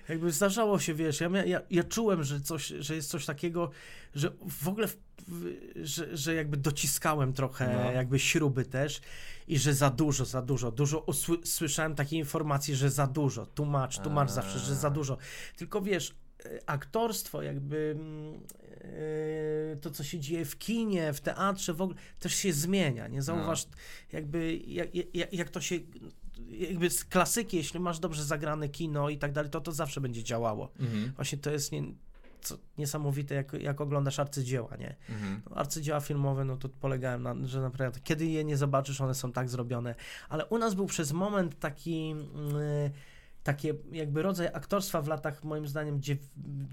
jakby 0.09 0.31
zdarzało 0.31 0.79
się, 0.79 0.93
wiesz, 0.93 1.21
ja, 1.21 1.29
ja, 1.45 1.61
ja 1.69 1.83
czułem, 1.83 2.23
że 2.23 2.41
coś, 2.41 2.67
że 2.67 2.95
jest 2.95 3.09
coś 3.09 3.25
takiego, 3.25 3.69
że 4.15 4.31
w 4.61 4.67
ogóle, 4.67 4.87
w, 4.87 4.97
że, 5.75 6.17
że 6.17 6.33
jakby 6.35 6.57
dociskałem 6.57 7.33
trochę 7.33 7.83
no. 7.83 7.91
jakby 7.91 8.19
śruby 8.19 8.65
też 8.65 9.01
i 9.47 9.57
że 9.57 9.73
za 9.73 9.89
dużo, 9.89 10.25
za 10.25 10.41
dużo, 10.41 10.71
dużo 10.71 11.05
słyszałem 11.43 11.95
takie 11.95 12.17
informacje, 12.17 12.75
że 12.75 12.89
za 12.89 13.07
dużo, 13.07 13.45
tłumacz, 13.45 13.99
tłumacz 13.99 14.31
zawsze, 14.31 14.59
że 14.59 14.75
za 14.75 14.89
dużo. 14.89 15.17
Tylko 15.57 15.81
wiesz, 15.81 16.15
e, 16.45 16.69
aktorstwo, 16.69 17.41
jakby 17.41 17.97
yy, 19.71 19.77
to, 19.81 19.91
co 19.91 20.03
się 20.03 20.19
dzieje 20.19 20.45
w 20.45 20.57
kinie, 20.57 21.13
w 21.13 21.21
teatrze, 21.21 21.73
w 21.73 21.81
ogóle 21.81 21.97
też 22.19 22.35
się 22.35 22.53
zmienia, 22.53 23.07
nie? 23.07 23.21
Zauważ, 23.21 23.65
no. 23.65 23.71
jakby 24.11 24.57
jak, 24.57 24.89
jak, 25.13 25.33
jak 25.33 25.49
to 25.49 25.61
się 25.61 25.79
jakby 26.49 26.89
z 26.89 27.05
klasyki, 27.05 27.57
jeśli 27.57 27.79
masz 27.79 27.99
dobrze 27.99 28.23
zagrane 28.23 28.69
kino 28.69 29.09
i 29.09 29.17
tak 29.17 29.31
dalej, 29.31 29.51
to 29.51 29.61
to 29.61 29.71
zawsze 29.71 30.01
będzie 30.01 30.23
działało. 30.23 30.71
Mhm. 30.79 31.11
Właśnie 31.15 31.37
to 31.37 31.51
jest 31.51 31.71
nie, 31.71 31.83
co 32.41 32.57
niesamowite, 32.77 33.35
jak, 33.35 33.53
jak 33.53 33.81
oglądasz 33.81 34.19
arcydzieła, 34.19 34.75
nie? 34.75 34.95
Mhm. 35.09 35.41
No, 35.49 35.55
arcydzieła 35.55 35.99
filmowe, 35.99 36.45
no 36.45 36.57
to 36.57 36.69
polegałem 36.69 37.23
na, 37.23 37.35
że 37.47 37.61
naprawdę, 37.61 37.99
kiedy 38.03 38.25
je 38.25 38.43
nie 38.43 38.57
zobaczysz, 38.57 39.01
one 39.01 39.15
są 39.15 39.31
tak 39.31 39.49
zrobione, 39.49 39.95
ale 40.29 40.45
u 40.45 40.57
nas 40.57 40.73
był 40.73 40.85
przez 40.85 41.11
moment 41.11 41.59
taki... 41.59 42.09
Yy, 42.09 42.91
takie 43.43 43.73
jakby 43.91 44.21
rodzaj 44.21 44.47
aktorstwa 44.47 45.01
w 45.01 45.07
latach, 45.07 45.43
moim 45.43 45.67
zdaniem, 45.67 46.01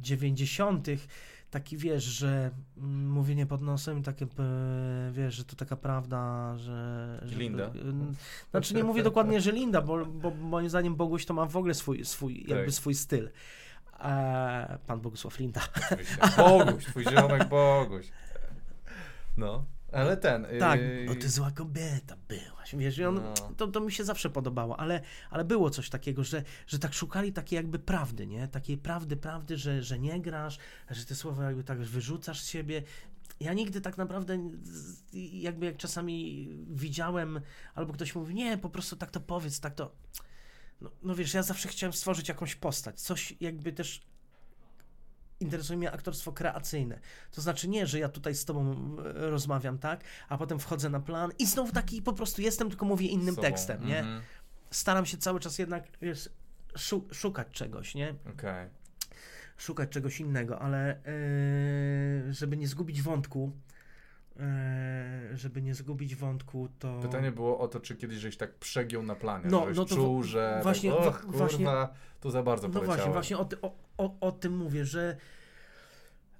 dziewięćdziesiątych, 0.01 1.07
taki 1.51 1.77
wiesz, 1.77 2.05
że 2.05 2.51
mm, 2.77 3.11
mówienie 3.11 3.47
pod 3.47 3.63
nosem, 3.63 4.03
takie 4.03 4.27
wiesz, 5.13 5.35
że 5.35 5.45
to 5.45 5.57
taka 5.57 5.77
prawda, 5.77 6.53
że... 6.59 7.21
że 7.23 7.39
Linda. 7.39 7.73
znaczy 8.51 8.75
nie 8.75 8.85
mówię 8.85 9.03
dokładnie, 9.03 9.41
że 9.41 9.53
Linda, 9.53 9.83
bo, 9.83 10.07
bo 10.07 10.31
moim 10.31 10.69
zdaniem 10.69 10.97
Boguś 10.97 11.27
to 11.27 11.35
ma 11.35 11.47
w 11.47 11.57
ogóle 11.57 11.75
swój, 11.75 12.05
swój 12.05 12.45
jakby 12.49 12.65
tak. 12.65 12.75
swój 12.75 12.95
styl. 12.95 13.29
E, 14.05 14.79
pan 14.87 15.01
Bogusław 15.01 15.39
Linda. 15.39 15.61
Boguś, 16.37 16.85
twój 16.85 17.05
ziomek 17.05 17.49
Boguś. 17.49 18.07
No, 19.37 19.65
ale 19.93 20.17
ten... 20.17 20.47
Tak, 20.59 20.81
yy, 20.81 21.05
bo 21.09 21.15
ty 21.15 21.29
zła 21.29 21.51
kobieta 21.51 22.17
byłaś, 22.29 22.75
wiesz, 22.75 22.99
i 22.99 23.05
on, 23.05 23.15
No. 23.15 23.35
to, 23.57 23.69
to 23.69 23.81
mi 23.81 23.93
się 23.93 24.05
zawsze 24.05 24.31
podobało, 24.31 24.81
ale, 24.81 25.01
ale 25.31 25.45
było 25.45 25.71
coś 25.71 25.91
takiego, 25.91 26.25
że, 26.25 26.43
że 26.67 26.79
tak 26.79 26.95
szukali 26.95 27.33
takiej 27.33 27.57
jakby 27.57 27.79
prawdy, 27.79 28.27
nie? 28.27 28.49
Takiej 28.49 28.79
prawdy, 28.79 29.17
prawdy, 29.17 29.57
że, 29.57 29.83
że 29.83 29.99
nie 29.99 30.21
grasz, 30.21 30.59
że 30.91 31.05
te 31.05 31.15
słowa 31.15 31.45
jakby 31.45 31.65
tak 31.65 31.79
wyrzucasz 31.79 32.41
z 32.41 32.49
siebie. 32.49 32.83
Ja 33.41 33.53
nigdy 33.53 33.81
tak 33.81 33.99
naprawdę, 33.99 34.51
jakby 35.33 35.67
jak 35.67 35.77
czasami 35.77 36.49
widziałem, 36.71 37.41
albo 37.75 37.93
ktoś 37.93 38.15
mówi, 38.15 38.35
nie, 38.35 38.59
po 38.59 38.71
prostu 38.71 38.97
tak 38.97 39.11
to 39.11 39.21
powiedz, 39.21 39.61
tak 39.61 39.75
to... 39.75 39.91
No, 40.81 40.91
no 41.03 41.15
wiesz, 41.15 41.35
ja 41.35 41.43
zawsze 41.43 41.69
chciałem 41.69 41.93
stworzyć 41.93 42.29
jakąś 42.29 42.55
postać, 42.55 43.01
coś 43.01 43.35
jakby 43.41 43.73
też 43.73 44.03
interesuje 45.41 45.77
mnie 45.77 45.93
aktorstwo 45.93 46.33
kreacyjne. 46.33 47.01
To 47.31 47.41
znaczy 47.43 47.69
nie, 47.69 47.87
że 47.87 47.99
ja 47.99 48.09
tutaj 48.09 48.35
z 48.35 48.45
tobą 48.45 48.73
e, 48.99 49.31
rozmawiam, 49.31 49.79
tak, 49.79 50.05
a 50.29 50.39
potem 50.39 50.59
wchodzę 50.59 50.91
na 50.91 51.01
plan 51.01 51.31
i 51.39 51.47
znowu 51.47 51.73
taki 51.73 52.03
po 52.03 52.13
prostu 52.13 52.43
jestem, 52.43 52.69
tylko 52.69 52.85
mówię 52.87 53.07
innym 53.07 53.37
tekstem, 53.37 53.87
nie? 53.87 53.99
Mhm. 53.99 54.23
Staram 54.71 55.07
się 55.07 55.17
cały 55.19 55.41
czas 55.41 55.59
jednak, 55.59 55.85
wiesz, 56.03 56.29
szu- 56.77 57.09
szukać 57.13 57.49
czegoś, 57.53 57.95
nie? 57.95 58.15
Okej. 58.35 58.69
Szukać 59.57 59.91
czegoś 59.91 60.21
innego, 60.21 60.59
ale 60.63 60.91
e, 60.97 62.33
żeby 62.33 62.57
nie 62.57 62.69
zgubić 62.69 63.03
wątku, 63.03 63.53
żeby 65.35 65.63
nie 65.63 65.75
zgubić 65.75 66.15
wątku, 66.17 66.69
to... 66.79 66.99
Pytanie 67.03 67.33
było 67.33 67.59
o 67.59 67.69
to, 67.69 67.81
czy 67.81 67.97
kiedyś 67.97 68.19
żeś 68.19 68.37
tak 68.37 68.55
przegiął 68.55 69.03
na 69.03 69.15
planie, 69.15 69.45
No, 69.51 69.67
no 69.75 69.85
to 69.85 69.95
czuł, 69.95 70.23
że 70.23 70.61
właśnie- 70.63 70.91
tak, 70.93 71.07
och, 71.07 71.21
kurwa, 71.21 71.39
właśnie- 71.39 71.89
tu 72.21 72.31
za 72.31 72.43
bardzo 72.43 72.69
No 72.69 72.75
poleciałem. 72.75 73.13
właśnie, 73.13 73.13
właśnie 73.13 73.39
o, 73.39 73.45
ty, 73.45 73.61
o, 73.61 73.75
o, 73.99 74.17
o 74.21 74.33
tym 74.33 74.57
mówię, 74.57 74.85
że 74.85 75.17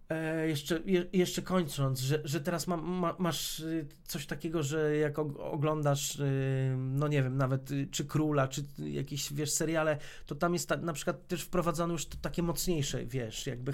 e, 0.09 0.49
jeszcze, 0.49 0.81
je, 0.87 1.05
jeszcze 1.13 1.43
kończąc, 1.43 2.01
że, 2.01 2.21
że 2.25 2.41
teraz 2.41 2.67
ma, 2.67 2.77
ma, 2.77 3.15
masz 3.19 3.61
y, 3.61 3.87
coś 4.05 4.27
takiego, 4.27 4.63
że 4.63 4.97
jak 4.97 5.15
og- 5.19 5.37
oglądasz, 5.41 6.17
y, 6.21 6.75
no 6.79 7.09
nie 7.09 7.23
wiem, 7.23 7.37
nawet 7.37 7.71
y, 7.71 7.89
czy 7.91 8.05
Króla, 8.05 8.49
czy 8.49 8.65
jakieś, 8.79 9.33
wiesz, 9.33 9.53
seriale, 9.53 9.99
to 10.27 10.35
tam 10.35 10.53
jest 10.53 10.69
ta, 10.69 10.77
na 10.77 10.93
przykład 10.93 11.29
też 11.29 11.43
wprowadzone 11.43 11.93
już 11.93 12.07
to 12.07 12.17
takie 12.23 12.43
mocniejsze, 12.43 13.07
wiesz, 13.07 13.47
jakby 13.47 13.73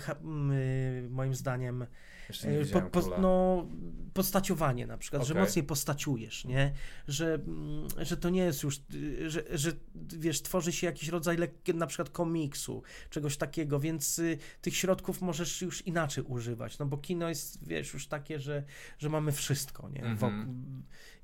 moim 1.11 1.35
zdaniem 1.35 1.87
Jeszcze 2.31 2.49
nie 2.53 2.59
E, 2.61 2.91
po, 2.91 3.01
Króla. 3.01 3.18
no, 3.18 3.66
postaciowanie 4.14 4.87
na 4.87 4.99
przykład, 4.99 5.24
że 5.26 5.33
Okej. 5.35 5.43
mocniej 5.45 5.64
postaciujesz, 5.64 6.45
nie? 6.45 6.72
Że, 7.09 7.35
mm, 7.35 7.89
że 8.03 8.16
to 8.16 8.31
nie 8.31 8.41
jest 8.43 8.62
już, 8.62 8.81
y, 8.95 9.31
że, 9.31 9.43
że 9.59 9.72
wiesz, 9.95 10.43
tworzy 10.43 10.72
się 10.72 10.87
jakiś 10.87 11.09
rodzaj 11.09 11.37
lekkie, 11.37 11.72
na 11.74 11.87
przykład 11.87 12.11
komiksu, 12.11 12.83
czegoś 13.11 13.37
takiego, 13.37 13.81
więc 13.81 14.18
y, 14.18 14.39
tych 14.61 14.76
środków 14.76 15.22
możesz 15.22 15.62
już 15.62 15.87
inaczej 15.87 16.24
używać, 16.24 16.78
no 16.78 16.87
bo 16.87 16.99
kino 16.99 17.28
jest, 17.28 17.64
wiesz, 17.68 17.95
już 17.95 18.07
takie, 18.07 18.41
że, 18.41 18.64
że 18.99 19.09
mamy 19.09 19.33
wszystko, 19.33 19.89
nie? 19.89 20.03
Mhm. 20.05 20.16
Wok- 20.16 20.47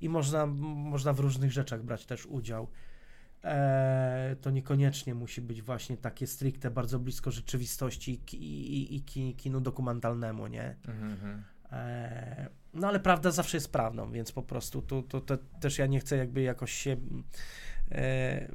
I 0.01 0.09
można, 0.09 0.45
można 0.45 1.13
w 1.13 1.19
różnych 1.19 1.51
rzeczach 1.51 1.83
brać 1.83 2.05
też 2.05 2.25
udział. 2.25 2.67
E, 3.43 4.35
to 4.41 4.51
niekoniecznie 4.51 5.15
musi 5.15 5.41
być 5.41 5.61
właśnie 5.61 5.97
takie 5.97 6.27
stricte 6.27 6.71
bardzo 6.71 6.99
blisko 6.99 7.31
rzeczywistości 7.31 8.21
i, 8.33 8.35
i, 8.35 8.95
i 8.95 9.01
ki- 9.03 9.35
kinu 9.35 9.61
dokumentalnemu, 9.61 10.47
nie? 10.47 10.75
Mhm, 10.87 11.11
mhm. 11.11 11.43
E, 11.71 12.49
no 12.73 12.87
ale 12.87 12.99
prawda 12.99 13.31
zawsze 13.31 13.57
jest 13.57 13.71
prawdą, 13.71 14.11
więc 14.11 14.31
po 14.31 14.43
prostu 14.43 14.81
tu, 14.81 15.03
tu, 15.03 15.21
to 15.21 15.37
też 15.37 15.77
ja 15.77 15.85
nie 15.85 15.99
chcę 15.99 16.17
jakby 16.17 16.41
jakoś 16.41 16.71
się. 16.73 16.97
E, 17.91 18.51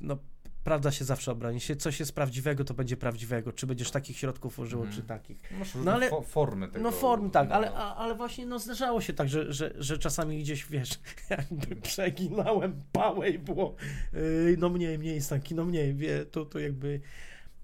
no, 0.00 0.18
prawda 0.64 0.90
się 0.90 1.04
zawsze 1.04 1.32
obroni. 1.32 1.54
Jeśli 1.54 1.76
coś 1.76 2.00
jest 2.00 2.14
prawdziwego, 2.14 2.64
to 2.64 2.74
będzie 2.74 2.96
prawdziwego. 2.96 3.52
Czy 3.52 3.66
będziesz 3.66 3.90
takich 3.90 4.16
środków 4.16 4.58
użył, 4.58 4.78
Mhm. 4.80 4.96
czy 4.96 5.02
takich. 5.02 5.38
Masz 5.58 5.74
No 5.74 5.78
różne 5.78 5.92
ale- 5.92 6.10
fo- 6.10 6.24
formy 6.24 6.68
tego. 6.68 6.80
No 6.84 6.90
form 6.90 7.30
tak, 7.30 7.50
ale, 7.50 7.70
no. 7.70 7.76
a, 7.76 7.96
ale 7.96 8.14
właśnie 8.14 8.46
no, 8.46 8.58
zdarzało 8.58 9.00
się 9.00 9.12
tak, 9.12 9.28
że, 9.28 9.52
że, 9.52 9.74
że 9.78 9.98
czasami 9.98 10.38
gdzieś, 10.38 10.66
wiesz, 10.66 10.90
jakby 11.30 11.76
przeginałem 11.76 12.82
pałę 12.92 13.30
i 13.30 13.38
było 13.38 13.74
yy, 14.12 14.56
no 14.58 14.68
mniej, 14.68 14.98
mniej 14.98 15.14
jest 15.14 15.30
taki, 15.30 15.54
no 15.54 15.64
mniej, 15.64 15.94
wie, 15.94 16.24
to, 16.26 16.44
to 16.44 16.58
jakby... 16.58 17.00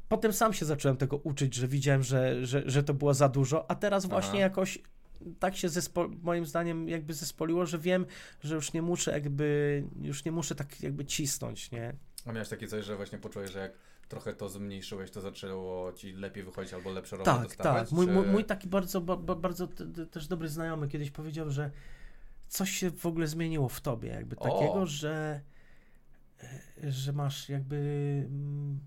Potem 0.08 0.32
sam 0.32 0.52
się 0.52 0.64
zacząłem 0.66 0.96
tego 0.96 1.16
uczyć, 1.16 1.54
że 1.54 1.68
widziałem, 1.68 2.02
że, 2.02 2.46
że, 2.46 2.62
że 2.66 2.82
to 2.82 2.94
było 2.94 3.14
za 3.14 3.28
dużo, 3.28 3.70
a 3.70 3.74
teraz 3.74 4.06
właśnie 4.06 4.30
Aha. 4.30 4.38
jakoś 4.38 4.78
tak 5.38 5.56
się 5.56 5.68
zespo, 5.68 6.08
moim 6.22 6.46
zdaniem 6.46 6.88
jakby 6.88 7.14
zespoliło, 7.14 7.66
że 7.66 7.78
wiem, 7.78 8.06
że 8.42 8.54
już 8.54 8.72
nie 8.72 8.82
muszę 8.82 9.12
jakby, 9.12 9.82
już 10.02 10.24
nie 10.24 10.32
muszę 10.32 10.54
tak 10.54 10.80
jakby 10.82 11.04
cisnąć, 11.04 11.70
nie? 11.70 11.94
A 12.26 12.32
miałeś 12.32 12.48
takie 12.48 12.68
coś, 12.68 12.84
że 12.84 12.96
właśnie 12.96 13.18
poczułeś, 13.18 13.50
że 13.50 13.58
jak 13.58 13.72
trochę 14.08 14.34
to 14.34 14.48
zmniejszyłeś, 14.48 15.10
to 15.10 15.20
zaczęło 15.20 15.92
ci 15.92 16.12
lepiej 16.12 16.44
wychodzić 16.44 16.74
albo 16.74 16.92
lepsze 16.92 17.16
role 17.16 17.24
Tak, 17.24 17.42
dostawać? 17.42 17.88
tak. 17.88 17.92
Mój, 17.92 18.06
czy... 18.06 18.12
mój, 18.12 18.44
taki 18.44 18.68
bardzo, 18.68 19.00
ba, 19.00 19.16
ba, 19.16 19.34
bardzo 19.34 19.66
t, 19.66 19.86
t, 19.86 20.06
też 20.06 20.26
dobry 20.26 20.48
znajomy 20.48 20.88
kiedyś 20.88 21.10
powiedział, 21.10 21.50
że 21.50 21.70
coś 22.48 22.70
się 22.70 22.90
w 22.90 23.06
ogóle 23.06 23.26
zmieniło 23.26 23.68
w 23.68 23.80
tobie, 23.80 24.08
jakby 24.08 24.36
O. 24.36 24.50
takiego, 24.50 24.86
że, 24.86 25.40
e, 26.84 26.92
że 26.92 27.12
masz 27.12 27.48
jakby, 27.48 27.76
mm, 28.26 28.80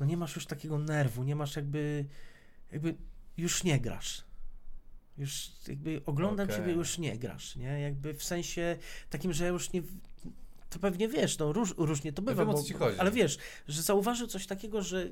no 0.00 0.06
nie 0.06 0.16
masz 0.16 0.36
już 0.36 0.46
takiego 0.46 0.78
nerwu, 0.78 1.22
nie 1.22 1.36
masz 1.36 1.56
jakby, 1.56 2.04
jakby 2.72 2.94
już 3.36 3.64
nie 3.64 3.80
grasz. 3.80 4.24
Już 5.18 5.50
jakby 5.68 6.00
oglądam 6.06 6.46
Okej. 6.46 6.56
ciebie, 6.56 6.72
już 6.72 6.98
nie 6.98 7.18
grasz, 7.18 7.56
nie? 7.56 7.80
Jakby 7.80 8.14
w 8.14 8.24
sensie 8.24 8.76
takim, 9.10 9.32
że 9.32 9.48
już 9.48 9.72
nie... 9.72 9.82
To 10.70 10.78
pewnie 10.78 11.08
wiesz, 11.08 11.38
no 11.38 11.52
róż, 11.52 11.74
różnie 11.76 12.12
to 12.12 12.22
bywa, 12.22 12.42
wiem, 12.44 12.50
o 12.54 12.58
bo, 12.58 12.62
ci 12.62 12.72
chodzi. 12.74 12.98
ale 12.98 13.10
wiesz, 13.10 13.38
że 13.68 13.82
zauważył 13.82 14.26
coś 14.26 14.46
takiego, 14.46 14.82
że 14.82 15.08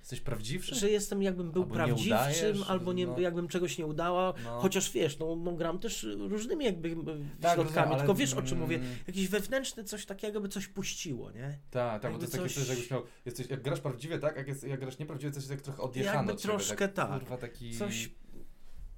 Jesteś 0.00 0.20
prawdziwszy? 0.20 0.74
że 0.74 0.90
jestem 0.90 1.22
jakbym 1.22 1.50
był 1.52 1.62
Albo 1.62 1.74
nie 1.74 1.84
prawdziwszym, 1.84 2.12
udajesz, 2.16 2.70
albo 2.70 2.92
nie, 2.92 3.06
no. 3.06 3.20
jakbym 3.20 3.48
czegoś 3.48 3.78
nie 3.78 3.86
udało, 3.86 4.34
No. 4.44 4.60
chociaż 4.60 4.90
wiesz, 4.90 5.18
no, 5.18 5.36
no 5.36 5.52
gram 5.52 5.78
też 5.78 6.06
różnymi 6.18 6.64
jakby 6.64 6.96
Tak, 7.40 7.54
środkami, 7.54 7.96
tylko 7.96 8.14
wiesz 8.14 8.34
o 8.34 8.42
czym 8.42 8.58
mówię, 8.60 8.76
mm. 8.76 8.88
jakiś 9.06 9.28
wewnętrzny 9.28 9.84
coś 9.84 10.06
takiego, 10.06 10.40
by 10.40 10.48
coś 10.48 10.66
puściło, 10.68 11.30
nie? 11.32 11.58
Tak, 11.70 12.02
tak, 12.02 12.12
bo 12.12 12.18
to 12.18 12.24
Jakby 12.24 12.24
jest 12.24 12.32
takie 12.32 12.44
coś- 12.44 12.54
coś, 12.54 12.64
że 12.64 12.72
jakbyś 12.72 12.90
miał, 12.90 13.02
jesteś, 13.26 13.48
jak 13.50 13.62
grasz 13.62 13.80
prawdziwie, 13.80 14.18
tak? 14.18 14.36
Jak, 14.36 14.48
jest, 14.48 14.64
jak 14.64 14.80
grasz 14.80 14.98
nieprawdziwie, 14.98 15.32
to 15.32 15.38
jest 15.38 15.48
tak 15.48 15.60
trochę 15.60 15.82
odjechano 15.82 16.16
Jakby 16.16 16.32
od 16.32 16.42
siebie, 16.42 16.54
troszkę 16.54 16.88
tak. 16.88 17.10
Kurwa, 17.20 17.36
taki... 17.36 17.76
Coś, 17.78 18.10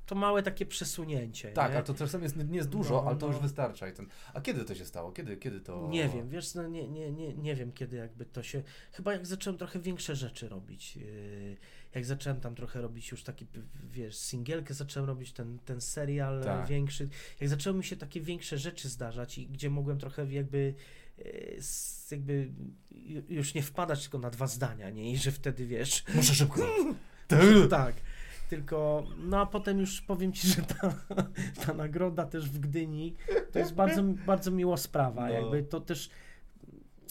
to 0.06 0.14
małe 0.14 0.42
takie 0.42 0.66
przesunięcie, 0.66 1.52
Tak, 1.52 1.72
nie? 1.72 1.78
a 1.78 1.82
to 1.82 1.94
czasem 1.94 2.22
jest, 2.22 2.36
nie 2.36 2.56
jest 2.56 2.68
dużo, 2.68 2.94
No, 2.94 3.04
ale 3.08 3.16
to 3.18 3.26
no. 3.26 3.32
już 3.32 3.42
wystarcza. 3.42 3.88
I 3.88 3.92
ten... 3.92 4.06
A 4.34 4.40
kiedy 4.40 4.64
to 4.64 4.74
się 4.74 4.84
stało? 4.86 5.12
Kiedy, 5.12 5.36
kiedy 5.36 5.60
to... 5.60 5.88
Nie 5.90 6.08
wiem, 6.08 6.28
wiesz, 6.28 6.54
no 6.54 6.68
nie, 6.68 6.88
nie, 6.88 7.12
nie, 7.12 7.34
nie 7.34 7.54
wiem 7.54 7.72
kiedy 7.72 7.96
jakby 7.96 8.24
to 8.26 8.42
się, 8.42 8.62
chyba 8.92 9.12
jak 9.12 9.26
zacząłem 9.26 9.58
trochę 9.58 9.80
większe 9.80 10.16
rzeczy 10.16 10.48
robić, 10.48 10.96
yy, 10.96 11.56
jak 11.94 12.04
zacząłem 12.04 12.40
tam 12.40 12.54
trochę 12.54 12.80
robić 12.80 13.10
już 13.10 13.22
taki, 13.22 13.46
wiesz, 13.90 14.16
singielkę 14.18 14.74
zacząłem 14.74 15.08
robić, 15.08 15.32
ten, 15.32 15.58
ten 15.58 15.80
serial 15.80 16.44
Tak. 16.44 16.66
większy, 16.68 17.08
jak 17.40 17.50
zaczęły 17.50 17.76
mi 17.78 17.84
się 17.84 17.96
takie 17.96 18.20
większe 18.20 18.58
rzeczy 18.58 18.88
zdarzać 18.88 19.38
i 19.38 19.46
gdzie 19.46 19.70
mogłem 19.70 19.98
trochę 19.98 20.32
jakby 20.32 20.74
yy, 21.18 21.24
jakby 22.10 22.50
ju- 22.92 23.22
już 23.28 23.54
nie 23.54 23.62
wpadać 23.62 24.02
tylko 24.02 24.18
na 24.18 24.30
dwa 24.30 24.46
zdania, 24.46 24.90
nie, 24.90 25.12
i 25.12 25.16
że 25.16 25.32
wtedy, 25.32 25.66
wiesz, 25.66 26.04
Muszę 26.14 26.34
szybko. 26.34 26.66
tak. 27.70 27.94
Tylko, 28.48 29.06
no 29.18 29.40
a 29.40 29.46
potem 29.46 29.78
już 29.78 30.00
powiem 30.00 30.32
ci, 30.32 30.48
że 30.48 30.62
ta, 30.62 30.94
ta 31.66 31.74
nagroda 31.74 32.26
też 32.26 32.50
w 32.50 32.58
Gdyni 32.58 33.14
to 33.52 33.58
jest 33.58 33.74
bardzo, 33.74 34.02
bardzo 34.02 34.50
miła 34.50 34.76
sprawa. 34.76 35.26
No. 35.26 35.32
Jakby 35.32 35.62
to 35.62 35.80
też 35.80 36.10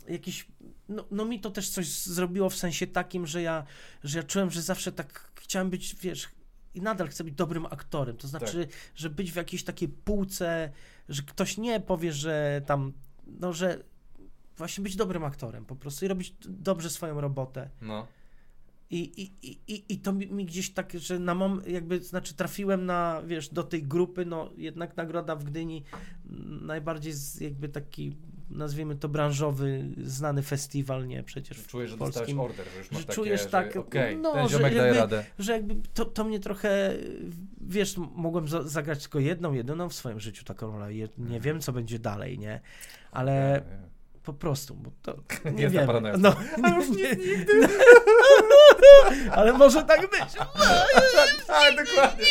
jakiś. 0.07 0.47
No, 0.89 1.05
no 1.11 1.25
mi 1.25 1.39
to 1.39 1.51
też 1.51 1.69
coś 1.69 1.87
zrobiło 1.87 2.49
w 2.49 2.55
sensie 2.55 2.87
takim, 2.87 3.27
że 3.27 3.41
ja, 3.41 3.65
że 4.03 4.17
ja 4.17 4.23
czułem, 4.23 4.51
że 4.51 4.61
zawsze 4.61 4.91
tak 4.91 5.31
chciałem 5.35 5.69
być, 5.69 5.95
wiesz, 5.95 6.29
i 6.75 6.81
nadal 6.81 7.07
chcę 7.07 7.23
być 7.23 7.33
dobrym 7.33 7.65
aktorem. 7.65 8.17
To 8.17 8.27
znaczy, 8.27 8.67
że 8.95 9.09
być 9.09 9.31
w 9.31 9.35
jakiejś 9.35 9.63
takiej 9.63 9.89
półce, 9.89 10.71
że 11.09 11.21
ktoś 11.23 11.57
nie 11.57 11.79
powie, 11.79 12.11
że 12.11 12.61
tam, 12.65 12.93
no 13.27 13.53
że 13.53 13.83
właśnie 14.57 14.83
być 14.83 14.95
dobrym 14.95 15.23
aktorem 15.23 15.65
po 15.65 15.75
prostu 15.75 16.05
i 16.05 16.07
robić 16.07 16.35
dobrze 16.39 16.89
swoją 16.89 17.21
robotę. 17.21 17.69
No. 17.81 18.07
I, 18.89 18.97
i, 19.21 19.47
i- 19.51 19.59
i, 19.67 19.93
I 19.93 19.97
to 19.99 20.13
mi, 20.13 20.27
mi 20.31 20.45
gdzieś 20.45 20.69
tak, 20.73 20.93
że 20.93 21.19
na 21.19 21.35
mom, 21.35 21.61
jakby, 21.67 22.03
znaczy 22.03 22.33
trafiłem 22.33 22.85
na, 22.85 23.21
wiesz, 23.25 23.49
do 23.49 23.63
tej 23.63 23.83
grupy, 23.83 24.25
no 24.25 24.49
jednak 24.57 24.97
nagroda 24.97 25.35
w 25.35 25.43
Gdyni, 25.43 25.83
m, 26.29 26.59
najbardziej 26.65 27.13
z, 27.13 27.41
jakby 27.41 27.69
taki, 27.69 28.15
nazwijmy 28.49 28.95
to 28.95 29.09
branżowy, 29.09 29.85
znany 30.03 30.41
festiwal, 30.41 31.07
nie, 31.07 31.23
przecież 31.23 31.65
Czuję, 31.67 31.87
że 31.87 31.95
w 31.95 31.99
dostałeś 31.99 32.15
polskim, 32.15 32.39
order, 32.39 32.65
że 32.73 32.79
już 32.79 32.91
masz 32.91 33.01
że 33.01 33.05
takie, 33.07 33.15
czujesz 33.15 33.41
że 33.43 33.47
tak, 33.49 33.75
okej, 33.75 34.17
no, 34.17 34.33
ten 34.33 34.47
że 34.47 34.61
jakby- 34.61 34.93
radę. 34.93 35.25
że 35.39 35.51
jakby 35.51 35.75
to, 35.93 36.05
to 36.05 36.23
mnie 36.23 36.39
trochę, 36.39 36.93
wiesz, 37.61 37.95
mogłem 37.97 38.47
za, 38.47 38.63
zagrać 38.63 39.01
tylko 39.01 39.19
jedną, 39.19 39.53
jedyną 39.53 39.89
w 39.89 39.93
swoim 39.93 40.19
życiu 40.19 40.43
taką 40.45 40.71
rolę, 40.71 40.93
Je, 40.93 41.07
nie 41.17 41.23
Mhm. 41.23 41.41
wiem, 41.41 41.59
co 41.61 41.73
będzie 41.73 41.99
dalej, 41.99 42.39
nie, 42.39 42.61
ale 43.11 43.61
Nie, 43.69 43.77
nie. 43.77 43.85
po 44.23 44.33
prostu, 44.33 44.75
bo 44.75 44.91
to 45.01 45.15
nie 45.51 45.63
ta 45.71 45.99
wiem. 46.01 46.21
No, 46.21 46.35
A 46.63 46.69
już 46.75 46.89
nie, 46.89 47.15
Ale 49.35 49.53
może 49.53 49.83
tak 49.83 50.01
być. 50.01 50.19
Tak, 51.47 51.85
dokładnie. 51.85 52.25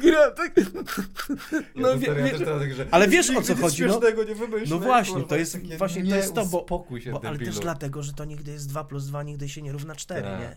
Gra 0.00 0.30
tak. 0.30 0.52
No, 1.74 1.82
No, 1.82 1.88
ja, 1.88 1.96
wie- 1.96 2.22
wie, 2.24 2.30
tak, 2.46 2.88
ale 2.90 3.08
wiesz, 3.08 3.30
o 3.30 3.42
co 3.42 3.54
chodzi, 3.56 3.82
no. 3.86 4.00
No 4.70 4.78
właśnie, 4.78 5.22
to 5.24 5.36
jest 5.36 5.52
takie, 5.52 5.76
właśnie- 5.76 6.10
to 6.10 6.16
jest 6.16 6.34
to, 6.34 6.44
bo- 6.46 6.64
Bo, 7.12 7.20
ale 7.28 7.38
też 7.38 7.58
dlatego, 7.62 8.02
że 8.02 8.12
to 8.12 8.24
nigdy 8.24 8.50
jest 8.52 8.68
2 8.68 8.84
plus 8.84 9.06
2, 9.06 9.22
nigdy 9.22 9.48
się 9.48 9.62
nie 9.62 9.72
równa 9.72 9.96
4, 9.96 10.22
Tak. 10.22 10.40
nie? 10.40 10.56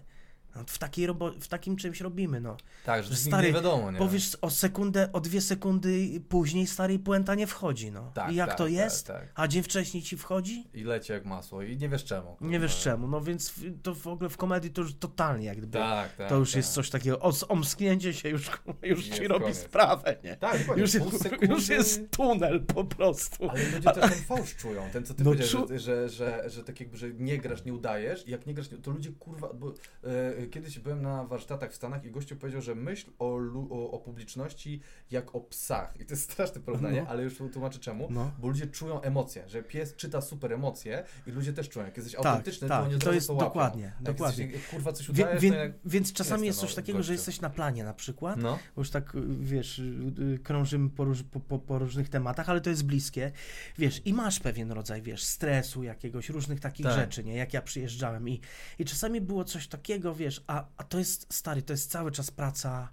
No, 0.57 0.63
w, 0.67 0.77
takiej 0.77 1.07
robo- 1.07 1.31
w 1.39 1.47
takim 1.47 1.75
czymś 1.75 2.01
robimy, 2.01 2.41
no. 2.41 2.57
Tak, 2.85 3.03
że 3.03 3.15
stary, 3.15 3.47
nie 3.47 3.53
wiadomo, 3.53 3.91
nie? 3.91 3.97
Powiesz 3.97 4.37
o 4.41 4.49
sekundę, 4.49 5.09
o 5.13 5.19
dwie 5.21 5.41
sekundy 5.41 6.21
później 6.29 6.67
stary 6.67 6.99
puenta 6.99 7.35
nie 7.35 7.47
wchodzi, 7.47 7.91
no. 7.91 8.11
Tak, 8.13 8.31
I 8.31 8.35
jak 8.35 8.47
tak, 8.49 8.57
to 8.57 8.63
tak, 8.63 8.73
jest? 8.73 9.07
tak. 9.07 9.31
A 9.35 9.47
dzień 9.47 9.63
wcześniej 9.63 10.03
ci 10.03 10.17
wchodzi? 10.17 10.67
I 10.73 10.83
leci 10.83 11.11
jak 11.11 11.25
masło 11.25 11.61
i 11.61 11.77
nie 11.77 11.89
wiesz 11.89 12.03
czemu. 12.05 12.27
kurwa. 12.35 12.51
Nie 12.51 12.59
wiesz 12.59 12.79
czemu, 12.79 13.07
no 13.07 13.21
więc 13.21 13.53
to 13.83 13.95
w 13.95 14.07
ogóle 14.07 14.29
w 14.29 14.37
komedii 14.37 14.71
to 14.71 14.81
już 14.81 14.93
totalnie 14.95 15.45
jak 15.45 15.57
gdyby. 15.57 15.73
Tak, 15.77 16.15
tak. 16.15 16.29
to 16.29 16.35
już 16.35 16.51
tak. 16.51 16.57
jest 16.57 16.73
coś 16.73 16.89
takiego, 16.89 17.19
o, 17.19 17.31
omsknięcie 17.47 18.13
się 18.13 18.29
już, 18.29 18.51
już 18.83 19.07
Jest 19.07 19.19
ci 19.19 19.27
robi 19.27 19.41
koniec. 19.43 19.57
sprawę, 19.57 20.15
nie? 20.23 20.35
Tak, 20.35 20.67
Już 20.77 20.93
jest, 20.93 21.05
sekundy- 21.07 21.49
już 21.49 21.69
jest 21.69 22.11
tunel 22.11 22.65
po 22.65 22.83
prostu. 22.85 23.49
Ale 23.49 23.63
ludzie 23.63 23.91
też 23.91 24.09
ten 24.11 24.23
fałsz 24.25 24.55
czują, 24.55 24.89
ten 24.93 25.05
co 25.05 25.13
ty 25.13 25.23
No 25.23 25.31
powiedziałeś, 25.31 25.51
czu- 25.51 25.67
że, 25.79 25.79
że, 25.79 26.09
że, 26.09 26.49
że 26.49 26.63
tak 26.63 26.79
jakby, 26.79 26.97
że 26.97 27.09
nie 27.13 27.37
grasz, 27.37 27.65
nie 27.65 27.73
udajesz 27.73 28.27
i 28.27 28.31
jak 28.31 28.45
nie 28.45 28.53
grasz, 28.53 28.71
nie- 28.71 28.77
to 28.77 28.91
ludzie 28.91 29.11
kurwa, 29.11 29.53
bo 29.53 29.73
e, 30.03 30.46
kiedyś 30.49 30.79
byłem 30.79 31.01
na 31.01 31.23
warsztatach 31.23 31.71
w 31.71 31.75
Stanach 31.75 32.05
i 32.05 32.11
gościu 32.11 32.35
powiedział, 32.35 32.61
że 32.61 32.75
myśl 32.75 33.09
o, 33.19 33.37
o, 33.69 33.91
o 33.91 33.99
publiczności 33.99 34.81
jak 35.11 35.35
o 35.35 35.41
psach 35.41 35.93
i 35.99 36.05
to 36.05 36.13
jest 36.13 36.31
straszne 36.31 36.61
porównanie, 36.61 37.01
No. 37.01 37.09
ale 37.09 37.23
już 37.23 37.37
tłumaczę 37.53 37.79
czemu, 37.79 38.07
No. 38.11 38.31
bo 38.39 38.47
ludzie 38.47 38.67
czują 38.67 39.01
emocje, 39.01 39.43
że 39.49 39.63
pies 39.63 39.95
czyta 39.95 40.21
super 40.21 40.53
emocje 40.53 41.03
i 41.27 41.31
ludzie 41.31 41.53
też 41.53 41.69
czują, 41.69 41.85
jak 41.85 41.97
jesteś 41.97 42.15
Tak, 42.15 42.25
autentyczny, 42.25 42.67
tak, 42.67 42.91
to 42.93 42.99
to 42.99 43.13
jest 43.13 43.27
to 43.27 43.33
łapią. 43.33 43.45
dokładnie, 43.47 43.83
jak 43.83 44.03
dokładnie. 44.03 44.45
Jesteś, 44.45 44.67
kurwa 44.71 44.93
coś 44.93 45.11
Wie, 45.11 45.23
udajesz, 45.23 45.41
wie, 45.43 45.49
to 45.49 45.55
jak... 45.55 45.71
więc 45.85 46.13
czasami 46.13 46.47
jest 46.47 46.59
coś 46.59 46.75
takiego, 46.75 46.97
że 46.97 47.01
gościu. 47.01 47.11
jesteś 47.13 47.41
na 47.41 47.49
planie 47.49 47.83
na 47.83 47.93
przykład, 47.93 48.37
No, 48.39 48.59
bo 48.75 48.81
już 48.81 48.89
tak, 48.89 49.13
wiesz, 49.39 49.79
y, 49.79 50.39
krążymy 50.43 50.89
po, 50.89 51.03
róż, 51.05 51.23
po, 51.47 51.59
po 51.59 51.79
różnych 51.79 52.09
tematach, 52.09 52.49
ale 52.49 52.61
to 52.61 52.69
jest 52.69 52.85
bliskie, 52.85 53.31
wiesz, 53.77 54.01
i 54.05 54.13
masz 54.13 54.39
pewien 54.39 54.71
rodzaj, 54.71 55.01
wiesz, 55.01 55.23
stresu 55.23 55.83
jakiegoś, 55.83 56.29
różnych 56.29 56.59
takich 56.59 56.85
Tak. 56.85 56.95
rzeczy, 56.95 57.23
nie, 57.23 57.35
jak 57.35 57.53
ja 57.53 57.61
przyjeżdżałem 57.61 58.29
i, 58.29 58.41
i 58.79 58.85
czasami 58.85 59.21
było 59.21 59.43
coś 59.43 59.67
takiego, 59.67 60.15
wiesz, 60.15 60.26
a, 60.47 60.65
a 60.77 60.83
to 60.83 60.99
jest, 60.99 61.33
stary, 61.33 61.61
to 61.61 61.73
jest 61.73 61.91
cały 61.91 62.11
czas 62.11 62.31
praca, 62.31 62.89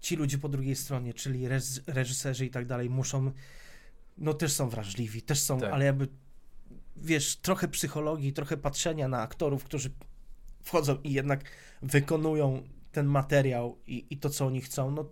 ci 0.00 0.16
ludzie 0.16 0.38
po 0.38 0.48
drugiej 0.48 0.76
stronie, 0.76 1.14
czyli 1.14 1.48
reż, 1.48 1.64
reżyserzy 1.86 2.46
i 2.46 2.50
tak 2.50 2.66
dalej, 2.66 2.90
muszą, 2.90 3.32
no 4.18 4.34
też 4.34 4.52
są 4.52 4.68
wrażliwi, 4.68 5.22
też 5.22 5.40
są, 5.40 5.60
Tak. 5.60 5.72
ale 5.72 5.84
jakby, 5.84 6.08
wiesz, 6.96 7.36
trochę 7.36 7.68
psychologii, 7.68 8.32
trochę 8.32 8.56
patrzenia 8.56 9.08
na 9.08 9.20
aktorów, 9.20 9.64
którzy 9.64 9.90
wchodzą 10.62 10.98
i 11.04 11.12
jednak 11.12 11.44
wykonują 11.82 12.62
ten 12.92 13.06
materiał 13.06 13.78
i, 13.86 14.06
i 14.10 14.16
to, 14.16 14.30
co 14.30 14.46
oni 14.46 14.60
chcą, 14.60 14.90
no 14.90 15.10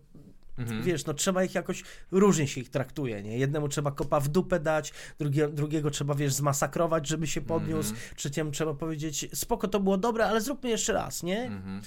mhm. 0.59 0.83
wiesz, 0.83 1.07
no 1.07 1.15
trzeba 1.15 1.45
ich 1.45 1.55
jakoś, 1.55 1.85
różnie 2.11 2.49
się 2.49 2.61
ich 2.61 2.71
traktuje, 2.71 3.23
nie? 3.23 3.39
Jednemu 3.39 3.69
trzeba 3.69 3.91
kopa 3.91 4.21
w 4.21 4.29
dupę 4.29 4.61
dać, 4.61 4.93
drugie, 5.19 5.49
drugiego 5.49 5.91
trzeba, 5.91 6.15
wiesz, 6.15 6.35
zmasakrować, 6.35 7.09
żeby 7.09 7.27
się 7.27 7.41
podniósł, 7.41 7.91
Mhm. 7.91 8.17
trzeciemu 8.17 8.51
trzeba 8.51 8.75
powiedzieć, 8.75 9.29
spoko, 9.35 9.69
to 9.69 9.81
było 9.81 9.99
dobre, 9.99 10.27
ale 10.27 10.41
zróbmy 10.41 10.71
jeszcze 10.71 10.93
raz, 10.93 11.23
nie? 11.23 11.43
Mhm. 11.43 11.83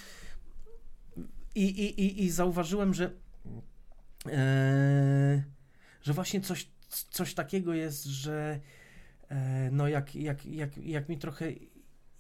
I, 1.56 1.64
i, 1.64 2.02
i, 2.02 2.24
i 2.24 2.30
zauważyłem, 2.30 2.94
że 2.94 3.12
e, 4.26 5.44
że 6.02 6.14
właśnie 6.14 6.42
coś, 6.42 6.68
coś 7.10 7.34
takiego 7.34 7.74
jest, 7.74 8.04
że 8.04 8.60
e, 9.30 9.70
no 9.72 9.88
jak, 9.88 10.16
jak, 10.16 10.46
jak, 10.46 10.78
jak 10.78 11.10
mi 11.10 11.18
trochę 11.18 11.46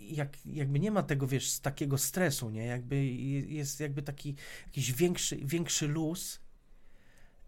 jak, 0.07 0.37
jakby 0.45 0.79
nie 0.79 0.91
ma 0.91 1.03
tego, 1.03 1.27
wiesz, 1.27 1.49
z 1.49 1.61
takiego 1.61 1.97
stresu, 1.97 2.49
nie? 2.49 2.65
Jakby 2.65 3.05
je- 3.05 3.39
jest 3.55 3.79
jakby 3.79 4.01
taki 4.01 4.35
jakiś 4.65 4.93
większy, 4.93 5.35
większy 5.35 5.87
luz 5.87 6.39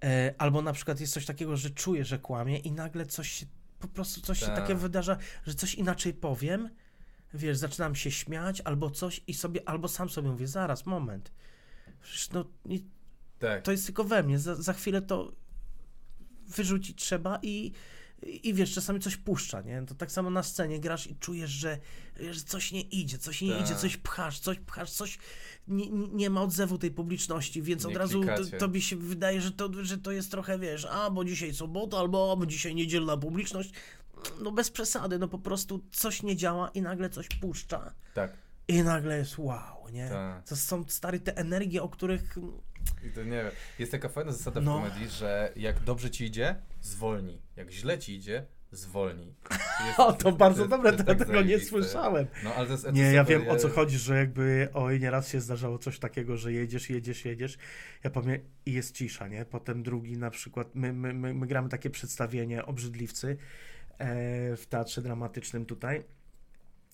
e, 0.03 0.35
albo 0.37 0.61
na 0.61 0.73
przykład 0.73 0.99
jest 0.99 1.13
coś 1.13 1.25
takiego, 1.25 1.57
że 1.57 1.69
czuję, 1.69 2.05
że 2.05 2.19
kłamie 2.19 2.57
i 2.57 2.71
nagle 2.71 3.05
coś 3.05 3.31
się, 3.31 3.45
po 3.79 3.87
prostu 3.87 4.21
coś 4.21 4.39
się 4.39 4.45
Tak. 4.45 4.55
takiego 4.55 4.79
wydarza, 4.79 5.17
że 5.45 5.53
coś 5.55 5.75
inaczej 5.75 6.13
powiem, 6.13 6.69
wiesz, 7.33 7.57
zaczynam 7.57 7.95
się 7.95 8.11
śmiać 8.11 8.61
albo 8.61 8.89
coś 8.89 9.21
i 9.27 9.33
sobie, 9.33 9.69
albo 9.69 9.87
sam 9.87 10.09
sobie 10.09 10.29
mówię, 10.29 10.47
zaraz, 10.47 10.85
moment, 10.85 11.31
Przecież 12.01 12.29
no, 12.29 12.45
nie, 12.65 12.79
Tak. 13.39 13.63
to 13.63 13.71
jest 13.71 13.85
tylko 13.85 14.03
we 14.03 14.23
mnie, 14.23 14.39
za, 14.39 14.55
za 14.55 14.73
chwilę 14.73 15.01
to 15.01 15.31
wyrzucić 16.47 16.97
trzeba 17.03 17.39
i, 17.41 17.71
i 18.21 18.53
wiesz, 18.53 18.73
czasami 18.73 18.99
coś 18.99 19.17
puszcza, 19.17 19.61
nie? 19.61 19.83
To 19.87 19.95
tak 19.95 20.11
samo 20.11 20.29
na 20.29 20.43
scenie 20.43 20.79
grasz 20.79 21.07
i 21.07 21.15
czujesz, 21.15 21.49
że, 21.49 21.77
że 22.31 22.41
coś 22.41 22.71
nie 22.71 22.81
idzie, 22.81 23.17
coś 23.17 23.41
nie 23.41 23.51
Tak. 23.51 23.61
idzie, 23.61 23.75
coś 23.75 23.97
pchasz, 23.97 24.39
coś 24.39 24.59
pchasz, 24.59 24.91
coś 24.91 25.17
nie, 25.67 25.89
nie 25.89 26.29
ma 26.29 26.41
odzewu 26.41 26.77
tej 26.77 26.91
publiczności, 26.91 27.61
więc 27.61 27.83
Nie 27.83 27.89
od 27.89 27.97
razu 27.97 28.23
to, 28.23 28.57
tobie 28.57 28.81
się 28.81 28.95
wydaje, 28.95 29.41
że 29.41 29.51
to, 29.51 29.69
że 29.81 29.97
to 29.97 30.11
jest 30.11 30.31
trochę, 30.31 30.59
wiesz, 30.59 30.87
a, 30.91 31.09
bo 31.09 31.25
dzisiaj 31.25 31.53
sobota, 31.53 31.97
albo 31.97 32.31
a, 32.31 32.35
bo 32.35 32.45
dzisiaj 32.45 32.75
niedzielna 32.75 33.17
publiczność. 33.17 33.71
No 34.41 34.51
bez 34.51 34.69
przesady, 34.71 35.19
no 35.19 35.27
po 35.27 35.39
prostu 35.39 35.83
coś 35.91 36.23
nie 36.23 36.35
działa 36.35 36.69
i 36.69 36.81
nagle 36.81 37.09
coś 37.09 37.27
puszcza 37.27 37.93
tak. 38.13 38.33
i 38.67 38.83
nagle 38.83 39.17
jest 39.17 39.37
wow, 39.37 39.89
nie? 39.91 40.09
Tak. 40.09 40.47
To 40.47 40.55
są, 40.55 40.83
stary, 40.87 41.19
te 41.19 41.37
energie, 41.37 41.83
o 41.83 41.89
których 41.89 42.37
I 43.07 43.09
to 43.09 43.23
nie 43.23 43.31
wiem. 43.31 43.51
Jest 43.79 43.91
taka 43.91 44.09
fajna 44.09 44.31
zasada 44.31 44.61
No. 44.61 44.79
w 44.79 44.83
komedii, 44.83 45.09
że 45.09 45.51
jak 45.55 45.79
dobrze 45.79 46.09
ci 46.11 46.25
idzie, 46.25 46.55
zwolnij. 46.81 47.41
Jak 47.55 47.71
źle 47.71 47.99
ci 47.99 48.15
idzie, 48.15 48.45
zwolnij. 48.71 49.33
Jest, 49.87 49.99
O, 49.99 50.13
to 50.13 50.31
bardzo 50.31 50.61
jest- 50.61 50.69
dobre, 50.69 50.93
tak 50.93 51.05
tego 51.05 51.23
nie 51.25 51.27
zajebiste. 51.27 51.69
słyszałem. 51.69 52.27
No, 52.43 52.53
ale 52.55 52.65
to 52.65 52.71
jest, 52.71 52.83
to 52.85 52.91
Nie, 52.91 53.01
ja 53.01 53.23
wiem 53.23 53.49
o 53.49 53.55
co 53.55 53.69
chodzi, 53.69 53.97
że 53.97 54.17
jakby 54.17 54.69
oj, 54.73 54.99
nieraz 54.99 55.29
się 55.29 55.41
zdarzało 55.41 55.77
coś 55.77 55.99
takiego, 55.99 56.37
że 56.37 56.53
jedziesz, 56.53 56.89
jedziesz, 56.89 57.25
jedziesz. 57.25 57.57
Ja 58.03 58.09
powiem, 58.09 58.39
i 58.65 58.73
jest 58.73 58.95
cisza, 58.95 59.27
nie? 59.27 59.45
Potem 59.45 59.83
drugi 59.83 60.17
na 60.17 60.29
przykład, 60.29 60.75
my, 60.75 60.93
my, 60.93 61.13
my, 61.13 61.33
my 61.33 61.47
gramy 61.47 61.69
takie 61.69 61.89
przedstawienie 61.89 62.65
Obrzydliwcy 62.65 63.27
e, 63.97 64.55
w 64.57 64.65
teatrze 64.69 65.01
dramatycznym 65.01 65.65
tutaj. 65.65 66.03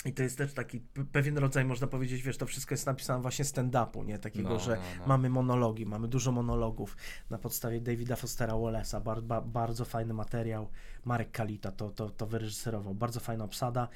I 0.05 0.13
to 0.13 0.23
jest 0.23 0.37
też 0.37 0.53
taki 0.53 0.79
pewien 1.11 1.37
rodzaj, 1.37 1.65
można 1.65 1.87
powiedzieć, 1.87 2.21
wiesz, 2.23 2.37
to 2.37 2.45
wszystko 2.45 2.73
jest 2.73 2.85
napisane 2.85 3.21
właśnie 3.21 3.45
stand-upu, 3.45 4.05
nie? 4.05 4.19
Takiego, 4.19 4.49
No, 4.49 4.59
że 4.59 4.75
no, 4.75 4.81
no. 4.99 5.07
mamy 5.07 5.29
monologi, 5.29 5.85
mamy 5.85 6.07
dużo 6.07 6.31
monologów 6.31 6.97
na 7.29 7.37
podstawie 7.37 7.81
Davida 7.81 8.15
Fostera 8.15 8.53
Wallace'a, 8.53 9.01
bar, 9.03 9.21
ba, 9.23 9.41
bardzo 9.41 9.85
fajny 9.85 10.13
materiał, 10.13 10.69
Marek 11.05 11.31
Kalita 11.31 11.71
to, 11.71 11.89
to, 11.89 12.09
to 12.09 12.27
wyreżyserował, 12.27 12.95
bardzo 12.95 13.19
fajna 13.19 13.43
obsada, 13.43 13.87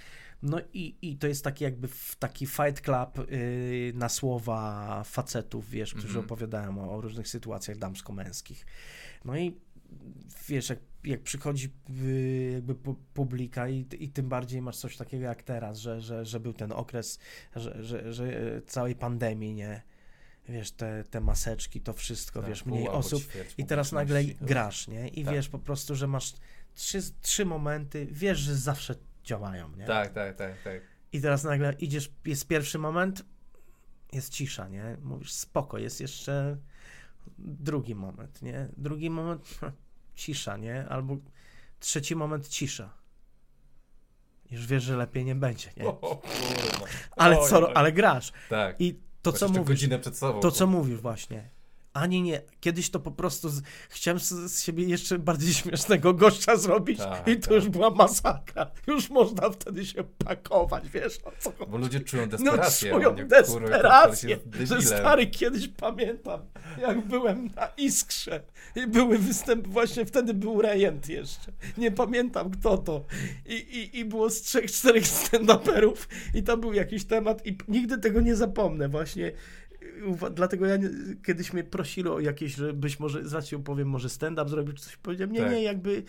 no 0.41 0.57
i, 0.73 0.95
i 1.01 1.17
to 1.17 1.27
jest 1.27 1.43
taki 1.43 1.63
jakby 1.63 1.87
taki 2.19 2.47
fight 2.47 2.81
club 2.81 3.31
yy, 3.31 3.91
na 3.95 4.09
słowa 4.09 5.03
facetów, 5.03 5.69
wiesz, 5.69 5.89
którzy 5.91 6.07
Mhm. 6.07 6.25
opowiadają 6.25 6.89
o, 6.89 6.95
o 6.97 7.01
różnych 7.01 7.27
sytuacjach 7.27 7.77
damsko-męskich. 7.77 8.65
No 9.25 9.37
i 9.37 9.57
wiesz, 10.47 10.69
jak, 10.69 10.79
jak 11.03 11.21
przychodzi 11.23 11.73
y, 11.89 12.49
jakby 12.53 12.75
pu- 12.75 12.95
publika 13.13 13.67
i, 13.69 13.85
i 13.99 14.09
tym 14.09 14.29
bardziej 14.29 14.61
masz 14.61 14.77
coś 14.77 14.97
takiego 14.97 15.23
jak 15.25 15.43
teraz, 15.43 15.77
że, 15.77 16.01
że, 16.01 16.25
że 16.25 16.39
był 16.39 16.53
ten 16.53 16.71
okres, 16.71 17.19
że, 17.55 17.83
że, 17.83 18.13
że 18.13 18.31
całej 18.67 18.95
pandemii, 18.95 19.53
nie? 19.53 19.81
Wiesz, 20.49 20.71
te, 20.71 21.03
te 21.09 21.21
maseczki, 21.21 21.81
to 21.81 21.93
wszystko, 21.93 22.39
tak, 22.39 22.49
wiesz, 22.49 22.65
mniej 22.65 22.87
osób 22.89 23.23
i 23.57 23.65
teraz 23.65 23.91
nagle 23.91 24.23
to- 24.23 24.45
grasz, 24.45 24.87
nie? 24.87 25.07
I 25.07 25.25
Tak. 25.25 25.33
wiesz 25.33 25.49
po 25.49 25.59
prostu, 25.59 25.95
że 25.95 26.07
masz 26.07 26.33
trzy, 26.75 26.99
trzy 27.21 27.45
momenty, 27.45 28.07
wiesz, 28.11 28.37
że 28.39 28.55
zawsze 28.55 28.95
działają, 29.23 29.69
nie? 29.75 29.85
Tak, 29.85 30.13
tak, 30.13 30.35
tak, 30.35 30.63
tak. 30.63 30.81
I 31.11 31.21
teraz 31.21 31.43
nagle 31.43 31.73
idziesz, 31.79 32.11
jest 32.25 32.47
pierwszy 32.47 32.79
moment, 32.79 33.25
jest 34.13 34.29
cisza, 34.33 34.67
nie? 34.67 34.97
Mówisz, 35.03 35.33
spoko, 35.33 35.77
jest 35.77 36.01
jeszcze 36.01 36.57
drugi 37.37 37.95
moment, 37.95 38.41
nie? 38.41 38.67
Drugi 38.77 39.09
moment, 39.09 39.59
cisza, 40.15 40.57
nie? 40.57 40.85
Albo 40.89 41.17
trzeci 41.79 42.15
moment, 42.15 42.47
cisza. 42.47 42.89
Już 44.51 44.67
wiesz, 44.67 44.83
że 44.83 44.97
lepiej 44.97 45.25
nie 45.25 45.35
będzie, 45.35 45.69
nie? 45.77 45.85
O. 45.85 46.21
Ale 47.11 47.37
co, 47.49 47.67
oj. 47.67 47.73
ale 47.75 47.91
grasz. 47.91 48.31
Tak. 48.49 48.75
I 48.79 48.99
to, 49.21 49.31
co 49.33 49.47
mówisz, 49.47 49.63
godzinę 49.63 49.99
przed 49.99 50.17
sobą. 50.17 50.39
to, 50.39 50.51
co 50.51 50.67
mówisz 50.67 51.01
właśnie. 51.01 51.49
Ani 51.97 52.21
nie. 52.21 52.41
Kiedyś 52.59 52.89
to 52.89 52.99
po 52.99 53.11
prostu 53.11 53.49
z... 53.49 53.61
chciałem 53.89 54.19
z, 54.19 54.29
z 54.29 54.63
siebie 54.63 54.83
jeszcze 54.83 55.19
bardziej 55.19 55.53
śmiesznego 55.53 56.13
gościa 56.13 56.57
zrobić 56.57 56.97
Tak, 56.97 57.27
i 57.27 57.35
to 57.35 57.41
tak. 57.41 57.51
już 57.51 57.69
była 57.69 57.89
masakra. 57.89 58.71
Już 58.87 59.09
można 59.09 59.49
wtedy 59.49 59.85
się 59.85 60.03
pakować, 60.25 60.89
wiesz 60.89 61.17
o 61.23 61.31
co 61.39 61.51
chodzi. 61.51 61.71
Bo 61.71 61.77
ludzie 61.77 61.99
czują 61.99 62.23
No 62.23 62.27
desperację. 62.27 62.91
czują 62.91 63.09
oni, 63.09 63.21
kurwa, 63.21 63.41
ktoś 63.43 63.61
desperację, 63.61 64.39
jest 64.59 64.71
że 64.71 64.81
stary 64.81 65.27
kiedyś 65.27 65.67
pamiętam, 65.67 66.39
jak 66.81 67.01
byłem 67.07 67.49
na 67.55 67.67
Iskrze 67.77 68.43
i 68.75 68.87
były 68.87 69.17
występy, 69.17 69.69
właśnie 69.69 70.05
wtedy 70.05 70.33
był 70.33 70.61
rejent 70.61 71.09
jeszcze, 71.09 71.51
nie 71.77 71.91
pamiętam 71.91 72.51
kto 72.51 72.77
to 72.77 73.05
i, 73.45 73.53
i, 73.53 73.99
i 73.99 74.05
było 74.05 74.29
z 74.29 74.41
trzech, 74.41 74.71
czterech 74.71 75.03
stand-uperów 75.23 75.95
i 76.33 76.43
tam 76.43 76.61
był 76.61 76.73
jakiś 76.73 77.05
temat 77.05 77.45
i 77.45 77.57
nigdy 77.67 77.97
tego 77.97 78.21
nie 78.21 78.35
zapomnę 78.35 78.89
właśnie, 78.89 79.31
dlatego 80.31 80.65
ja 80.65 80.77
nie, 80.77 80.89
kiedyś 81.25 81.53
mnie 81.53 81.63
prosili 81.63 82.09
o 82.09 82.19
jakieś, 82.19 82.55
że 82.55 82.73
być 82.73 82.99
może, 82.99 83.27
zaraz 83.27 83.45
ci 83.47 83.55
opowiem, 83.55 83.89
może 83.89 84.09
stand-up 84.09 84.49
zrobić, 84.49 84.79
coś 84.79 84.97
powiedziałem, 84.97 85.31
nie, 85.33 85.39
Tak. 85.39 85.51
nie, 85.51 85.63
jakby 85.63 86.03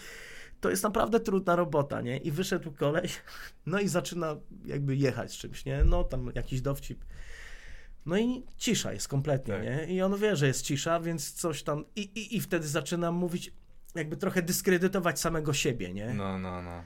to 0.60 0.70
jest 0.70 0.82
naprawdę 0.82 1.20
trudna 1.20 1.56
robota, 1.56 2.01
nie? 2.01 2.16
I 2.16 2.31
wyszedł 2.31 2.73
koleś, 2.73 3.23
no 3.66 3.81
i 3.81 3.89
zaczyna 3.89 4.36
jakby 4.65 4.97
jechać 4.97 5.32
z 5.32 5.36
czymś, 5.36 5.65
nie? 5.65 5.85
No 5.85 6.05
tam 6.05 6.31
jakiś 6.35 6.60
dowcip. 6.60 7.05
No 8.06 8.19
i 8.19 8.43
cisza 8.56 8.93
jest 8.93 9.09
kompletnie, 9.09 9.55
Tak. 9.55 9.62
nie? 9.65 9.94
I 9.94 10.02
on 10.02 10.16
wie, 10.19 10.36
że 10.36 10.47
jest 10.47 10.62
cisza, 10.62 11.01
więc 11.01 11.32
coś 11.32 11.62
tam... 11.62 11.85
I, 11.97 12.01
i, 12.01 12.36
i 12.36 12.40
wtedy 12.40 12.69
zaczyna 12.69 13.12
mówić, 13.12 13.52
jakby 13.94 14.16
trochę 14.16 14.43
dyskredytować 14.43 15.20
samego 15.20 15.52
siebie, 15.52 15.93
nie? 15.93 16.15
No, 16.15 16.39
no, 16.39 16.62
no. 16.62 16.82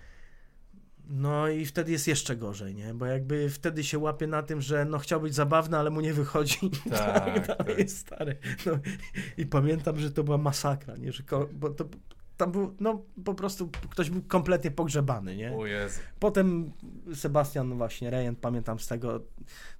No 1.09 1.49
i 1.49 1.66
wtedy 1.66 1.93
jest 1.93 2.09
jeszcze 2.09 2.37
gorzej, 2.37 2.74
nie? 2.74 2.95
Bo 2.95 3.07
jakby 3.07 3.51
wtedy 3.51 3.85
się 3.85 3.99
łapie 3.99 4.27
na 4.27 4.43
tym, 4.43 4.61
że 4.61 4.85
no 4.85 4.99
chciał 4.99 5.20
być 5.20 5.35
zabawny, 5.35 5.79
ale 5.79 5.91
mu 5.91 6.01
nie 6.01 6.15
wychodzi. 6.15 6.70
Tak, 6.91 7.47
tak, 7.47 7.66
tak. 7.66 7.79
jest 7.79 7.99
stary. 7.99 8.37
No, 8.66 8.73
I 9.37 9.47
pamiętam, 9.47 9.99
że 10.01 10.11
to 10.11 10.24
była 10.24 10.39
masakra, 10.39 10.97
nie? 10.97 11.12
Że 11.12 11.23
ko- 11.23 11.49
bo 11.53 11.70
to, 11.70 11.85
tam 12.37 12.53
był, 12.53 12.77
no 12.81 13.05
po 13.24 13.35
prostu 13.35 13.70
ktoś 13.91 14.11
był 14.11 14.23
kompletnie 14.23 14.70
pogrzebany, 14.70 15.37
nie? 15.37 15.53
O 15.57 15.66
Jezu. 15.66 16.01
Potem 16.19 16.73
Sebastian 17.15 17.69
no 17.69 17.74
właśnie, 17.77 18.11
Rejent, 18.11 18.39
pamiętam 18.39 18.79
z 18.79 18.87
tego, 18.87 19.20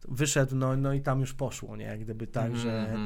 wyszedł, 0.09 0.57
no, 0.57 0.77
no 0.77 0.93
i 0.93 1.01
tam 1.01 1.21
już 1.21 1.35
poszło, 1.35 1.77
nie? 1.77 1.85
Jak 1.85 2.01
gdyby 2.01 2.27
tak, 2.27 2.57
że... 2.57 2.97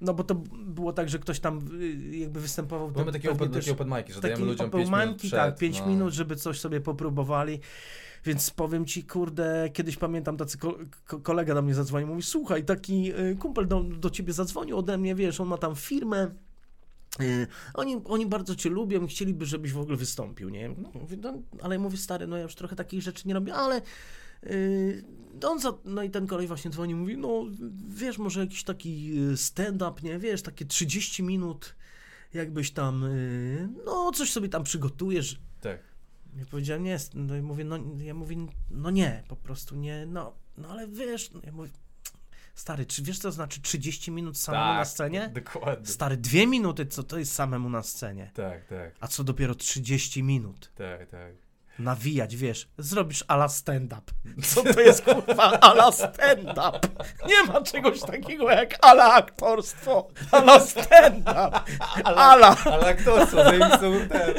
No 0.00 0.14
bo 0.14 0.24
to 0.24 0.34
było 0.66 0.92
tak, 0.92 1.08
że 1.08 1.18
ktoś 1.18 1.40
tam 1.40 1.60
y, 1.80 2.16
jakby 2.16 2.40
występował... 2.40 2.92
Mamy 2.96 3.12
takie 3.12 3.30
open, 3.30 3.50
też- 3.50 3.64
takie 3.64 3.72
open 3.72 3.88
mic'i, 3.88 4.12
że 4.12 4.20
dajemy 4.20 4.44
ludziom 4.44 4.70
5 4.70 4.72
minut 4.74 4.88
opełmanki, 4.88 5.28
przed, 5.28 5.40
tak, 5.40 5.58
5 5.58 5.80
no. 5.80 5.86
minut, 5.86 6.12
żeby 6.12 6.36
coś 6.36 6.60
sobie 6.60 6.80
popróbowali. 6.80 7.60
Więc 8.24 8.50
powiem 8.50 8.86
ci, 8.86 9.04
kurde, 9.04 9.70
kiedyś 9.72 9.96
pamiętam, 9.96 10.36
tacy 10.36 10.58
ko- 10.58 10.78
ko- 11.06 11.18
kolega 11.18 11.54
do 11.54 11.62
mnie 11.62 11.74
zadzwonił, 11.74 12.08
mówi, 12.08 12.22
słuchaj, 12.22 12.64
taki 12.64 13.12
y, 13.14 13.36
kumpel 13.36 13.68
do, 13.68 13.80
do 13.82 14.10
ciebie 14.10 14.32
zadzwonił 14.32 14.78
ode 14.78 14.98
mnie, 14.98 15.14
wiesz, 15.14 15.40
on 15.40 15.48
ma 15.48 15.58
tam 15.58 15.74
firmę, 15.76 16.30
y, 17.20 17.46
oni, 17.74 18.00
oni 18.04 18.26
bardzo 18.26 18.56
cię 18.56 18.70
lubią, 18.70 19.06
chcieliby, 19.06 19.46
żebyś 19.46 19.72
w 19.72 19.78
ogóle 19.78 19.96
wystąpił, 19.96 20.48
nie? 20.48 20.68
Mówię, 20.94 21.16
no, 21.22 21.34
ale 21.62 21.78
mówię, 21.78 21.96
stary, 21.96 22.26
no 22.26 22.36
ja 22.36 22.42
już 22.42 22.54
trochę 22.54 22.76
takich 22.76 23.02
rzeczy 23.02 23.28
nie 23.28 23.34
robię, 23.34 23.54
ale 23.54 23.82
on 25.48 25.60
za, 25.60 25.72
no 25.84 26.02
i 26.02 26.10
ten 26.10 26.26
kolej 26.26 26.46
właśnie 26.46 26.70
dzwoni, 26.70 26.94
mówi, 26.94 27.16
no 27.16 27.44
wiesz, 27.88 28.18
może 28.18 28.40
jakiś 28.40 28.64
taki 28.64 29.18
y, 29.32 29.36
stand-up, 29.36 30.00
nie, 30.02 30.18
wiesz, 30.18 30.42
takie 30.42 30.64
30 30.64 31.22
minut, 31.22 31.74
jakbyś 32.34 32.70
tam, 32.70 33.04
y, 33.04 33.68
no 33.84 34.10
coś 34.12 34.32
sobie 34.32 34.48
tam 34.48 34.64
przygotujesz, 34.64 35.40
Tak. 35.60 35.78
ja 36.38 36.44
powiedziałem, 36.50 36.82
nie, 36.82 36.98
no 37.14 37.36
i 37.36 37.42
mówię, 37.42 37.64
no, 37.64 37.78
ja 37.98 38.14
mówię, 38.14 38.36
no 38.70 38.90
nie, 38.90 39.22
po 39.28 39.36
prostu 39.36 39.76
nie, 39.76 40.06
no, 40.06 40.34
no 40.58 40.68
ale 40.68 40.88
wiesz, 40.88 41.30
no, 41.30 41.40
ja 41.44 41.52
mówię, 41.52 41.70
stary, 42.54 42.86
czy 42.86 43.02
wiesz 43.02 43.18
co 43.18 43.28
to 43.28 43.32
znaczy 43.32 43.60
30 43.62 44.10
minut 44.10 44.38
samemu 44.38 44.64
tak, 44.64 44.78
na 44.78 44.84
scenie? 44.84 45.30
Dokładnie. 45.34 45.86
Stary, 45.86 46.16
dwie 46.16 46.46
minuty, 46.46 46.86
co 46.86 47.02
to 47.02 47.18
jest 47.18 47.32
samemu 47.32 47.70
na 47.70 47.82
scenie? 47.82 48.30
Tak, 48.34 48.64
tak, 48.66 48.94
A 49.00 49.08
co 49.08 49.24
dopiero 49.24 49.54
30 49.54 50.22
minut? 50.22 50.70
tak, 50.74 51.10
tak. 51.10 51.43
Nawijać, 51.78 52.36
wiesz, 52.36 52.68
zrobisz 52.78 53.24
ala 53.28 53.48
stand-up. 53.48 54.02
Co 54.42 54.62
to 54.62 54.80
jest, 54.80 55.04
kurwa, 55.04 55.60
ala 55.60 55.92
stand-up? 55.92 56.78
Nie 57.28 57.52
ma 57.52 57.60
czegoś 57.62 58.00
takiego 58.00 58.50
jak 58.50 58.74
ala 58.82 59.12
aktorstwo, 59.14 60.08
ala 60.32 60.60
stand-up, 60.60 61.60
ala. 62.04 62.56
Ale 62.64 62.86
aktorstwo, 62.86 63.44
zajebistą 63.44 63.92
ten. 64.08 64.34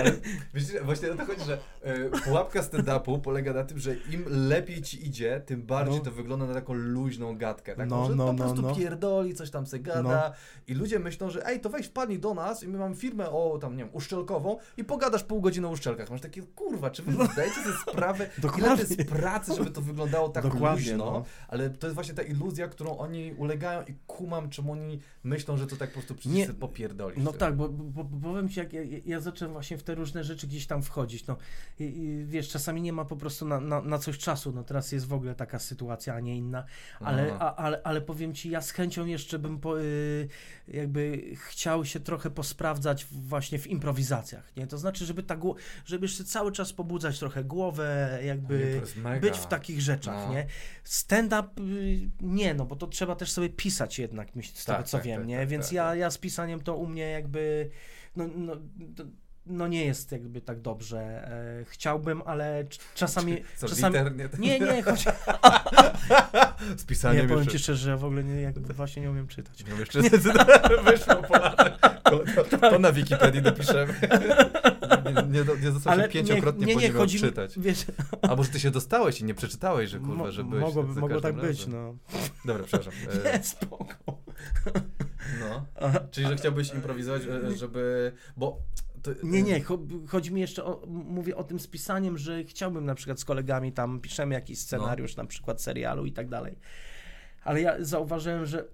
Ale 0.00 0.12
wiecie, 0.54 0.80
właśnie 0.84 1.12
o 1.12 1.14
to 1.14 1.26
chodzi, 1.26 1.44
że 1.44 1.58
e, 1.82 2.08
pułapka 2.24 2.60
stand-upu 2.60 3.20
polega 3.20 3.52
na 3.52 3.64
tym, 3.64 3.78
że 3.78 3.94
im 3.94 4.24
lepiej 4.48 4.82
ci 4.82 5.06
idzie, 5.06 5.42
tym 5.46 5.62
bardziej 5.62 5.98
No. 5.98 6.04
to 6.04 6.10
wygląda 6.10 6.46
na 6.46 6.54
taką 6.54 6.74
luźną 6.74 7.38
gadkę. 7.38 7.76
Taką, 7.76 7.88
No, 7.90 8.06
że 8.06 8.14
no, 8.14 8.26
po 8.26 8.32
no, 8.32 8.38
prostu 8.38 8.62
no. 8.62 8.74
pierdoli, 8.74 9.34
coś 9.34 9.50
tam 9.50 9.66
se 9.66 9.78
gada 9.78 10.32
i 10.66 10.74
ludzie 10.74 10.98
myślą, 10.98 11.30
że 11.30 11.46
ej, 11.46 11.60
to 11.60 11.70
weź 11.70 11.86
wpadnij 11.86 12.18
do 12.18 12.34
nas 12.34 12.62
i 12.62 12.68
my 12.68 12.78
mamy 12.78 12.96
firmę 12.96 13.30
o 13.30 13.58
tam, 13.60 13.76
nie 13.76 13.84
wiem, 13.84 13.94
uszczelkową 13.94 14.58
i 14.76 14.84
pogadasz 14.84 15.24
pół 15.24 15.40
godziny 15.40 15.66
o 15.66 15.70
uszczelkach. 15.70 16.10
Masz 16.10 16.20
takie, 16.20 16.42
kurwa, 16.42 16.77
czy 16.90 17.02
wy 17.02 17.12
zdajecie 17.32 17.62
sobie 17.62 17.76
sprawę, 17.88 18.28
ile 18.58 18.68
to 18.68 18.82
jest 18.82 19.04
pracy, 19.04 19.54
żeby 19.54 19.70
to 19.70 19.80
wyglądało 19.80 20.28
tak 20.28 20.42
Dokładnie, 20.42 20.90
luźno, 20.90 21.04
no. 21.04 21.24
ale 21.48 21.70
to 21.70 21.86
jest 21.86 21.94
właśnie 21.94 22.14
ta 22.14 22.22
iluzja, 22.22 22.68
którą 22.68 22.98
oni 22.98 23.32
ulegają 23.32 23.82
i 23.82 23.94
kumam, 24.06 24.50
czemu 24.50 24.72
oni 24.72 25.00
myślą, 25.24 25.56
że 25.56 25.66
to 25.66 25.76
tak 25.76 25.90
po 25.90 25.92
prostu 25.92 26.14
Nie. 26.14 26.20
przycisnę 26.20 26.54
popierdolić. 26.54 27.24
No 27.24 27.32
tak, 27.32 27.56
bo, 27.56 27.68
bo, 27.68 28.04
bo 28.04 28.28
powiem 28.28 28.48
ci, 28.48 28.58
jak 28.60 28.72
ja, 28.72 28.80
ja 29.04 29.20
zacząłem 29.20 29.52
właśnie 29.52 29.78
w 29.78 29.82
te 29.82 29.94
różne 29.94 30.24
rzeczy 30.24 30.46
gdzieś 30.46 30.66
tam 30.66 30.82
wchodzić, 30.82 31.26
no 31.26 31.36
i, 31.78 31.84
i 31.84 32.26
wiesz, 32.26 32.48
czasami 32.48 32.82
nie 32.82 32.92
ma 32.92 33.04
po 33.04 33.16
prostu 33.16 33.46
na, 33.46 33.60
na, 33.60 33.80
na 33.80 33.98
coś 33.98 34.18
czasu, 34.18 34.52
no 34.52 34.64
teraz 34.64 34.92
jest 34.92 35.06
w 35.06 35.12
ogóle 35.12 35.34
taka 35.34 35.58
sytuacja, 35.58 36.14
a 36.14 36.20
nie 36.20 36.36
inna, 36.36 36.64
ale, 37.00 37.32
Aha. 37.34 37.54
a, 37.56 37.62
ale, 37.62 37.80
ale 37.84 38.00
powiem 38.00 38.34
ci, 38.34 38.50
ja 38.50 38.60
z 38.60 38.70
chęcią 38.70 39.06
jeszcze 39.06 39.38
bym 39.38 39.58
po, 39.58 39.80
y, 39.80 40.28
jakby 40.68 41.22
chciał 41.34 41.84
się 41.84 42.00
trochę 42.00 42.30
posprawdzać 42.30 43.04
właśnie 43.04 43.58
w 43.58 43.66
improwizacjach, 43.66 44.56
nie? 44.56 44.66
To 44.66 44.78
znaczy, 44.78 45.06
żeby 45.06 45.22
ta 45.22 45.38
żeby 45.84 46.04
jeszcze 46.04 46.24
cały 46.24 46.52
czas 46.52 46.67
pobudzać 46.72 47.18
trochę 47.18 47.44
głowę, 47.44 48.18
Nie, 48.20 48.26
jakby 48.26 48.82
mega. 48.96 49.20
być 49.20 49.36
w 49.38 49.46
takich 49.46 49.80
rzeczach, 49.80 50.26
No. 50.28 50.34
nie? 50.34 50.46
Stand-up 50.84 51.48
y, 51.62 52.10
nie, 52.20 52.54
no 52.54 52.66
bo 52.66 52.76
to 52.76 52.86
trzeba 52.86 53.14
też 53.16 53.30
sobie 53.32 53.48
pisać 53.48 53.98
jednak, 53.98 54.36
myśl, 54.36 54.52
z 54.54 54.64
Tak, 54.64 54.76
tego 54.76 54.88
co 54.88 54.96
tak, 54.96 55.06
wiem, 55.06 55.20
tak, 55.20 55.28
nie? 55.28 55.38
tak, 55.38 55.48
Więc 55.48 55.64
tak, 55.66 55.72
ja, 55.72 55.84
tak. 55.84 55.98
ja 55.98 56.10
z 56.10 56.18
pisaniem 56.18 56.60
to 56.60 56.76
u 56.76 56.86
mnie 56.86 57.10
jakby, 57.10 57.70
no, 58.16 58.24
no, 58.36 58.56
to- 58.96 59.04
no 59.48 59.68
nie 59.68 59.84
jest 59.84 60.12
jakby 60.12 60.40
tak 60.40 60.60
dobrze. 60.60 60.98
E, 61.00 61.64
chciałbym, 61.64 62.22
ale 62.26 62.64
cz- 62.64 62.80
czasami... 62.94 63.42
Co, 63.56 63.68
czasami 63.68 63.96
liternie? 63.98 64.28
nie, 64.38 64.60
nie, 64.60 64.82
choć... 64.82 65.04
Z 66.80 66.84
pisaniem 66.84 67.22
Nie, 67.22 67.34
powiem 67.34 67.46
ci 67.48 67.58
szczerze, 67.58 67.78
że 67.84 67.90
ja 67.90 67.96
w 67.96 68.04
ogóle 68.04 68.24
nie, 68.24 68.40
jakby 68.40 68.74
właśnie 68.74 69.02
nie 69.02 69.10
umiem 69.10 69.26
czytać. 69.26 69.60
Nie 69.64 69.66
wiem, 69.70 69.78
jeszcze 69.78 70.02
wyszło 70.90 71.14
po 71.14 71.34
latach. 71.38 71.78
To, 72.02 72.20
to, 72.70 72.78
na 72.78 72.92
Wikipedii 72.92 73.42
dopiszemy. 73.42 73.94
Nie, 75.04 75.22
nie, 75.22 75.44
nie 75.62 75.72
został 75.72 76.00
się 76.00 76.08
pięciokrotnie 76.08 76.66
nie, 76.66 76.76
nie, 76.76 76.88
nim 76.88 76.96
chodzi 76.96 77.16
mi, 77.16 77.22
odczytać. 77.22 77.58
wiesz, 77.58 77.84
Albo 78.22 78.42
że 78.42 78.50
ty 78.50 78.60
się 78.60 78.70
dostałeś 78.70 79.20
i 79.20 79.24
nie 79.24 79.34
przeczytałeś, 79.34 79.90
że 79.90 79.98
kurwa, 79.98 80.30
że 80.30 80.44
byłeś 80.44 80.62
mogło, 80.64 80.82
mogło 80.82 81.20
tak 81.20 81.34
każdym 81.34 81.50
być, 81.50 81.58
razem. 81.58 81.72
no. 81.72 81.94
Dobra, 82.44 82.64
przepraszam. 82.64 82.92
E, 83.24 83.32
Nie, 83.38 83.44
spoko. 83.44 84.18
No. 85.40 85.66
Czyli, 86.10 86.26
że 86.26 86.36
chciałbyś 86.36 86.74
improwizować, 86.74 87.22
e, 87.22 87.56
żeby... 87.56 88.12
Bo... 88.36 88.58
To, 89.14 89.26
Nie, 89.26 89.42
nie, 89.42 89.60
cho- 89.64 90.06
chodzi 90.08 90.32
mi 90.32 90.40
jeszcze 90.40 90.64
o, 90.64 90.86
mówię 90.86 91.36
o 91.36 91.44
tym 91.44 91.58
z 91.60 91.66
pisaniem, 91.66 92.18
że 92.18 92.44
chciałbym 92.44 92.84
na 92.84 92.94
przykład 92.94 93.20
z 93.20 93.24
kolegami 93.24 93.72
tam 93.72 94.00
piszemy 94.00 94.34
jakiś 94.34 94.58
scenariusz, 94.58 95.16
na 95.16 95.24
przykład 95.24 95.62
serialu 95.62 96.06
i 96.06 96.12
tak 96.12 96.28
dalej. 96.28 96.58
Ale 97.44 97.60
ja 97.62 97.76
zauważyłem, 97.84 98.46
że 98.46 98.64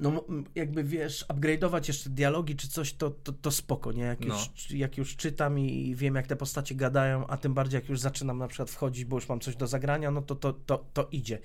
no 0.00 0.24
jakby 0.54 0.84
wiesz, 0.84 1.24
upgrade'ować 1.28 1.88
jeszcze 1.88 2.10
dialogi 2.10 2.56
czy 2.56 2.68
coś, 2.68 2.92
to, 2.92 3.10
to, 3.10 3.32
to 3.32 3.50
spoko, 3.50 3.92
nie? 3.92 4.02
Jak, 4.02 4.20
No. 4.20 4.34
już, 4.34 4.70
jak 4.70 4.98
już 4.98 5.16
czytam 5.16 5.58
i 5.58 5.94
wiem, 5.96 6.14
jak 6.14 6.26
te 6.26 6.36
postacie 6.36 6.74
gadają, 6.74 7.26
a 7.26 7.36
tym 7.36 7.54
bardziej 7.54 7.80
jak 7.80 7.88
już 7.88 8.00
zaczynam 8.00 8.38
na 8.38 8.48
przykład 8.48 8.70
wchodzić, 8.70 9.04
bo 9.04 9.16
już 9.16 9.28
mam 9.28 9.40
coś 9.40 9.56
do 9.56 9.66
zagrania, 9.66 10.10
no 10.10 10.22
to 10.22 10.34
to, 10.34 10.52
to, 10.52 10.84
to 10.92 11.08
idzie. 11.12 11.38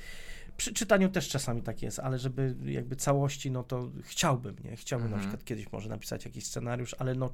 Przy 0.58 0.74
czytaniu 0.74 1.10
też 1.10 1.30
czasami 1.30 1.62
tak 1.62 1.82
jest, 1.82 2.00
ale 2.00 2.20
żeby 2.20 2.56
jakby 2.66 2.96
całości, 2.96 3.52
no 3.52 3.64
to 3.64 3.92
chciałbym, 4.04 4.56
nie? 4.64 4.76
Chciałbym 4.76 5.06
Mhm. 5.06 5.22
na 5.22 5.28
przykład 5.28 5.46
kiedyś 5.46 5.72
może 5.72 5.90
napisać 5.90 6.26
jakiś 6.26 6.46
scenariusz, 6.46 6.96
ale 7.00 7.16
no, 7.16 7.34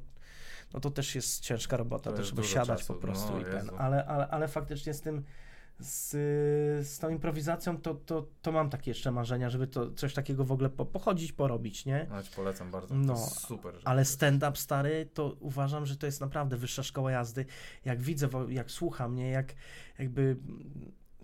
no 0.73 0.79
to 0.79 0.91
też 0.91 1.15
jest 1.15 1.39
ciężka 1.39 1.77
robota, 1.77 2.11
To 2.11 2.17
też 2.17 2.27
żeby 2.27 2.43
siadać 2.43 2.79
czasu, 2.79 2.93
po 2.93 2.99
prostu 2.99 3.33
no, 3.33 3.39
i 3.39 3.43
ten, 3.43 3.69
ale, 3.77 4.05
ale, 4.05 4.27
ale 4.27 4.47
faktycznie 4.47 4.93
z 4.93 5.01
tym 5.01 5.23
z, 5.79 6.11
z 6.87 6.99
tą 6.99 7.09
improwizacją 7.09 7.77
to, 7.77 7.95
to, 7.95 8.27
to 8.41 8.51
mam 8.51 8.69
takie 8.69 8.91
jeszcze 8.91 9.11
marzenia, 9.11 9.49
żeby 9.49 9.67
to 9.67 9.91
coś 9.91 10.13
takiego 10.13 10.45
w 10.45 10.51
ogóle 10.51 10.69
po, 10.69 10.85
pochodzić, 10.85 11.31
porobić, 11.31 11.85
nie? 11.85 12.07
No, 12.09 12.23
ci 12.23 12.31
polecam 12.35 12.71
bardzo. 12.71 12.95
No, 12.95 13.17
super. 13.17 13.73
Ale 13.83 14.05
stand-up 14.05 14.57
stary, 14.57 15.09
to 15.13 15.35
uważam, 15.39 15.85
że 15.85 15.97
to 15.97 16.05
jest 16.05 16.21
naprawdę 16.21 16.57
wyższa 16.57 16.83
szkoła 16.83 17.11
jazdy. 17.11 17.45
Jak 17.85 18.01
widzę, 18.01 18.29
jak 18.49 18.71
słucham, 18.71 19.15
nie, 19.15 19.29
jak 19.29 19.53
jakby. 19.99 20.37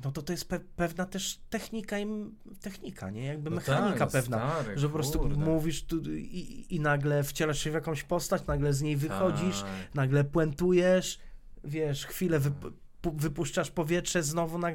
No 0.03 0.11
to 0.11 0.21
to 0.21 0.33
jest 0.33 0.49
pe- 0.49 0.59
pewna 0.75 1.05
też 1.05 1.39
technika 1.49 1.99
i 1.99 2.01
m- 2.01 2.35
technika, 2.61 3.09
nie? 3.09 3.25
Jakby 3.25 3.49
No 3.49 3.55
mechanika 3.55 3.99
tak, 3.99 4.11
pewna. 4.11 4.51
stary, 4.61 4.77
że 4.79 4.87
po 4.87 4.93
prostu 4.93 5.19
kurde. 5.19 5.45
mówisz 5.45 5.83
tu 5.85 6.01
i, 6.15 6.65
i 6.69 6.79
nagle 6.79 7.23
wcielasz 7.23 7.59
się 7.59 7.71
w 7.71 7.73
jakąś 7.73 8.03
postać, 8.03 8.45
nagle 8.47 8.73
z 8.73 8.81
niej 8.81 8.95
wychodzisz, 8.97 9.61
Tak. 9.61 9.69
nagle 9.95 10.23
puentujesz, 10.23 11.19
wiesz, 11.63 12.05
chwilę 12.05 12.39
pu- 12.39 13.15
wypuszczasz 13.17 13.71
powietrze 13.71 14.23
znowu, 14.23 14.57
na, 14.57 14.67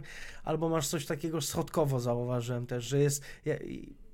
albo 0.45 0.69
masz 0.69 0.89
coś 0.89 1.07
takiego 1.07 1.40
schodkowo 1.40 2.01
zauważyłem 2.01 2.66
też, 2.66 2.85
że 2.85 2.99
jest, 2.99 3.23
ja, 3.45 3.55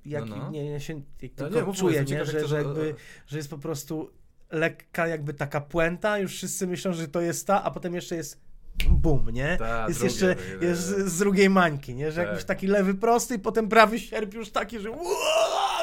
jak, 0.05 0.25
No, 0.29 0.35
no. 0.35 0.51
nie, 0.51 0.65
ja 0.71 0.79
się 0.79 1.01
No 1.39 1.49
nie, 1.49 1.73
czuję, 1.73 2.03
nie, 2.03 2.17
to, 2.19 2.25
że, 2.25 2.47
że- 2.47 2.57
jakby, 2.57 2.95
że 3.27 3.37
jest 3.37 3.49
po 3.49 3.57
prostu 3.57 4.09
lekka 4.51 5.07
jakby 5.07 5.33
taka 5.33 5.61
puenta, 5.61 6.19
już 6.19 6.31
wszyscy 6.35 6.67
myślą, 6.67 6.93
że 6.93 7.07
to 7.07 7.21
jest 7.21 7.47
ta, 7.47 7.63
a 7.63 7.71
potem 7.71 7.93
jeszcze 7.95 8.15
jest 8.15 8.41
bum, 8.89 9.29
nie? 9.29 9.57
Ta, 9.57 9.87
jest 9.87 9.99
drugie, 9.99 10.13
jeszcze 10.13 10.35
drugie, 10.35 10.67
jest 10.67 10.81
z, 10.81 11.19
drugiej 11.19 11.49
mańki, 11.49 11.95
nie? 11.95 12.11
Że 12.11 12.21
Tak. 12.21 12.29
jakiś 12.29 12.45
taki 12.45 12.67
lewy 12.67 12.93
prosty 12.93 13.35
i 13.35 13.39
potem 13.39 13.69
prawy 13.69 13.99
sierp 13.99 14.33
już 14.33 14.49
taki, 14.49 14.79
że 14.79 14.89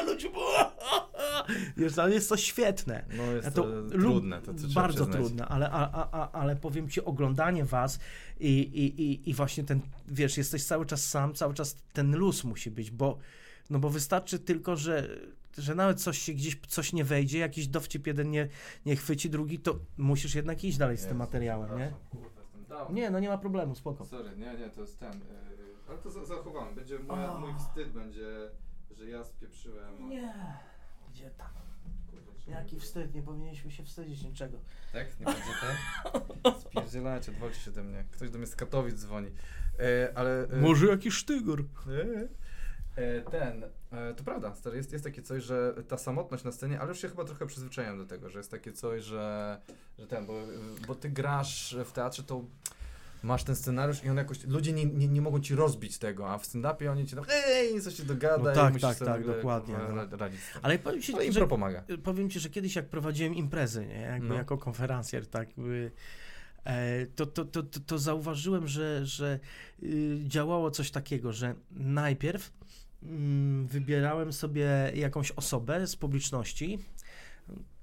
ludzie, 0.05 0.29
Wiesz, 1.77 1.97
ale 1.97 2.13
jest 2.13 2.29
to 2.29 2.37
świetne. 2.37 3.05
No 3.17 3.23
jest 3.23 3.55
to, 3.55 3.63
to 3.63 3.89
trudne, 3.89 4.41
to, 4.41 4.53
bardzo 4.75 5.05
trudne, 5.05 5.45
ale, 5.45 5.69
a, 5.71 6.09
a, 6.11 6.31
ale 6.31 6.55
powiem 6.55 6.89
ci, 6.89 7.05
oglądanie 7.05 7.65
was 7.65 7.99
i, 8.39 8.49
i, 8.49 9.01
i, 9.01 9.29
i 9.29 9.33
właśnie 9.33 9.63
ten, 9.63 9.79
wiesz, 10.07 10.37
jesteś 10.37 10.63
cały 10.63 10.85
czas 10.85 11.05
sam, 11.05 11.33
cały 11.33 11.53
czas 11.53 11.75
ten 11.93 12.15
luz 12.15 12.43
musi 12.43 12.71
być, 12.71 12.91
bo, 12.91 13.17
no 13.69 13.79
bo 13.79 13.89
wystarczy 13.89 14.39
tylko, 14.39 14.75
że, 14.75 15.09
że 15.57 15.75
nawet 15.75 16.01
coś 16.01 16.17
się 16.17 16.33
gdzieś, 16.33 16.57
coś 16.67 16.93
nie 16.93 17.03
wejdzie, 17.03 17.39
jakiś 17.39 17.67
dowcip 17.67 18.07
jeden 18.07 18.31
nie, 18.31 18.47
nie 18.85 18.95
chwyci, 18.95 19.29
drugi, 19.29 19.59
to 19.59 19.79
musisz 19.97 20.35
jednak 20.35 20.63
iść 20.63 20.77
dalej 20.77 20.97
z 20.97 21.05
tym 21.05 21.17
materiałem, 21.17 21.77
nie? 21.77 21.93
Nie, 22.89 23.09
no 23.11 23.19
nie 23.19 23.29
ma 23.29 23.37
problemu, 23.37 23.75
spoko. 23.75 24.05
Sorry, 24.05 24.37
nie, 24.37 24.53
nie, 24.57 24.69
to 24.69 24.81
jest 24.81 24.99
ten. 24.99 25.13
Yy, 25.13 25.19
ale 25.89 25.97
to 25.97 26.09
za- 26.11 26.25
zachowamy. 26.25 26.75
Będzie 26.75 26.99
moja, 26.99 27.33
O. 27.33 27.39
mój 27.39 27.53
wstyd 27.59 27.89
będzie, 27.89 28.49
że 28.91 29.09
ja 29.09 29.23
spieprzyłem. 29.23 30.09
Nie, 30.09 30.33
gdzie 31.11 31.29
tam? 31.29 31.47
Kurwa, 32.11 32.31
Jaki 32.47 32.79
wstyd, 32.79 33.15
nie 33.15 33.21
powinniśmy 33.23 33.71
się 33.71 33.83
wstydzić 33.83 34.23
niczego. 34.23 34.57
Tak? 34.93 35.19
Nie 35.19 35.25
będzie 35.25 35.41
tak? 35.61 36.53
Spierdzielacie, 36.71 37.31
odwalcie 37.31 37.59
się 37.59 37.71
ode 37.71 37.83
mnie. 37.83 38.05
Ktoś 38.11 38.29
do 38.29 38.37
mnie 38.37 38.47
z 38.47 38.55
Katowic 38.55 38.95
dzwoni. 38.95 39.31
E, 39.79 40.17
ale... 40.17 40.43
E, 40.43 40.55
Może 40.61 40.87
jakiś 40.87 41.13
sztygor. 41.13 41.59
E, 41.59 41.63
ten, 43.31 43.63
e, 43.91 44.13
to 44.13 44.23
prawda, 44.23 44.55
stary, 44.55 44.77
jest, 44.77 44.91
jest 44.91 45.03
takie 45.03 45.21
coś, 45.21 45.43
że 45.43 45.73
ta 45.87 45.97
samotność 45.97 46.43
na 46.43 46.51
scenie, 46.51 46.79
ale 46.79 46.89
już 46.89 47.01
się 47.01 47.09
chyba 47.09 47.23
trochę 47.23 47.45
przyzwyczaiłem 47.47 47.97
do 47.97 48.05
tego, 48.05 48.29
że 48.29 48.39
jest 48.39 48.51
takie 48.51 48.73
coś, 48.73 49.03
że, 49.03 49.57
że 49.99 50.07
ten, 50.07 50.25
bo, 50.25 50.33
bo 50.87 50.95
ty 50.95 51.09
grasz 51.09 51.75
w 51.85 51.91
teatrze, 51.91 52.23
to 52.23 52.45
masz 53.23 53.43
ten 53.43 53.55
scenariusz 53.55 54.03
i 54.03 54.09
on 54.09 54.17
jakoś, 54.17 54.43
ludzie 54.43 54.73
nie, 54.73 54.85
nie, 54.85 55.07
nie 55.07 55.21
mogą 55.21 55.39
ci 55.39 55.55
rozbić 55.55 55.97
tego, 55.97 56.29
a 56.29 56.37
w 56.37 56.45
stand-upie 56.45 56.91
oni 56.91 57.05
ci 57.05 57.15
tam, 57.15 57.25
ej, 57.29 57.81
coś 57.81 57.93
ci 57.93 58.03
dogada 58.03 58.43
No 58.43 58.51
i 58.51 58.55
tak, 58.55 58.73
musisz 58.73 58.81
tak, 58.89 58.97
tak, 58.97 59.07
nagle, 59.07 59.35
dokładnie, 59.35 59.75
no. 59.89 59.95
ra- 59.95 60.07
radzić. 60.17 60.39
Ale 60.61 60.79
powiem 60.79 61.01
ci, 61.01 61.33
że, 61.33 61.47
pomaga. 61.47 61.83
powiem 62.03 62.29
ci, 62.29 62.39
że 62.39 62.49
kiedyś 62.49 62.75
jak 62.75 62.89
prowadziłem 62.89 63.35
imprezy, 63.35 63.85
nie? 63.85 64.01
Jakby 64.01 64.27
No. 64.27 64.35
jako 64.35 64.57
konferencjer, 64.57 65.27
tak, 65.27 65.49
by, 65.57 65.91
e, 66.65 67.05
to, 67.05 67.25
to, 67.25 67.45
to, 67.45 67.63
to, 67.63 67.97
zauważyłem, 67.97 68.67
że, 68.67 69.05
że 69.05 69.39
y, 69.83 70.19
działało 70.27 70.71
coś 70.71 70.91
takiego, 70.91 71.33
że 71.33 71.55
najpierw 71.71 72.51
wybierałem 73.65 74.33
sobie 74.33 74.91
jakąś 74.95 75.31
osobę 75.31 75.87
z 75.87 75.95
publiczności, 75.95 76.79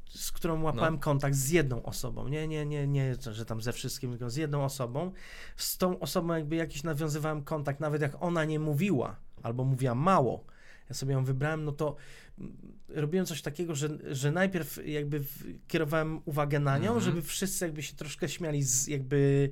z 0.08 0.32
którą 0.32 0.62
łapałem 0.62 0.94
No. 0.94 1.00
kontakt 1.00 1.36
z 1.36 1.50
jedną 1.50 1.82
osobą, 1.82 2.28
nie, 2.28 2.48
nie, 2.48 2.66
nie, 2.66 2.86
nie, 2.86 3.14
że 3.32 3.44
tam 3.44 3.60
ze 3.62 3.72
wszystkim, 3.72 4.10
tylko 4.10 4.30
z 4.30 4.36
jedną 4.36 4.64
osobą. 4.64 5.12
Z 5.56 5.78
tą 5.78 5.98
osobą 5.98 6.34
jakby 6.34 6.56
jakiś 6.56 6.82
nawiązywałem 6.82 7.42
kontakt, 7.44 7.80
nawet 7.80 8.02
jak 8.02 8.22
ona 8.22 8.44
nie 8.44 8.58
mówiła, 8.60 9.16
albo 9.42 9.64
mówiła 9.64 9.94
mało, 9.94 10.44
ja 10.88 10.94
sobie 10.94 11.12
ją 11.12 11.24
wybrałem, 11.24 11.64
no 11.64 11.72
to 11.72 11.96
mm, 12.38 12.56
robiłem 12.88 13.26
coś 13.26 13.42
takiego, 13.42 13.74
że, 13.74 13.88
że 14.14 14.32
najpierw 14.32 14.86
jakby 14.88 15.24
kierowałem 15.68 16.20
uwagę 16.24 16.58
na 16.60 16.78
nią, 16.78 16.86
Mhm. 16.94 17.00
żeby 17.00 17.22
wszyscy 17.22 17.64
jakby 17.64 17.82
się 17.82 17.96
troszkę 17.96 18.28
śmiali 18.28 18.62
z 18.62 18.86
jakby, 18.86 19.50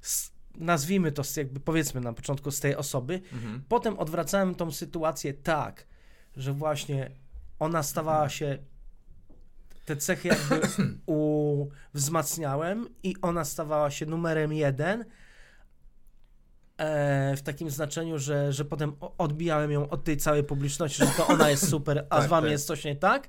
z, 0.00 0.30
nazwijmy 0.58 1.12
to 1.12 1.22
jakby 1.36 1.60
powiedzmy 1.60 2.00
na 2.00 2.12
początku 2.12 2.50
z 2.50 2.60
tej 2.60 2.76
osoby, 2.76 3.20
Mhm. 3.32 3.62
Potem 3.68 3.98
odwracałem 3.98 4.54
tą 4.54 4.70
sytuację 4.72 5.34
tak, 5.34 5.86
że 6.36 6.52
właśnie 6.52 7.10
ona 7.58 7.82
stawała 7.82 8.28
się, 8.28 8.58
te 9.84 9.96
cechy 9.96 10.28
jakby 10.28 10.60
u, 11.06 11.66
wzmacniałem 11.94 12.88
i 13.02 13.14
ona 13.22 13.44
stawała 13.44 13.90
się 13.90 14.06
numerem 14.06 14.52
jeden 14.52 15.04
e, 16.78 17.36
w 17.36 17.42
takim 17.42 17.70
znaczeniu, 17.70 18.18
że, 18.18 18.52
że 18.52 18.64
potem 18.64 18.92
odbijałem 19.18 19.70
ją 19.70 19.88
od 19.88 20.04
tej 20.04 20.16
całej 20.16 20.44
publiczności, 20.44 21.04
że 21.04 21.10
to 21.16 21.26
ona 21.26 21.50
jest 21.50 21.68
super, 21.70 22.06
a 22.10 22.16
Tak, 22.16 22.26
z 22.26 22.28
wami 22.30 22.44
tak. 22.44 22.52
jest 22.52 22.66
coś 22.66 22.84
nie 22.84 22.96
tak, 22.96 23.28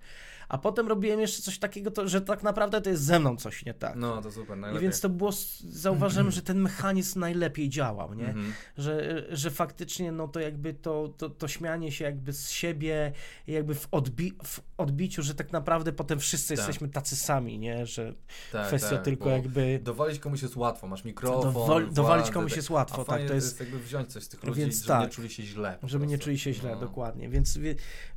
a 0.49 0.57
potem 0.57 0.87
robiłem 0.87 1.19
jeszcze 1.19 1.41
coś 1.41 1.59
takiego, 1.59 1.91
to, 1.91 2.07
że 2.07 2.21
tak 2.21 2.43
naprawdę 2.43 2.81
to 2.81 2.89
jest 2.89 3.03
ze 3.03 3.19
mną 3.19 3.37
coś 3.37 3.65
nie 3.65 3.73
tak. 3.73 3.95
No, 3.95 4.21
to 4.21 4.31
super, 4.31 4.57
I 4.57 4.61
najlepiej. 4.61 4.83
więc 4.83 4.99
to 5.01 5.09
było, 5.09 5.31
zauważyłem, 5.69 6.31
że 6.31 6.41
ten 6.41 6.59
mechanizm 6.61 7.19
najlepiej 7.19 7.69
działał, 7.69 8.13
nie? 8.13 8.27
Mhm. 8.27 8.53
że, 8.77 9.25
że 9.31 9.51
faktycznie 9.51 10.11
no 10.11 10.27
to 10.27 10.39
jakby 10.39 10.73
to, 10.73 11.13
to, 11.17 11.29
to 11.29 11.47
śmianie 11.47 11.91
się 11.91 12.05
jakby 12.05 12.33
z 12.33 12.49
siebie 12.49 13.11
jakby 13.47 13.75
w, 13.75 13.87
odbi 13.91 14.33
w 14.43 14.59
odbiciu, 14.77 15.23
że 15.23 15.35
tak 15.35 15.51
naprawdę 15.51 15.93
potem 15.93 16.19
wszyscy 16.19 16.47
Tak. 16.47 16.57
jesteśmy 16.57 16.89
tacy 16.89 17.15
sami, 17.15 17.59
nie, 17.59 17.85
że 17.85 18.13
Tak, 18.51 18.67
kwestia 18.67 18.89
tak, 18.89 19.01
tylko 19.05 19.29
jakby 19.29 19.79
Dowalić 19.83 20.19
komuś 20.19 20.41
jest 20.41 20.55
łatwo, 20.55 20.87
masz 20.87 21.03
mikrofon, 21.05 21.53
dowol- 21.53 21.91
dowalić 21.93 22.29
komuś 22.31 22.51
tak. 22.51 22.57
jest 22.57 22.69
łatwo, 22.69 23.03
tak, 23.03 23.27
to 23.27 23.33
jest, 23.33 23.59
jakby 23.59 23.79
wziąć 23.79 24.11
coś 24.13 24.23
z 24.23 24.29
tych 24.29 24.43
ludzi, 24.43 24.59
Więc 24.61 24.75
żeby 24.75 24.87
tak. 24.87 25.01
nie 25.01 25.09
czuli 25.09 25.29
się 25.29 25.43
źle. 25.43 25.77
żeby 25.83 26.07
nie 26.07 26.11
prostu. 26.17 26.23
czuli 26.25 26.39
się 26.39 26.53
źle, 26.53 26.71
No. 26.75 26.79
dokładnie, 26.79 27.29
więc, 27.29 27.59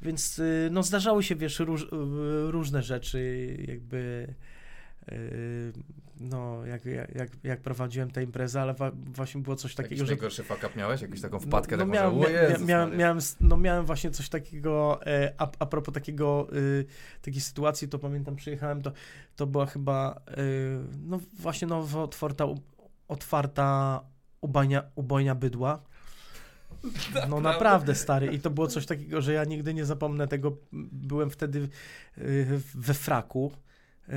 więc 0.03 0.39
y, 0.39 0.69
no 0.73 0.83
zdarzały 0.83 1.23
się, 1.23 1.37
wiesz, 1.37 1.59
róż, 1.59 1.87
różne 2.51 2.83
rzeczy, 2.83 3.57
jakby 3.69 4.35
y, 5.13 5.73
no, 6.21 6.67
jak, 6.67 6.85
jak, 7.15 7.31
jak- 7.45 7.61
prowadziłem 7.61 8.11
tę 8.11 8.23
imprezę, 8.23 8.61
ale 8.61 8.75
właśnie 8.93 9.41
było 9.41 9.57
coś 9.57 9.71
Jakiś 9.71 9.77
takiego, 9.77 10.07
że 10.07 10.13
najgorszy 10.13 10.43
fuck 10.43 10.65
up 10.65 10.71
miałeś? 10.77 11.03
Jakąś 11.03 11.21
taką 11.21 11.39
wpadkę 11.41 11.77
no, 11.77 11.83
taką, 11.83 11.93
miałem, 11.93 12.23
że 12.23 12.33
Jezus 12.33 12.67
miałem, 12.97 13.19
no 13.41 13.57
miałem 13.57 13.87
właśnie 13.87 14.11
coś 14.11 14.29
takiego, 14.29 15.01
e, 15.07 15.35
a, 15.39 15.51
a 15.59 15.67
propos 15.67 15.95
takiego, 15.95 16.49
y, 16.57 16.85
takiej 17.23 17.41
sytuacji, 17.41 17.89
to 17.89 17.99
pamiętam, 17.99 18.37
przyjechałem, 18.37 18.83
to, 18.83 18.93
to 19.37 19.47
była 19.47 19.67
chyba, 19.67 20.21
y, 20.39 20.79
no 21.03 21.21
właśnie 21.33 21.69
nowo 21.69 22.03
otwarta, 22.03 22.47
otwarta 23.09 24.01
ubojnia, 24.41 24.83
ubojnia 24.95 25.35
bydła. 25.35 25.83
No 27.29 27.41
naprawdę 27.41 27.95
stary 27.95 28.27
i 28.27 28.41
to 28.41 28.51
było 28.51 28.67
coś 28.67 28.87
takiego, 28.87 29.21
że 29.21 29.33
ja 29.33 29.45
nigdy 29.45 29.75
nie 29.75 29.85
zapomnę 29.85 30.29
tego, 30.29 30.57
byłem 30.93 31.31
wtedy 31.31 31.69
y, 32.19 32.61
we 32.75 32.95
fraku, 32.95 33.53
y, 34.09 34.13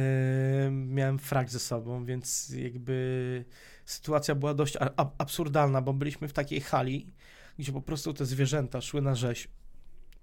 miałem 0.72 1.20
frak 1.20 1.50
ze 1.50 1.60
sobą, 1.60 2.06
więc 2.06 2.50
jakby 2.50 3.46
sytuacja 3.86 4.36
była 4.36 4.54
dość 4.54 4.78
absurdalna, 5.18 5.82
bo 5.82 5.94
byliśmy 5.94 6.28
w 6.28 6.34
takiej 6.34 6.62
hali, 6.62 7.14
gdzie 7.60 7.72
po 7.72 7.82
prostu 7.82 8.14
te 8.14 8.26
zwierzęta 8.26 8.82
szły 8.82 9.02
na 9.02 9.16
rzeź. 9.16 9.48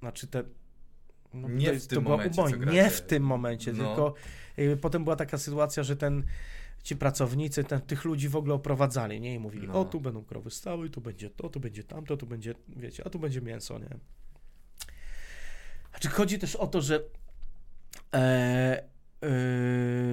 Znaczy 0.01 0.27
te. 0.27 0.45
No, 1.35 1.49
Nie 1.49 1.73
to, 1.73 1.81
w 1.81 1.87
to 1.87 2.01
momencie. 2.01 2.43
Nie 2.73 2.91
w 2.91 3.01
tym 3.01 3.23
momencie, 3.23 3.73
No. 3.73 3.85
tylko 3.85 4.15
potem 4.81 5.05
była 5.05 5.17
taka 5.17 5.39
sytuacja, 5.39 5.83
że 5.83 5.97
ten. 5.97 6.25
Ci 6.83 6.97
pracownicy 6.97 7.65
ten, 7.65 7.81
tych 7.81 8.05
ludzi 8.05 8.29
w 8.29 8.37
ogóle 8.37 8.55
oprowadzali, 8.55 9.21
nie? 9.21 9.35
I 9.35 9.39
mówili, 9.39 9.69
No. 9.69 9.81
o 9.81 9.85
tu 9.85 10.01
będą 10.01 10.25
krowy 10.25 10.51
stały, 10.51 10.91
tu 10.91 11.01
będzie 11.01 11.31
to, 11.31 11.49
tu 11.49 11.61
będzie 11.61 11.85
tamto, 11.85 12.17
tu 12.17 12.27
będzie, 12.27 12.55
wiecie, 12.69 13.07
a 13.07 13.11
tu 13.11 13.19
będzie 13.19 13.41
mięso, 13.41 13.79
nie? 13.79 13.97
Znaczy 15.91 16.09
chodzi 16.09 16.39
też 16.39 16.57
o 16.57 16.67
to, 16.67 16.81
że 16.81 17.05
e, 18.15 18.19
e, 19.23 19.29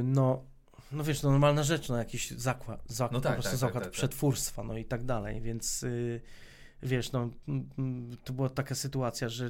no, 0.03 0.43
no 0.91 1.03
wiesz, 1.03 1.23
no 1.23 1.31
normalna 1.31 1.63
rzecz, 1.63 1.89
no 1.89 1.97
jakiś 1.97 2.31
zakład, 2.31 2.83
zakład 2.87 3.11
No 3.11 3.21
tak, 3.21 3.35
po 3.35 3.41
prostu 3.41 3.51
tak, 3.51 3.59
tak, 3.59 3.59
zakład 3.59 3.83
tak, 3.83 3.91
tak. 3.91 3.97
przetwórstwa, 3.97 4.63
no 4.63 4.77
i 4.77 4.85
tak 4.85 5.03
dalej, 5.05 5.41
więc 5.41 5.83
y, 5.83 6.21
wiesz, 6.83 7.11
no 7.11 7.29
to 8.23 8.33
była 8.33 8.49
taka 8.49 8.75
sytuacja, 8.75 9.29
że 9.29 9.49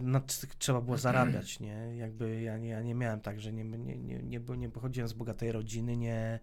trzeba 0.59 0.81
było 0.81 0.97
zarabiać, 0.97 1.59
nie? 1.59 1.95
Jakby 1.95 2.41
ja 2.41 2.57
nie, 2.57 2.69
ja 2.69 2.81
nie 2.81 2.95
miałem 2.95 3.21
tak, 3.21 3.41
że 3.41 3.53
nie, 3.53 3.63
nie, 3.63 3.97
nie, 3.97 4.23
nie, 4.23 4.39
nie 4.57 4.69
pochodziłem 4.69 5.07
z 5.07 5.13
bogatej 5.13 5.51
rodziny, 5.51 5.97
nie, 5.97 6.39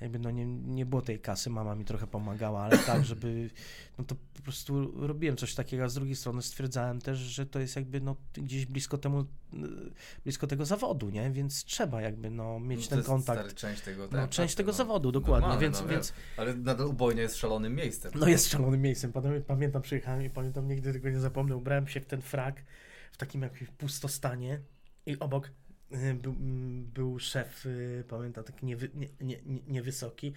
jakby 0.00 0.18
no 0.18 0.30
nie, 0.30 0.46
nie 0.46 0.86
było 0.86 1.02
tej 1.02 1.20
kasy, 1.20 1.50
mama 1.50 1.74
mi 1.74 1.84
trochę 1.84 2.06
pomagała, 2.06 2.60
ale 2.62 2.78
tak, 2.78 3.04
żeby, 3.10 3.50
no 3.98 4.04
to 4.04 4.14
po 4.34 4.42
prostu 4.42 4.92
robiłem 5.06 5.36
coś 5.36 5.54
takiego, 5.54 5.84
a 5.84 5.88
z 5.88 5.94
drugiej 5.94 6.16
strony 6.16 6.42
stwierdzałem 6.42 7.00
też, 7.00 7.18
że 7.18 7.46
to 7.46 7.58
jest 7.60 7.76
jakby 7.76 8.00
no 8.00 8.16
gdzieś 8.34 8.66
blisko 8.66 8.98
temu, 8.98 9.20
y, 9.20 9.26
blisko 10.24 10.46
tego 10.46 10.64
zawodu, 10.64 11.10
nie? 11.10 11.30
Więc 11.30 11.64
trzeba 11.64 12.02
jakby 12.02 12.30
no 12.30 12.60
mieć 12.60 12.90
No 12.90 12.96
ten 12.96 13.04
kontakt. 13.04 13.40
stary, 13.40 13.54
część 13.54 13.82
tego, 13.82 14.02
No, 14.02 14.08
tak, 14.08 14.30
część 14.30 14.54
tak, 14.54 14.56
tego 14.58 14.72
no. 14.72 14.76
zawodu, 14.76 15.12
dokładnie, 15.12 15.48
Normalne, 15.48 15.62
więc, 15.62 15.80
no, 15.80 15.88
więc 15.88 16.12
Ale 16.36 16.54
nadal 16.54 16.86
ubojnia 16.86 17.22
jest 17.22 17.36
szalonym 17.36 17.74
miejscem. 17.74 18.12
no 18.14 18.28
jest 18.28 18.50
szalonym 18.50 18.82
miejscem. 18.82 19.12
Pamiętam, 19.46 19.82
przyjechałem 19.82 20.22
i 20.22 20.30
pamiętam, 20.30 20.68
nigdy 20.68 20.92
tego 20.92 21.10
nie 21.10 21.20
zapomnę. 21.20 21.56
Ubrałem 21.56 21.88
się 21.88 22.00
w 22.00 22.06
ten 22.06 22.22
frak 22.22 22.62
w 23.12 23.16
takim 23.16 23.42
jakimś 23.42 23.70
pustostanie 23.70 24.60
i 25.06 25.18
obok 25.18 25.50
był, 26.14 26.32
mm, 26.32 26.84
był 26.84 27.18
szef, 27.18 27.66
y, 27.66 28.04
pamiętam, 28.08 28.44
taki 28.44 28.66
nie, 28.66 28.76
nie, 28.94 29.08
nie, 29.20 29.38
niewysoki, 29.68 30.32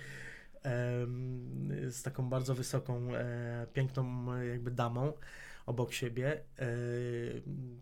z 1.89 2.03
taką 2.03 2.29
bardzo 2.29 2.55
wysoką, 2.55 3.15
e, 3.15 3.67
piękną 3.73 4.35
jakby 4.41 4.71
damą 4.71 5.13
obok 5.65 5.93
siebie. 5.93 6.43
E, 6.59 6.67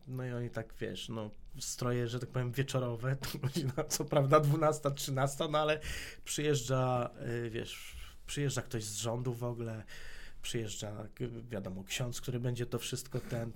no 0.07 0.25
i 0.25 0.31
oni 0.31 0.49
tak, 0.49 0.73
wiesz, 0.79 1.09
no 1.09 1.31
stroje, 1.59 2.07
że 2.07 2.19
tak 2.19 2.29
powiem, 2.29 2.51
wieczorowe, 2.51 3.15
to 3.15 3.37
godzina, 3.47 3.83
co 3.89 4.05
prawda 4.05 4.39
12, 4.39 4.91
13, 4.91 5.47
no 5.51 5.59
ale 5.59 5.79
przyjeżdża, 6.25 7.09
e, 7.19 7.49
wiesz, 7.49 7.97
przyjeżdża 8.27 8.61
ktoś 8.61 8.83
z 8.83 8.95
rządu 8.95 9.33
w 9.33 9.43
ogóle, 9.43 9.83
przyjeżdża, 10.47 11.07
wiadomo, 11.49 11.83
ksiądz, 11.83 12.21
który 12.21 12.39
będzie 12.39 12.65
to 12.65 12.79
wszystko 12.79 13.19
ten, 13.19 13.51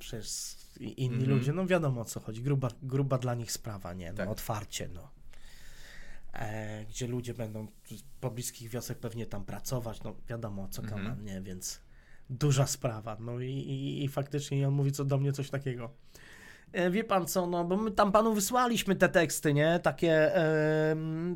i 0.79 1.03
inni 1.03 1.15
Mhm. 1.23 1.29
ludzie, 1.39 1.53
no 1.53 1.65
wiadomo 1.67 2.01
o 2.01 2.05
co 2.05 2.19
chodzi, 2.19 2.41
gruba, 2.43 2.67
gruba 2.83 3.17
dla 3.17 3.35
nich 3.35 3.51
sprawa, 3.51 3.93
nie, 3.93 4.11
no 4.11 4.17
Tak. 4.17 4.29
otwarcie, 4.29 4.87
no. 4.93 5.09
E, 6.33 6.85
gdzie 6.85 7.07
ludzie 7.07 7.33
będą 7.33 7.67
z 7.91 8.01
pobliskich 8.21 8.69
wiosek 8.69 8.97
pewnie 8.99 9.25
tam 9.25 9.45
pracować, 9.45 10.03
no 10.03 10.15
wiadomo 10.29 10.63
o 10.63 10.67
co 10.67 10.81
Mhm. 10.81 11.01
kaman, 11.03 11.23
nie, 11.23 11.41
więc 11.41 11.79
duża 12.29 12.67
sprawa, 12.67 13.17
no 13.19 13.39
i, 13.39 13.51
i, 13.51 14.03
i 14.03 14.07
faktycznie 14.07 14.67
on 14.67 14.73
mówi 14.73 14.91
co 14.91 15.05
do 15.05 15.17
mnie 15.17 15.33
coś 15.33 15.49
takiego. 15.49 15.91
E, 16.73 16.89
Wie 16.89 17.03
pan 17.03 17.27
co, 17.27 17.47
no 17.47 17.63
bo 17.63 17.77
my 17.77 17.91
tam 17.91 18.11
panu 18.11 18.33
wysłaliśmy 18.33 18.95
te 18.95 19.09
teksty, 19.09 19.53
nie? 19.53 19.79
Takie, 19.83 20.31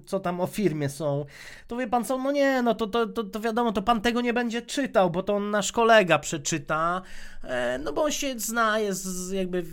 co 0.06 0.20
tam 0.20 0.42
o 0.42 0.48
firmie 0.48 0.90
są. 0.90 1.26
To 1.68 1.78
wie 1.78 1.88
pan 1.88 2.06
co, 2.06 2.18
no 2.18 2.32
nie, 2.32 2.62
no 2.62 2.76
to, 2.76 2.88
to, 2.88 3.08
to, 3.08 3.24
to 3.24 3.40
wiadomo, 3.40 3.72
to 3.72 3.82
pan 3.82 4.02
tego 4.02 4.22
nie 4.22 4.34
będzie 4.34 4.62
czytał, 4.62 5.12
bo 5.12 5.24
to 5.24 5.40
nasz 5.40 5.72
kolega 5.72 6.20
przeczyta, 6.20 7.02
e, 7.44 7.78
no 7.78 7.94
bo 7.94 8.04
on 8.04 8.12
się 8.12 8.40
zna, 8.40 8.80
jest 8.80 9.34
jakby 9.34 9.62
w, 9.62 9.72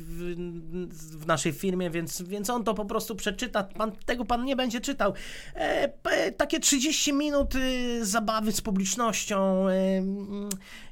w 1.20 1.26
naszej 1.26 1.52
firmie, 1.52 1.90
więc, 1.90 2.22
więc 2.22 2.51
on 2.51 2.64
to 2.64 2.74
po 2.74 2.84
prostu 2.84 3.16
przeczyta, 3.16 3.62
pan, 3.62 3.93
tego 4.06 4.24
pan 4.24 4.44
nie 4.44 4.56
będzie 4.56 4.80
czytał. 4.80 5.12
E, 5.55 6.32
takie 6.32 6.60
30 6.60 7.12
minut 7.12 7.55
y, 7.55 8.06
zabawy 8.06 8.52
z 8.52 8.60
publicznością, 8.60 9.66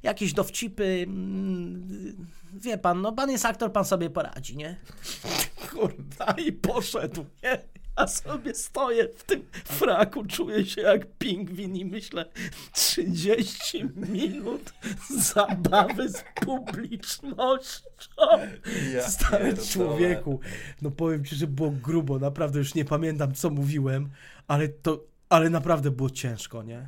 jakieś 0.02 0.32
dowcipy, 0.32 1.04
mm, 1.06 2.26
wie 2.54 2.78
pan, 2.78 3.00
no 3.00 3.12
pan 3.12 3.30
jest 3.30 3.46
aktor, 3.46 3.72
pan 3.72 3.84
sobie 3.84 4.10
poradzi, 4.10 4.56
nie? 4.56 4.76
Kurwa, 5.70 6.32
i 6.46 6.52
poszedł, 6.52 7.24
nie? 7.42 7.58
A 7.96 8.06
sobie 8.06 8.54
stoję 8.54 9.08
w 9.16 9.24
tym 9.24 9.46
fraku, 9.64 10.24
czuję 10.24 10.66
się 10.66 10.80
jak 10.80 11.06
pingwin 11.18 11.76
i 11.76 11.84
myślę 11.84 12.24
30 12.72 13.84
minut 13.96 14.72
zabawy 15.18 16.08
z 16.08 16.24
publicznością. 16.34 17.90
Ja 18.94 19.08
Stary 19.08 19.56
człowieku. 19.56 20.40
No 20.82 20.90
powiem 20.90 21.24
ci, 21.24 21.36
że 21.36 21.46
było 21.46 21.70
grubo. 21.70 22.18
Naprawdę 22.18 22.58
już 22.58 22.74
nie 22.74 22.84
pamiętam, 22.84 23.34
co 23.34 23.50
mówiłem, 23.50 24.10
ale 24.48 24.68
to. 24.68 25.09
Ale 25.30 25.50
naprawdę 25.50 25.90
było 25.90 26.10
ciężko, 26.10 26.62
nie? 26.62 26.86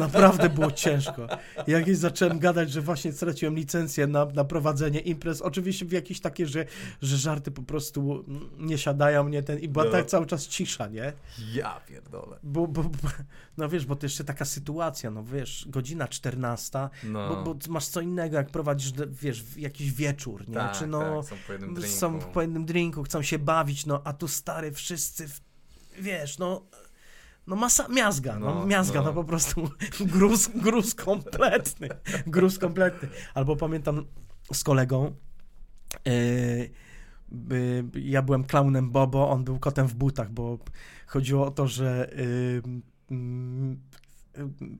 Naprawdę 0.00 0.48
było 0.48 0.70
ciężko. 0.70 1.26
Jak 1.66 1.86
już 1.86 1.96
zacząłem 1.98 2.38
gadać, 2.38 2.70
że 2.70 2.80
właśnie 2.80 3.12
straciłem 3.12 3.54
licencję 3.56 4.06
na, 4.06 4.24
na 4.24 4.44
prowadzenie 4.44 5.00
imprez, 5.00 5.42
oczywiście 5.42 5.86
w 5.86 5.92
jakieś 5.92 6.20
takie, 6.20 6.46
że, 6.46 6.64
że 7.02 7.16
żarty 7.16 7.50
po 7.50 7.62
prostu 7.62 8.24
nie 8.58 8.78
siadają 8.78 9.24
mnie 9.24 9.42
ten 9.42 9.58
i 9.58 9.68
była 9.68 9.84
No. 9.84 9.90
tak 9.90 10.06
cały 10.06 10.26
czas 10.26 10.48
cisza, 10.48 10.86
nie? 10.88 11.12
Ja 11.54 11.80
pierdolę. 11.88 12.36
Bo, 12.42 12.66
bo, 12.66 12.82
bo, 12.82 13.08
no 13.56 13.68
wiesz, 13.68 13.86
bo 13.86 13.96
to 13.96 14.06
jeszcze 14.06 14.24
taka 14.24 14.44
sytuacja, 14.44 15.10
no 15.10 15.24
wiesz, 15.24 15.64
godzina 15.68 16.08
14, 16.08 16.88
No. 17.04 17.28
bo, 17.28 17.54
bo 17.54 17.72
masz 17.72 17.86
co 17.86 18.00
innego, 18.00 18.36
jak 18.36 18.50
prowadzisz, 18.50 18.92
wiesz, 19.22 19.44
jakiś 19.56 19.92
wieczór, 19.92 20.48
nie? 20.48 20.54
tak, 20.54 20.78
Czy 20.78 20.86
no, 20.86 21.22
tak, 21.22 21.30
są 21.30 21.36
po 21.46 21.52
jednym 21.52 21.74
drinku. 21.74 21.96
są 21.96 22.18
po 22.18 22.42
jednym 22.42 22.64
drinku, 22.66 23.02
chcą 23.02 23.22
się 23.22 23.38
bawić, 23.38 23.86
no 23.86 24.00
a 24.04 24.12
tu 24.12 24.28
stary, 24.28 24.72
wszyscy, 24.72 25.28
w, 25.28 25.40
wiesz, 25.98 26.38
no, 26.38 26.62
no 27.48 27.56
masa, 27.56 27.88
miazga, 27.88 28.38
no, 28.38 28.54
No, 28.54 28.66
miazga, 28.66 29.00
no. 29.00 29.06
no. 29.06 29.12
po 29.12 29.24
prostu 29.24 29.70
gruz, 30.14 30.48
gruz 30.54 30.94
kompletny, 30.94 31.88
gruz 32.26 32.58
kompletny. 32.58 33.08
Albo 33.34 33.56
pamiętam 33.56 34.04
z 34.52 34.64
kolegą, 34.64 35.14
yy, 36.04 36.70
by- 37.28 37.84
ja 37.94 38.22
byłem 38.22 38.44
klaunem 38.44 38.90
Bobo, 38.90 39.30
on 39.30 39.44
był 39.44 39.58
kotem 39.58 39.86
w 39.86 39.94
butach, 39.94 40.30
bo 40.30 40.58
chodziło 41.06 41.46
o 41.46 41.50
to, 41.50 41.66
że 41.66 42.10
yy, 42.16 42.62
yy, 43.16 43.76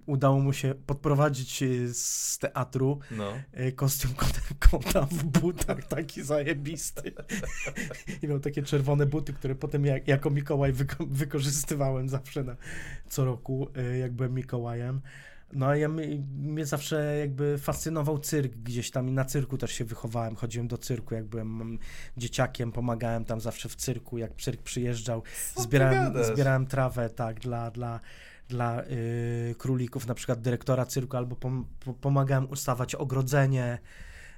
udało 0.06 0.40
mu 0.40 0.52
się 0.52 0.74
podprowadzić 0.86 1.62
yy, 1.62 1.94
z 1.94 2.38
teatru 2.38 2.98
No. 3.10 3.32
y, 3.60 3.72
kostium 3.72 4.14
kota, 4.70 5.06
w 5.10 5.24
butach, 5.24 5.84
taki 5.84 6.22
zajebisty. 6.22 7.12
I 8.22 8.28
miał 8.28 8.40
takie 8.40 8.62
czerwone 8.62 9.06
buty, 9.06 9.32
które 9.32 9.54
potem 9.54 9.84
jak, 9.84 10.08
jako 10.08 10.30
Mikołaj 10.30 10.72
wyko 10.72 11.06
wykorzystywałem 11.06 12.08
zawsze 12.08 12.44
na, 12.44 12.56
co 13.08 13.24
roku, 13.24 13.68
y, 13.92 13.98
jak 13.98 14.12
byłem 14.12 14.34
Mikołajem. 14.34 15.00
No 15.52 15.66
a 15.66 15.76
ja, 15.76 15.88
mnie 16.38 16.66
zawsze 16.66 17.16
jakby 17.18 17.58
fascynował 17.58 18.18
cyrk 18.18 18.52
gdzieś 18.52 18.90
tam 18.90 19.08
i 19.08 19.12
na 19.12 19.24
cyrku 19.24 19.58
też 19.58 19.72
się 19.72 19.84
wychowałem. 19.84 20.36
Chodziłem 20.36 20.68
do 20.68 20.78
cyrku, 20.78 21.14
jak 21.14 21.24
byłem 21.24 21.62
mm, 21.62 21.78
dzieciakiem, 22.16 22.72
pomagałem 22.72 23.24
tam 23.24 23.40
zawsze 23.40 23.68
w 23.68 23.76
cyrku, 23.76 24.18
jak 24.18 24.36
cyrk 24.36 24.62
przyjeżdżał. 24.62 25.22
Zbierałem, 25.56 26.24
zbierałem 26.24 26.66
trawę, 26.66 27.10
tak, 27.10 27.40
dla, 27.40 27.70
dla, 27.70 28.00
dla 28.48 28.82
y, 28.82 29.54
królików, 29.58 30.06
na 30.06 30.14
przykład 30.14 30.40
dyrektora 30.40 30.86
cyrku, 30.86 31.16
albo 31.16 31.36
pom, 31.36 31.66
po, 31.80 31.94
pomagałem 31.94 32.50
ustawać 32.50 32.94
ogrodzenie 32.94 33.78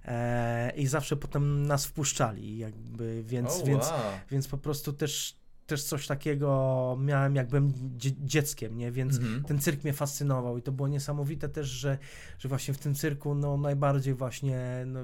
e, 0.04 0.72
i 0.76 0.86
zawsze 0.86 1.16
potem 1.16 1.66
nas 1.66 1.86
wpuszczali, 1.86 2.58
jakby, 2.58 3.22
więc, 3.26 3.60
O, 3.62 3.64
więc, 3.64 3.84
wow. 3.84 4.00
więc 4.30 4.48
po 4.48 4.58
prostu 4.58 4.92
też, 4.92 5.36
też 5.66 5.84
coś 5.84 6.06
takiego 6.06 6.96
miałem, 7.00 7.36
jak 7.36 7.48
byłem 7.48 7.72
dzie, 7.96 8.10
dzieckiem, 8.18 8.76
nie, 8.76 8.92
więc 8.92 9.16
Mhm. 9.18 9.44
ten 9.44 9.58
cyrk 9.60 9.84
mnie 9.84 9.92
fascynował 9.92 10.58
i 10.58 10.62
to 10.62 10.72
było 10.72 10.88
niesamowite 10.88 11.48
też, 11.48 11.68
że, 11.68 11.98
że 12.38 12.48
właśnie 12.48 12.74
w 12.74 12.78
tym 12.78 12.94
cyrku 12.94 13.34
no, 13.34 13.56
najbardziej 13.56 14.14
właśnie 14.14 14.84
no, 14.86 15.00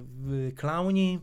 klauni 0.57 1.21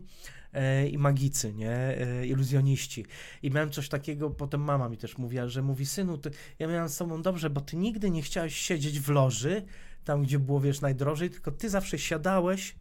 i 0.90 0.98
magicy, 0.98 1.54
nie, 1.54 1.70
e, 1.76 2.26
iluzjoniści. 2.26 3.06
I 3.42 3.50
miałem 3.50 3.70
coś 3.70 3.88
takiego, 3.88 4.30
potem 4.30 4.60
mama 4.60 4.88
mi 4.88 4.96
też 4.96 5.18
mówiła, 5.18 5.48
że 5.48 5.62
mówi, 5.62 5.86
synu, 5.86 6.18
ty, 6.18 6.30
ja 6.58 6.66
miałem 6.68 6.88
z 6.88 6.96
tobą 6.96 7.22
dobrze, 7.22 7.50
bo 7.50 7.60
ty 7.60 7.76
nigdy 7.76 8.10
nie 8.10 8.22
chciałeś 8.22 8.56
siedzieć 8.56 9.00
w 9.00 9.08
loży, 9.08 9.62
tam 10.04 10.22
gdzie 10.22 10.38
było, 10.38 10.60
wiesz, 10.60 10.80
najdrożej, 10.80 11.30
tylko 11.30 11.50
ty 11.50 11.70
zawsze 11.70 11.98
siadałeś 11.98 12.70
e, 12.70 12.76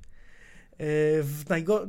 w, 1.23 1.43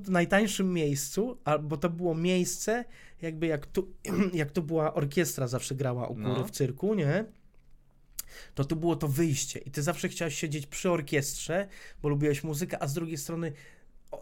najtańszym 0.09 0.73
miejscu, 0.73 1.39
albo 1.45 1.77
to 1.77 1.91
było 1.91 2.15
miejsce, 2.15 2.85
jakby 3.23 3.47
jak 3.47 3.67
tu, 3.67 3.89
jak 4.33 4.51
tu 4.51 4.63
była 4.63 4.95
orkiestra 4.95 5.47
zawsze 5.49 5.75
grała 5.75 6.07
u 6.09 6.15
góry 6.15 6.29
No. 6.29 6.45
w 6.45 6.51
cyrku, 6.51 6.95
nie? 6.95 7.25
To 8.55 8.65
tu 8.65 8.77
było 8.77 8.97
to 8.97 9.09
wyjście 9.09 9.59
i 9.59 9.71
ty 9.71 9.83
zawsze 9.83 10.09
chciałeś 10.09 10.35
siedzieć 10.35 10.67
przy 10.67 10.91
orkiestrze, 10.91 11.69
bo 12.03 12.09
lubiłeś 12.09 12.45
muzykę, 12.45 12.83
a 12.83 12.87
z 12.87 12.95
drugiej 12.95 13.19
strony 13.19 13.53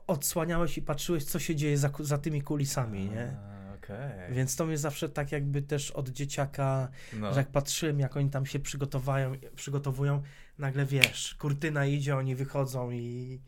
odsłaniałeś 0.07 0.79
i 0.79 0.83
patrzyłeś, 0.83 1.25
co 1.25 1.39
się 1.39 1.57
dzieje 1.57 1.79
za, 1.79 1.91
za 2.01 2.19
tymi 2.19 2.43
kulisami, 2.43 3.11
nie? 3.11 3.37
Okej. 3.77 4.35
Więc 4.35 4.57
to 4.57 4.67
mnie 4.67 4.79
zawsze 4.79 5.09
tak 5.09 5.33
jakby 5.33 5.63
też 5.63 5.91
od 5.91 6.09
dzieciaka, 6.09 6.89
No. 7.21 7.33
że 7.35 7.41
jak 7.41 7.49
patrzyłem, 7.51 8.01
jak 8.01 8.17
oni 8.17 8.31
tam 8.31 8.47
się 8.47 8.59
przygotowają, 8.59 9.33
przygotowują, 9.57 10.23
nagle 10.59 10.87
wiesz, 10.87 11.35
kurtyna 11.35 11.87
idzie, 11.87 12.17
oni 12.17 12.35
wychodzą 12.35 12.91
i, 12.91 13.41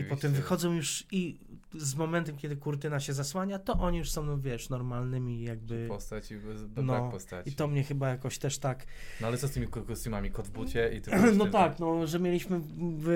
i 0.00 0.04
potem 0.04 0.32
wychodzą 0.32 0.72
już 0.72 1.06
i 1.12 1.38
z 1.74 1.94
momentem, 1.94 2.36
kiedy 2.36 2.56
kurtyna 2.56 3.00
się 3.00 3.12
zasłania, 3.12 3.58
to 3.58 3.72
oni 3.72 3.98
już 3.98 4.10
są, 4.10 4.22
no 4.24 4.38
wiesz, 4.38 4.68
normalnymi 4.68 5.42
jakby... 5.42 5.86
Postać 5.88 6.30
i 6.30 6.36
bez, 6.36 6.64
bez 6.64 6.84
No, 6.84 7.10
postaci. 7.10 7.50
I 7.50 7.52
to 7.52 7.66
mnie 7.68 7.82
chyba 7.84 8.08
jakoś 8.08 8.38
też 8.38 8.58
tak... 8.58 8.86
No 9.20 9.26
ale 9.26 9.38
co 9.38 9.48
z 9.48 9.50
tymi 9.50 9.66
ko- 9.68 9.82
kostiumami? 9.82 10.30
Kot 10.30 10.48
w 10.48 10.50
bucie 10.50 10.90
i 10.94 11.00
ty 11.00 11.10
No 11.38 11.46
tak, 11.46 11.78
no, 11.78 12.06
że 12.06 12.18
mieliśmy... 12.20 12.60
W, 12.98 13.08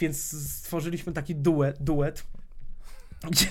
więc 0.00 0.50
stworzyliśmy 0.52 1.12
taki 1.12 1.34
duet, 1.36 1.76
duet 1.82 2.26
gdzie, 3.30 3.46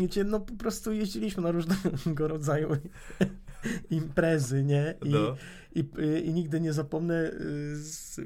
gdzie 0.00 0.24
no 0.24 0.40
po 0.40 0.54
prostu 0.54 0.92
jeździliśmy 0.92 1.42
na 1.42 1.50
różnego 1.50 2.28
rodzaju 2.28 2.68
imprezy, 3.90 4.64
nie? 4.64 4.94
I, 5.04 5.08
No. 5.10 5.36
i, 5.74 5.84
y, 5.98 6.20
i 6.20 6.32
nigdy 6.32 6.60
nie 6.60 6.72
zapomnę 6.72 7.30
y, 7.30 7.76
z, 7.76 8.20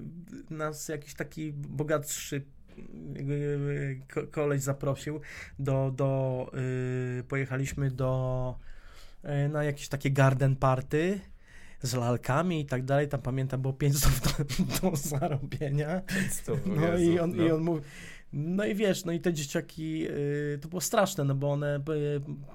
nas 0.51 0.89
jakiś 0.89 1.15
taki 1.15 1.52
bogatszy 1.52 2.43
ko- 4.15 4.27
koleś 4.27 4.62
zaprosił 4.62 5.20
do, 5.59 5.93
do 5.97 6.51
y, 7.20 7.24
pojechaliśmy 7.28 7.90
do 7.90 8.55
y, 9.44 9.48
na 9.48 9.65
jakieś 9.65 9.89
takie 9.89 10.11
garden 10.11 10.56
party 10.56 11.20
z 11.85 11.94
lalkami 11.94 12.61
i 12.61 12.66
tak 12.66 12.85
dalej, 12.85 13.09
tam 13.09 13.23
pamiętam 13.23 13.62
było 13.62 13.74
500 13.74 14.11
do, 14.20 14.44
do 14.90 14.97
zarobienia. 14.97 16.02
No 16.66 16.98
i 16.98 17.19
on, 17.19 17.36
no. 17.36 17.44
i 17.44 17.51
on 17.51 17.62
mówi. 17.62 17.81
No 18.36 18.65
i 18.65 18.74
wiesz, 18.74 19.05
no 19.05 19.12
i 19.12 19.20
te 19.20 19.32
dzieciaki, 19.32 20.06
y, 20.11 20.59
to 20.62 20.69
było 20.69 20.81
straszne, 20.81 21.24
no 21.24 21.35
bo 21.35 21.52
one 21.52 21.77
y, 21.77 21.81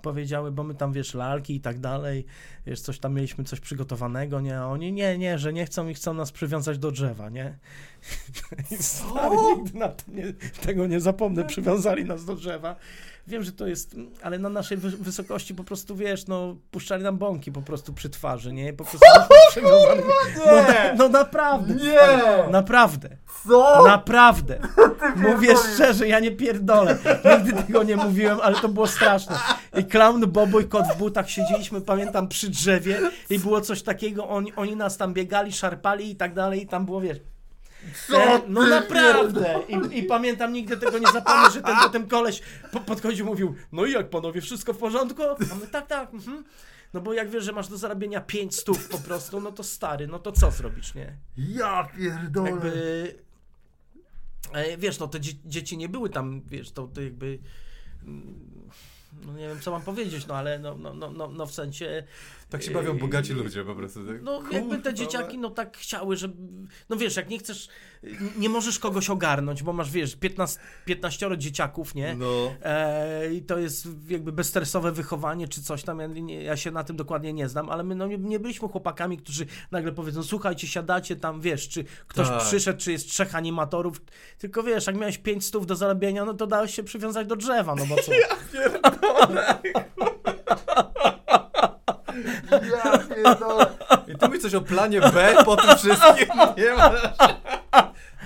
powiedziały, 0.01 0.51
bo 0.51 0.63
my 0.63 0.75
tam, 0.75 0.93
wiesz, 0.93 1.13
lalki 1.13 1.55
i 1.55 1.61
tak 1.61 1.79
dalej, 1.79 2.25
wiesz, 2.65 2.81
coś 2.81 2.99
tam 2.99 3.13
mieliśmy, 3.13 3.43
coś 3.43 3.59
przygotowanego, 3.59 4.41
nie, 4.41 4.59
a 4.59 4.65
oni, 4.65 4.93
nie, 4.93 5.17
nie, 5.17 5.37
że 5.37 5.53
nie 5.53 5.65
chcą 5.65 5.87
i 5.87 5.93
chcą 5.93 6.13
nas 6.13 6.31
przywiązać 6.31 6.77
do 6.77 6.91
drzewa, 6.91 7.29
nie? 7.29 7.57
I 8.71 8.75
stary, 8.77 9.35
nigdy 9.55 9.79
na 9.79 9.87
to 9.87 10.11
nie, 10.11 10.33
tego 10.65 10.87
nie 10.87 10.99
zapomnę, 10.99 11.45
przywiązali 11.45 12.05
nas 12.05 12.25
do 12.25 12.35
drzewa. 12.35 12.75
Wiem, 13.29 13.43
że 13.43 13.51
to 13.51 13.67
jest, 13.67 13.95
ale 14.23 14.39
na 14.39 14.49
naszej 14.49 14.77
wy- 14.77 14.89
wysokości 14.97 15.55
po 15.55 15.63
prostu, 15.63 15.95
wiesz, 15.95 16.27
no, 16.27 16.55
puszczali 16.71 17.03
nam 17.03 17.17
bąki 17.17 17.51
po 17.51 17.61
prostu 17.61 17.93
przy 17.93 18.09
twarzy, 18.09 18.53
nie? 18.53 18.73
Po 18.73 18.83
prostu 18.83 19.07
przywiązani. 19.51 20.01
No, 20.45 20.55
na, 20.55 20.93
no 20.97 21.09
naprawdę. 21.09 21.73
Nie! 21.73 21.99
Naprawdę. 22.51 23.09
Co? 23.47 23.83
Naprawdę. 23.87 24.59
Mówię 25.15 25.53
szczerze, 25.73 26.07
ja 26.07 26.19
nie 26.19 26.31
pierdolę. 26.31 26.97
Nigdy 27.37 27.63
tego 27.63 27.83
nie 27.83 27.95
mówiłem, 27.95 28.39
ale 28.41 28.55
to 28.59 28.69
było 28.69 28.87
straszne. 28.87 29.35
I 29.77 29.83
clown 29.85 30.21
Bobo 30.31 30.59
i 30.59 30.65
kot 30.65 30.85
w 30.95 30.97
butach 30.97 31.29
siedzieliśmy, 31.29 31.81
pamiętam, 31.81 32.27
przy 32.27 32.49
drzewie 32.49 32.99
i 33.29 33.39
było 33.39 33.61
coś 33.61 33.81
takiego, 33.83 34.29
oni, 34.29 34.53
oni 34.55 34.75
nas 34.75 34.97
tam 34.97 35.13
biegali, 35.13 35.51
szarpali 35.51 36.11
i 36.11 36.15
tak 36.15 36.33
dalej 36.33 36.63
i 36.63 36.67
tam 36.67 36.85
było, 36.85 37.01
wiesz... 37.01 37.17
E, 38.13 38.41
no 38.47 38.67
naprawdę! 38.67 39.59
I, 39.67 39.97
I 39.97 40.03
pamiętam, 40.03 40.53
nigdy 40.53 40.77
tego 40.77 40.99
nie 40.99 41.11
zapomnę, 41.11 41.51
że 41.51 41.61
ten 41.61 41.75
potem 41.83 42.07
koleś 42.07 42.41
po, 42.71 42.79
podchodził 42.79 43.25
mówił, 43.25 43.55
no 43.71 43.85
i 43.85 43.91
jak 43.91 44.09
panowie, 44.09 44.41
wszystko 44.41 44.73
w 44.73 44.77
porządku? 44.77 45.23
A 45.23 45.55
my, 45.55 45.67
tak, 45.67 45.87
tak, 45.87 46.13
mhm. 46.13 46.43
No 46.93 47.01
bo 47.01 47.13
jak 47.13 47.29
wiesz, 47.29 47.43
że 47.43 47.51
masz 47.51 47.67
do 47.67 47.77
zarabienia 47.77 48.21
5 48.21 48.55
stów 48.55 48.89
po 48.89 48.97
prostu, 48.97 49.41
no 49.41 49.51
to 49.51 49.63
stary, 49.63 50.07
no 50.07 50.19
to 50.19 50.31
co 50.31 50.51
zrobisz, 50.51 50.95
nie? 50.95 51.15
Ja 51.37 51.87
pierdolę. 51.97 52.49
jakby 52.49 53.15
e, 54.53 54.77
wiesz, 54.77 54.99
no 54.99 55.07
te 55.07 55.19
dzie- 55.19 55.33
dzieci 55.45 55.77
nie 55.77 55.89
były 55.89 56.09
tam, 56.09 56.41
wiesz, 56.41 56.71
to, 56.71 56.87
to 56.87 57.01
jakby 57.01 57.39
mm, 58.03 58.69
no 59.25 59.33
nie 59.33 59.47
wiem, 59.47 59.59
co 59.59 59.71
mam 59.71 59.81
powiedzieć, 59.81 60.27
no 60.27 60.35
ale 60.35 60.59
no, 60.59 60.75
no, 60.75 60.93
no, 60.93 61.11
no, 61.11 61.27
no 61.27 61.45
w 61.45 61.53
sensie 61.53 62.03
Tak 62.49 62.63
się 62.63 62.71
bawią 62.71 62.97
bogaci 62.97 63.33
ludzie 63.33 63.63
po 63.63 63.75
prostu. 63.75 64.05
Tak? 64.05 64.21
no 64.21 64.43
jakby 64.51 64.69
te 64.69 64.75
Kurwa. 64.75 64.93
dzieciaki 64.93 65.37
no 65.37 65.49
tak 65.49 65.77
chciały, 65.77 66.15
że 66.15 66.29
no 66.89 66.95
wiesz, 66.95 67.15
jak 67.15 67.29
nie 67.29 67.39
chcesz, 67.39 67.67
nie 68.37 68.49
możesz 68.49 68.79
kogoś 68.79 69.09
ogarnąć, 69.09 69.63
bo 69.63 69.73
masz, 69.73 69.91
wiesz, 69.91 70.15
15, 70.15 70.59
15 70.85 71.37
dzieciaków, 71.37 71.95
nie? 71.95 72.15
No. 72.15 72.51
E, 72.63 73.33
I 73.33 73.41
to 73.41 73.57
jest 73.59 73.87
jakby 74.07 74.31
bezstresowe 74.31 74.91
wychowanie 74.91 75.47
czy 75.47 75.63
coś 75.63 75.83
tam. 75.83 75.99
Ja, 75.99 76.07
nie, 76.07 76.43
ja 76.43 76.57
się 76.57 76.71
na 76.71 76.83
tym 76.83 76.95
dokładnie 76.95 77.33
nie 77.33 77.49
znam, 77.49 77.69
ale 77.69 77.83
my 77.83 77.95
no, 77.95 78.07
nie, 78.07 78.17
nie 78.17 78.39
byliśmy 78.39 78.67
chłopakami, 78.67 79.17
którzy 79.17 79.45
nagle 79.71 79.91
powiedzą: 79.91 80.23
Słuchajcie, 80.23 80.67
siadacie 80.67 81.15
tam, 81.15 81.41
wiesz, 81.41 81.69
czy 81.69 81.83
ktoś 82.07 82.27
Tak. 82.27 82.41
przyszedł, 82.41 82.79
czy 82.79 82.91
jest 82.91 83.09
trzech 83.09 83.35
animatorów. 83.35 84.01
Tylko 84.37 84.63
wiesz, 84.63 84.87
jak 84.87 84.95
miałeś 84.95 85.17
5 85.17 85.45
stów 85.45 85.65
do 85.65 85.75
zarabiania, 85.75 86.25
no 86.25 86.33
to 86.33 86.47
dałeś 86.47 86.75
się 86.75 86.83
przywiązać 86.83 87.27
do 87.27 87.35
drzewa, 87.35 87.75
no 87.75 87.85
bo 87.85 87.95
co? 87.95 88.11
pierdolę. 93.15 93.65
I 94.07 94.15
tu 94.15 94.29
mi 94.29 94.39
coś 94.39 94.55
o 94.55 94.61
planie 94.61 95.01
B 95.01 95.35
po 95.45 95.57
tym 95.57 95.77
wszystkim 95.77 96.27
nie 96.57 96.73
ma. 96.73 96.91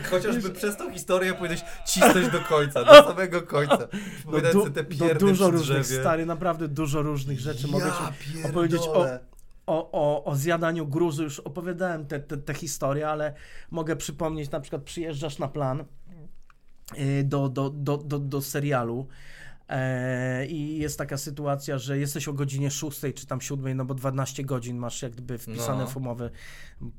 Chociażby 0.10 0.49
przez 0.49 0.77
tą 0.77 0.91
historię 0.91 1.34
powinieneś 1.34 1.64
cisnąć 1.85 2.30
do 2.31 2.39
końca, 2.39 2.84
do 2.84 2.93
samego 2.93 3.41
końca. 3.41 3.88
No, 4.26 4.51
du, 4.53 4.69
te 4.69 4.85
no 4.99 5.15
dużo 5.19 5.49
różnych, 5.49 5.85
stary, 5.85 6.26
naprawdę 6.26 6.68
dużo 6.68 7.01
różnych 7.01 7.39
rzeczy. 7.39 7.68
Mogę 7.68 7.85
ci 7.85 8.45
opowiedzieć 8.45 8.81
o, 8.81 9.05
o, 9.68 9.91
o, 9.91 10.23
o 10.23 10.35
zjadaniu 10.35 10.88
gruzu. 10.88 11.23
Już 11.23 11.39
opowiadałem 11.39 12.05
te, 12.05 12.19
te, 12.19 12.38
te 12.38 12.53
historie, 12.53 13.10
ale 13.10 13.34
mogę 13.72 13.95
przypomnieć, 13.95 14.51
na 14.51 14.60
przykład 14.60 14.84
przyjeżdżasz 14.84 15.39
na 15.39 15.47
plan 15.47 15.84
y, 16.99 17.23
do, 17.23 17.49
do, 17.49 17.69
do, 17.69 17.97
do, 17.97 18.19
do 18.19 18.41
serialu 18.41 19.07
E, 19.07 19.43
I 20.49 20.77
jest 20.77 20.97
taka 20.97 21.17
sytuacja, 21.17 21.77
że 21.77 21.97
jesteś 21.97 22.27
o 22.27 22.33
godzinie 22.33 22.71
6 22.71 23.01
czy 23.15 23.25
tam 23.27 23.41
7, 23.41 23.77
no 23.77 23.85
bo 23.85 23.93
12 23.93 24.43
godzin 24.43 24.77
masz 24.77 25.01
jakby 25.01 25.37
wpisane 25.37 25.83
no. 25.83 25.87
w 25.87 25.97
umowę, 25.97 26.29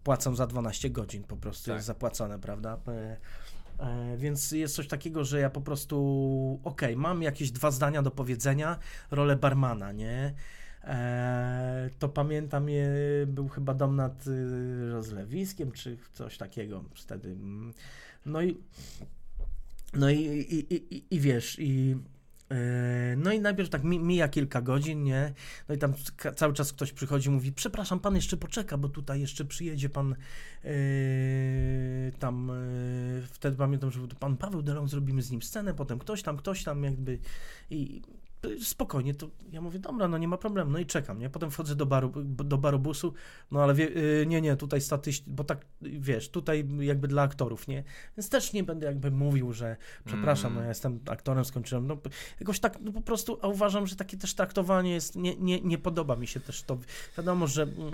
płacą 0.04 0.34
za 0.34 0.46
12 0.46 0.90
godzin 0.90 1.24
po 1.24 1.36
prostu, 1.36 1.66
tak. 1.66 1.74
jest 1.74 1.86
zapłacone, 1.86 2.38
prawda? 2.38 2.78
E, 2.88 3.16
e, 3.78 4.16
więc 4.16 4.52
jest 4.52 4.74
coś 4.74 4.88
takiego, 4.88 5.24
że 5.24 5.40
ja 5.40 5.50
po 5.50 5.60
prostu, 5.60 6.60
okej, 6.64 6.94
okay, 6.94 7.02
mam 7.02 7.22
jakieś 7.22 7.50
dwa 7.50 7.70
zdania 7.70 8.02
do 8.02 8.10
powiedzenia, 8.10 8.78
rolę 9.10 9.36
barmana, 9.36 9.92
nie? 9.92 10.34
E, 10.84 11.90
to 11.98 12.08
pamiętam, 12.08 12.68
je, 12.68 12.88
był 13.26 13.48
chyba 13.48 13.74
dom 13.74 13.96
nad 13.96 14.26
y, 14.26 14.90
rozlewiskiem, 14.90 15.72
czy 15.72 15.98
coś 16.12 16.38
takiego 16.38 16.84
wtedy. 16.94 17.36
No 18.26 18.42
i, 18.42 18.60
no 19.94 20.10
i, 20.10 20.16
i, 20.16 20.74
i, 20.74 21.04
i 21.10 21.20
wiesz, 21.20 21.56
i 21.58 21.96
E, 21.96 22.13
no 23.16 23.32
i 23.32 23.40
najpierw 23.40 23.68
tak 23.68 23.84
mija 23.84 24.28
kilka 24.28 24.62
godzin, 24.62 25.04
nie? 25.04 25.32
No 25.68 25.74
i 25.74 25.78
tam 25.78 25.94
cały 26.36 26.54
czas 26.54 26.72
ktoś 26.72 26.92
przychodzi 26.92 27.30
mówi, 27.30 27.52
przepraszam, 27.52 28.00
pan 28.00 28.16
jeszcze 28.16 28.36
poczeka, 28.36 28.78
bo 28.78 28.88
tutaj 28.88 29.20
jeszcze 29.20 29.44
przyjedzie 29.44 29.88
pan 29.88 30.14
yy, 30.64 30.70
tam, 32.18 32.50
yy, 33.16 33.26
wtedy 33.26 33.56
pamiętam, 33.56 33.90
że 33.90 34.00
pan 34.20 34.36
Paweł 34.36 34.62
Delong, 34.62 34.88
zrobimy 34.88 35.22
z 35.22 35.30
nim 35.30 35.42
scenę, 35.42 35.74
potem 35.74 35.98
ktoś 35.98 36.22
tam, 36.22 36.36
ktoś 36.36 36.64
tam 36.64 36.84
jakby 36.84 37.18
i 37.70 38.02
spokojnie, 38.62 39.14
to 39.14 39.30
ja 39.52 39.60
mówię, 39.60 39.78
dobra, 39.78 40.08
no 40.08 40.18
nie 40.18 40.28
ma 40.28 40.36
problemu, 40.36 40.70
no 40.70 40.78
i 40.78 40.86
czekam, 40.86 41.18
nie? 41.18 41.30
Potem 41.30 41.50
wchodzę 41.50 41.76
do 41.76 41.86
baru, 41.86 42.12
do 42.24 42.58
barobusu, 42.58 43.14
no 43.50 43.62
ale 43.62 43.74
wie, 43.74 43.84
yy, 43.84 44.26
nie, 44.26 44.40
nie, 44.40 44.56
tutaj 44.56 44.80
statyści, 44.80 45.24
bo 45.26 45.44
tak, 45.44 45.66
wiesz, 45.82 46.28
tutaj 46.28 46.68
jakby 46.80 47.08
dla 47.08 47.22
aktorów, 47.22 47.68
nie? 47.68 47.84
Więc 48.16 48.28
też 48.28 48.52
nie 48.52 48.64
będę 48.64 48.86
jakby 48.86 49.10
mówił, 49.10 49.52
że 49.52 49.76
przepraszam, 50.04 50.46
mm. 50.46 50.56
no 50.56 50.62
ja 50.62 50.68
jestem 50.68 51.00
aktorem, 51.10 51.44
skończyłem, 51.44 51.86
no 51.86 51.98
jakoś 52.40 52.60
tak, 52.60 52.78
no 52.80 52.92
po 52.92 53.00
prostu, 53.00 53.38
a 53.42 53.48
uważam, 53.48 53.86
że 53.86 53.96
takie 53.96 54.16
też 54.16 54.34
traktowanie 54.34 54.92
jest, 54.92 55.16
nie, 55.16 55.36
nie, 55.36 55.60
nie 55.60 55.78
podoba 55.78 56.16
mi 56.16 56.26
się 56.26 56.40
też 56.40 56.62
to, 56.62 56.78
wiadomo, 57.16 57.46
że 57.46 57.62
mm, 57.62 57.90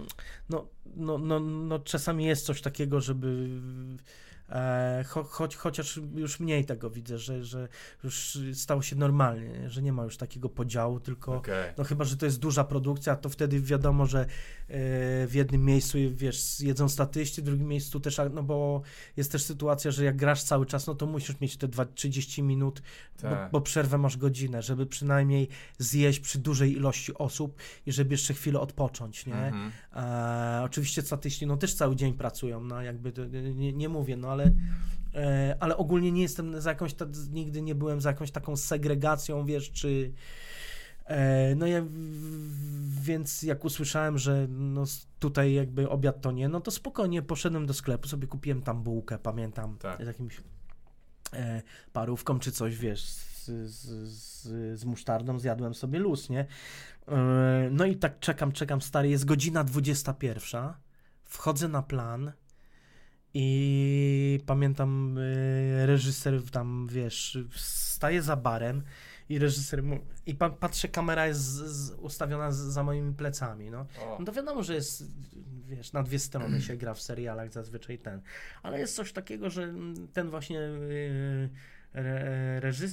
no, 0.49 0.67
no, 0.97 1.19
no, 1.19 1.41
no 1.41 1.79
czasami 1.79 2.25
jest 2.25 2.47
coś 2.47 2.61
takiego, 2.61 3.01
żeby 3.01 3.49
cho, 5.09 5.25
choć, 5.25 5.57
chociaż 5.57 6.01
już 6.15 6.41
mniej 6.41 6.65
tego 6.65 6.91
widzę, 6.91 7.19
że, 7.19 7.45
że 7.45 7.69
już 8.05 8.39
stało 8.55 8.83
się 8.83 8.97
normalnie, 8.97 9.71
że 9.71 9.83
nie 9.83 9.93
ma 9.93 10.05
już 10.05 10.17
takiego 10.17 10.49
podziału, 10.49 11.01
tylko 11.01 11.37
okay. 11.37 11.75
no 11.79 11.85
chyba, 11.85 12.05
że 12.05 12.17
to 12.17 12.27
jest 12.27 12.41
duża 12.41 12.65
produkcja, 12.65 13.17
to 13.17 13.29
wtedy 13.29 13.61
wiadomo, 13.61 14.07
że 14.07 14.21
e, 14.21 14.27
w 15.27 15.31
jednym 15.33 15.65
miejscu 15.65 15.99
wiesz, 16.11 16.61
jedzą 16.61 16.89
statyści, 16.89 17.43
w 17.43 17.45
drugim 17.45 17.69
miejscu 17.69 18.01
też, 18.01 18.21
no 18.33 18.43
bo 18.43 18.83
jest 19.17 19.33
też 19.33 19.43
sytuacja, 19.43 19.91
że 19.91 20.05
jak 20.05 20.17
grasz 20.17 20.43
cały 20.43 20.67
czas, 20.67 20.87
no 20.87 20.95
to 20.95 21.07
musisz 21.07 21.41
mieć 21.41 21.57
te 21.57 21.69
30 21.95 22.43
minut, 22.43 22.83
bo, 23.23 23.29
tak. 23.31 23.51
bo 23.51 23.61
przerwę 23.61 23.99
masz 23.99 24.17
godzinę, 24.17 24.63
żeby 24.63 24.87
przynajmniej 24.87 25.49
zjeść 25.79 26.21
przy 26.21 26.39
dużej 26.39 26.73
ilości 26.73 27.15
osób 27.15 27.59
i 27.87 27.93
żeby 27.93 28.15
jeszcze 28.15 28.35
chwilę 28.35 28.61
odpocząć, 28.61 29.27
nie? 29.27 29.47
Mhm. 29.47 29.73
E, 29.93 30.63
oczywiście 30.65 31.03
statyści, 31.03 31.47
no 31.47 31.57
też 31.57 31.75
cały 31.75 31.97
dzień 31.97 32.15
pracują, 32.15 32.61
no 32.61 32.83
jakby 32.83 33.13
nie, 33.55 33.73
nie 33.73 33.89
mówię, 33.89 34.17
no 34.17 34.29
ale 34.29 34.40
ale, 34.41 34.53
e, 35.15 35.57
ale 35.61 35.77
ogólnie 35.77 36.13
nie 36.13 36.23
jestem 36.23 36.61
za 36.61 36.71
jakąś, 36.71 36.95
nigdy 37.31 37.63
nie 37.63 37.75
byłem 37.75 38.01
za 38.01 38.11
jakąś 38.11 38.31
taką 38.31 38.57
segregacją, 38.57 39.47
wiesz, 39.47 39.71
czy 39.73 40.13
e, 41.05 41.55
no 41.55 41.67
ja, 41.67 41.85
więc 43.03 43.43
jak 43.43 43.65
usłyszałem, 43.65 44.19
że 44.19 44.47
no 44.49 44.85
tutaj 45.19 45.53
jakby 45.53 45.89
obiad 45.89 46.21
to 46.21 46.33
nie, 46.33 46.49
no 46.49 46.61
to 46.61 46.71
spokojnie 46.71 47.23
poszedłem 47.23 47.67
do 47.67 47.75
sklepu, 47.75 48.09
sobie 48.09 48.27
kupiłem 48.29 48.63
tam 48.63 48.83
bułkę, 48.83 49.19
pamiętam, 49.19 49.79
tak. 49.79 50.05
z 50.05 50.07
jakimś 50.07 50.41
e, 51.33 51.63
parówką 51.93 52.39
czy 52.39 52.53
coś, 52.53 52.77
wiesz, 52.77 53.05
z, 53.05 53.47
z, 53.47 54.09
z, 54.09 54.81
z 54.81 54.85
musztardą 54.85 55.39
zjadłem 55.39 55.75
sobie 55.75 55.99
luz, 55.99 56.31
nie? 56.31 56.47
No 57.71 57.85
i 57.85 57.97
tak 57.97 58.19
czekam, 58.19 58.53
czekam, 58.53 58.81
stary, 58.81 59.09
jest 59.09 59.25
godzina 59.25 59.65
21, 59.65 60.73
wchodzę 61.25 61.69
na 61.69 61.83
plan, 61.83 62.33
i 63.35 64.41
pamiętam, 64.47 65.19
y, 65.19 65.87
reżyser 65.87 66.51
tam, 66.51 66.89
wiesz, 66.91 67.39
staje 67.57 68.23
za 68.23 68.37
barem 68.37 68.83
i 69.29 69.39
reżyser 69.39 69.83
mu, 69.83 69.99
i 70.27 70.35
pa, 70.35 70.51
patrzę, 70.51 70.89
kamera 70.89 71.27
jest 71.27 71.41
z, 71.41 71.71
z, 71.71 71.91
ustawiona 71.91 72.53
z, 72.53 72.57
za 72.57 72.83
moimi 72.83 73.15
plecami, 73.15 73.71
no. 73.71 73.87
no. 74.19 74.25
to 74.25 74.33
wiadomo, 74.33 74.63
że 74.63 74.75
jest, 74.75 75.05
wiesz, 75.67 75.93
na 75.93 76.03
dwie 76.03 76.19
strony 76.19 76.63
się 76.63 76.77
gra 76.77 76.95
w 76.95 77.03
serialach 77.03 77.53
zazwyczaj 77.53 77.99
ten, 77.99 78.21
ale 78.63 78.79
jest 78.81 78.97
coś 78.97 79.13
takiego, 79.13 79.51
że 79.51 79.75
ten 80.13 80.31
właśnie 80.31 80.59
yy, 80.59 81.51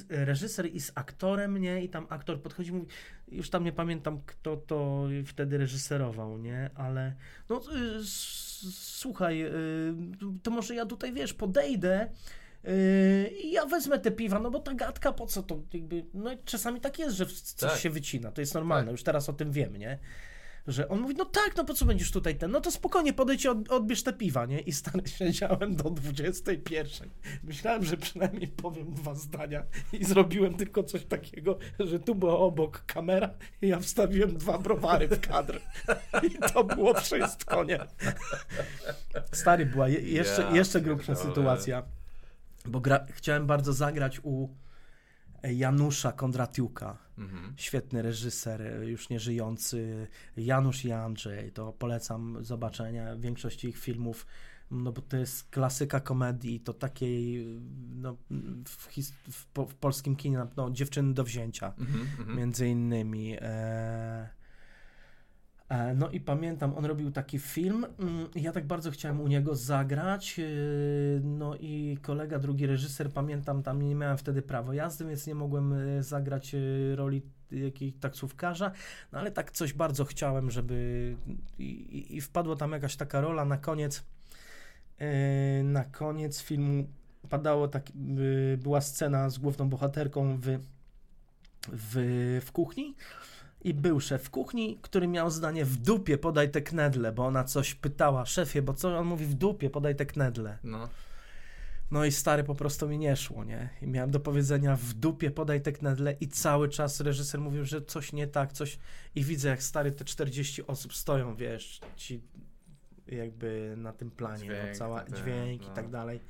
reżyser 0.08 0.66
i 0.66 0.80
z 0.80 0.92
aktorem, 0.94 1.58
nie? 1.58 1.84
I 1.84 1.88
tam 1.88 2.06
aktor 2.08 2.42
podchodzi 2.42 2.70
i 2.70 2.72
mówi, 2.72 2.86
już 3.28 3.50
tam 3.50 3.64
nie 3.64 3.72
pamiętam, 3.72 4.20
kto 4.26 4.56
to 4.56 5.04
wtedy 5.26 5.58
reżyserował, 5.58 6.38
nie? 6.38 6.70
Ale 6.74 7.14
no, 7.48 7.60
y, 7.60 8.04
słuchaj, 8.72 9.42
y, 9.42 9.50
to 10.42 10.50
może 10.50 10.74
ja 10.74 10.86
tutaj, 10.86 11.12
wiesz, 11.12 11.34
podejdę 11.34 12.08
y, 12.64 13.30
i 13.42 13.52
ja 13.52 13.66
wezmę 13.66 13.98
te 13.98 14.10
piwa, 14.10 14.38
no 14.38 14.50
bo 14.50 14.60
ta 14.60 14.74
gadka, 14.74 15.12
po 15.12 15.26
co 15.26 15.42
to 15.42 15.62
jakby, 15.72 16.04
no 16.14 16.30
czasami 16.44 16.80
tak 16.80 16.98
jest, 16.98 17.16
że 17.16 17.26
coś 17.26 17.70
tak. 17.70 17.80
się 17.80 17.90
wycina, 17.90 18.32
to 18.32 18.40
jest 18.40 18.54
normalne, 18.54 18.86
tak. 18.86 18.92
już 18.92 19.02
teraz 19.02 19.28
o 19.28 19.32
tym 19.32 19.52
wiem, 19.52 19.76
nie? 19.76 19.98
Że 20.68 20.88
on 20.88 21.00
mówi, 21.00 21.14
no 21.14 21.24
tak, 21.24 21.56
no 21.56 21.64
po 21.64 21.74
co 21.74 21.84
będziesz 21.84 22.10
tutaj 22.10 22.36
ten, 22.36 22.50
no 22.50 22.60
to 22.60 22.70
spokojnie 22.70 23.12
podejdź 23.12 23.44
i 23.44 23.48
od, 23.48 23.68
odbierz 23.68 24.02
te 24.02 24.12
piwa, 24.12 24.46
nie? 24.46 24.60
I 24.60 24.72
stary 24.72 25.08
siedziałem 25.18 25.76
do 25.76 25.90
21. 25.90 27.10
Myślałem, 27.44 27.84
że 27.84 27.96
przynajmniej 27.96 28.48
powiem 28.48 28.94
dwa 28.94 29.14
zdania 29.14 29.62
i 29.92 30.04
zrobiłem 30.04 30.54
tylko 30.54 30.82
coś 30.82 31.04
takiego, 31.04 31.58
że 31.80 32.00
tu 32.00 32.14
była 32.14 32.38
obok 32.38 32.84
kamera 32.86 33.30
i 33.62 33.68
ja 33.68 33.80
wstawiłem 33.80 34.36
dwa 34.36 34.58
browary 34.58 35.08
w 35.08 35.20
kadr. 35.20 35.60
I 36.22 36.30
to 36.52 36.64
było 36.64 36.94
wszystko, 36.94 37.64
nie? 37.64 37.78
Stary, 39.32 39.66
była 39.66 39.88
je, 39.88 40.00
jeszcze, 40.00 40.50
jeszcze 40.52 40.80
grubsza 40.80 41.14
sytuacja, 41.14 41.82
bo 42.66 42.80
gra, 42.80 43.06
chciałem 43.14 43.46
bardzo 43.46 43.72
zagrać 43.72 44.20
u 44.22 44.48
Janusza 45.42 46.12
Kondratiuka, 46.12 46.98
mhm. 47.18 47.54
świetny 47.56 48.02
reżyser, 48.02 48.82
już 48.82 49.08
nieżyjący, 49.08 50.06
Janusz 50.36 50.84
i 50.84 50.92
Andrzej, 50.92 51.52
to 51.52 51.72
polecam 51.72 52.44
zobaczenia 52.44 53.16
większości 53.16 53.68
ich 53.68 53.78
filmów, 53.78 54.26
no 54.70 54.92
bo 54.92 55.02
to 55.02 55.16
jest 55.16 55.50
klasyka 55.50 56.00
komedii, 56.00 56.60
to 56.60 56.74
takiej 56.74 57.46
no, 57.90 58.16
w, 58.64 58.86
w, 59.32 59.46
w 59.68 59.74
polskim 59.74 60.16
kinie, 60.16 60.46
no, 60.56 60.70
dziewczyny 60.70 61.14
do 61.14 61.24
wzięcia, 61.24 61.72
mhm, 61.78 62.00
mhm. 62.00 62.38
między 62.38 62.68
innymi. 62.68 63.36
E, 63.40 64.37
no 65.94 66.10
i 66.10 66.20
pamiętam, 66.20 66.74
on 66.76 66.84
robił 66.84 67.10
taki 67.10 67.38
film, 67.38 67.86
mm, 67.98 68.28
ja 68.34 68.52
tak 68.52 68.66
bardzo 68.66 68.90
chciałem 68.90 69.20
u 69.20 69.28
niego 69.28 69.54
zagrać, 69.54 70.38
e, 70.38 70.42
no 71.22 71.56
i 71.56 71.98
kolega, 72.02 72.38
drugi 72.38 72.66
reżyser, 72.66 73.12
pamiętam, 73.12 73.62
tam 73.62 73.82
nie 73.82 73.94
miałem 73.94 74.18
wtedy 74.18 74.42
prawo 74.42 74.72
jazdy, 74.72 75.04
więc 75.04 75.26
nie 75.26 75.34
mogłem 75.34 75.72
e, 75.72 76.02
zagrać 76.02 76.56
roli 76.94 77.22
jakiegoś 77.50 78.00
taksówkarza, 78.00 78.70
no 79.12 79.18
ale 79.18 79.30
tak 79.30 79.50
coś 79.50 79.72
bardzo 79.72 80.04
chciałem, 80.04 80.50
żeby 80.50 81.16
i, 81.58 82.16
i 82.16 82.20
wpadła 82.20 82.56
tam 82.56 82.72
jakaś 82.72 82.96
taka 82.96 83.20
rola 83.20 83.44
na 83.44 83.56
koniec, 83.56 84.04
na 85.64 85.84
koniec 85.84 86.42
filmu. 86.42 86.88
Padało 87.28 87.68
tak, 87.68 87.86
była 88.58 88.80
scena 88.80 89.30
z 89.30 89.38
główną 89.38 89.68
bohaterką 89.68 90.36
w, 90.36 90.58
w, 91.72 92.40
w 92.46 92.52
kuchni, 92.52 92.94
i 93.60 93.74
był 93.74 94.00
szef 94.00 94.30
kuchni, 94.30 94.78
który 94.82 95.08
miał 95.08 95.30
zdanie 95.30 95.64
w 95.64 95.76
dupie 95.76 96.18
podaj 96.18 96.50
te 96.50 96.62
knedle, 96.62 97.12
bo 97.12 97.26
ona 97.26 97.44
coś 97.44 97.74
pytała, 97.74 98.26
szefie, 98.26 98.62
bo 98.62 98.74
co 98.74 98.98
on 98.98 99.06
mówi 99.06 99.26
w 99.26 99.34
dupie 99.34 99.70
podaj 99.70 99.96
te 99.96 100.06
knedle. 100.06 100.58
No. 100.64 100.88
No 101.90 102.04
i 102.04 102.12
stary 102.12 102.44
po 102.44 102.54
prostu 102.54 102.88
mi 102.88 102.98
nie 102.98 103.16
szło, 103.16 103.44
nie? 103.44 103.68
I 103.82 103.86
miałem 103.86 104.10
do 104.10 104.20
powiedzenia 104.20 104.76
w 104.76 104.94
dupie 104.94 105.30
podaj 105.30 105.62
te 105.62 105.72
knedle 105.72 106.16
i 106.20 106.28
cały 106.28 106.68
czas 106.68 107.00
reżyser 107.00 107.40
mówił, 107.40 107.64
że 107.64 107.82
coś 107.82 108.12
nie 108.12 108.26
tak, 108.26 108.52
coś 108.52 108.78
i 109.14 109.24
widzę 109.24 109.48
jak 109.48 109.62
stary 109.62 109.92
te 109.92 110.04
40 110.04 110.66
osób 110.66 110.94
stoją, 110.94 111.34
wiesz, 111.36 111.80
ci 111.96 112.22
jakby 113.06 113.74
na 113.76 113.92
tym 113.92 114.10
planie, 114.10 114.44
dźwięk, 114.44 114.68
no, 114.68 114.74
cała 114.74 115.04
dźwięk 115.04 115.62
no. 115.62 115.72
i 115.72 115.74
tak 115.74 115.90
dalej. 115.90 116.20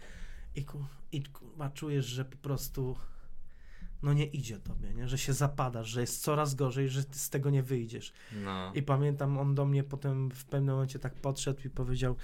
I, 0.55 0.65
ku, 0.65 0.85
i 1.13 1.23
kurwa 1.23 1.71
czujesz, 1.71 2.07
że 2.07 2.25
po 2.25 2.37
prostu 2.37 2.97
no 4.03 4.13
nie 4.13 4.27
idzie 4.27 4.59
tobie, 4.59 4.95
nie? 4.95 5.09
że 5.09 5.19
się 5.19 5.33
zapadasz, 5.33 5.89
że 5.89 6.01
jest 6.01 6.23
coraz 6.23 6.55
gorzej, 6.55 6.89
że 6.89 7.05
ty 7.05 7.19
z 7.19 7.31
tego 7.31 7.51
nie 7.51 7.63
wyjdziesz. 7.63 8.13
No. 8.45 8.73
I 8.75 8.83
pamiętam, 8.83 9.39
on 9.39 9.55
do 9.55 9.65
mnie 9.65 9.85
potem 9.85 10.31
w 10.31 10.45
pewnym 10.45 10.75
momencie 10.75 10.99
tak 10.99 11.15
podszedł 11.15 11.61
i 11.65 11.71
powiedział, 11.71 12.17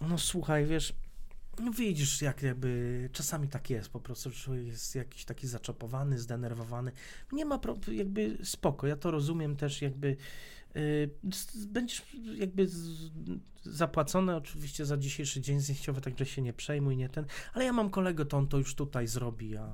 no 0.00 0.18
słuchaj, 0.18 0.66
wiesz, 0.66 0.94
no 1.60 1.72
widzisz, 1.72 2.22
jak 2.22 2.42
jakby 2.42 3.08
czasami 3.12 3.48
tak 3.48 3.70
jest, 3.70 3.88
po 3.88 4.00
prostu 4.00 4.30
człowiek 4.30 4.66
jest 4.66 4.94
jakiś 4.94 5.24
taki 5.24 5.46
zaczopowany, 5.46 6.18
zdenerwowany. 6.18 6.92
Nie 7.32 7.44
ma 7.44 7.58
pro, 7.58 7.76
jakby 7.92 8.38
spoko, 8.42 8.86
ja 8.86 8.96
to 8.96 9.10
rozumiem 9.10 9.56
też 9.56 9.82
jakby 9.82 10.16
y, 10.76 11.10
będziesz 11.66 12.02
jakby 12.34 12.68
z, 12.68 13.10
zapłacone 13.62 14.36
oczywiście 14.36 14.86
za 14.86 14.96
dzisiejszy 14.96 15.40
dzień 15.40 15.60
zdjęciowy, 15.60 16.00
także 16.00 16.26
się 16.26 16.42
nie 16.42 16.52
przejmuj, 16.52 16.96
nie 16.96 17.08
ten, 17.08 17.26
ale 17.52 17.64
ja 17.64 17.72
mam 17.72 17.90
kolegę, 17.90 18.24
to 18.24 18.36
on 18.36 18.48
to 18.48 18.58
już 18.58 18.74
tutaj 18.74 19.06
zrobi, 19.06 19.56
a 19.56 19.72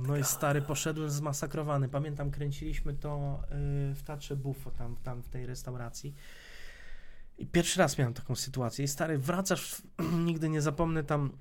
no 0.00 0.16
i 0.16 0.24
stary, 0.24 0.62
poszedłem 0.62 1.10
zmasakrowany. 1.10 1.88
Pamiętam, 1.88 2.30
kręciliśmy 2.30 2.94
to 2.94 3.42
y, 3.90 3.94
w 3.94 4.02
Teatrze 4.02 4.36
Buffo, 4.36 4.70
tam, 4.70 4.96
tam 4.96 5.22
w 5.22 5.28
tej 5.28 5.46
restauracji. 5.46 6.14
I 7.38 7.46
pierwszy 7.46 7.78
raz 7.78 7.98
miałem 7.98 8.14
taką 8.14 8.36
sytuację. 8.36 8.84
I 8.84 8.88
stary, 8.88 9.18
wracasz, 9.18 9.82
nigdy 10.26 10.48
nie 10.48 10.62
zapomnę 10.62 11.04
tam, 11.04 11.32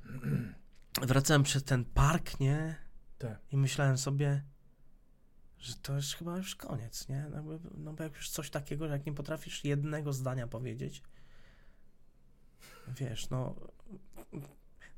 wracałem 1.02 1.44
przez 1.44 1.64
ten 1.64 1.86
park, 1.86 2.40
nie? 2.40 2.76
Tak. 3.18 3.40
I 3.52 3.58
myślałem 3.58 3.98
sobie, 3.98 4.44
że 5.58 5.76
to 5.76 5.96
jest 5.96 6.14
chyba 6.14 6.38
już 6.38 6.56
koniec, 6.56 7.10
nie? 7.10 7.28
No 7.32 7.44
bo, 7.44 7.60
no 7.78 7.94
bo 7.94 8.04
jak 8.04 8.16
już 8.16 8.30
coś 8.30 8.50
takiego, 8.50 8.88
że 8.88 8.94
jak 8.94 9.06
nie 9.06 9.14
potrafisz 9.14 9.64
jednego 9.64 10.14
zdania 10.14 10.48
powiedzieć, 10.48 11.04
wiesz, 12.88 13.30
no... 13.30 13.56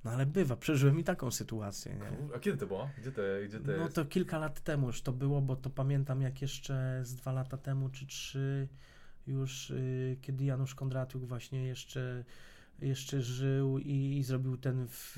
No 0.04 0.12
ale 0.12 0.26
bywa, 0.26 0.56
przeżyłem 0.56 1.00
i 1.00 1.04
taką 1.04 1.32
sytuację, 1.32 1.96
nie? 1.96 2.36
A 2.36 2.40
kiedy 2.40 2.58
to 2.58 2.68
było? 2.68 2.90
Gdzie 2.98 3.12
to, 3.12 3.22
gdzie 3.46 3.60
to 3.60 3.72
No 3.78 3.90
to 3.90 4.06
kilka 4.06 4.38
lat 4.38 4.62
temu 4.62 4.88
już 4.88 5.02
to 5.02 5.12
było, 5.12 5.42
bo 5.42 5.56
to 5.56 5.70
pamiętam 5.70 6.22
jak 6.22 6.42
jeszcze 6.42 7.00
z 7.04 7.16
dwa 7.16 7.32
lata 7.32 7.58
temu 7.58 7.90
czy 7.90 8.06
trzy 8.06 8.68
już, 9.28 9.70
y, 9.70 10.18
kiedy 10.22 10.46
Janusz 10.46 10.76
Kondratiuk 10.76 11.26
właśnie 11.26 11.66
jeszcze, 11.66 12.24
jeszcze 12.80 13.22
żył 13.22 13.80
i, 13.80 14.18
i 14.18 14.24
zrobił 14.24 14.58
ten 14.58 14.88
w, 14.90 15.18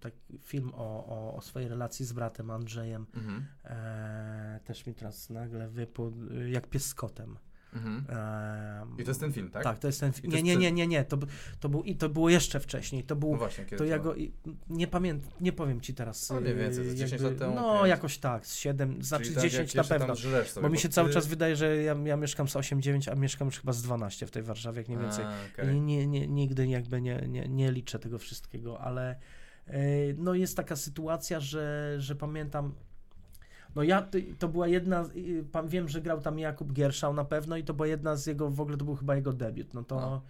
tak, 0.00 0.14
film 0.40 0.72
o, 0.74 1.06
o, 1.06 1.34
o 1.36 1.40
swojej 1.40 1.68
relacji 1.68 2.06
z 2.06 2.12
bratem 2.12 2.50
Andrzejem. 2.50 3.06
Mhm. 3.14 3.46
E, 3.64 4.60
też 4.64 4.86
mi 4.86 4.94
teraz 4.94 5.30
nagle 5.30 5.68
y, 5.68 6.50
jak 6.50 6.66
pies 6.66 6.86
z 6.86 6.94
kotem. 6.94 7.36
Mhm. 7.72 8.04
E, 8.08 8.86
I 8.98 9.04
to 9.04 9.10
jest 9.10 9.20
ten 9.20 9.32
film, 9.32 9.50
tak? 9.50 9.62
Tak, 9.64 9.78
to 9.78 9.86
jest 9.86 10.00
ten 10.00 10.12
film. 10.12 10.30
to 10.30 10.36
Nie, 10.36 10.42
nie, 10.42 10.56
nie, 10.56 10.72
nie, 10.72 10.86
nie, 10.86 11.04
to, 11.04 11.18
to, 11.60 11.68
był, 11.68 11.82
i 11.82 11.96
to 11.96 12.08
było 12.08 12.30
jeszcze 12.30 12.60
wcześniej, 12.60 13.04
to 13.04 13.16
był 13.16 13.32
No 13.32 13.38
właśnie, 13.38 13.64
kiedy 13.64 13.76
to 13.76 13.84
ja 13.84 13.98
go 13.98 14.14
nie 14.70 14.86
pamiętam, 14.86 15.30
nie 15.40 15.52
powiem 15.52 15.80
ci 15.80 15.94
teraz. 15.94 16.30
No 16.30 16.40
yy, 16.40 16.54
więcej, 16.54 16.94
10 16.94 17.12
jakby- 17.12 17.30
lat 17.30 17.38
temu, 17.38 17.54
No, 17.54 17.86
jakoś 17.86 18.18
tak, 18.18 18.46
z 18.46 18.54
7, 18.54 19.02
znaczy 19.02 19.24
Czyli 19.24 19.34
tak 19.34 19.44
10 19.44 19.74
jak 19.74 19.90
na 19.90 19.98
pewno. 19.98 20.16
Sobie, 20.16 20.44
Bo 20.62 20.68
mi 20.68 20.78
się 20.78 20.88
cały 20.88 21.08
ty- 21.08 21.14
czas 21.14 21.26
wydaje, 21.26 21.56
że 21.56 21.76
ja, 21.76 21.96
ja 22.04 22.16
mieszkam 22.16 22.48
z 22.48 22.56
8-9, 22.56 23.08
a 23.12 23.14
mieszkam 23.14 23.48
już 23.48 23.60
chyba 23.60 23.72
z 23.72 23.82
12 23.82 24.26
w 24.26 24.30
tej 24.30 24.42
Warszawie, 24.42 24.78
jak 24.78 24.88
nie 24.88 24.98
więcej. 24.98 25.24
A, 25.24 25.32
okej. 25.52 25.76
I 25.76 25.80
nie, 25.80 26.06
nie, 26.06 26.26
nigdy 26.28 26.66
jakby 26.66 27.00
nie, 27.00 27.24
nie, 27.28 27.48
nie 27.48 27.72
liczę 27.72 27.98
tego 27.98 28.18
wszystkiego, 28.18 28.80
ale 28.80 29.16
yy, 29.66 29.74
no 30.18 30.34
jest 30.34 30.56
taka 30.56 30.76
sytuacja, 30.76 31.40
że, 31.40 31.94
że 31.98 32.16
pamiętam. 32.16 32.74
No 33.74 33.82
ja, 33.82 34.08
to 34.38 34.48
była 34.48 34.68
jedna, 34.68 35.04
pan, 35.52 35.68
wiem, 35.68 35.88
że 35.88 36.00
grał 36.00 36.20
tam 36.20 36.38
Jakub 36.38 36.72
Gierszał 36.72 37.14
na 37.14 37.24
pewno 37.24 37.56
i 37.56 37.64
to 37.64 37.74
była 37.74 37.86
jedna 37.86 38.16
z 38.16 38.26
jego, 38.26 38.50
w 38.50 38.60
ogóle 38.60 38.76
to 38.76 38.84
był 38.84 38.96
chyba 38.96 39.16
jego 39.16 39.32
debiut, 39.32 39.74
no 39.74 39.84
to 39.84 40.00
No. 40.00 40.22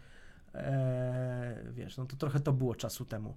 e, 0.55 1.57
wiesz, 1.73 1.97
no 1.97 2.07
to 2.07 2.17
trochę 2.17 2.41
to 2.41 2.53
było 2.53 2.75
czasu 2.75 3.05
temu. 3.05 3.35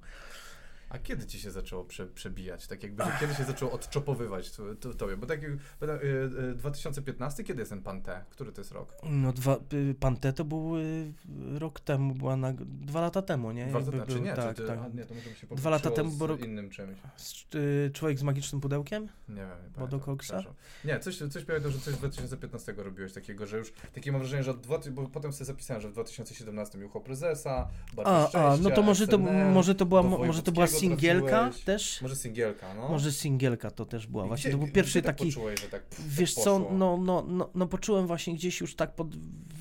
A 0.90 0.99
kiedy 0.99 1.26
ci 1.26 1.40
się 1.40 1.52
zaczęło 1.52 1.84
prze, 1.84 2.07
przebijać? 2.07 2.68
Tak 2.68 2.84
jakby, 2.84 3.03
kiedy 3.20 3.36
się 3.36 3.44
zaczęło 3.44 3.72
odczopowywać 3.72 4.52
to, 4.52 4.76
to, 4.76 4.94
tobie? 4.94 5.18
Bo 5.18 5.26
tak 5.26 5.41
jak, 5.41 5.52
bo 5.80 5.88
tak, 5.88 6.02
e, 6.03 6.49
e, 6.52 6.53
2015, 6.53 7.44
kiedy 7.44 7.62
jest 7.62 7.72
ten 7.72 7.82
Pan 7.82 8.02
T? 8.02 8.26
Który 8.30 8.52
to 8.52 8.62
jest 8.62 8.72
rok? 8.72 8.95
No 9.03 9.34
dwa, 9.34 9.57
y, 9.74 9.95
pan 9.99 10.18
T 10.18 10.34
to 10.34 10.45
był 10.45 10.78
y, 10.78 11.14
rok 11.60 11.80
temu, 11.80 12.16
była 12.16 12.36
na, 12.38 12.53
dwa 12.66 13.02
lata 13.02 13.22
temu, 13.22 13.52
nie? 13.52 13.66
Dwa 13.66 13.80
lata 13.80 13.91
temu, 13.91 14.06
czy 14.06 14.22
nie? 14.22 14.34
Tak, 14.34 14.57
czy, 14.57 14.68
tak. 14.68 14.80
A, 14.80 14.88
nie, 14.88 15.06
to 15.06 15.14
może 15.14 15.36
się 15.36 15.48
Dwa 15.56 15.70
lata 15.70 15.91
temu, 15.91 16.12
bo 16.12 16.28
rok- 16.28 16.45
innym 16.45 16.70
czymś. 16.70 16.98
Z- 17.18 17.56
y, 17.56 17.91
Człowiek 17.94 18.20
z 18.20 18.24
magicznym 18.24 18.62
pudełkiem? 18.62 19.03
Nie 19.30 19.36
wiem, 19.36 19.48
nie 19.68 19.88
pamiętam, 19.88 20.18
przepraszam. 20.18 20.53
Nie, 20.86 20.99
coś, 20.99 21.18
coś 21.18 21.45
pamiętam, 21.45 21.72
że 21.72 21.80
coś 21.80 21.94
z 21.94 21.98
2015 21.98 22.74
robiłeś 22.78 23.14
takiego, 23.14 23.45
że 23.45 23.57
już 23.57 23.74
takie 23.94 24.12
mam 24.12 24.22
wrażenie, 24.22 24.44
że 24.44 24.52
od 24.52 24.60
dwa, 24.60 24.80
bo 24.91 25.10
potem 25.10 25.34
sobie 25.34 25.45
zapisałem, 25.45 25.82
że 25.82 25.90
w 25.90 25.91
2017 25.91 26.80
Jucho 26.80 27.02
Prezesa, 27.02 27.68
Bardzo 27.95 28.40
A, 28.40 28.52
a, 28.53 28.57
no 28.57 28.70
to 28.70 28.82
może 28.82 29.07
to, 29.07 29.18
może 29.18 29.76
to 29.76 29.86
była, 29.86 30.03
może 30.03 30.44
to 30.44 30.52
była 30.52 30.68
singielka 30.80 31.28
trafiłeś. 31.30 31.64
też? 31.64 32.02
Może 32.02 32.16
singielka, 32.16 32.74
no. 32.74 32.90
Może 32.90 33.12
singielka 33.12 33.72
to 33.72 33.86
też 33.86 34.08
była. 34.08 34.28
Właśnie 34.28 34.42
gdzie- 34.50 34.52
to 34.52 34.58
był 34.58 34.66
gdzie 34.68 34.74
pierwszy 34.76 35.02
tak 35.02 35.18
taki. 35.18 35.30
Poczułeś, 35.30 35.62
że 35.62 35.68
tak 35.68 35.84
pff, 35.86 36.08
Wiesz 36.16 36.36
tak 36.36 36.44
co, 36.44 36.60
no, 36.72 36.98
no, 36.98 37.26
no, 37.28 37.50
no 37.56 37.68
poczułem 37.68 38.08
właśnie 38.08 38.34
gdzieś 38.36 38.62
już 38.62 38.76
tak 38.76 38.96
pod. 38.96 39.16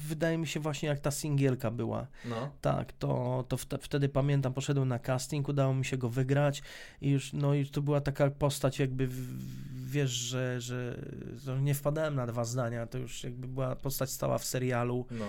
Wydaje 0.09 0.39
mi 0.39 0.47
się 0.47 0.61
właśnie 0.61 0.89
jak 0.89 1.01
ta 1.01 1.11
singielka 1.11 1.71
była. 1.71 2.07
No. 2.25 2.51
Tak, 2.61 2.93
to, 2.93 3.45
to 3.49 3.57
wte, 3.57 3.79
wtedy 3.79 4.09
pamiętam, 4.09 4.53
poszedłem 4.55 4.89
na 4.89 4.99
casting, 4.99 5.49
udało 5.49 5.75
mi 5.75 5.85
się 5.85 5.97
go 5.97 6.09
wygrać 6.09 6.63
i 7.01 7.11
już, 7.11 7.33
no 7.33 7.55
i 7.55 7.67
to 7.67 7.83
była 7.83 8.01
taka 8.01 8.31
postać 8.31 8.79
jakby, 8.79 9.09
wiesz, 9.87 10.11
że, 10.11 10.61
że, 10.61 10.99
że 11.37 11.63
nie 11.63 11.75
wpadałem 11.75 12.15
na 12.15 12.27
dwa 12.27 12.45
zdania, 12.45 12.87
to 12.87 12.99
już 12.99 13.25
jakby 13.25 13.49
była 13.49 13.77
postać 13.77 14.11
stała 14.11 14.39
w 14.39 14.45
serialu, 14.45 15.07
No. 15.11 15.25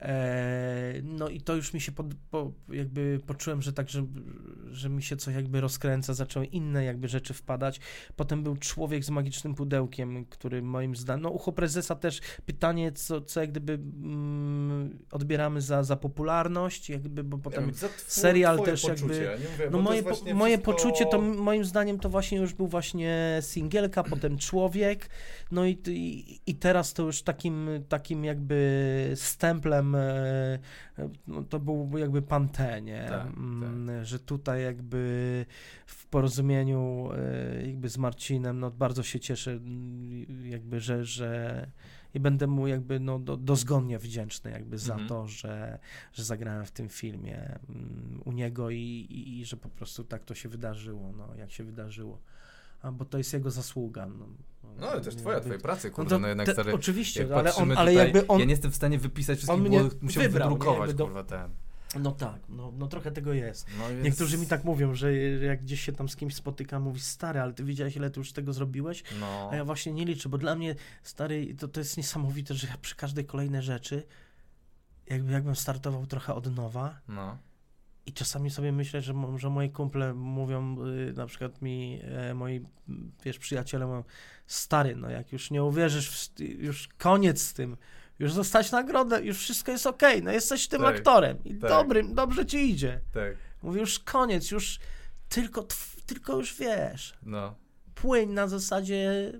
E, 0.00 0.92
no 1.02 1.28
i 1.28 1.40
to 1.40 1.54
już 1.56 1.74
mi 1.74 1.80
się 1.80 1.92
pod, 1.92 2.06
po, 2.30 2.52
jakby 2.68 3.20
poczułem, 3.26 3.62
że 3.62 3.72
tak, 3.72 3.88
że, 3.88 4.06
że 4.70 4.88
mi 4.88 5.02
się 5.02 5.16
coś 5.16 5.34
jakby 5.34 5.60
rozkręca, 5.60 6.14
zaczęły 6.14 6.46
inne 6.46 6.84
jakby 6.84 7.08
rzeczy 7.08 7.34
wpadać, 7.34 7.80
potem 8.16 8.42
był 8.42 8.56
Człowiek 8.56 9.04
z 9.04 9.10
magicznym 9.10 9.54
pudełkiem, 9.54 10.24
który 10.24 10.62
moim 10.62 10.96
zdaniem, 10.96 11.22
no 11.22 11.30
ucho 11.30 11.52
prezesa 11.52 11.94
też 11.94 12.20
pytanie, 12.46 12.92
co, 12.92 13.20
co 13.20 13.40
jak 13.40 13.50
gdyby 13.50 13.72
mm, 13.72 14.98
odbieramy 15.10 15.60
za, 15.60 15.82
za 15.82 15.96
popularność, 15.96 16.90
jakby, 16.90 17.24
bo 17.24 17.38
potem... 17.38 17.72
Twój, 17.72 17.88
serial 18.06 18.62
też 18.62 18.82
poczucie, 18.82 19.14
jakby- 19.14 19.48
mówię, 19.52 19.68
No 19.70 19.78
moje, 19.78 20.02
po, 20.02 20.34
moje 20.34 20.56
wszystko- 20.58 20.72
poczucie 20.72 21.06
to 21.06 21.20
moim 21.20 21.64
zdaniem 21.64 21.98
to 21.98 22.08
właśnie 22.08 22.38
już 22.38 22.54
był 22.54 22.66
właśnie 22.66 23.38
singielka, 23.40 24.02
potem 24.02 24.38
człowiek, 24.38 25.10
no 25.50 25.66
i, 25.66 25.78
i, 25.86 26.40
i 26.46 26.54
teraz 26.54 26.92
to 26.92 27.02
już 27.02 27.22
takim, 27.22 27.68
takim 27.88 28.24
jakby 28.24 29.12
stemplem 29.14 29.89
e, 29.94 30.58
no 31.26 31.42
to 31.42 31.60
był 31.60 31.98
jakby 31.98 32.22
pan 32.22 32.48
T, 32.48 32.82
nie? 32.82 33.06
Tak, 33.08 33.26
Mm, 33.26 34.04
Że 34.04 34.18
tutaj 34.18 34.62
jakby 34.62 35.46
w 35.86 36.06
porozumieniu 36.06 37.08
e, 37.12 37.66
jakby 37.66 37.88
z 37.88 37.98
Marcinem, 37.98 38.60
no 38.60 38.70
bardzo 38.70 39.02
się 39.02 39.20
cieszę 39.20 39.50
mm, 39.52 40.46
jakby, 40.46 40.80
że, 40.80 41.04
że 41.04 41.66
i 42.14 42.20
będę 42.20 42.46
mu 42.46 42.66
jakby 42.66 43.00
no, 43.00 43.18
do, 43.18 43.36
dozgonnie 43.36 43.98
wdzięczny 43.98 44.50
jakby 44.50 44.78
za 44.78 44.92
Mhm. 44.92 45.08
to, 45.08 45.26
że, 45.26 45.78
że 46.12 46.24
zagrałem 46.24 46.66
w 46.66 46.70
tym 46.70 46.88
filmie 46.88 47.58
mm, 47.68 48.22
u 48.24 48.32
niego 48.32 48.70
i, 48.70 48.78
i, 49.10 49.40
i 49.40 49.44
że 49.44 49.56
po 49.56 49.68
prostu 49.68 50.04
tak 50.04 50.24
to 50.24 50.34
się 50.34 50.48
wydarzyło, 50.48 51.12
no 51.12 51.34
jak 51.34 51.50
się 51.52 51.64
wydarzyło. 51.64 52.20
A 52.82 52.92
bo 52.92 53.04
to 53.04 53.18
jest 53.18 53.32
jego 53.32 53.50
zasługa. 53.50 54.06
No, 54.06 54.26
No 54.78 54.88
ale 54.88 55.00
też 55.00 55.16
twoja, 55.16 55.40
twojej 55.40 55.60
pracy, 55.60 55.88
No 55.88 55.94
kurde, 55.94 56.10
to 56.10 56.18
no 56.18 56.28
jednak 56.28 56.46
te- 56.46 56.52
stary. 56.52 56.74
Oczywiście, 56.74 57.36
ale, 57.36 57.54
on, 57.54 57.72
ale 57.72 57.90
tutaj, 57.90 57.94
jakby 57.94 58.26
on. 58.26 58.38
Ja 58.40 58.44
nie 58.44 58.50
jestem 58.50 58.70
w 58.70 58.76
stanie 58.76 58.98
wypisać 58.98 59.38
wszystkich, 59.38 59.62
bo 59.70 59.90
musiałbym 60.00 60.32
wybrał, 60.32 60.48
wydrukować, 60.50 60.94
do- 60.94 61.04
kurwa, 61.04 61.24
ten. 61.24 61.50
No 61.98 62.12
tak, 62.12 62.40
no, 62.48 62.72
no 62.78 62.86
trochę 62.88 63.10
tego 63.12 63.32
jest. 63.32 63.66
No. 63.78 63.84
Niektórzy 64.02 64.38
mi 64.38 64.46
tak 64.46 64.64
mówią, 64.64 64.94
że 64.94 65.16
jak 65.16 65.60
gdzieś 65.62 65.80
się 65.80 65.92
tam 65.92 66.08
z 66.08 66.16
kimś 66.16 66.34
spotykam, 66.34 66.82
mówi 66.82 67.00
stary, 67.00 67.40
ale 67.40 67.52
ty 67.52 67.64
wiedziałeś, 67.64 67.96
ile 67.96 68.10
ty 68.10 68.20
już 68.20 68.32
tego 68.32 68.52
zrobiłeś? 68.52 69.04
No. 69.20 69.48
A 69.52 69.56
ja 69.56 69.64
właśnie 69.64 69.92
nie 69.92 70.04
liczę, 70.04 70.28
bo 70.28 70.38
dla 70.38 70.54
mnie, 70.54 70.74
stary, 71.02 71.54
to, 71.54 71.68
to 71.68 71.80
jest 71.80 71.96
niesamowite, 71.96 72.54
że 72.54 72.66
ja 72.66 72.76
przy 72.82 72.96
każdej 72.96 73.24
kolejnej 73.24 73.62
rzeczy, 73.62 74.02
jakby 75.06 75.32
jakbym 75.32 75.56
startował 75.56 76.06
trochę 76.06 76.34
od 76.34 76.56
nowa 76.56 77.00
No. 77.08 77.38
I 78.10 78.12
czasami 78.12 78.50
sobie 78.50 78.72
myślę, 78.72 79.00
że, 79.02 79.14
że 79.36 79.50
moi 79.50 79.70
kumple 79.70 80.14
mówią, 80.14 80.76
y, 80.86 81.12
na 81.12 81.26
przykład 81.26 81.62
mi, 81.62 82.00
e, 82.04 82.34
moi, 82.34 82.60
wiesz, 83.24 83.38
przyjaciele 83.38 83.86
mówią, 83.86 84.04
stary, 84.46 84.96
no 84.96 85.10
jak 85.10 85.32
już 85.32 85.50
nie 85.50 85.64
uwierzysz, 85.64 86.10
w, 86.10 86.40
już 86.40 86.88
koniec 86.88 87.42
z 87.42 87.54
tym, 87.54 87.76
już 88.18 88.32
zostać 88.32 88.72
nagrodę, 88.72 89.22
już 89.24 89.38
wszystko 89.38 89.72
jest 89.72 89.86
okej, 89.86 90.22
no 90.22 90.32
jesteś 90.32 90.68
tym 90.68 90.82
Tak, 90.82 90.96
aktorem 90.96 91.44
i 91.44 91.54
tak. 91.54 91.70
dobrym, 91.70 92.14
dobrze 92.14 92.46
ci 92.46 92.70
idzie. 92.70 93.00
Tak. 93.14 93.36
Mówię, 93.62 93.80
już 93.80 93.98
koniec, 93.98 94.50
już 94.50 94.78
tylko, 95.28 95.62
tw- 95.62 96.02
tylko 96.06 96.36
już 96.36 96.54
wiesz, 96.56 97.14
No. 97.22 97.54
płyń 97.94 98.30
na 98.30 98.48
zasadzie 98.48 99.32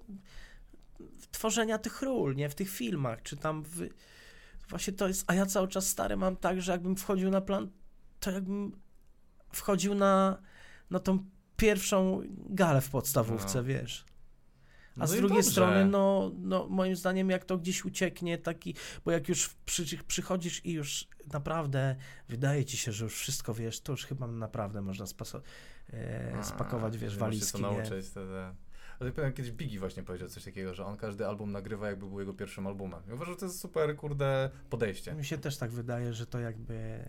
tworzenia 1.31 1.79
tych 1.79 2.03
ról, 2.03 2.35
nie? 2.37 2.49
W 2.49 2.55
tych 2.55 2.71
filmach, 2.71 3.23
czy 3.23 3.37
tam 3.37 3.63
w... 3.63 3.89
Właśnie 4.69 4.93
to 4.93 5.09
jest, 5.09 5.25
a 5.27 5.35
ja 5.35 5.47
cały 5.47 5.69
czas 5.69 5.87
stary 5.89 6.17
mam 6.17 6.37
tak, 6.37 6.63
że 6.63 6.73
jakbym 6.73 6.97
wchodził 6.97 7.31
na 7.31 7.41
plan, 7.41 7.71
to 8.21 8.31
jakbym 8.31 8.73
wchodził 9.53 9.95
na, 9.95 10.39
na 10.91 10.99
tą 10.99 11.25
pierwszą 11.57 12.21
galę 12.51 12.81
w 12.81 12.91
podstawówce, 12.91 13.59
No. 13.59 13.65
wiesz. 13.65 14.05
A 14.97 15.01
No 15.01 15.07
z 15.07 15.11
drugiej 15.11 15.29
dobrze. 15.39 15.51
strony, 15.51 15.85
no, 15.85 16.33
no 16.39 16.67
moim 16.69 16.97
zdaniem, 16.97 17.31
jak 17.31 17.45
to 17.45 17.59
gdzieś 17.59 17.85
ucieknie, 17.85 18.39
taki, 18.39 18.75
bo 19.05 19.11
jak 19.11 19.29
już 19.29 19.49
przy, 19.67 20.05
przychodzisz 20.07 20.65
i 20.67 20.73
już 20.73 21.09
naprawdę 21.33 21.97
wydaje 22.29 22.65
ci 22.65 22.77
się, 22.77 22.93
że 22.93 23.05
już 23.05 23.15
wszystko 23.15 23.55
wiesz, 23.55 23.81
to 23.81 23.93
już 23.93 24.07
chyba 24.07 24.27
naprawdę 24.27 24.83
można 24.83 25.07
spaso, 25.07 25.43
e, 25.93 26.45
spakować, 26.45 26.99
wiesz, 26.99 27.13
że 27.13 27.27
musisz 27.27 27.53
się 27.53 27.59
walizki. 27.59 27.63
to 27.63 27.73
nauczyć, 27.91 28.11
to, 28.11 28.21
to. 28.27 28.55
Ale 29.01 29.13
pamiętam 29.13 29.33
kiedyś 29.33 29.53
Biggie 29.53 29.79
właśnie 29.79 30.03
powiedział 30.03 30.29
coś 30.29 30.45
takiego, 30.45 30.75
że 30.75 30.85
on 30.87 30.97
każdy 30.97 31.27
album 31.27 31.53
nagrywa 31.53 31.89
jakby 31.89 32.07
był 32.07 32.21
jego 32.21 32.35
pierwszym 32.35 32.67
albumem. 32.67 33.03
I 33.09 33.13
uważam, 33.13 33.35
że 33.35 33.41
to 33.41 33.47
jest 33.47 33.61
super, 33.61 33.97
kurde, 33.97 34.51
podejście. 34.71 35.15
Mi 35.15 35.25
się 35.25 35.39
też 35.39 35.57
tak 35.57 35.71
wydaje, 35.71 36.13
że 36.15 36.27
to 36.27 36.41
jakby, 36.41 37.09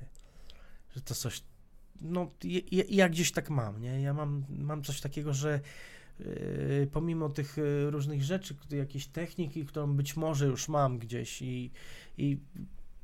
że 0.96 1.02
to 1.02 1.16
coś, 1.16 1.44
no 2.02 2.32
ja, 2.72 2.84
ja 2.90 3.10
gdzieś 3.10 3.32
tak 3.32 3.50
mam, 3.50 3.82
nie? 3.82 4.02
Ja 4.02 4.14
mam, 4.14 4.46
mam 4.50 4.84
coś 4.84 5.02
takiego, 5.02 5.34
że 5.34 5.60
yy, 6.20 6.88
pomimo 6.92 7.30
tych 7.30 7.58
yy, 7.58 7.92
różnych 7.92 8.24
rzeczy, 8.24 8.56
jakiejś 8.72 9.08
techniki, 9.08 9.66
którą 9.66 9.94
być 9.94 10.16
może 10.16 10.46
już 10.46 10.70
mam 10.70 11.00
gdzieś 11.00 11.42
i, 11.42 11.72
i 12.18 12.38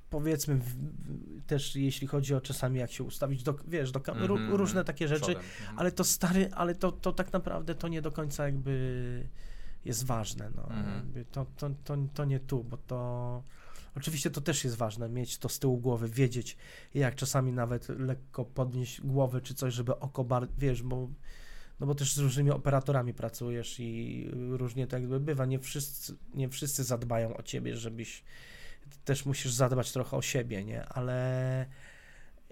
powiedzmy 0.09 0.55
w, 0.55 0.63
w, 0.65 1.45
też 1.47 1.75
jeśli 1.75 2.07
chodzi 2.07 2.35
o 2.35 2.41
czasami 2.41 2.79
jak 2.79 2.91
się 2.91 3.03
ustawić, 3.03 3.43
do, 3.43 3.55
wiesz, 3.67 3.91
do, 3.91 3.99
ró- 3.99 4.31
Mhm, 4.31 4.53
różne 4.55 4.83
takie 4.83 5.07
rzeczy, 5.07 5.21
Przodem. 5.21 5.43
Mhm. 5.59 5.79
ale 5.79 5.91
to 5.91 6.03
stary, 6.03 6.49
ale 6.53 6.75
to, 6.75 6.91
to 6.91 7.11
tak 7.13 7.33
naprawdę 7.33 7.75
to 7.75 7.87
nie 7.87 8.01
do 8.01 8.11
końca 8.11 8.45
jakby 8.45 9.27
jest 9.85 10.05
ważne. 10.05 10.51
No. 10.55 10.63
Mhm. 10.63 10.95
Jakby 10.95 11.25
To, 11.25 11.45
to, 11.57 11.69
to, 11.83 11.97
to 12.13 12.25
nie 12.25 12.39
tu, 12.39 12.63
bo 12.63 12.77
to. 12.77 13.43
Oczywiście 13.97 14.31
to 14.31 14.41
też 14.41 14.63
jest 14.63 14.75
ważne, 14.75 15.09
mieć 15.09 15.37
to 15.37 15.49
z 15.49 15.59
tyłu 15.59 15.77
głowy, 15.77 16.09
wiedzieć, 16.09 16.57
jak 16.93 17.15
czasami 17.15 17.51
nawet 17.51 17.89
lekko 17.89 18.45
podnieść 18.45 19.01
głowę 19.01 19.41
czy 19.41 19.53
coś, 19.55 19.73
żeby 19.73 19.99
oko 19.99 20.23
bar... 20.23 20.47
wiesz, 20.57 20.83
bo, 20.83 21.09
no 21.79 21.87
bo 21.87 21.95
też 21.95 22.13
z 22.13 22.17
różnymi 22.17 22.51
operatorami 22.51 23.13
pracujesz 23.13 23.79
i 23.79 24.29
różnie 24.33 24.87
to 24.87 24.97
jakby 24.97 25.19
bywa. 25.19 25.45
Nie 25.45 25.59
wszyscy, 25.59 26.15
nie 26.33 26.49
wszyscy 26.49 26.83
zadbają 26.83 27.37
o 27.37 27.43
ciebie, 27.43 27.77
żebyś 27.77 28.23
też 29.05 29.25
musisz 29.25 29.51
zadbać 29.51 29.91
trochę 29.91 30.17
o 30.17 30.21
siebie, 30.21 30.63
nie? 30.63 30.85
Ale 30.85 31.65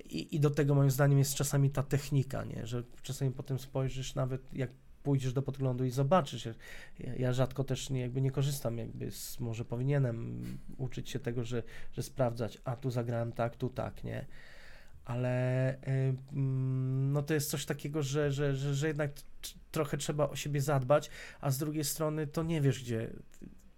i, 0.05 0.35
i 0.35 0.39
do 0.39 0.49
tego 0.49 0.75
moim 0.75 0.91
zdaniem 0.91 1.19
jest 1.19 1.35
czasami 1.35 1.69
ta 1.69 1.83
technika, 1.83 2.43
nie? 2.43 2.67
Że 2.67 2.83
czasami 3.01 3.31
potem 3.31 3.59
spojrzysz 3.59 4.15
nawet 4.15 4.53
jak 4.53 4.69
pójdziesz 5.05 5.33
do 5.33 5.41
podglądu 5.41 5.85
i 5.85 5.91
zobaczysz. 5.91 6.47
Ja, 7.17 7.33
rzadko 7.33 7.63
też 7.63 7.89
nie, 7.89 8.01
jakby 8.01 8.21
nie 8.21 8.31
korzystam, 8.31 8.77
jakby 8.77 9.11
z, 9.11 9.39
może 9.39 9.65
powinienem 9.65 10.43
uczyć 10.77 11.09
się 11.09 11.19
tego, 11.19 11.43
że, 11.43 11.63
że 11.93 12.03
sprawdzać, 12.03 12.61
a 12.63 12.75
tu 12.75 12.91
zagrałem 12.91 13.31
tak, 13.31 13.55
tu 13.55 13.69
tak, 13.69 14.03
nie? 14.03 14.25
Ale 15.05 15.73
y, 15.73 15.77
mm, 16.33 17.11
no 17.11 17.21
to 17.21 17.33
jest 17.33 17.49
coś 17.49 17.65
takiego, 17.65 18.03
że, 18.03 18.31
że, 18.31 18.55
że, 18.55 18.75
że 18.75 18.87
jednak 18.87 19.11
trochę 19.71 19.97
trzeba 19.97 20.29
o 20.29 20.35
siebie 20.35 20.61
zadbać, 20.61 21.09
a 21.41 21.51
z 21.51 21.57
drugiej 21.57 21.83
strony 21.83 22.27
to 22.27 22.43
nie 22.43 22.61
wiesz, 22.61 22.83
gdzie 22.83 23.09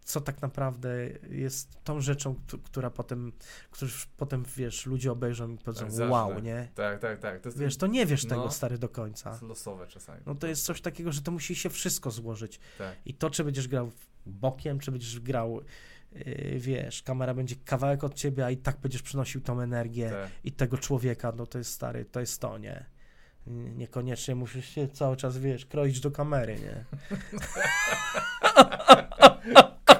co 0.07 0.21
tak 0.21 0.41
naprawdę 0.41 0.89
jest 1.29 1.83
tą 1.83 2.01
rzeczą, 2.01 2.35
któ- 2.35 2.59
która 2.59 2.89
potem, 2.89 3.31
którzy 3.71 4.05
potem, 4.17 4.43
wiesz, 4.57 4.85
ludzie 4.85 5.11
obejrzą 5.11 5.49
i 5.49 5.57
powiedzą, 5.57 5.87
Tak, 5.97 6.11
wow, 6.11 6.39
nie? 6.39 6.67
Tak, 6.75 6.99
tak, 6.99 7.19
tak. 7.19 7.41
To 7.41 7.49
jest, 7.49 7.59
Wiesz, 7.59 7.77
to 7.77 7.87
nie 7.87 8.05
wiesz 8.05 8.23
No. 8.23 8.29
tego, 8.29 8.51
stary, 8.51 8.77
do 8.77 8.89
końca. 8.89 9.23
to 9.23 9.29
jest 9.29 9.41
losowe 9.43 9.87
czasami. 9.87 10.21
No 10.25 10.35
to 10.35 10.47
jest 10.47 10.65
coś 10.65 10.81
takiego, 10.81 11.11
że 11.11 11.21
to 11.21 11.31
musi 11.31 11.55
się 11.55 11.69
wszystko 11.69 12.11
złożyć. 12.11 12.59
Tak. 12.77 12.95
I 13.05 13.13
to, 13.13 13.29
czy 13.29 13.43
będziesz 13.43 13.67
grał 13.67 13.91
bokiem, 14.25 14.79
czy 14.79 14.91
będziesz 14.91 15.19
grał, 15.19 15.61
yy, 16.11 16.59
wiesz, 16.59 17.03
kamera 17.03 17.33
będzie 17.33 17.55
kawałek 17.55 18.03
od 18.03 18.13
ciebie, 18.13 18.45
a 18.45 18.51
i 18.51 18.57
tak 18.57 18.77
będziesz 18.79 19.01
przynosił 19.01 19.41
tą 19.41 19.61
energię 19.61 20.09
tak. 20.09 20.29
i 20.43 20.51
tego 20.51 20.77
człowieka, 20.77 21.33
no 21.37 21.47
to 21.47 21.57
jest 21.57 21.71
stary, 21.73 22.05
to 22.05 22.19
jest 22.19 22.41
to, 22.41 22.57
nie? 22.57 22.85
Niekoniecznie 23.75 24.35
musisz 24.35 24.69
się 24.69 24.87
cały 24.87 25.15
czas, 25.17 25.37
wiesz, 25.37 25.65
kroić 25.65 25.99
do 25.99 26.11
kamery, 26.11 26.59
nie? 26.59 26.85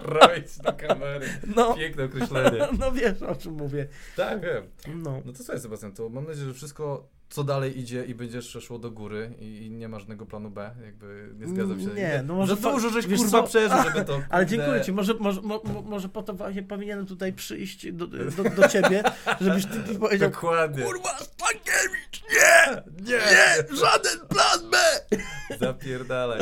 Kroić 0.08 0.58
do 0.64 0.74
kamery. 0.74 1.28
No, 1.56 1.74
Piękne 1.76 2.04
określenie. 2.04 2.68
no 2.80 2.92
wiesz, 2.92 3.22
o 3.22 3.36
czym 3.36 3.54
mówię. 3.54 3.88
Tak, 4.16 4.42
wiem. 4.42 4.64
No, 4.96 5.22
No 5.26 5.32
to 5.32 5.38
słuchaj 5.38 5.60
Sebastian, 5.60 5.92
to 5.92 6.10
mam 6.10 6.26
nadzieję, 6.28 6.48
że 6.48 6.54
wszystko 6.54 7.08
co 7.30 7.44
dalej 7.44 7.80
idzie 7.80 8.06
i 8.06 8.16
będzie 8.16 8.36
jeszcze 8.38 8.62
szło 8.62 8.80
do 8.80 8.92
góry 8.92 9.34
i, 9.40 9.66
i 9.66 9.72
nie 9.72 9.88
ma 9.90 10.00
żadnego 10.00 10.26
planu 10.26 10.50
B, 10.50 10.72
jakby 10.86 11.30
nie 11.40 11.48
zgadzam 11.48 11.82
się. 11.82 11.88
Nie, 11.88 12.24
no 12.26 12.36
może 12.36 12.56
fa- 12.56 12.72
dużo 12.72 12.90
żeś 12.90 13.08
kurwa 13.08 13.44
przeżył, 13.44 13.78
żeby 13.84 14.06
to... 14.06 14.22
Ale 14.30 14.46
dziękuję 14.46 14.82
ci, 14.82 14.92
może, 14.94 15.14
może, 15.14 15.42
mo, 15.42 15.62
mo- 15.64 15.82
może 15.82 16.10
po 16.10 16.24
to 16.24 16.34
właśnie 16.34 16.64
powinienem 16.64 17.06
tutaj 17.06 17.34
przyjść 17.34 17.92
do, 17.92 18.08
do, 18.08 18.44
do 18.56 18.68
ciebie, 18.68 19.04
żebyś 19.42 19.66
ty, 19.66 19.80
ty 19.84 19.96
powiedział, 19.96 20.30
Dokładnie. 20.30 20.84
kurwa, 20.84 21.10
Stankiewicz, 21.18 22.24
nie, 22.34 22.82
Nie! 23.04 23.14
nie, 23.18 23.76
żaden 23.78 24.28
plan 24.28 24.72
B! 24.72 24.78
Zapierdalaj. 25.68 26.40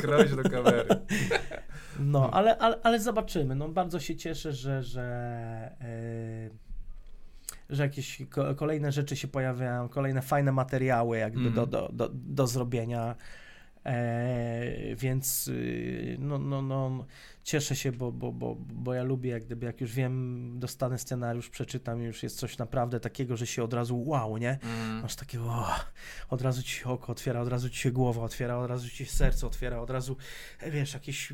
Kroć 0.00 0.30
do 0.36 0.42
kamery. 0.50 0.84
No, 2.00 2.30
ale, 2.32 2.58
ale, 2.58 2.78
ale 2.82 3.00
zobaczymy. 3.00 3.54
No, 3.54 3.68
bardzo 3.68 4.00
się 4.00 4.16
cieszę, 4.16 4.52
że, 4.52 4.82
że, 4.82 5.76
yy, 5.80 6.65
że 7.70 7.82
jakieś 7.82 8.22
ko- 8.30 8.54
kolejne 8.54 8.92
rzeczy 8.92 9.16
się 9.16 9.28
pojawiają, 9.28 9.88
kolejne 9.88 10.22
fajne 10.22 10.52
materiały 10.52 11.18
jakby 11.18 11.38
Mhm. 11.48 11.54
do, 11.54 11.66
do, 11.66 11.88
do, 11.92 12.10
do 12.14 12.46
zrobienia. 12.46 13.14
E, 13.84 14.96
więc 14.96 15.48
y, 15.48 16.16
no, 16.18 16.38
no, 16.38 16.62
no, 16.62 17.06
cieszę 17.46 17.76
się, 17.76 17.92
bo, 17.92 18.12
bo, 18.12 18.32
bo, 18.32 18.56
bo 18.58 18.94
ja 18.94 19.02
lubię, 19.02 19.30
jak 19.30 19.44
gdyby, 19.44 19.66
jak 19.66 19.80
już 19.80 19.92
wiem, 19.92 20.52
dostanę 20.58 20.98
scenariusz, 20.98 21.50
przeczytam 21.50 22.02
już 22.02 22.22
jest 22.22 22.38
coś 22.38 22.58
naprawdę 22.58 23.00
takiego, 23.00 23.36
że 23.36 23.46
się 23.46 23.64
od 23.64 23.72
razu 23.72 24.08
wow, 24.08 24.36
nie? 24.36 24.58
Mm. 24.62 25.02
Masz 25.02 25.16
takie, 25.16 25.40
o, 25.40 25.66
od 26.28 26.42
razu 26.42 26.62
ci 26.62 26.70
się 26.70 26.90
oko 26.90 27.12
otwiera, 27.12 27.40
od 27.40 27.48
razu 27.48 27.70
ci 27.70 27.78
się 27.78 27.90
głowa 27.90 28.22
otwiera, 28.22 28.58
od 28.58 28.70
razu 28.70 28.90
ci 28.90 28.96
się 28.96 29.12
serce 29.12 29.46
otwiera, 29.46 29.80
od 29.80 29.90
razu, 29.90 30.16
e, 30.60 30.70
wiesz, 30.70 30.94
jakieś, 30.94 31.32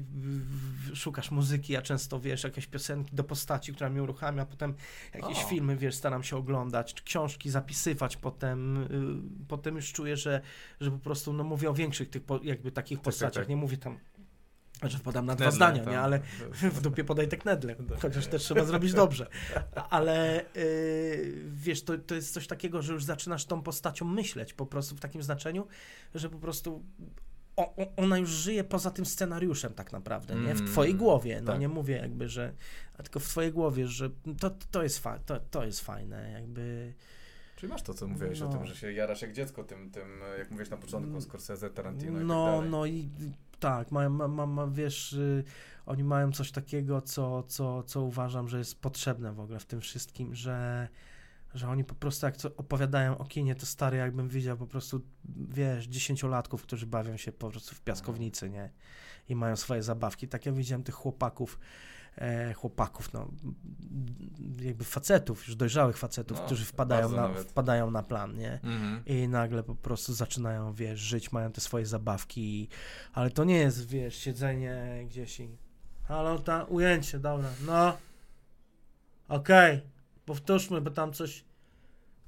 szukasz 0.94 1.30
muzyki, 1.30 1.72
ja 1.72 1.82
często, 1.82 2.20
wiesz, 2.20 2.44
jakieś 2.44 2.66
piosenki 2.66 3.16
do 3.16 3.24
postaci, 3.24 3.72
która 3.74 3.90
mnie 3.90 4.02
uruchamia, 4.02 4.46
potem 4.46 4.74
jakieś 5.14 5.44
O. 5.44 5.48
filmy, 5.48 5.76
wiesz, 5.76 5.94
staram 5.94 6.22
się 6.22 6.36
oglądać, 6.36 7.02
książki 7.02 7.50
zapisywać, 7.50 8.16
potem, 8.16 8.82
y, 8.82 9.46
potem 9.48 9.76
już 9.76 9.92
czuję, 9.92 10.16
że, 10.16 10.40
że 10.80 10.90
po 10.90 10.98
prostu, 10.98 11.32
no 11.32 11.44
mówię 11.44 11.70
o 11.70 11.74
większych 11.74 12.10
tych, 12.10 12.22
jakby 12.42 12.72
takich 12.72 12.98
tak, 12.98 13.04
postaciach, 13.04 13.42
tak. 13.42 13.48
nie 13.48 13.56
mówię 13.56 13.76
tam, 13.76 13.98
że 14.90 14.98
podam 14.98 15.26
na 15.26 15.34
dwa 15.34 15.50
zdania, 15.50 15.84
tam. 15.84 15.92
nie, 15.92 16.00
ale 16.00 16.20
w 16.62 16.80
dupie 16.80 17.04
podaj 17.04 17.28
Tak. 17.88 18.00
chociaż 18.00 18.26
też 18.26 18.42
trzeba 18.42 18.64
zrobić 18.64 18.92
dobrze. 18.92 19.26
Ale 19.90 20.44
yy, 20.54 20.62
wiesz, 21.46 21.82
to, 21.84 21.98
to 21.98 22.14
jest 22.14 22.32
coś 22.34 22.46
takiego, 22.46 22.82
że 22.82 22.92
już 22.92 23.04
zaczynasz 23.04 23.44
tą 23.44 23.62
postacią 23.62 24.04
myśleć 24.04 24.54
po 24.54 24.66
prostu 24.66 24.96
w 24.96 25.00
takim 25.00 25.22
znaczeniu, 25.22 25.66
że 26.14 26.30
po 26.30 26.38
prostu 26.38 26.82
o, 27.56 27.74
ona 27.96 28.18
już 28.18 28.30
żyje 28.30 28.64
poza 28.64 28.90
tym 28.90 29.06
scenariuszem 29.06 29.74
tak 29.74 29.92
naprawdę, 29.92 30.34
nie? 30.34 30.54
W 30.54 30.60
Mm, 30.60 30.72
twojej 30.72 30.94
głowie. 30.94 31.40
No 31.40 31.52
tak. 31.52 31.60
nie 31.60 31.68
mówię 31.68 31.96
jakby, 31.96 32.28
że 32.28 32.52
tylko 33.02 33.20
w 33.20 33.24
twojej 33.28 33.52
głowie, 33.52 33.86
że 33.86 34.10
to, 34.40 34.50
to, 34.70 34.82
jest, 34.82 34.98
fa- 34.98 35.18
to, 35.18 35.40
to 35.40 35.64
jest 35.64 35.80
fajne, 35.80 36.30
jakby 36.32 36.92
Czyli 37.56 37.72
masz 37.72 37.82
to, 37.82 37.94
co 37.94 38.06
mówiłeś 38.08 38.40
No. 38.40 38.48
o 38.48 38.52
tym, 38.52 38.66
że 38.66 38.76
się 38.76 38.92
jarasz 38.92 39.22
jak 39.22 39.32
dziecko 39.32 39.64
tym, 39.64 39.90
tym 39.90 40.08
jak 40.38 40.50
mówiłeś 40.50 40.70
na 40.70 40.76
początku, 40.76 41.10
Mm. 41.10 41.22
Scorsese, 41.22 41.70
Tarantino 41.70 42.20
i 42.20 42.24
No, 42.24 42.44
tak 42.46 42.54
dalej. 42.54 42.70
no 42.70 42.86
i 42.86 43.08
tak, 43.62 43.90
mają, 43.90 44.10
ma, 44.10 44.46
ma, 44.46 44.66
wiesz, 44.66 45.12
y, 45.12 45.44
oni 45.86 46.04
mają 46.04 46.32
coś 46.32 46.52
takiego, 46.52 47.00
co, 47.00 47.42
co, 47.42 47.82
co 47.82 48.02
uważam, 48.02 48.48
że 48.48 48.58
jest 48.58 48.80
potrzebne 48.80 49.32
w 49.32 49.40
ogóle 49.40 49.58
w 49.60 49.66
tym 49.66 49.80
wszystkim, 49.80 50.34
że, 50.34 50.88
że 51.54 51.68
oni 51.68 51.84
po 51.84 51.94
prostu 51.94 52.26
jak 52.26 52.36
co 52.36 52.56
opowiadają 52.56 53.18
o 53.18 53.24
kinie, 53.24 53.54
to 53.54 53.66
stary 53.66 53.96
jakbym 53.96 54.28
widział 54.28 54.56
po 54.56 54.66
prostu, 54.66 55.00
wiesz, 55.48 55.86
dziesięciolatków, 55.86 56.62
którzy 56.62 56.86
bawią 56.86 57.16
się 57.16 57.32
po 57.32 57.50
prostu 57.50 57.74
w 57.74 57.80
piaskownicy, 57.80 58.50
nie? 58.50 58.70
I 59.28 59.36
mają 59.36 59.56
swoje 59.56 59.82
zabawki. 59.82 60.28
Tak 60.28 60.46
ja 60.46 60.52
widziałem 60.52 60.84
tych 60.84 60.94
chłopaków, 60.94 61.58
chłopaków, 62.56 63.12
no, 63.12 63.28
jakby 64.60 64.84
facetów, 64.84 65.46
już 65.46 65.56
dojrzałych 65.56 65.96
facetów, 65.98 66.38
No, 66.38 66.44
którzy 66.46 66.64
wpadają 66.64 67.08
na, 67.08 67.16
nawet. 67.28 67.48
wpadają 67.50 67.90
na 67.90 68.02
plan, 68.02 68.36
nie? 68.36 68.52
Mhm. 68.52 69.02
I 69.06 69.28
nagle 69.28 69.62
po 69.62 69.74
prostu 69.74 70.12
zaczynają, 70.14 70.72
wiesz, 70.72 71.00
żyć, 71.00 71.32
mają 71.32 71.52
te 71.52 71.60
swoje 71.60 71.86
zabawki, 71.86 72.68
ale 73.12 73.30
to 73.30 73.44
nie 73.44 73.56
jest, 73.58 73.88
wiesz, 73.88 74.16
siedzenie 74.16 75.02
gdzieś 75.06 75.40
i 75.40 75.56
halo, 76.04 76.38
ta, 76.38 76.64
ujęcie, 76.64 77.18
dobra, 77.18 77.48
no, 77.66 77.96
okej, 79.28 79.80
powtórzmy, 80.26 80.80
bo 80.80 80.90
tam 80.90 81.12
coś, 81.12 81.44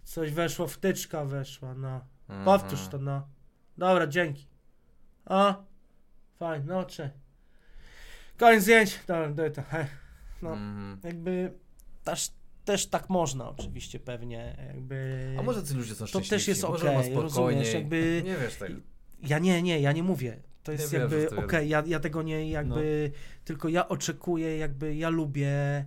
coś 0.04 0.32
weszło, 0.32 0.66
wtyczka 0.66 1.24
weszła, 1.24 1.74
no, 1.74 2.00
Mhm. 2.28 2.44
powtórz 2.44 2.88
to, 2.88 2.98
no, 2.98 3.28
dobra, 3.78 4.06
dzięki, 4.06 4.46
a, 5.24 5.54
fajnie, 6.38 6.64
no, 6.66 6.84
cze, 6.84 7.10
koniec 8.38 8.62
zdjęć, 8.62 9.00
dobra, 9.06 9.28
daj 9.30 9.52
to, 9.52 9.62
hej, 9.62 9.86
no, 10.42 10.52
Mhm. 10.52 11.00
jakby 11.04 11.52
też, 12.04 12.30
też 12.64 12.86
tak 12.86 13.10
można 13.10 13.48
oczywiście 13.48 14.00
pewnie, 14.00 14.56
jakby... 14.68 15.36
A 15.38 15.42
może 15.42 15.62
ci 15.64 15.74
ludzie 15.74 15.94
są 15.94 15.98
To 16.00 16.06
szczęśliwsi, 16.06 16.30
też 16.30 16.48
jest 16.48 16.62
może 16.62 16.84
ma 16.84 16.90
okej, 16.98 17.02
spokojniej. 17.12 17.22
rozumiesz, 17.22 17.74
jakby- 17.74 18.22
Nie 18.24 18.36
wiesz 18.36 18.54
tego. 18.56 18.80
Ja 19.22 19.38
nie, 19.38 19.62
nie, 19.62 19.80
ja 19.80 19.92
nie 19.92 20.02
mówię. 20.02 20.42
To 20.62 20.72
jest 20.72 20.92
jakby 20.92 21.16
wierzę 21.16 21.36
w 21.36 21.38
okej, 21.38 21.66
to 21.66 21.70
ja, 21.70 21.82
ja 21.86 22.00
tego 22.00 22.22
nie 22.22 22.50
jakby, 22.50 23.12
tylko 23.44 23.68
ja 23.68 23.88
oczekuję, 23.88 24.56
jakby 24.56 24.94
ja 24.94 25.08
lubię, 25.08 25.84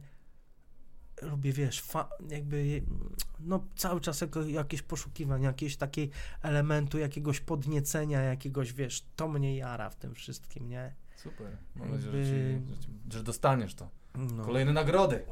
lubię, 1.22 1.52
wiesz, 1.53 1.82
fa, 1.82 2.10
jakby, 2.30 2.82
no 3.40 3.68
cały 3.76 4.02
czas 4.02 4.22
jako, 4.22 4.41
jakieś 4.44 4.82
poszukiwania, 4.82 5.48
jakiegoś 5.48 5.78
takiej 5.78 6.10
elementu, 6.41 6.98
jakiegoś 6.98 7.40
podniecenia, 7.40 8.22
jakiegoś, 8.22 8.74
wiesz, 8.74 9.06
to 9.15 9.28
mnie 9.28 9.57
jara 9.57 9.90
w 9.90 9.95
tym 9.95 10.15
wszystkim, 10.15 10.69
nie? 10.69 10.94
Super. 11.18 11.48
Mam 11.76 11.91
nadzieję, 11.91 12.26
że, 12.26 12.31
ci, 12.31 12.65
że, 12.69 12.77
ci, 12.77 12.89
że 13.14 13.23
dostaniesz 13.23 13.76
to. 13.76 13.89
No. 14.15 14.45
Kolejne 14.45 14.73
nagrody. 14.73 15.26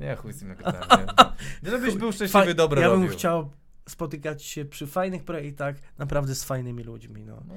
Nie, 0.00 0.16
chuj 0.16 0.32
z 0.32 0.38
tym 0.38 0.48
nagrodami. 0.48 1.06
Żebyś 1.62 1.94
był 1.96 2.12
szczęśliwy, 2.12 2.46
Fa- 2.46 2.54
dobry 2.54 2.80
Ja 2.82 2.90
bym 2.90 3.02
robił. 3.02 3.16
chciał 3.16 3.50
spotykać 3.88 4.42
się 4.42 4.64
przy 4.64 4.86
fajnych 4.86 5.24
projektach, 5.24 5.76
naprawdę 5.98 6.34
z 6.34 6.44
fajnymi 6.44 6.84
ludźmi, 6.84 7.24
no. 7.24 7.42
No 7.48 7.54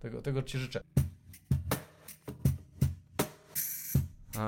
tego, 0.00 0.22
tego 0.22 0.42
ci 0.42 0.58
życzę. 0.58 0.80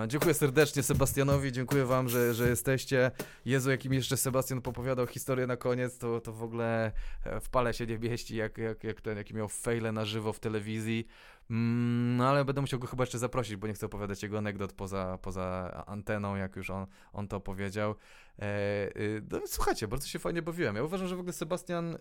Dziękuję 0.08 0.34
serdecznie 0.34 0.82
Sebastianowi, 0.82 1.52
dziękuję 1.52 1.84
wam, 1.84 2.08
że, 2.08 2.34
że 2.34 2.48
jesteście. 2.48 3.10
Jezu, 3.44 3.70
jakim 3.70 3.92
jeszcze 3.92 4.16
Sebastian 4.16 4.62
popowiadał 4.62 5.06
historię 5.06 5.46
na 5.46 5.56
koniec, 5.56 5.98
to, 5.98 6.20
to 6.20 6.32
w 6.32 6.42
ogóle 6.42 6.92
e, 7.24 7.40
w 7.40 7.48
pale 7.48 7.74
się 7.74 7.86
nie 7.86 7.98
mieści, 7.98 8.36
jak, 8.36 8.58
jak, 8.58 8.84
jak 8.84 9.00
ten, 9.00 9.16
jaki 9.16 9.34
miał 9.34 9.48
fejle 9.48 9.92
na 9.92 10.04
żywo 10.04 10.32
w 10.32 10.40
telewizji. 10.40 11.06
Mm, 11.50 12.16
no 12.16 12.28
ale 12.28 12.44
będę 12.44 12.60
musiał 12.60 12.80
go 12.80 12.86
chyba 12.86 13.02
jeszcze 13.02 13.18
zaprosić, 13.18 13.56
bo 13.56 13.66
nie 13.66 13.74
chcę 13.74 13.86
opowiadać 13.86 14.22
jego 14.22 14.38
anegdot 14.38 14.72
poza, 14.72 15.18
poza 15.22 15.84
anteną, 15.86 16.36
jak 16.36 16.56
już 16.56 16.70
on, 16.70 16.86
on 17.12 17.28
to 17.28 17.40
powiedział. 17.40 17.94
E, 18.38 18.46
y, 18.96 19.22
no, 19.30 19.40
słuchajcie, 19.46 19.88
bardzo 19.88 20.06
się 20.06 20.18
fajnie 20.18 20.42
bawiłem. 20.42 20.76
Ja 20.76 20.82
uważam, 20.82 21.08
że 21.08 21.16
w 21.16 21.20
ogóle 21.20 21.32
Sebastian, 21.32 21.98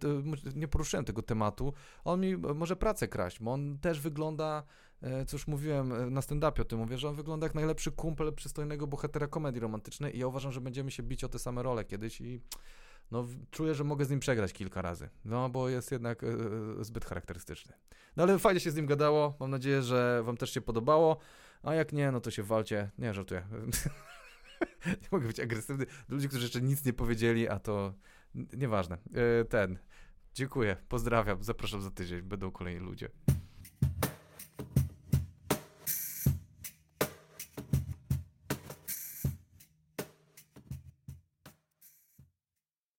to, 0.00 0.08
nie 0.54 0.68
poruszyłem 0.68 1.04
tego 1.04 1.22
tematu, 1.22 1.74
on 2.04 2.20
mi 2.20 2.36
może 2.36 2.76
pracę 2.76 3.08
kraść, 3.08 3.40
bo 3.40 3.52
on 3.52 3.78
też 3.78 4.00
wygląda, 4.00 4.62
e, 5.04 5.26
już 5.32 5.46
mówiłem 5.46 5.92
e, 5.92 6.10
na 6.10 6.20
stand-upie 6.20 6.60
o 6.60 6.64
tym, 6.64 6.78
mówię, 6.78 6.98
że 6.98 7.08
on 7.08 7.14
wygląda 7.14 7.46
jak 7.46 7.54
najlepszy 7.54 7.92
kumpel 7.92 8.32
przystojnego 8.32 8.86
bohatera 8.86 9.26
komedii 9.26 9.60
romantycznej 9.60 10.16
i 10.16 10.18
ja 10.18 10.26
uważam, 10.26 10.52
że 10.52 10.60
będziemy 10.60 10.90
się 10.90 11.02
bić 11.02 11.24
o 11.24 11.28
te 11.28 11.38
same 11.38 11.62
role 11.62 11.84
kiedyś 11.84 12.20
i 12.20 12.40
no, 13.10 13.26
czuję, 13.50 13.74
że 13.74 13.84
mogę 13.84 14.04
z 14.04 14.10
nim 14.10 14.20
przegrać 14.20 14.52
kilka 14.52 14.82
razy, 14.82 15.08
no 15.24 15.48
bo 15.48 15.68
jest 15.68 15.92
jednak 15.92 16.24
e, 16.24 16.26
zbyt 16.80 17.04
charakterystyczny. 17.04 17.74
No 18.16 18.22
ale 18.22 18.38
fajnie 18.38 18.60
się 18.60 18.70
z 18.70 18.76
nim 18.76 18.86
gadało, 18.86 19.36
mam 19.40 19.50
nadzieję, 19.50 19.82
że 19.82 20.22
wam 20.24 20.36
też 20.36 20.50
się 20.50 20.60
podobało, 20.60 21.16
a 21.62 21.74
jak 21.74 21.92
nie, 21.92 22.12
no 22.12 22.20
to 22.20 22.30
się 22.30 22.42
walcie, 22.42 22.90
nie, 22.98 23.14
żartuję. 23.14 23.46
nie 24.86 25.08
mogę 25.10 25.26
być 25.26 25.40
agresywny. 25.40 25.86
Do 26.08 26.14
ludzi, 26.14 26.28
którzy 26.28 26.44
jeszcze 26.44 26.60
nic 26.60 26.84
nie 26.84 26.92
powiedzieli, 26.92 27.48
a 27.48 27.58
to 27.58 27.94
nieważne. 28.34 28.98
E, 29.40 29.44
Ten, 29.44 29.78
dziękuję, 30.34 30.76
pozdrawiam, 30.88 31.42
zapraszam 31.42 31.82
za 31.82 31.90
tydzień, 31.90 32.22
będą 32.22 32.50
kolejni 32.50 32.80
ludzie. 32.80 33.08